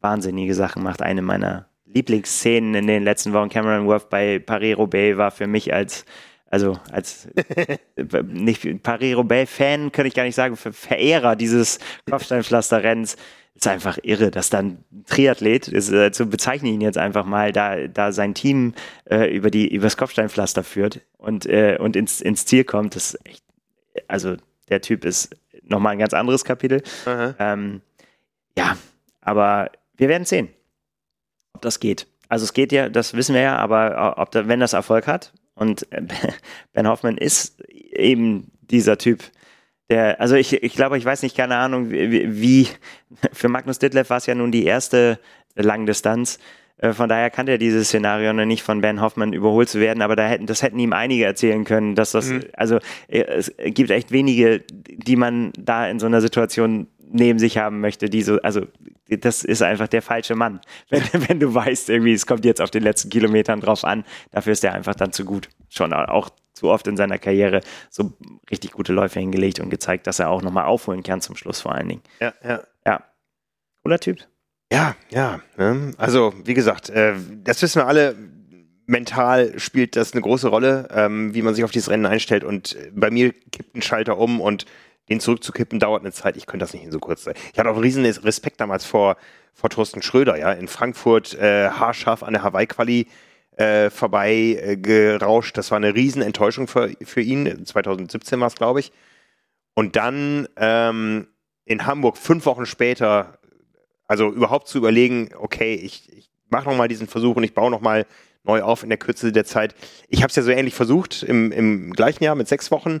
wahnsinnige 0.00 0.54
Sachen 0.54 0.82
macht. 0.82 1.02
Eine 1.02 1.22
meiner 1.22 1.66
Lieblingsszenen 1.86 2.74
in 2.74 2.86
den 2.86 3.04
letzten 3.04 3.32
Wochen, 3.32 3.48
Cameron 3.48 3.86
Wolf 3.86 4.08
bei 4.08 4.38
Paris-Roubaix, 4.38 5.16
war 5.16 5.30
für 5.30 5.46
mich 5.46 5.72
als 5.72 6.04
also 6.50 6.78
als 6.90 7.28
nicht 8.26 8.82
Paris-Roubaix-Fan 8.82 9.92
könnte 9.92 10.08
ich 10.08 10.14
gar 10.14 10.24
nicht 10.24 10.34
sagen, 10.34 10.56
für 10.56 10.72
Verehrer 10.72 11.36
dieses 11.36 11.78
Kopfsteinpflaster-Rennens 12.08 13.16
ist 13.54 13.66
einfach 13.66 13.98
irre, 14.02 14.30
dass 14.30 14.50
dann 14.50 14.84
ein 14.92 15.04
Triathlet, 15.06 15.68
ist, 15.68 15.90
äh, 15.90 16.10
so 16.12 16.26
bezeichne 16.26 16.68
ich 16.68 16.74
ihn 16.74 16.80
jetzt 16.80 16.96
einfach 16.96 17.26
mal, 17.26 17.52
da, 17.52 17.88
da 17.88 18.12
sein 18.12 18.34
Team 18.34 18.74
äh, 19.10 19.34
über 19.34 19.50
die 19.50 19.72
übers 19.72 19.96
Kopfsteinpflaster 19.96 20.62
führt 20.62 21.00
und, 21.18 21.44
äh, 21.46 21.76
und 21.78 21.96
ins, 21.96 22.20
ins 22.20 22.46
Ziel 22.46 22.64
kommt. 22.64 22.94
Das 22.94 23.14
ist 23.14 23.26
echt, 23.26 23.44
also 24.06 24.36
der 24.68 24.80
Typ 24.80 25.04
ist 25.04 25.36
nochmal 25.64 25.92
ein 25.92 25.98
ganz 25.98 26.14
anderes 26.14 26.44
Kapitel. 26.44 26.82
Ähm, 27.38 27.82
ja, 28.56 28.76
aber 29.20 29.70
wir 29.96 30.08
werden 30.08 30.24
sehen, 30.24 30.48
ob 31.52 31.62
das 31.62 31.80
geht. 31.80 32.06
Also 32.28 32.44
es 32.44 32.52
geht 32.52 32.72
ja, 32.72 32.88
das 32.88 33.14
wissen 33.14 33.34
wir 33.34 33.42
ja, 33.42 33.56
aber 33.56 34.14
ob 34.18 34.30
da, 34.30 34.46
wenn 34.46 34.60
das 34.60 34.72
Erfolg 34.72 35.06
hat 35.06 35.32
und 35.58 35.86
Ben 36.72 36.86
Hoffman 36.86 37.18
ist 37.18 37.60
eben 37.92 38.50
dieser 38.60 38.98
Typ, 38.98 39.22
der, 39.90 40.20
also 40.20 40.34
ich, 40.34 40.52
ich 40.62 40.74
glaube, 40.74 40.98
ich 40.98 41.04
weiß 41.04 41.22
nicht, 41.22 41.36
keine 41.36 41.56
Ahnung, 41.56 41.90
wie, 41.90 42.40
wie 42.40 42.68
für 43.32 43.48
Magnus 43.48 43.78
Ditlev 43.78 44.10
war 44.10 44.18
es 44.18 44.26
ja 44.26 44.34
nun 44.34 44.52
die 44.52 44.64
erste 44.64 45.18
Langdistanz. 45.54 46.38
Äh, 46.78 46.92
von 46.92 47.08
daher 47.08 47.30
kannte 47.30 47.52
er 47.52 47.58
dieses 47.58 47.88
Szenario 47.88 48.32
noch 48.32 48.44
nicht 48.44 48.62
von 48.62 48.80
Ben 48.80 49.00
Hoffmann 49.00 49.32
überholt 49.32 49.68
zu 49.68 49.80
werden, 49.80 50.02
aber 50.02 50.16
da 50.16 50.26
hätten, 50.26 50.46
das 50.46 50.62
hätten 50.62 50.78
ihm 50.78 50.92
einige 50.92 51.24
erzählen 51.24 51.64
können, 51.64 51.94
dass 51.94 52.12
das, 52.12 52.28
mhm. 52.28 52.44
also 52.52 52.78
äh, 53.08 53.22
es 53.22 53.52
gibt 53.56 53.90
echt 53.90 54.12
wenige, 54.12 54.60
die 54.68 55.16
man 55.16 55.52
da 55.58 55.88
in 55.88 55.98
so 55.98 56.06
einer 56.06 56.20
Situation 56.20 56.88
neben 57.10 57.38
sich 57.38 57.58
haben 57.58 57.80
möchte, 57.80 58.10
die 58.10 58.22
so, 58.22 58.40
also 58.42 58.66
das 59.08 59.44
ist 59.44 59.62
einfach 59.62 59.88
der 59.88 60.02
falsche 60.02 60.34
Mann. 60.34 60.60
Wenn, 60.90 61.02
wenn 61.28 61.40
du 61.40 61.54
weißt, 61.54 61.88
irgendwie, 61.88 62.12
es 62.12 62.26
kommt 62.26 62.44
jetzt 62.44 62.60
auf 62.60 62.70
den 62.70 62.82
letzten 62.82 63.10
Kilometern 63.10 63.60
drauf 63.60 63.84
an, 63.84 64.04
dafür 64.30 64.52
ist 64.52 64.64
er 64.64 64.74
einfach 64.74 64.94
dann 64.94 65.12
zu 65.12 65.24
gut. 65.24 65.48
Schon 65.68 65.92
auch 65.92 66.30
zu 66.52 66.68
oft 66.68 66.86
in 66.86 66.96
seiner 66.96 67.18
Karriere 67.18 67.60
so 67.90 68.12
richtig 68.50 68.72
gute 68.72 68.92
Läufe 68.92 69.20
hingelegt 69.20 69.60
und 69.60 69.70
gezeigt, 69.70 70.06
dass 70.06 70.18
er 70.18 70.30
auch 70.30 70.42
nochmal 70.42 70.64
aufholen 70.64 71.02
kann 71.02 71.20
zum 71.20 71.36
Schluss 71.36 71.60
vor 71.60 71.74
allen 71.74 71.88
Dingen. 71.88 72.02
Ja, 72.20 72.32
ja. 72.42 72.62
Ja. 72.84 73.04
Cooler 73.82 73.98
Typ. 74.00 74.26
Ja, 74.72 74.96
ja. 75.10 75.40
Ne? 75.56 75.92
Also, 75.96 76.34
wie 76.44 76.54
gesagt, 76.54 76.90
äh, 76.90 77.14
das 77.42 77.62
wissen 77.62 77.80
wir 77.80 77.86
alle. 77.86 78.16
Mental 78.86 79.58
spielt 79.58 79.96
das 79.96 80.14
eine 80.14 80.22
große 80.22 80.48
Rolle, 80.48 80.88
ähm, 80.90 81.34
wie 81.34 81.42
man 81.42 81.54
sich 81.54 81.62
auf 81.62 81.70
dieses 81.70 81.90
Rennen 81.90 82.06
einstellt. 82.06 82.42
Und 82.42 82.76
bei 82.94 83.10
mir 83.10 83.32
kippt 83.32 83.76
ein 83.76 83.82
Schalter 83.82 84.16
um 84.16 84.40
und 84.40 84.64
den 85.08 85.20
zurückzukippen 85.20 85.78
dauert 85.78 86.02
eine 86.02 86.12
Zeit. 86.12 86.36
Ich 86.36 86.46
könnte 86.46 86.64
das 86.64 86.74
nicht 86.74 86.84
in 86.84 86.92
so 86.92 86.98
kurz 86.98 87.22
Zeit. 87.22 87.38
Ich 87.52 87.58
hatte 87.58 87.70
auch 87.70 87.80
riesen 87.80 88.04
Respekt 88.04 88.60
damals 88.60 88.84
vor, 88.84 89.16
vor 89.54 89.70
Thorsten 89.70 90.02
Schröder, 90.02 90.36
ja, 90.36 90.52
in 90.52 90.68
Frankfurt, 90.68 91.34
äh, 91.34 91.68
haarscharf 91.70 92.22
an 92.22 92.34
der 92.34 92.42
Hawaii-Quali 92.42 93.06
äh, 93.56 93.90
vorbei 93.90 94.78
äh. 94.80 95.16
Das 95.52 95.70
war 95.70 95.76
eine 95.76 95.94
riesen 95.94 96.22
Enttäuschung 96.22 96.68
für, 96.68 96.94
für 97.02 97.20
ihn. 97.20 97.66
2017 97.66 98.38
war 98.40 98.46
es, 98.46 98.54
glaube 98.54 98.80
ich. 98.80 98.92
Und 99.74 99.96
dann 99.96 100.48
ähm, 100.56 101.28
in 101.64 101.86
Hamburg 101.86 102.16
fünf 102.16 102.46
Wochen 102.46 102.66
später, 102.66 103.38
also 104.06 104.30
überhaupt 104.30 104.68
zu 104.68 104.78
überlegen, 104.78 105.30
okay, 105.38 105.74
ich, 105.74 106.12
ich 106.12 106.30
mache 106.50 106.68
nochmal 106.68 106.88
diesen 106.88 107.06
Versuch 107.06 107.36
und 107.36 107.44
ich 107.44 107.54
baue 107.54 107.70
nochmal 107.70 108.06
neu 108.44 108.62
auf 108.62 108.82
in 108.82 108.88
der 108.88 108.98
Kürze 108.98 109.32
der 109.32 109.44
Zeit. 109.44 109.74
Ich 110.08 110.22
habe 110.22 110.30
es 110.30 110.36
ja 110.36 110.42
so 110.42 110.50
ähnlich 110.50 110.74
versucht 110.74 111.22
im, 111.22 111.52
im 111.52 111.92
gleichen 111.92 112.24
Jahr 112.24 112.34
mit 112.34 112.48
sechs 112.48 112.70
Wochen. 112.70 113.00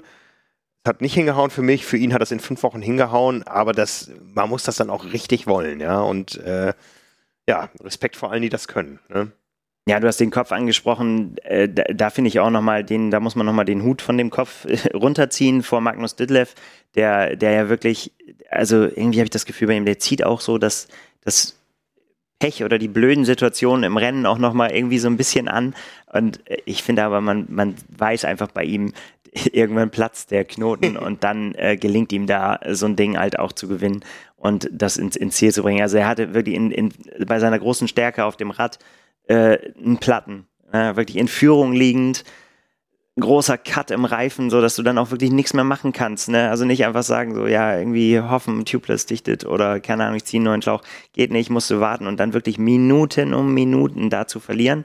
Hat 0.88 1.00
nicht 1.00 1.14
hingehauen 1.14 1.50
für 1.50 1.62
mich, 1.62 1.86
für 1.86 1.96
ihn 1.96 2.12
hat 2.12 2.22
das 2.22 2.32
in 2.32 2.40
fünf 2.40 2.62
Wochen 2.62 2.82
hingehauen, 2.82 3.42
aber 3.44 3.72
das, 3.72 4.10
man 4.34 4.48
muss 4.48 4.64
das 4.64 4.76
dann 4.76 4.90
auch 4.90 5.04
richtig 5.12 5.46
wollen, 5.46 5.80
ja. 5.80 6.00
Und 6.00 6.36
äh, 6.38 6.72
ja, 7.48 7.70
Respekt 7.80 8.16
vor 8.16 8.32
allen, 8.32 8.42
die 8.42 8.48
das 8.48 8.68
können. 8.68 8.98
Ne? 9.08 9.30
Ja, 9.88 10.00
du 10.00 10.06
hast 10.06 10.20
den 10.20 10.30
Kopf 10.30 10.52
angesprochen. 10.52 11.38
Äh, 11.38 11.66
da, 11.68 11.84
da 11.84 12.10
finde 12.10 12.28
ich 12.28 12.40
auch 12.40 12.50
nochmal 12.50 12.84
den, 12.84 13.10
da 13.10 13.20
muss 13.20 13.36
man 13.36 13.46
nochmal 13.46 13.64
den 13.64 13.82
Hut 13.82 14.02
von 14.02 14.18
dem 14.18 14.28
Kopf 14.28 14.66
äh, 14.66 14.94
runterziehen 14.94 15.62
vor 15.62 15.80
Magnus 15.80 16.14
Ditlev, 16.14 16.54
der, 16.94 17.36
der 17.36 17.52
ja 17.52 17.68
wirklich, 17.70 18.12
also 18.50 18.82
irgendwie 18.84 19.18
habe 19.18 19.24
ich 19.24 19.30
das 19.30 19.46
Gefühl 19.46 19.68
bei 19.68 19.74
ihm, 19.74 19.86
der 19.86 19.98
zieht 19.98 20.22
auch 20.24 20.42
so 20.42 20.58
das, 20.58 20.88
das 21.22 21.58
Pech 22.38 22.62
oder 22.62 22.78
die 22.78 22.88
blöden 22.88 23.24
Situationen 23.24 23.82
im 23.84 23.96
Rennen 23.96 24.26
auch 24.26 24.38
nochmal 24.38 24.72
irgendwie 24.72 24.98
so 24.98 25.08
ein 25.08 25.16
bisschen 25.16 25.48
an. 25.48 25.74
Und 26.12 26.46
äh, 26.50 26.58
ich 26.66 26.82
finde 26.82 27.04
aber, 27.04 27.22
man, 27.22 27.46
man 27.48 27.74
weiß 27.96 28.26
einfach 28.26 28.48
bei 28.48 28.64
ihm, 28.64 28.92
irgendwann 29.52 29.90
platzt 29.90 30.30
der 30.30 30.44
Knoten 30.44 30.96
und 30.96 31.24
dann 31.24 31.54
äh, 31.54 31.76
gelingt 31.76 32.12
ihm 32.12 32.26
da 32.26 32.60
so 32.70 32.86
ein 32.86 32.96
Ding 32.96 33.18
halt 33.18 33.38
auch 33.38 33.52
zu 33.52 33.68
gewinnen 33.68 34.04
und 34.36 34.68
das 34.72 34.96
ins, 34.96 35.16
ins 35.16 35.36
Ziel 35.36 35.52
zu 35.52 35.62
bringen. 35.62 35.82
Also 35.82 35.98
er 35.98 36.06
hatte 36.06 36.34
wirklich 36.34 36.54
in, 36.54 36.70
in, 36.70 36.92
bei 37.26 37.38
seiner 37.38 37.58
großen 37.58 37.88
Stärke 37.88 38.24
auf 38.24 38.36
dem 38.36 38.50
Rad 38.50 38.78
äh, 39.26 39.58
einen 39.76 39.98
Platten. 39.98 40.46
Äh, 40.72 40.96
wirklich 40.96 41.16
in 41.16 41.28
Führung 41.28 41.72
liegend, 41.72 42.24
großer 43.18 43.58
Cut 43.58 43.90
im 43.90 44.04
Reifen, 44.04 44.50
so 44.50 44.60
dass 44.60 44.76
du 44.76 44.82
dann 44.82 44.98
auch 44.98 45.10
wirklich 45.10 45.30
nichts 45.30 45.54
mehr 45.54 45.64
machen 45.64 45.92
kannst. 45.92 46.28
Ne? 46.28 46.50
Also 46.50 46.64
nicht 46.64 46.84
einfach 46.84 47.02
sagen, 47.02 47.34
so, 47.34 47.46
ja, 47.46 47.76
irgendwie 47.76 48.20
hoffen, 48.20 48.64
Tubeless 48.64 49.06
dichtet 49.06 49.44
oder 49.44 49.80
keine 49.80 50.04
Ahnung, 50.04 50.16
ich 50.16 50.24
ziehe 50.24 50.38
einen 50.38 50.46
neuen 50.46 50.62
Schlauch. 50.62 50.82
Geht 51.12 51.32
nicht, 51.32 51.50
musst 51.50 51.70
du 51.70 51.80
warten 51.80 52.06
und 52.06 52.18
dann 52.20 52.32
wirklich 52.32 52.58
Minuten 52.58 53.34
um 53.34 53.54
Minuten 53.54 54.10
da 54.10 54.26
zu 54.26 54.40
verlieren. 54.40 54.84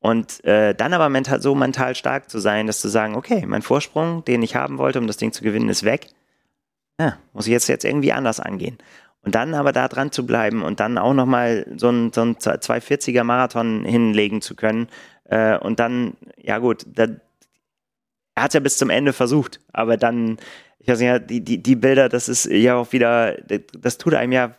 Und 0.00 0.42
äh, 0.44 0.74
dann 0.74 0.94
aber 0.94 1.10
mental, 1.10 1.42
so 1.42 1.54
mental 1.54 1.94
stark 1.94 2.30
zu 2.30 2.38
sein, 2.38 2.66
dass 2.66 2.80
zu 2.80 2.88
sagen, 2.88 3.14
okay, 3.14 3.44
mein 3.46 3.62
Vorsprung, 3.62 4.24
den 4.24 4.42
ich 4.42 4.56
haben 4.56 4.78
wollte, 4.78 4.98
um 4.98 5.06
das 5.06 5.18
Ding 5.18 5.32
zu 5.32 5.42
gewinnen, 5.42 5.68
ist 5.68 5.84
weg. 5.84 6.08
Ja, 6.98 7.18
muss 7.34 7.46
ich 7.46 7.52
jetzt, 7.52 7.68
jetzt 7.68 7.84
irgendwie 7.84 8.12
anders 8.12 8.40
angehen. 8.40 8.78
Und 9.22 9.34
dann 9.34 9.52
aber 9.54 9.72
da 9.72 9.88
dran 9.88 10.12
zu 10.12 10.24
bleiben 10.24 10.62
und 10.62 10.80
dann 10.80 10.96
auch 10.96 11.12
nochmal 11.12 11.66
so 11.76 11.90
ein, 11.90 12.12
so 12.12 12.22
ein 12.22 12.36
240er 12.36 13.22
Marathon 13.24 13.84
hinlegen 13.84 14.40
zu 14.40 14.56
können. 14.56 14.88
Äh, 15.24 15.58
und 15.58 15.78
dann, 15.78 16.14
ja 16.38 16.58
gut, 16.58 16.86
da, 16.86 17.06
er 18.34 18.42
hat 18.42 18.54
ja 18.54 18.60
bis 18.60 18.78
zum 18.78 18.88
Ende 18.88 19.12
versucht, 19.12 19.60
aber 19.72 19.98
dann, 19.98 20.38
ich 20.78 20.88
weiß 20.88 21.00
nicht, 21.00 21.28
die, 21.28 21.44
die, 21.44 21.62
die 21.62 21.76
Bilder, 21.76 22.08
das 22.08 22.30
ist 22.30 22.46
ja 22.46 22.76
auch 22.76 22.92
wieder, 22.92 23.36
das 23.78 23.98
tut 23.98 24.14
einem 24.14 24.32
ja 24.32 24.54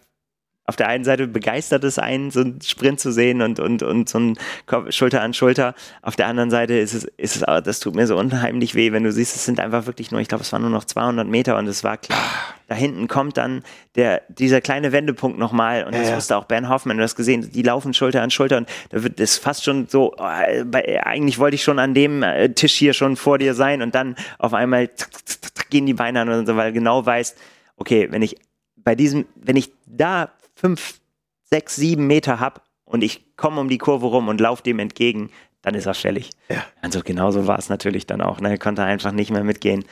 auf 0.65 0.75
der 0.75 0.87
einen 0.87 1.03
Seite 1.03 1.27
begeistert 1.27 1.83
es 1.83 1.97
einen, 1.97 2.29
so 2.29 2.41
einen 2.41 2.61
Sprint 2.61 2.99
zu 2.99 3.11
sehen 3.11 3.41
und, 3.41 3.59
und, 3.59 3.81
und 3.81 4.07
so 4.07 4.19
ein 4.19 4.37
Kopf, 4.67 4.91
Schulter 4.91 5.21
an 5.21 5.33
Schulter. 5.33 5.73
Auf 6.01 6.15
der 6.15 6.27
anderen 6.27 6.51
Seite 6.51 6.77
ist 6.77 6.93
es, 6.93 7.05
ist 7.17 7.37
es, 7.37 7.41
das 7.41 7.79
tut 7.79 7.95
mir 7.95 8.05
so 8.05 8.17
unheimlich 8.17 8.75
weh, 8.75 8.91
wenn 8.91 9.03
du 9.03 9.11
siehst, 9.11 9.35
es 9.35 9.43
sind 9.43 9.59
einfach 9.59 9.87
wirklich 9.87 10.11
nur, 10.11 10.21
ich 10.21 10.27
glaube, 10.27 10.43
es 10.43 10.53
waren 10.53 10.61
nur 10.61 10.71
noch 10.71 10.85
200 10.85 11.27
Meter 11.27 11.57
und 11.57 11.67
es 11.67 11.83
war 11.83 11.97
klar, 11.97 12.19
da 12.67 12.75
hinten 12.75 13.07
kommt 13.07 13.37
dann 13.37 13.63
der, 13.95 14.21
dieser 14.29 14.61
kleine 14.61 14.91
Wendepunkt 14.91 15.37
nochmal 15.39 15.83
und 15.83 15.95
das 15.95 16.09
ja, 16.09 16.15
wusste 16.15 16.37
auch 16.37 16.45
Ben 16.45 16.69
Hoffmann, 16.69 16.97
du 16.97 17.03
hast 17.03 17.15
gesehen, 17.15 17.51
die 17.51 17.63
laufen 17.63 17.93
Schulter 17.93 18.21
an 18.21 18.31
Schulter 18.31 18.57
und 18.57 18.69
da 18.91 19.03
wird 19.03 19.19
es 19.19 19.37
fast 19.37 19.63
schon 19.63 19.87
so, 19.87 20.13
oh, 20.13 20.63
bei, 20.65 21.03
eigentlich 21.05 21.39
wollte 21.39 21.55
ich 21.55 21.63
schon 21.63 21.79
an 21.79 21.93
dem 21.93 22.23
äh, 22.23 22.49
Tisch 22.53 22.75
hier 22.75 22.93
schon 22.93 23.17
vor 23.17 23.39
dir 23.39 23.55
sein 23.55 23.81
und 23.81 23.95
dann 23.95 24.15
auf 24.37 24.53
einmal 24.53 24.93
zack, 24.95 25.09
zack, 25.27 25.41
zack, 25.41 25.69
gehen 25.69 25.87
die 25.87 25.95
Beine 25.95 26.21
an 26.21 26.29
und 26.29 26.45
so, 26.45 26.55
weil 26.55 26.69
du 26.69 26.73
genau 26.73 27.05
weißt, 27.05 27.37
okay, 27.77 28.07
wenn 28.11 28.21
ich 28.21 28.37
bei 28.77 28.95
diesem, 28.95 29.25
wenn 29.35 29.57
ich 29.57 29.71
da 29.85 30.29
fünf, 30.61 31.01
sechs, 31.43 31.75
sieben 31.75 32.05
Meter 32.05 32.39
habe 32.39 32.61
und 32.85 33.03
ich 33.03 33.35
komme 33.35 33.59
um 33.59 33.67
die 33.67 33.79
Kurve 33.79 34.05
rum 34.05 34.27
und 34.27 34.39
laufe 34.39 34.61
dem 34.61 34.77
entgegen, 34.77 35.31
dann 35.63 35.73
ist 35.73 35.87
er 35.87 35.95
fällig. 35.95 36.29
Ja. 36.49 36.63
Also 36.81 37.01
genauso 37.01 37.47
war 37.47 37.57
es 37.57 37.69
natürlich 37.69 38.05
dann 38.05 38.21
auch. 38.21 38.39
Ne? 38.39 38.51
Er 38.51 38.57
konnte 38.59 38.83
einfach 38.83 39.11
nicht 39.11 39.31
mehr 39.31 39.43
mitgehen. 39.43 39.85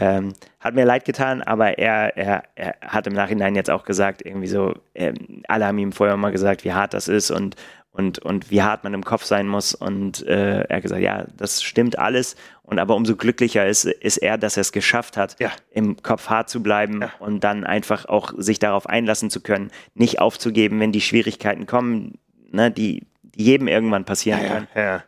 Ähm, 0.00 0.32
hat 0.60 0.74
mir 0.74 0.84
leid 0.86 1.04
getan, 1.04 1.42
aber 1.42 1.78
er, 1.78 2.16
er, 2.16 2.42
er 2.54 2.74
hat 2.80 3.06
im 3.06 3.12
Nachhinein 3.12 3.54
jetzt 3.54 3.70
auch 3.70 3.84
gesagt, 3.84 4.22
irgendwie 4.24 4.46
so, 4.46 4.74
ähm, 4.94 5.42
alle 5.48 5.66
haben 5.66 5.78
ihm 5.78 5.92
vorher 5.92 6.16
mal 6.16 6.32
gesagt, 6.32 6.64
wie 6.64 6.72
hart 6.72 6.94
das 6.94 7.06
ist 7.08 7.30
und, 7.30 7.56
und, 7.92 8.18
und 8.20 8.50
wie 8.50 8.62
hart 8.62 8.82
man 8.84 8.94
im 8.94 9.04
Kopf 9.04 9.24
sein 9.24 9.46
muss. 9.46 9.74
Und 9.74 10.26
äh, 10.26 10.62
er 10.62 10.76
hat 10.76 10.82
gesagt, 10.82 11.02
ja, 11.02 11.26
das 11.36 11.62
stimmt 11.62 11.98
alles. 11.98 12.36
Und 12.62 12.78
aber 12.78 12.94
umso 12.96 13.16
glücklicher 13.16 13.66
ist, 13.66 13.84
ist 13.84 14.16
er, 14.18 14.38
dass 14.38 14.56
er 14.56 14.62
es 14.62 14.72
geschafft 14.72 15.16
hat, 15.18 15.36
Ja. 15.38 15.50
im 15.70 16.02
Kopf 16.02 16.28
hart 16.30 16.48
zu 16.48 16.62
bleiben 16.62 17.02
Ja. 17.02 17.10
und 17.18 17.44
dann 17.44 17.64
einfach 17.64 18.06
auch 18.06 18.32
sich 18.38 18.58
darauf 18.58 18.88
einlassen 18.88 19.28
zu 19.28 19.40
können, 19.42 19.70
nicht 19.94 20.18
aufzugeben, 20.20 20.80
wenn 20.80 20.92
die 20.92 21.00
Schwierigkeiten 21.02 21.66
kommen, 21.66 22.18
ne, 22.50 22.70
die, 22.70 23.06
die 23.22 23.44
jedem 23.44 23.68
irgendwann 23.68 24.04
passieren 24.04 24.40
können. 24.46 24.68
ja. 24.74 24.94
Und 24.96 25.02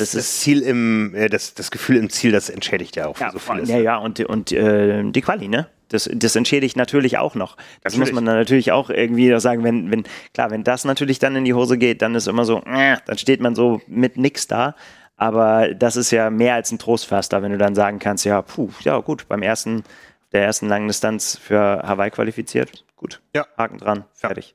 Das, 0.00 0.12
das 0.12 0.38
Ziel 0.40 0.62
im, 0.62 1.14
äh, 1.14 1.28
das, 1.28 1.54
das 1.54 1.70
Gefühl 1.70 1.96
im 1.96 2.10
Ziel, 2.10 2.32
das 2.32 2.50
entschädigt 2.50 2.96
ja 2.96 3.06
auch 3.06 3.18
Ja, 3.18 3.30
so 3.30 3.38
vieles. 3.38 3.68
ja, 3.68 3.78
ja, 3.78 3.96
und, 3.96 4.20
und 4.20 4.52
äh, 4.52 5.02
die 5.10 5.20
Quali, 5.20 5.48
ne? 5.48 5.68
Das, 5.88 6.08
das 6.12 6.34
entschädigt 6.34 6.76
natürlich 6.76 7.18
auch 7.18 7.34
noch. 7.34 7.56
Das 7.82 7.92
Natürlich. 7.92 7.98
muss 8.00 8.12
man 8.12 8.24
dann 8.24 8.36
natürlich 8.36 8.72
auch 8.72 8.90
irgendwie 8.90 9.28
noch 9.28 9.38
sagen, 9.38 9.62
wenn, 9.62 9.90
wenn, 9.90 10.04
klar, 10.32 10.50
wenn 10.50 10.64
das 10.64 10.84
natürlich 10.84 11.18
dann 11.18 11.36
in 11.36 11.44
die 11.44 11.54
Hose 11.54 11.78
geht, 11.78 12.02
dann 12.02 12.14
ist 12.14 12.26
immer 12.26 12.44
so, 12.44 12.62
äh, 12.64 12.96
dann 13.06 13.18
steht 13.18 13.40
man 13.40 13.54
so 13.54 13.80
mit 13.86 14.16
nix 14.16 14.46
da. 14.48 14.74
Aber 15.16 15.72
das 15.74 15.94
ist 15.96 16.10
ja 16.10 16.30
mehr 16.30 16.54
als 16.54 16.72
ein 16.72 16.78
Trostpflaster, 16.78 17.42
wenn 17.42 17.52
du 17.52 17.58
dann 17.58 17.74
sagen 17.76 18.00
kannst, 18.00 18.24
ja, 18.24 18.42
puh, 18.42 18.70
ja 18.80 18.98
gut, 18.98 19.28
beim 19.28 19.42
ersten, 19.42 19.84
der 20.32 20.42
ersten 20.44 20.66
langen 20.68 20.88
Distanz 20.88 21.38
für 21.40 21.82
Hawaii 21.84 22.10
qualifiziert, 22.10 22.84
gut, 22.96 23.20
Ja. 23.36 23.46
Haken 23.56 23.78
dran, 23.78 24.04
fertig. 24.14 24.54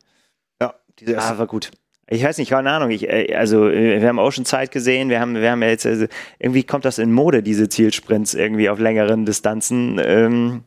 Ja, 0.61 0.73
diese 0.99 1.13
erste 1.13 1.35
Ah, 1.35 1.37
war 1.37 1.47
gut. 1.47 1.71
Ich 2.11 2.23
weiß 2.23 2.37
nicht, 2.39 2.49
keine 2.49 2.71
Ahnung. 2.71 2.89
Ich, 2.89 3.07
äh, 3.07 3.35
also 3.35 3.69
äh, 3.69 4.01
wir 4.01 4.07
haben 4.07 4.19
Oceanside 4.19 4.67
gesehen, 4.67 5.09
wir 5.09 5.19
haben, 5.19 5.35
wir 5.35 5.51
haben 5.51 5.61
ja 5.61 5.69
jetzt 5.69 5.85
also, 5.85 6.05
irgendwie 6.39 6.63
kommt 6.63 6.85
das 6.85 6.97
in 6.97 7.11
Mode, 7.13 7.43
diese 7.43 7.69
Zielsprints 7.69 8.33
irgendwie 8.33 8.69
auf 8.69 8.79
längeren 8.79 9.25
Distanzen. 9.25 10.01
Ähm, 10.03 10.63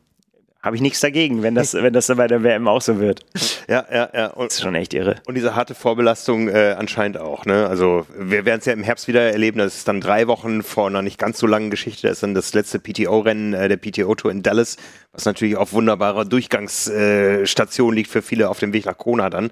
Habe 0.61 0.77
ich 0.77 0.81
nichts 0.81 1.01
dagegen, 1.01 1.43
wenn 1.43 1.53
das, 1.55 1.73
wenn 1.73 1.91
das 1.91 2.07
dann 2.07 2.15
bei 2.15 2.27
der 2.27 2.43
WM 2.43 2.69
auch 2.69 2.81
so 2.81 2.97
wird. 3.01 3.25
ja, 3.67 3.85
ja, 3.91 4.09
ja. 4.13 4.27
Das 4.29 4.33
Und, 4.37 4.51
ist 4.53 4.61
schon 4.61 4.75
echt 4.75 4.93
irre. 4.93 5.15
und 5.27 5.35
diese 5.35 5.53
harte 5.53 5.75
Vorbelastung 5.75 6.47
äh, 6.47 6.75
anscheinend 6.77 7.17
auch. 7.17 7.45
Ne? 7.45 7.67
Also 7.67 8.07
wir 8.17 8.45
werden 8.45 8.59
es 8.59 8.65
ja 8.65 8.71
im 8.71 8.83
Herbst 8.83 9.09
wieder 9.09 9.23
erleben. 9.23 9.57
Das 9.57 9.75
ist 9.75 9.87
dann 9.89 9.99
drei 9.99 10.27
Wochen 10.27 10.63
vor 10.63 10.87
einer 10.87 11.01
nicht 11.01 11.19
ganz 11.19 11.39
so 11.39 11.47
langen 11.47 11.69
Geschichte. 11.69 12.07
Das 12.07 12.17
ist 12.17 12.23
dann 12.23 12.33
das 12.33 12.53
letzte 12.53 12.79
PTO-Rennen 12.79 13.53
äh, 13.53 13.67
der 13.67 13.75
PTO-Tour 13.75 14.31
in 14.31 14.43
Dallas, 14.43 14.77
was 15.11 15.25
natürlich 15.25 15.57
auf 15.57 15.73
wunderbarer 15.73 16.23
Durchgangsstation 16.23 17.91
äh, 17.91 17.95
liegt 17.97 18.09
für 18.09 18.21
viele 18.21 18.47
auf 18.49 18.59
dem 18.59 18.71
Weg 18.71 18.85
nach 18.85 18.97
Kona 18.97 19.29
dann. 19.29 19.51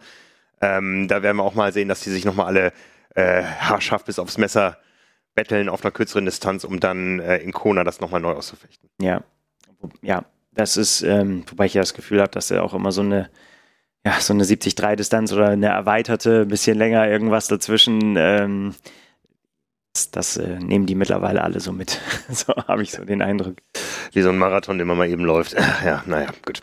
Ähm, 0.62 1.08
da 1.08 1.24
werden 1.24 1.38
wir 1.38 1.44
auch 1.44 1.56
mal 1.56 1.74
sehen, 1.74 1.88
dass 1.88 2.02
die 2.02 2.10
sich 2.12 2.26
nochmal 2.26 2.48
alle 2.48 2.74
äh, 3.16 3.44
haarscharf 3.44 4.06
bis 4.06 4.20
aufs 4.20 4.38
Messer 4.38 4.78
betteln 5.34 5.70
auf 5.70 5.84
einer 5.84 5.92
kürzeren 5.92 6.26
Distanz, 6.26 6.64
um 6.64 6.80
dann 6.80 7.20
äh, 7.20 7.38
in 7.38 7.52
Kona 7.52 7.84
das 7.84 8.02
nochmal 8.02 8.22
neu 8.22 8.34
auszufechten. 8.34 8.90
Ja. 9.02 9.24
Ja, 10.02 10.26
das 10.52 10.78
ist, 10.78 11.02
ähm, 11.02 11.44
wobei 11.50 11.66
ich 11.66 11.74
ja 11.74 11.82
das 11.82 11.94
Gefühl 11.94 12.22
habe, 12.22 12.32
dass 12.32 12.52
er 12.52 12.64
auch 12.64 12.74
immer 12.74 12.92
so 12.92 13.02
eine, 13.02 13.30
ja, 14.06 14.20
so 14.20 14.34
eine 14.34 14.44
70-3-Distanz 14.44 15.32
oder 15.34 15.50
eine 15.50 15.68
erweiterte, 15.68 16.46
bisschen 16.46 16.78
länger 16.78 17.08
irgendwas 17.08 17.48
dazwischen, 17.48 18.16
ähm, 18.18 18.76
das, 19.94 20.12
das 20.12 20.38
äh, 20.38 20.60
nehmen 20.60 20.86
die 20.86 20.96
mittlerweile 20.96 21.44
alle 21.44 21.60
so 21.60 21.72
mit. 21.72 22.00
so 22.30 22.54
habe 22.68 22.84
ich 22.84 22.92
so 22.92 23.04
den 23.04 23.22
Eindruck. 23.22 23.58
Wie 24.14 24.22
so 24.22 24.30
ein 24.30 24.38
Marathon, 24.38 24.78
den 24.78 24.88
man 24.88 24.98
mal 24.98 25.10
eben 25.10 25.24
läuft. 25.24 25.56
Ja, 25.86 26.04
naja, 26.06 26.30
gut. 26.46 26.62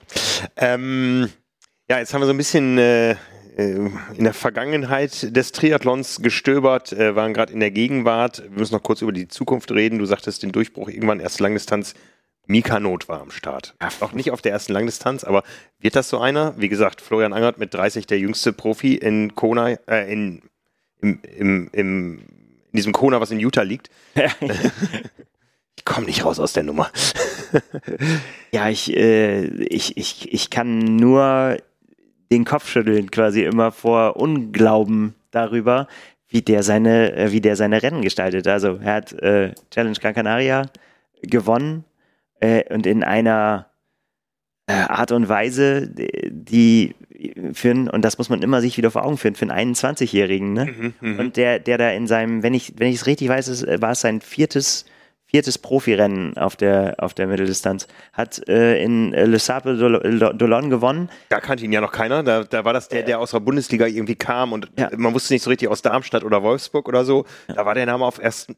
Ähm, 0.57 1.29
ja, 1.91 1.99
jetzt 1.99 2.15
haben 2.15 2.21
wir 2.21 2.27
so 2.27 2.33
ein 2.33 2.39
bisschen 2.39 2.79
äh, 2.79 3.17
in 3.59 4.23
der 4.23 4.35
Vergangenheit 4.35 5.35
des 5.37 5.51
Triathlons 5.51 6.21
gestöbert, 6.23 6.93
äh, 6.93 7.17
waren 7.17 7.35
gerade 7.35 7.53
in 7.53 7.59
der 7.59 7.73
Gegenwart. 7.73 8.43
Wir 8.43 8.59
müssen 8.59 8.75
noch 8.75 8.83
kurz 8.85 9.03
über 9.03 9.13
die 9.13 9.27
Zukunft 9.27 9.73
reden. 9.73 9.99
Du 9.99 10.07
sagtest 10.07 10.45
den 10.45 10.53
Durchbruch 10.53 10.89
irgendwann 10.89 11.19
erste 11.19 11.43
Langdistanz. 11.43 11.95
Mika 12.47 12.79
Not 12.79 13.09
war 13.09 13.21
am 13.21 13.33
Start. 13.33 13.75
Noch 14.01 14.13
nicht 14.13 14.31
auf 14.31 14.43
der 14.43 14.53
ersten 14.53 14.73
Langdistanz, 14.73 15.25
aber 15.25 15.43
wird 15.81 15.97
das 15.97 16.09
so 16.09 16.19
einer? 16.19 16.55
Wie 16.57 16.69
gesagt, 16.69 17.01
Florian 17.01 17.33
Angert 17.33 17.59
mit 17.59 17.75
30 17.75 18.07
der 18.07 18.19
jüngste 18.19 18.53
Profi 18.53 18.95
in 18.95 19.35
Kona, 19.35 19.71
äh, 19.89 20.11
in, 20.11 20.43
im, 21.01 21.21
im, 21.37 21.69
im, 21.73 22.19
in 22.19 22.77
diesem 22.77 22.93
Kona, 22.93 23.21
was 23.21 23.33
in 23.33 23.41
Utah 23.41 23.63
liegt. 23.63 23.91
Ich 25.79 25.85
komme 25.85 26.07
nicht 26.07 26.25
raus 26.25 26.41
aus 26.41 26.53
der 26.53 26.65
Nummer. 26.65 26.91
Ja, 28.51 28.69
ich, 28.69 28.95
äh, 28.95 29.45
ich, 29.45 29.97
ich, 29.97 30.33
ich 30.33 30.51
kann 30.51 30.97
nur 30.97 31.57
den 32.31 32.45
Kopf 32.45 32.69
schütteln 32.69 33.11
quasi 33.11 33.45
immer 33.45 33.73
vor 33.73 34.17
Unglauben 34.17 35.15
darüber, 35.31 35.89
wie 36.29 36.43
der 36.43 36.63
seine, 36.63 37.15
äh, 37.15 37.33
wie 37.33 37.41
der 37.41 37.57
seine 37.57 37.83
Rennen 37.83 38.03
gestaltet. 38.03 38.47
Also 38.47 38.79
er 38.83 38.95
hat 38.95 39.13
äh, 39.15 39.55
Challenge 39.71 39.99
Gran 39.99 40.15
Canaria 40.15 40.67
gewonnen 41.23 41.85
äh, 42.41 42.73
und 42.73 42.87
in 42.87 43.03
einer 43.03 43.67
äh, 44.67 44.73
Art 44.73 45.13
und 45.13 45.29
Weise, 45.29 45.89
die 45.89 46.95
für 47.53 47.71
einen, 47.71 47.89
und 47.89 48.05
das 48.05 48.19
muss 48.19 48.29
man 48.29 48.43
immer 48.43 48.61
sich 48.61 48.77
wieder 48.77 48.91
vor 48.91 49.05
Augen 49.05 49.17
führen, 49.17 49.35
für 49.35 49.51
einen 49.51 49.75
21-Jährigen, 49.75 50.53
ne? 50.53 50.93
Mhm, 51.01 51.19
Und 51.19 51.37
der, 51.37 51.59
der 51.59 51.79
da 51.79 51.91
in 51.91 52.07
seinem, 52.07 52.43
wenn 52.43 52.55
ich, 52.55 52.75
wenn 52.77 52.89
ich 52.89 52.97
es 52.97 53.07
richtig 53.07 53.29
weiß, 53.29 53.67
war 53.81 53.93
es 53.93 54.01
sein 54.01 54.21
viertes, 54.21 54.85
viertes 55.31 55.59
Profirennen 55.59 56.37
auf 56.39 56.57
der, 56.57 56.97
auf 56.99 57.13
der 57.15 57.27
Mitteldistanz. 57.27 57.87
Hat 58.13 58.47
äh, 58.49 58.83
in 58.83 59.13
äh, 59.15 59.27
Le 59.27 59.39
Sable 59.39 59.75
d'Ol- 59.75 60.33
d'Olonne 60.33 60.71
gewonnen. 60.71 61.11
Da 61.29 61.39
kannte 61.41 61.65
ihn 61.65 61.73
ja 61.73 61.81
noch 61.83 61.93
keiner. 61.93 62.23
Da, 62.23 62.45
da 62.45 62.65
war 62.65 62.73
das 62.73 62.89
der, 62.89 63.03
der 63.03 63.19
aus 63.21 63.33
der 63.33 63.41
Bundesliga 63.41 63.87
irgendwie 63.87 64.15
kam 64.17 64.53
und 64.53 64.71
Ja. 64.79 64.89
man 64.97 65.13
wusste 65.15 65.35
nicht 65.35 65.43
so 65.43 65.51
richtig 65.51 65.69
aus 65.69 65.83
Darmstadt 65.83 66.25
oder 66.25 66.43
Wolfsburg 66.43 66.89
oder 66.89 67.05
so. 67.05 67.27
Da 67.47 67.67
war 67.67 67.75
der 67.75 67.85
Name 67.87 68.05
auf, 68.05 68.19
erst, 68.23 68.51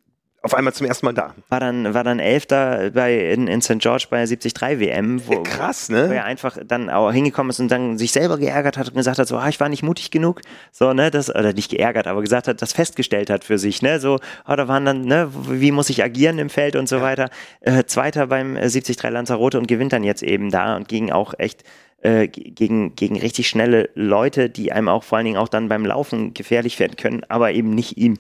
auf 0.43 0.55
einmal 0.55 0.73
zum 0.73 0.87
ersten 0.87 1.05
Mal 1.07 1.13
da. 1.13 1.35
War 1.49 1.61
dann, 1.61 1.93
war 1.93 2.03
dann 2.03 2.19
Elfter 2.19 2.91
bei, 2.93 3.33
in, 3.33 3.47
in 3.47 3.61
St. 3.61 3.79
George 3.79 4.07
bei 4.09 4.17
der 4.25 4.27
73 4.27 4.55
WM, 4.81 5.21
wo, 5.27 5.43
Krass, 5.43 5.91
wo 5.91 5.95
er 5.97 6.09
ne? 6.09 6.25
einfach 6.25 6.57
dann 6.67 6.89
auch 6.89 7.13
hingekommen 7.13 7.51
ist 7.51 7.61
und 7.61 7.71
dann 7.71 7.99
sich 7.99 8.13
selber 8.13 8.39
geärgert 8.39 8.79
hat 8.79 8.89
und 8.89 8.95
gesagt 8.95 9.19
hat, 9.19 9.29
so, 9.29 9.37
ah, 9.37 9.49
ich 9.49 9.61
war 9.61 9.69
nicht 9.69 9.83
mutig 9.83 10.11
genug, 10.11 10.41
so, 10.73 10.93
ne, 10.95 11.11
das, 11.11 11.29
oder 11.29 11.53
nicht 11.53 11.71
geärgert, 11.71 12.07
aber 12.07 12.23
gesagt 12.23 12.49
hat, 12.49 12.63
das 12.63 12.73
festgestellt 12.73 13.29
hat 13.29 13.45
für 13.45 13.59
sich, 13.59 13.83
ne, 13.83 14.01
so, 14.01 14.19
ah, 14.45 14.57
da 14.57 14.67
waren 14.67 14.85
dann, 14.87 15.03
ne, 15.03 15.31
wie 15.49 15.73
muss 15.73 15.91
ich 15.91 16.03
agieren 16.03 16.39
im 16.39 16.49
Feld 16.49 16.75
und 16.77 16.89
so 16.89 17.01
weiter. 17.03 17.29
Äh, 17.61 17.85
Zweiter 17.85 18.27
beim 18.29 18.57
äh, 18.57 18.61
73 18.61 19.03
Lanzarote 19.03 19.59
und 19.59 19.69
gewinnt 19.69 19.93
dann 19.93 20.05
jetzt 20.05 20.23
eben 20.23 20.51
da 20.51 20.77
und 20.77 20.89
gegen 20.89 21.13
auch 21.13 21.35
echt 21.37 21.65
äh, 22.03 22.29
ge- 22.29 22.51
gegen, 22.53 22.97
gegen 22.97 23.19
richtig 23.19 23.47
schnelle 23.49 23.91
Leute, 23.95 24.49
die 24.49 24.73
einem 24.73 24.89
auch 24.89 25.05
vor 25.05 25.19
allen 25.19 25.27
Dingen 25.27 25.37
auch 25.37 25.49
dann 25.49 25.69
beim 25.69 25.85
Laufen 25.85 26.33
gefährlich 26.33 26.79
werden 26.79 26.97
können, 26.97 27.25
aber 27.29 27.53
eben 27.53 27.75
nicht 27.75 27.99
ihm. 27.99 28.17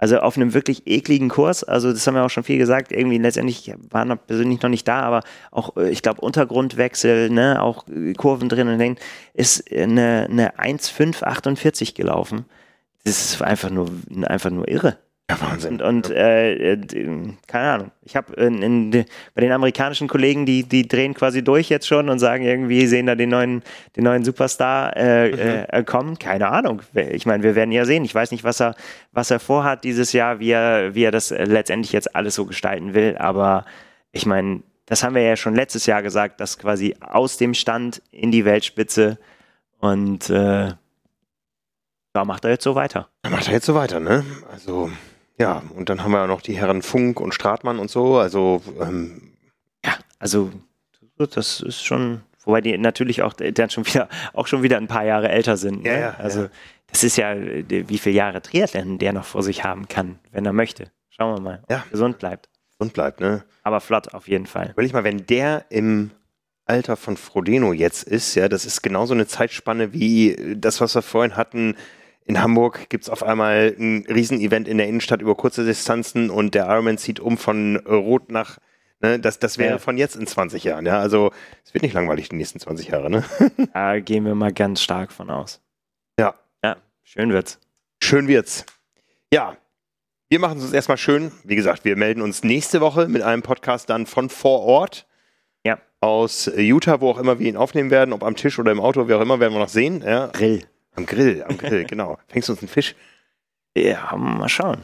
Also 0.00 0.20
auf 0.20 0.36
einem 0.36 0.54
wirklich 0.54 0.86
ekligen 0.86 1.28
Kurs, 1.28 1.62
also 1.62 1.92
das 1.92 2.06
haben 2.06 2.14
wir 2.14 2.24
auch 2.24 2.30
schon 2.30 2.42
viel 2.42 2.56
gesagt, 2.56 2.90
irgendwie 2.90 3.18
letztendlich 3.18 3.70
war 3.90 4.06
noch 4.06 4.16
persönlich 4.26 4.62
noch 4.62 4.70
nicht 4.70 4.88
da, 4.88 5.00
aber 5.00 5.22
auch, 5.50 5.76
äh, 5.76 5.90
ich 5.90 6.00
glaube, 6.00 6.22
Untergrundwechsel, 6.22 7.28
ne, 7.28 7.62
auch 7.62 7.86
äh, 7.86 8.14
Kurven 8.14 8.48
drin 8.48 8.68
und 8.68 8.78
dann 8.78 8.96
ist 9.34 9.70
eine, 9.70 10.26
eine 10.30 10.58
1,548 10.58 11.94
gelaufen. 11.94 12.46
Das 13.04 13.34
ist 13.34 13.42
einfach 13.42 13.68
nur, 13.68 13.90
einfach 14.22 14.50
nur 14.50 14.66
irre. 14.68 14.96
Ja, 15.30 15.40
Wahnsinn. 15.40 15.74
Und, 15.80 15.82
und 15.82 16.10
äh, 16.10 16.72
äh, 16.72 17.32
keine 17.46 17.70
Ahnung. 17.70 17.90
Ich 18.02 18.16
habe 18.16 18.34
de- 18.34 19.04
bei 19.34 19.40
den 19.40 19.52
amerikanischen 19.52 20.08
Kollegen, 20.08 20.44
die, 20.44 20.64
die 20.64 20.88
drehen 20.88 21.14
quasi 21.14 21.44
durch 21.44 21.68
jetzt 21.68 21.86
schon 21.86 22.08
und 22.08 22.18
sagen 22.18 22.42
irgendwie, 22.42 22.86
sehen 22.88 23.06
da 23.06 23.14
den 23.14 23.28
neuen, 23.30 23.62
den 23.96 24.04
neuen 24.04 24.24
Superstar 24.24 24.96
äh, 24.96 25.30
äh, 25.30 25.66
äh, 25.68 25.84
kommen. 25.84 26.18
Keine 26.18 26.48
Ahnung. 26.48 26.82
Ich 26.94 27.26
meine, 27.26 27.44
wir 27.44 27.54
werden 27.54 27.70
ja 27.70 27.84
sehen. 27.84 28.04
Ich 28.04 28.14
weiß 28.14 28.32
nicht, 28.32 28.42
was 28.42 28.60
er, 28.60 28.74
was 29.12 29.30
er 29.30 29.38
vorhat 29.38 29.84
dieses 29.84 30.12
Jahr, 30.12 30.40
wie 30.40 30.50
er, 30.50 30.96
wie 30.96 31.04
er 31.04 31.12
das 31.12 31.30
äh, 31.30 31.44
letztendlich 31.44 31.92
jetzt 31.92 32.16
alles 32.16 32.34
so 32.34 32.44
gestalten 32.46 32.92
will. 32.94 33.16
Aber 33.16 33.64
ich 34.10 34.26
meine, 34.26 34.62
das 34.86 35.04
haben 35.04 35.14
wir 35.14 35.22
ja 35.22 35.36
schon 35.36 35.54
letztes 35.54 35.86
Jahr 35.86 36.02
gesagt, 36.02 36.40
dass 36.40 36.58
quasi 36.58 36.96
aus 37.00 37.36
dem 37.36 37.54
Stand 37.54 38.02
in 38.10 38.32
die 38.32 38.44
Weltspitze 38.44 39.16
und 39.78 40.28
äh, 40.28 40.72
da 42.12 42.24
macht 42.24 42.44
er 42.44 42.50
jetzt 42.50 42.64
so 42.64 42.74
weiter. 42.74 43.08
Dann 43.22 43.30
macht 43.30 43.46
er 43.46 43.54
jetzt 43.54 43.66
so 43.66 43.76
weiter, 43.76 44.00
ne? 44.00 44.24
Also, 44.50 44.90
ja, 45.40 45.62
und 45.74 45.88
dann 45.88 46.04
haben 46.04 46.12
wir 46.12 46.18
ja 46.18 46.26
noch 46.26 46.42
die 46.42 46.56
Herren 46.56 46.82
Funk 46.82 47.18
und 47.20 47.34
Stratmann 47.34 47.78
und 47.78 47.90
so. 47.90 48.18
Also, 48.18 48.62
ähm, 48.80 49.32
Ja, 49.84 49.94
also 50.18 50.50
das 51.16 51.60
ist 51.60 51.82
schon, 51.84 52.20
wobei 52.44 52.60
die 52.60 52.76
natürlich 52.78 53.22
auch 53.22 53.32
dann 53.32 53.70
schon 53.70 53.86
wieder 53.86 54.08
auch 54.34 54.46
schon 54.46 54.62
wieder 54.62 54.76
ein 54.76 54.86
paar 54.86 55.04
Jahre 55.04 55.28
älter 55.30 55.56
sind. 55.56 55.84
Ja, 55.84 55.92
ne? 55.92 56.00
ja, 56.00 56.14
also 56.18 56.42
ja. 56.42 56.48
das 56.86 57.02
ist 57.04 57.16
ja, 57.16 57.32
äh, 57.32 57.64
wie 57.88 57.98
viele 57.98 58.14
Jahre 58.16 58.40
Triathlon 58.42 58.98
der 58.98 59.12
noch 59.12 59.24
vor 59.24 59.42
sich 59.42 59.64
haben 59.64 59.88
kann, 59.88 60.18
wenn 60.30 60.46
er 60.46 60.52
möchte. 60.52 60.90
Schauen 61.08 61.34
wir 61.36 61.40
mal, 61.40 61.60
ob 61.64 61.70
Ja. 61.70 61.84
gesund 61.90 62.18
bleibt. 62.18 62.48
und 62.78 62.92
bleibt, 62.92 63.20
ne? 63.20 63.44
Aber 63.62 63.80
flott 63.80 64.14
auf 64.14 64.28
jeden 64.28 64.46
Fall. 64.46 64.70
Überleg 64.70 64.92
mal, 64.94 65.04
wenn 65.04 65.26
der 65.26 65.66
im 65.68 66.10
Alter 66.64 66.96
von 66.96 67.16
Frodeno 67.18 67.72
jetzt 67.74 68.04
ist, 68.04 68.34
ja, 68.36 68.48
das 68.48 68.64
ist 68.64 68.80
genauso 68.82 69.12
eine 69.12 69.26
Zeitspanne 69.26 69.92
wie 69.92 70.54
das, 70.56 70.80
was 70.80 70.94
wir 70.94 71.02
vorhin 71.02 71.36
hatten. 71.36 71.76
In 72.30 72.40
Hamburg 72.40 72.88
gibt 72.90 73.02
es 73.02 73.10
auf 73.10 73.24
einmal 73.24 73.74
ein 73.76 74.06
Riesenevent 74.08 74.68
in 74.68 74.78
der 74.78 74.86
Innenstadt 74.86 75.20
über 75.20 75.34
kurze 75.34 75.64
Distanzen 75.64 76.30
und 76.30 76.54
der 76.54 76.66
Ironman 76.66 76.96
zieht 76.96 77.18
um 77.18 77.36
von 77.36 77.74
Rot 77.78 78.30
nach, 78.30 78.58
ne, 79.00 79.18
das, 79.18 79.40
das 79.40 79.58
wäre 79.58 79.72
Ja. 79.72 79.78
von 79.78 79.98
jetzt 79.98 80.14
in 80.14 80.28
20 80.28 80.62
Jahren, 80.62 80.86
ja. 80.86 81.00
Also 81.00 81.32
es 81.64 81.74
wird 81.74 81.82
nicht 81.82 81.92
langweilig 81.92 82.28
die 82.28 82.36
nächsten 82.36 82.60
20 82.60 82.86
Jahre, 82.86 83.10
ne? 83.10 83.24
Da 83.74 83.98
gehen 83.98 84.24
wir 84.26 84.36
mal 84.36 84.52
ganz 84.52 84.80
stark 84.80 85.10
von 85.10 85.28
aus. 85.28 85.60
Ja. 86.20 86.36
Ja, 86.62 86.76
schön 87.02 87.32
wird's. 87.32 87.58
Schön 88.00 88.28
wird's. 88.28 88.64
Ja. 89.32 89.56
Wir 90.28 90.38
machen 90.38 90.58
es 90.58 90.64
uns 90.66 90.72
erstmal 90.72 90.98
schön. 90.98 91.32
Wie 91.42 91.56
gesagt, 91.56 91.84
wir 91.84 91.96
melden 91.96 92.22
uns 92.22 92.44
nächste 92.44 92.80
Woche 92.80 93.08
mit 93.08 93.22
einem 93.22 93.42
Podcast 93.42 93.90
dann 93.90 94.06
von 94.06 94.30
vor 94.30 94.60
Ort. 94.60 95.08
Ja. 95.66 95.80
Aus 96.00 96.48
Utah, 96.56 97.00
wo 97.00 97.10
auch 97.10 97.18
immer 97.18 97.40
wir 97.40 97.48
ihn 97.48 97.56
aufnehmen 97.56 97.90
werden, 97.90 98.12
ob 98.14 98.22
am 98.22 98.36
Tisch 98.36 98.60
oder 98.60 98.70
im 98.70 98.78
Auto, 98.78 99.08
wie 99.08 99.14
auch 99.14 99.20
immer, 99.20 99.40
werden 99.40 99.52
wir 99.52 99.58
noch 99.58 99.68
sehen. 99.68 100.04
Ja. 100.06 100.28
Grill. 100.28 100.62
Am 100.96 101.06
Grill, 101.06 101.42
am 101.42 101.56
Grill, 101.56 101.84
genau. 101.84 102.18
Fängst 102.28 102.48
du 102.48 102.52
uns 102.52 102.62
einen 102.62 102.68
Fisch? 102.68 102.94
Ja, 103.76 104.16
mal 104.16 104.48
schauen. 104.48 104.82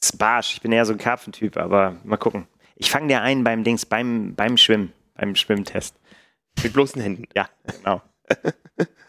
Das 0.00 0.10
ist 0.10 0.18
Barsch. 0.18 0.54
Ich 0.54 0.60
bin 0.60 0.72
eher 0.72 0.84
so 0.84 0.92
ein 0.92 0.98
Karpfentyp, 0.98 1.56
aber 1.56 1.96
mal 2.04 2.16
gucken. 2.16 2.46
Ich 2.76 2.90
fange 2.90 3.08
dir 3.08 3.22
ein 3.22 3.44
beim 3.44 3.64
Dings, 3.64 3.86
beim, 3.86 4.34
beim 4.34 4.56
Schwimmen, 4.56 4.92
beim 5.14 5.36
Schwimmtest. 5.36 5.96
Mit 6.62 6.72
bloßen 6.72 7.00
Händen. 7.00 7.24
Ja, 7.34 7.48
genau. 7.64 8.02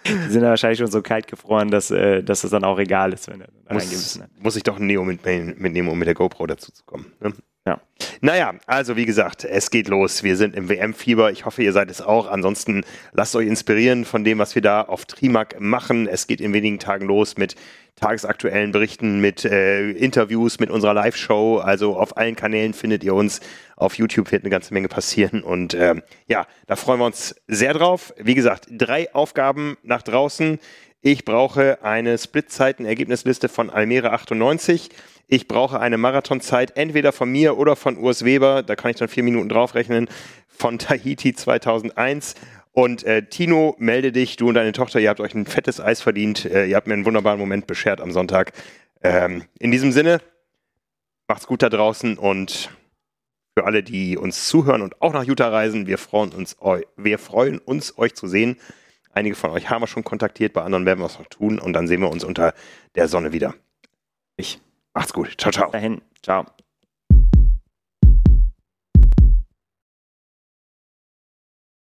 Die 0.05 0.31
sind 0.31 0.43
ja 0.43 0.49
wahrscheinlich 0.49 0.79
schon 0.79 0.91
so 0.91 1.01
kalt 1.01 1.27
gefroren, 1.27 1.71
dass, 1.71 1.89
äh, 1.91 2.23
dass 2.23 2.43
es 2.43 2.51
dann 2.51 2.63
auch 2.63 2.77
egal 2.77 3.13
ist, 3.13 3.29
wenn 3.29 3.41
er 3.41 3.49
reingehen 3.65 3.91
Muss, 3.91 4.19
muss 4.37 4.55
ich 4.55 4.63
doch 4.63 4.77
ein 4.77 4.85
Neo 4.85 5.03
mit, 5.03 5.25
mitnehmen, 5.25 5.87
um 5.87 5.97
mit 5.97 6.07
der 6.07 6.15
GoPro 6.15 6.45
dazu 6.45 6.71
zu 6.71 6.83
kommen. 6.83 7.13
Ne? 7.21 7.33
Ja. 7.65 7.79
Naja, 8.19 8.55
also 8.65 8.97
wie 8.97 9.05
gesagt, 9.05 9.45
es 9.45 9.71
geht 9.71 9.87
los. 9.87 10.21
Wir 10.21 10.35
sind 10.35 10.53
im 10.53 10.67
WM-Fieber. 10.67 11.31
Ich 11.31 11.45
hoffe, 11.45 11.63
ihr 11.63 11.71
seid 11.71 11.89
es 11.89 12.01
auch. 12.01 12.27
Ansonsten 12.27 12.83
lasst 13.13 13.35
euch 13.37 13.47
inspirieren 13.47 14.03
von 14.03 14.25
dem, 14.25 14.39
was 14.39 14.53
wir 14.55 14.61
da 14.61 14.81
auf 14.81 15.05
Trimac 15.05 15.61
machen. 15.61 16.07
Es 16.07 16.27
geht 16.27 16.41
in 16.41 16.51
wenigen 16.51 16.79
Tagen 16.79 17.05
los 17.05 17.37
mit 17.37 17.55
tagesaktuellen 17.95 18.73
Berichten, 18.73 19.21
mit 19.21 19.45
äh, 19.45 19.91
Interviews, 19.91 20.59
mit 20.59 20.71
unserer 20.71 20.93
Live-Show. 20.93 21.59
Also 21.59 21.95
auf 21.95 22.17
allen 22.17 22.35
Kanälen 22.35 22.73
findet 22.73 23.01
ihr 23.03 23.13
uns. 23.13 23.39
Auf 23.77 23.97
YouTube 23.97 24.31
wird 24.33 24.43
eine 24.43 24.49
ganze 24.49 24.73
Menge 24.73 24.89
passieren. 24.89 25.41
Und 25.41 25.73
ähm, 25.73 26.03
ja, 26.27 26.45
da 26.67 26.75
freuen 26.75 26.99
wir 26.99 27.05
uns 27.05 27.35
sehr 27.47 27.73
drauf. 27.73 28.13
Wie 28.17 28.35
gesagt, 28.35 28.67
drei 28.71 29.13
Aufgaben 29.13 29.77
nach 29.83 30.01
draußen. 30.01 30.59
Ich 31.01 31.23
brauche 31.23 31.83
eine 31.83 32.17
Splitzeiten-Ergebnisliste 32.17 33.47
von 33.47 33.69
Almere 33.69 34.11
98. 34.11 34.89
Ich 35.33 35.47
brauche 35.47 35.79
eine 35.79 35.97
Marathonzeit 35.97 36.77
entweder 36.77 37.11
von 37.11 37.27
mir 37.27 37.57
oder 37.57 37.75
von 37.75 37.97
Urs 37.97 38.23
Weber, 38.23 38.61
da 38.61 38.75
kann 38.75 38.91
ich 38.91 38.97
dann 38.97 39.07
vier 39.07 39.23
Minuten 39.23 39.49
draufrechnen, 39.49 40.07
von 40.47 40.77
Tahiti 40.77 41.33
2001. 41.33 42.35
Und 42.71 43.03
äh, 43.03 43.27
Tino, 43.27 43.75
melde 43.79 44.11
dich, 44.11 44.35
du 44.35 44.49
und 44.49 44.53
deine 44.53 44.73
Tochter, 44.73 44.99
ihr 44.99 45.09
habt 45.09 45.19
euch 45.19 45.33
ein 45.33 45.47
fettes 45.47 45.79
Eis 45.79 46.03
verdient. 46.03 46.45
Äh, 46.45 46.67
ihr 46.67 46.75
habt 46.75 46.85
mir 46.85 46.93
einen 46.93 47.05
wunderbaren 47.05 47.39
Moment 47.39 47.65
beschert 47.65 47.99
am 47.99 48.11
Sonntag. 48.11 48.51
Ähm, 49.01 49.45
in 49.57 49.71
diesem 49.71 49.91
Sinne, 49.91 50.21
macht's 51.27 51.47
gut 51.47 51.63
da 51.63 51.69
draußen 51.69 52.19
und 52.19 52.69
für 53.57 53.65
alle, 53.65 53.81
die 53.81 54.17
uns 54.17 54.47
zuhören 54.47 54.83
und 54.83 55.01
auch 55.01 55.13
nach 55.13 55.23
Utah 55.23 55.49
reisen, 55.49 55.87
wir 55.87 55.97
freuen 55.97 56.31
uns, 56.31 56.57
wir 56.95 57.17
freuen 57.17 57.57
uns 57.57 57.97
euch 57.97 58.13
zu 58.13 58.27
sehen. 58.27 58.57
Einige 59.13 59.33
von 59.33 59.49
euch 59.49 59.71
haben 59.71 59.81
wir 59.81 59.87
schon 59.87 60.03
kontaktiert, 60.03 60.53
bei 60.53 60.61
anderen 60.61 60.85
werden 60.85 60.99
wir 60.99 61.07
es 61.07 61.17
noch 61.17 61.25
tun 61.25 61.57
und 61.57 61.73
dann 61.73 61.87
sehen 61.87 62.01
wir 62.01 62.11
uns 62.11 62.23
unter 62.23 62.53
der 62.93 63.07
Sonne 63.07 63.33
wieder. 63.33 63.55
Ich. 64.37 64.61
Macht's 64.93 65.13
gut. 65.13 65.35
Ciao, 65.37 65.51
ciao. 65.51 65.69
Dahin. 65.71 66.01
Ciao. 66.21 66.45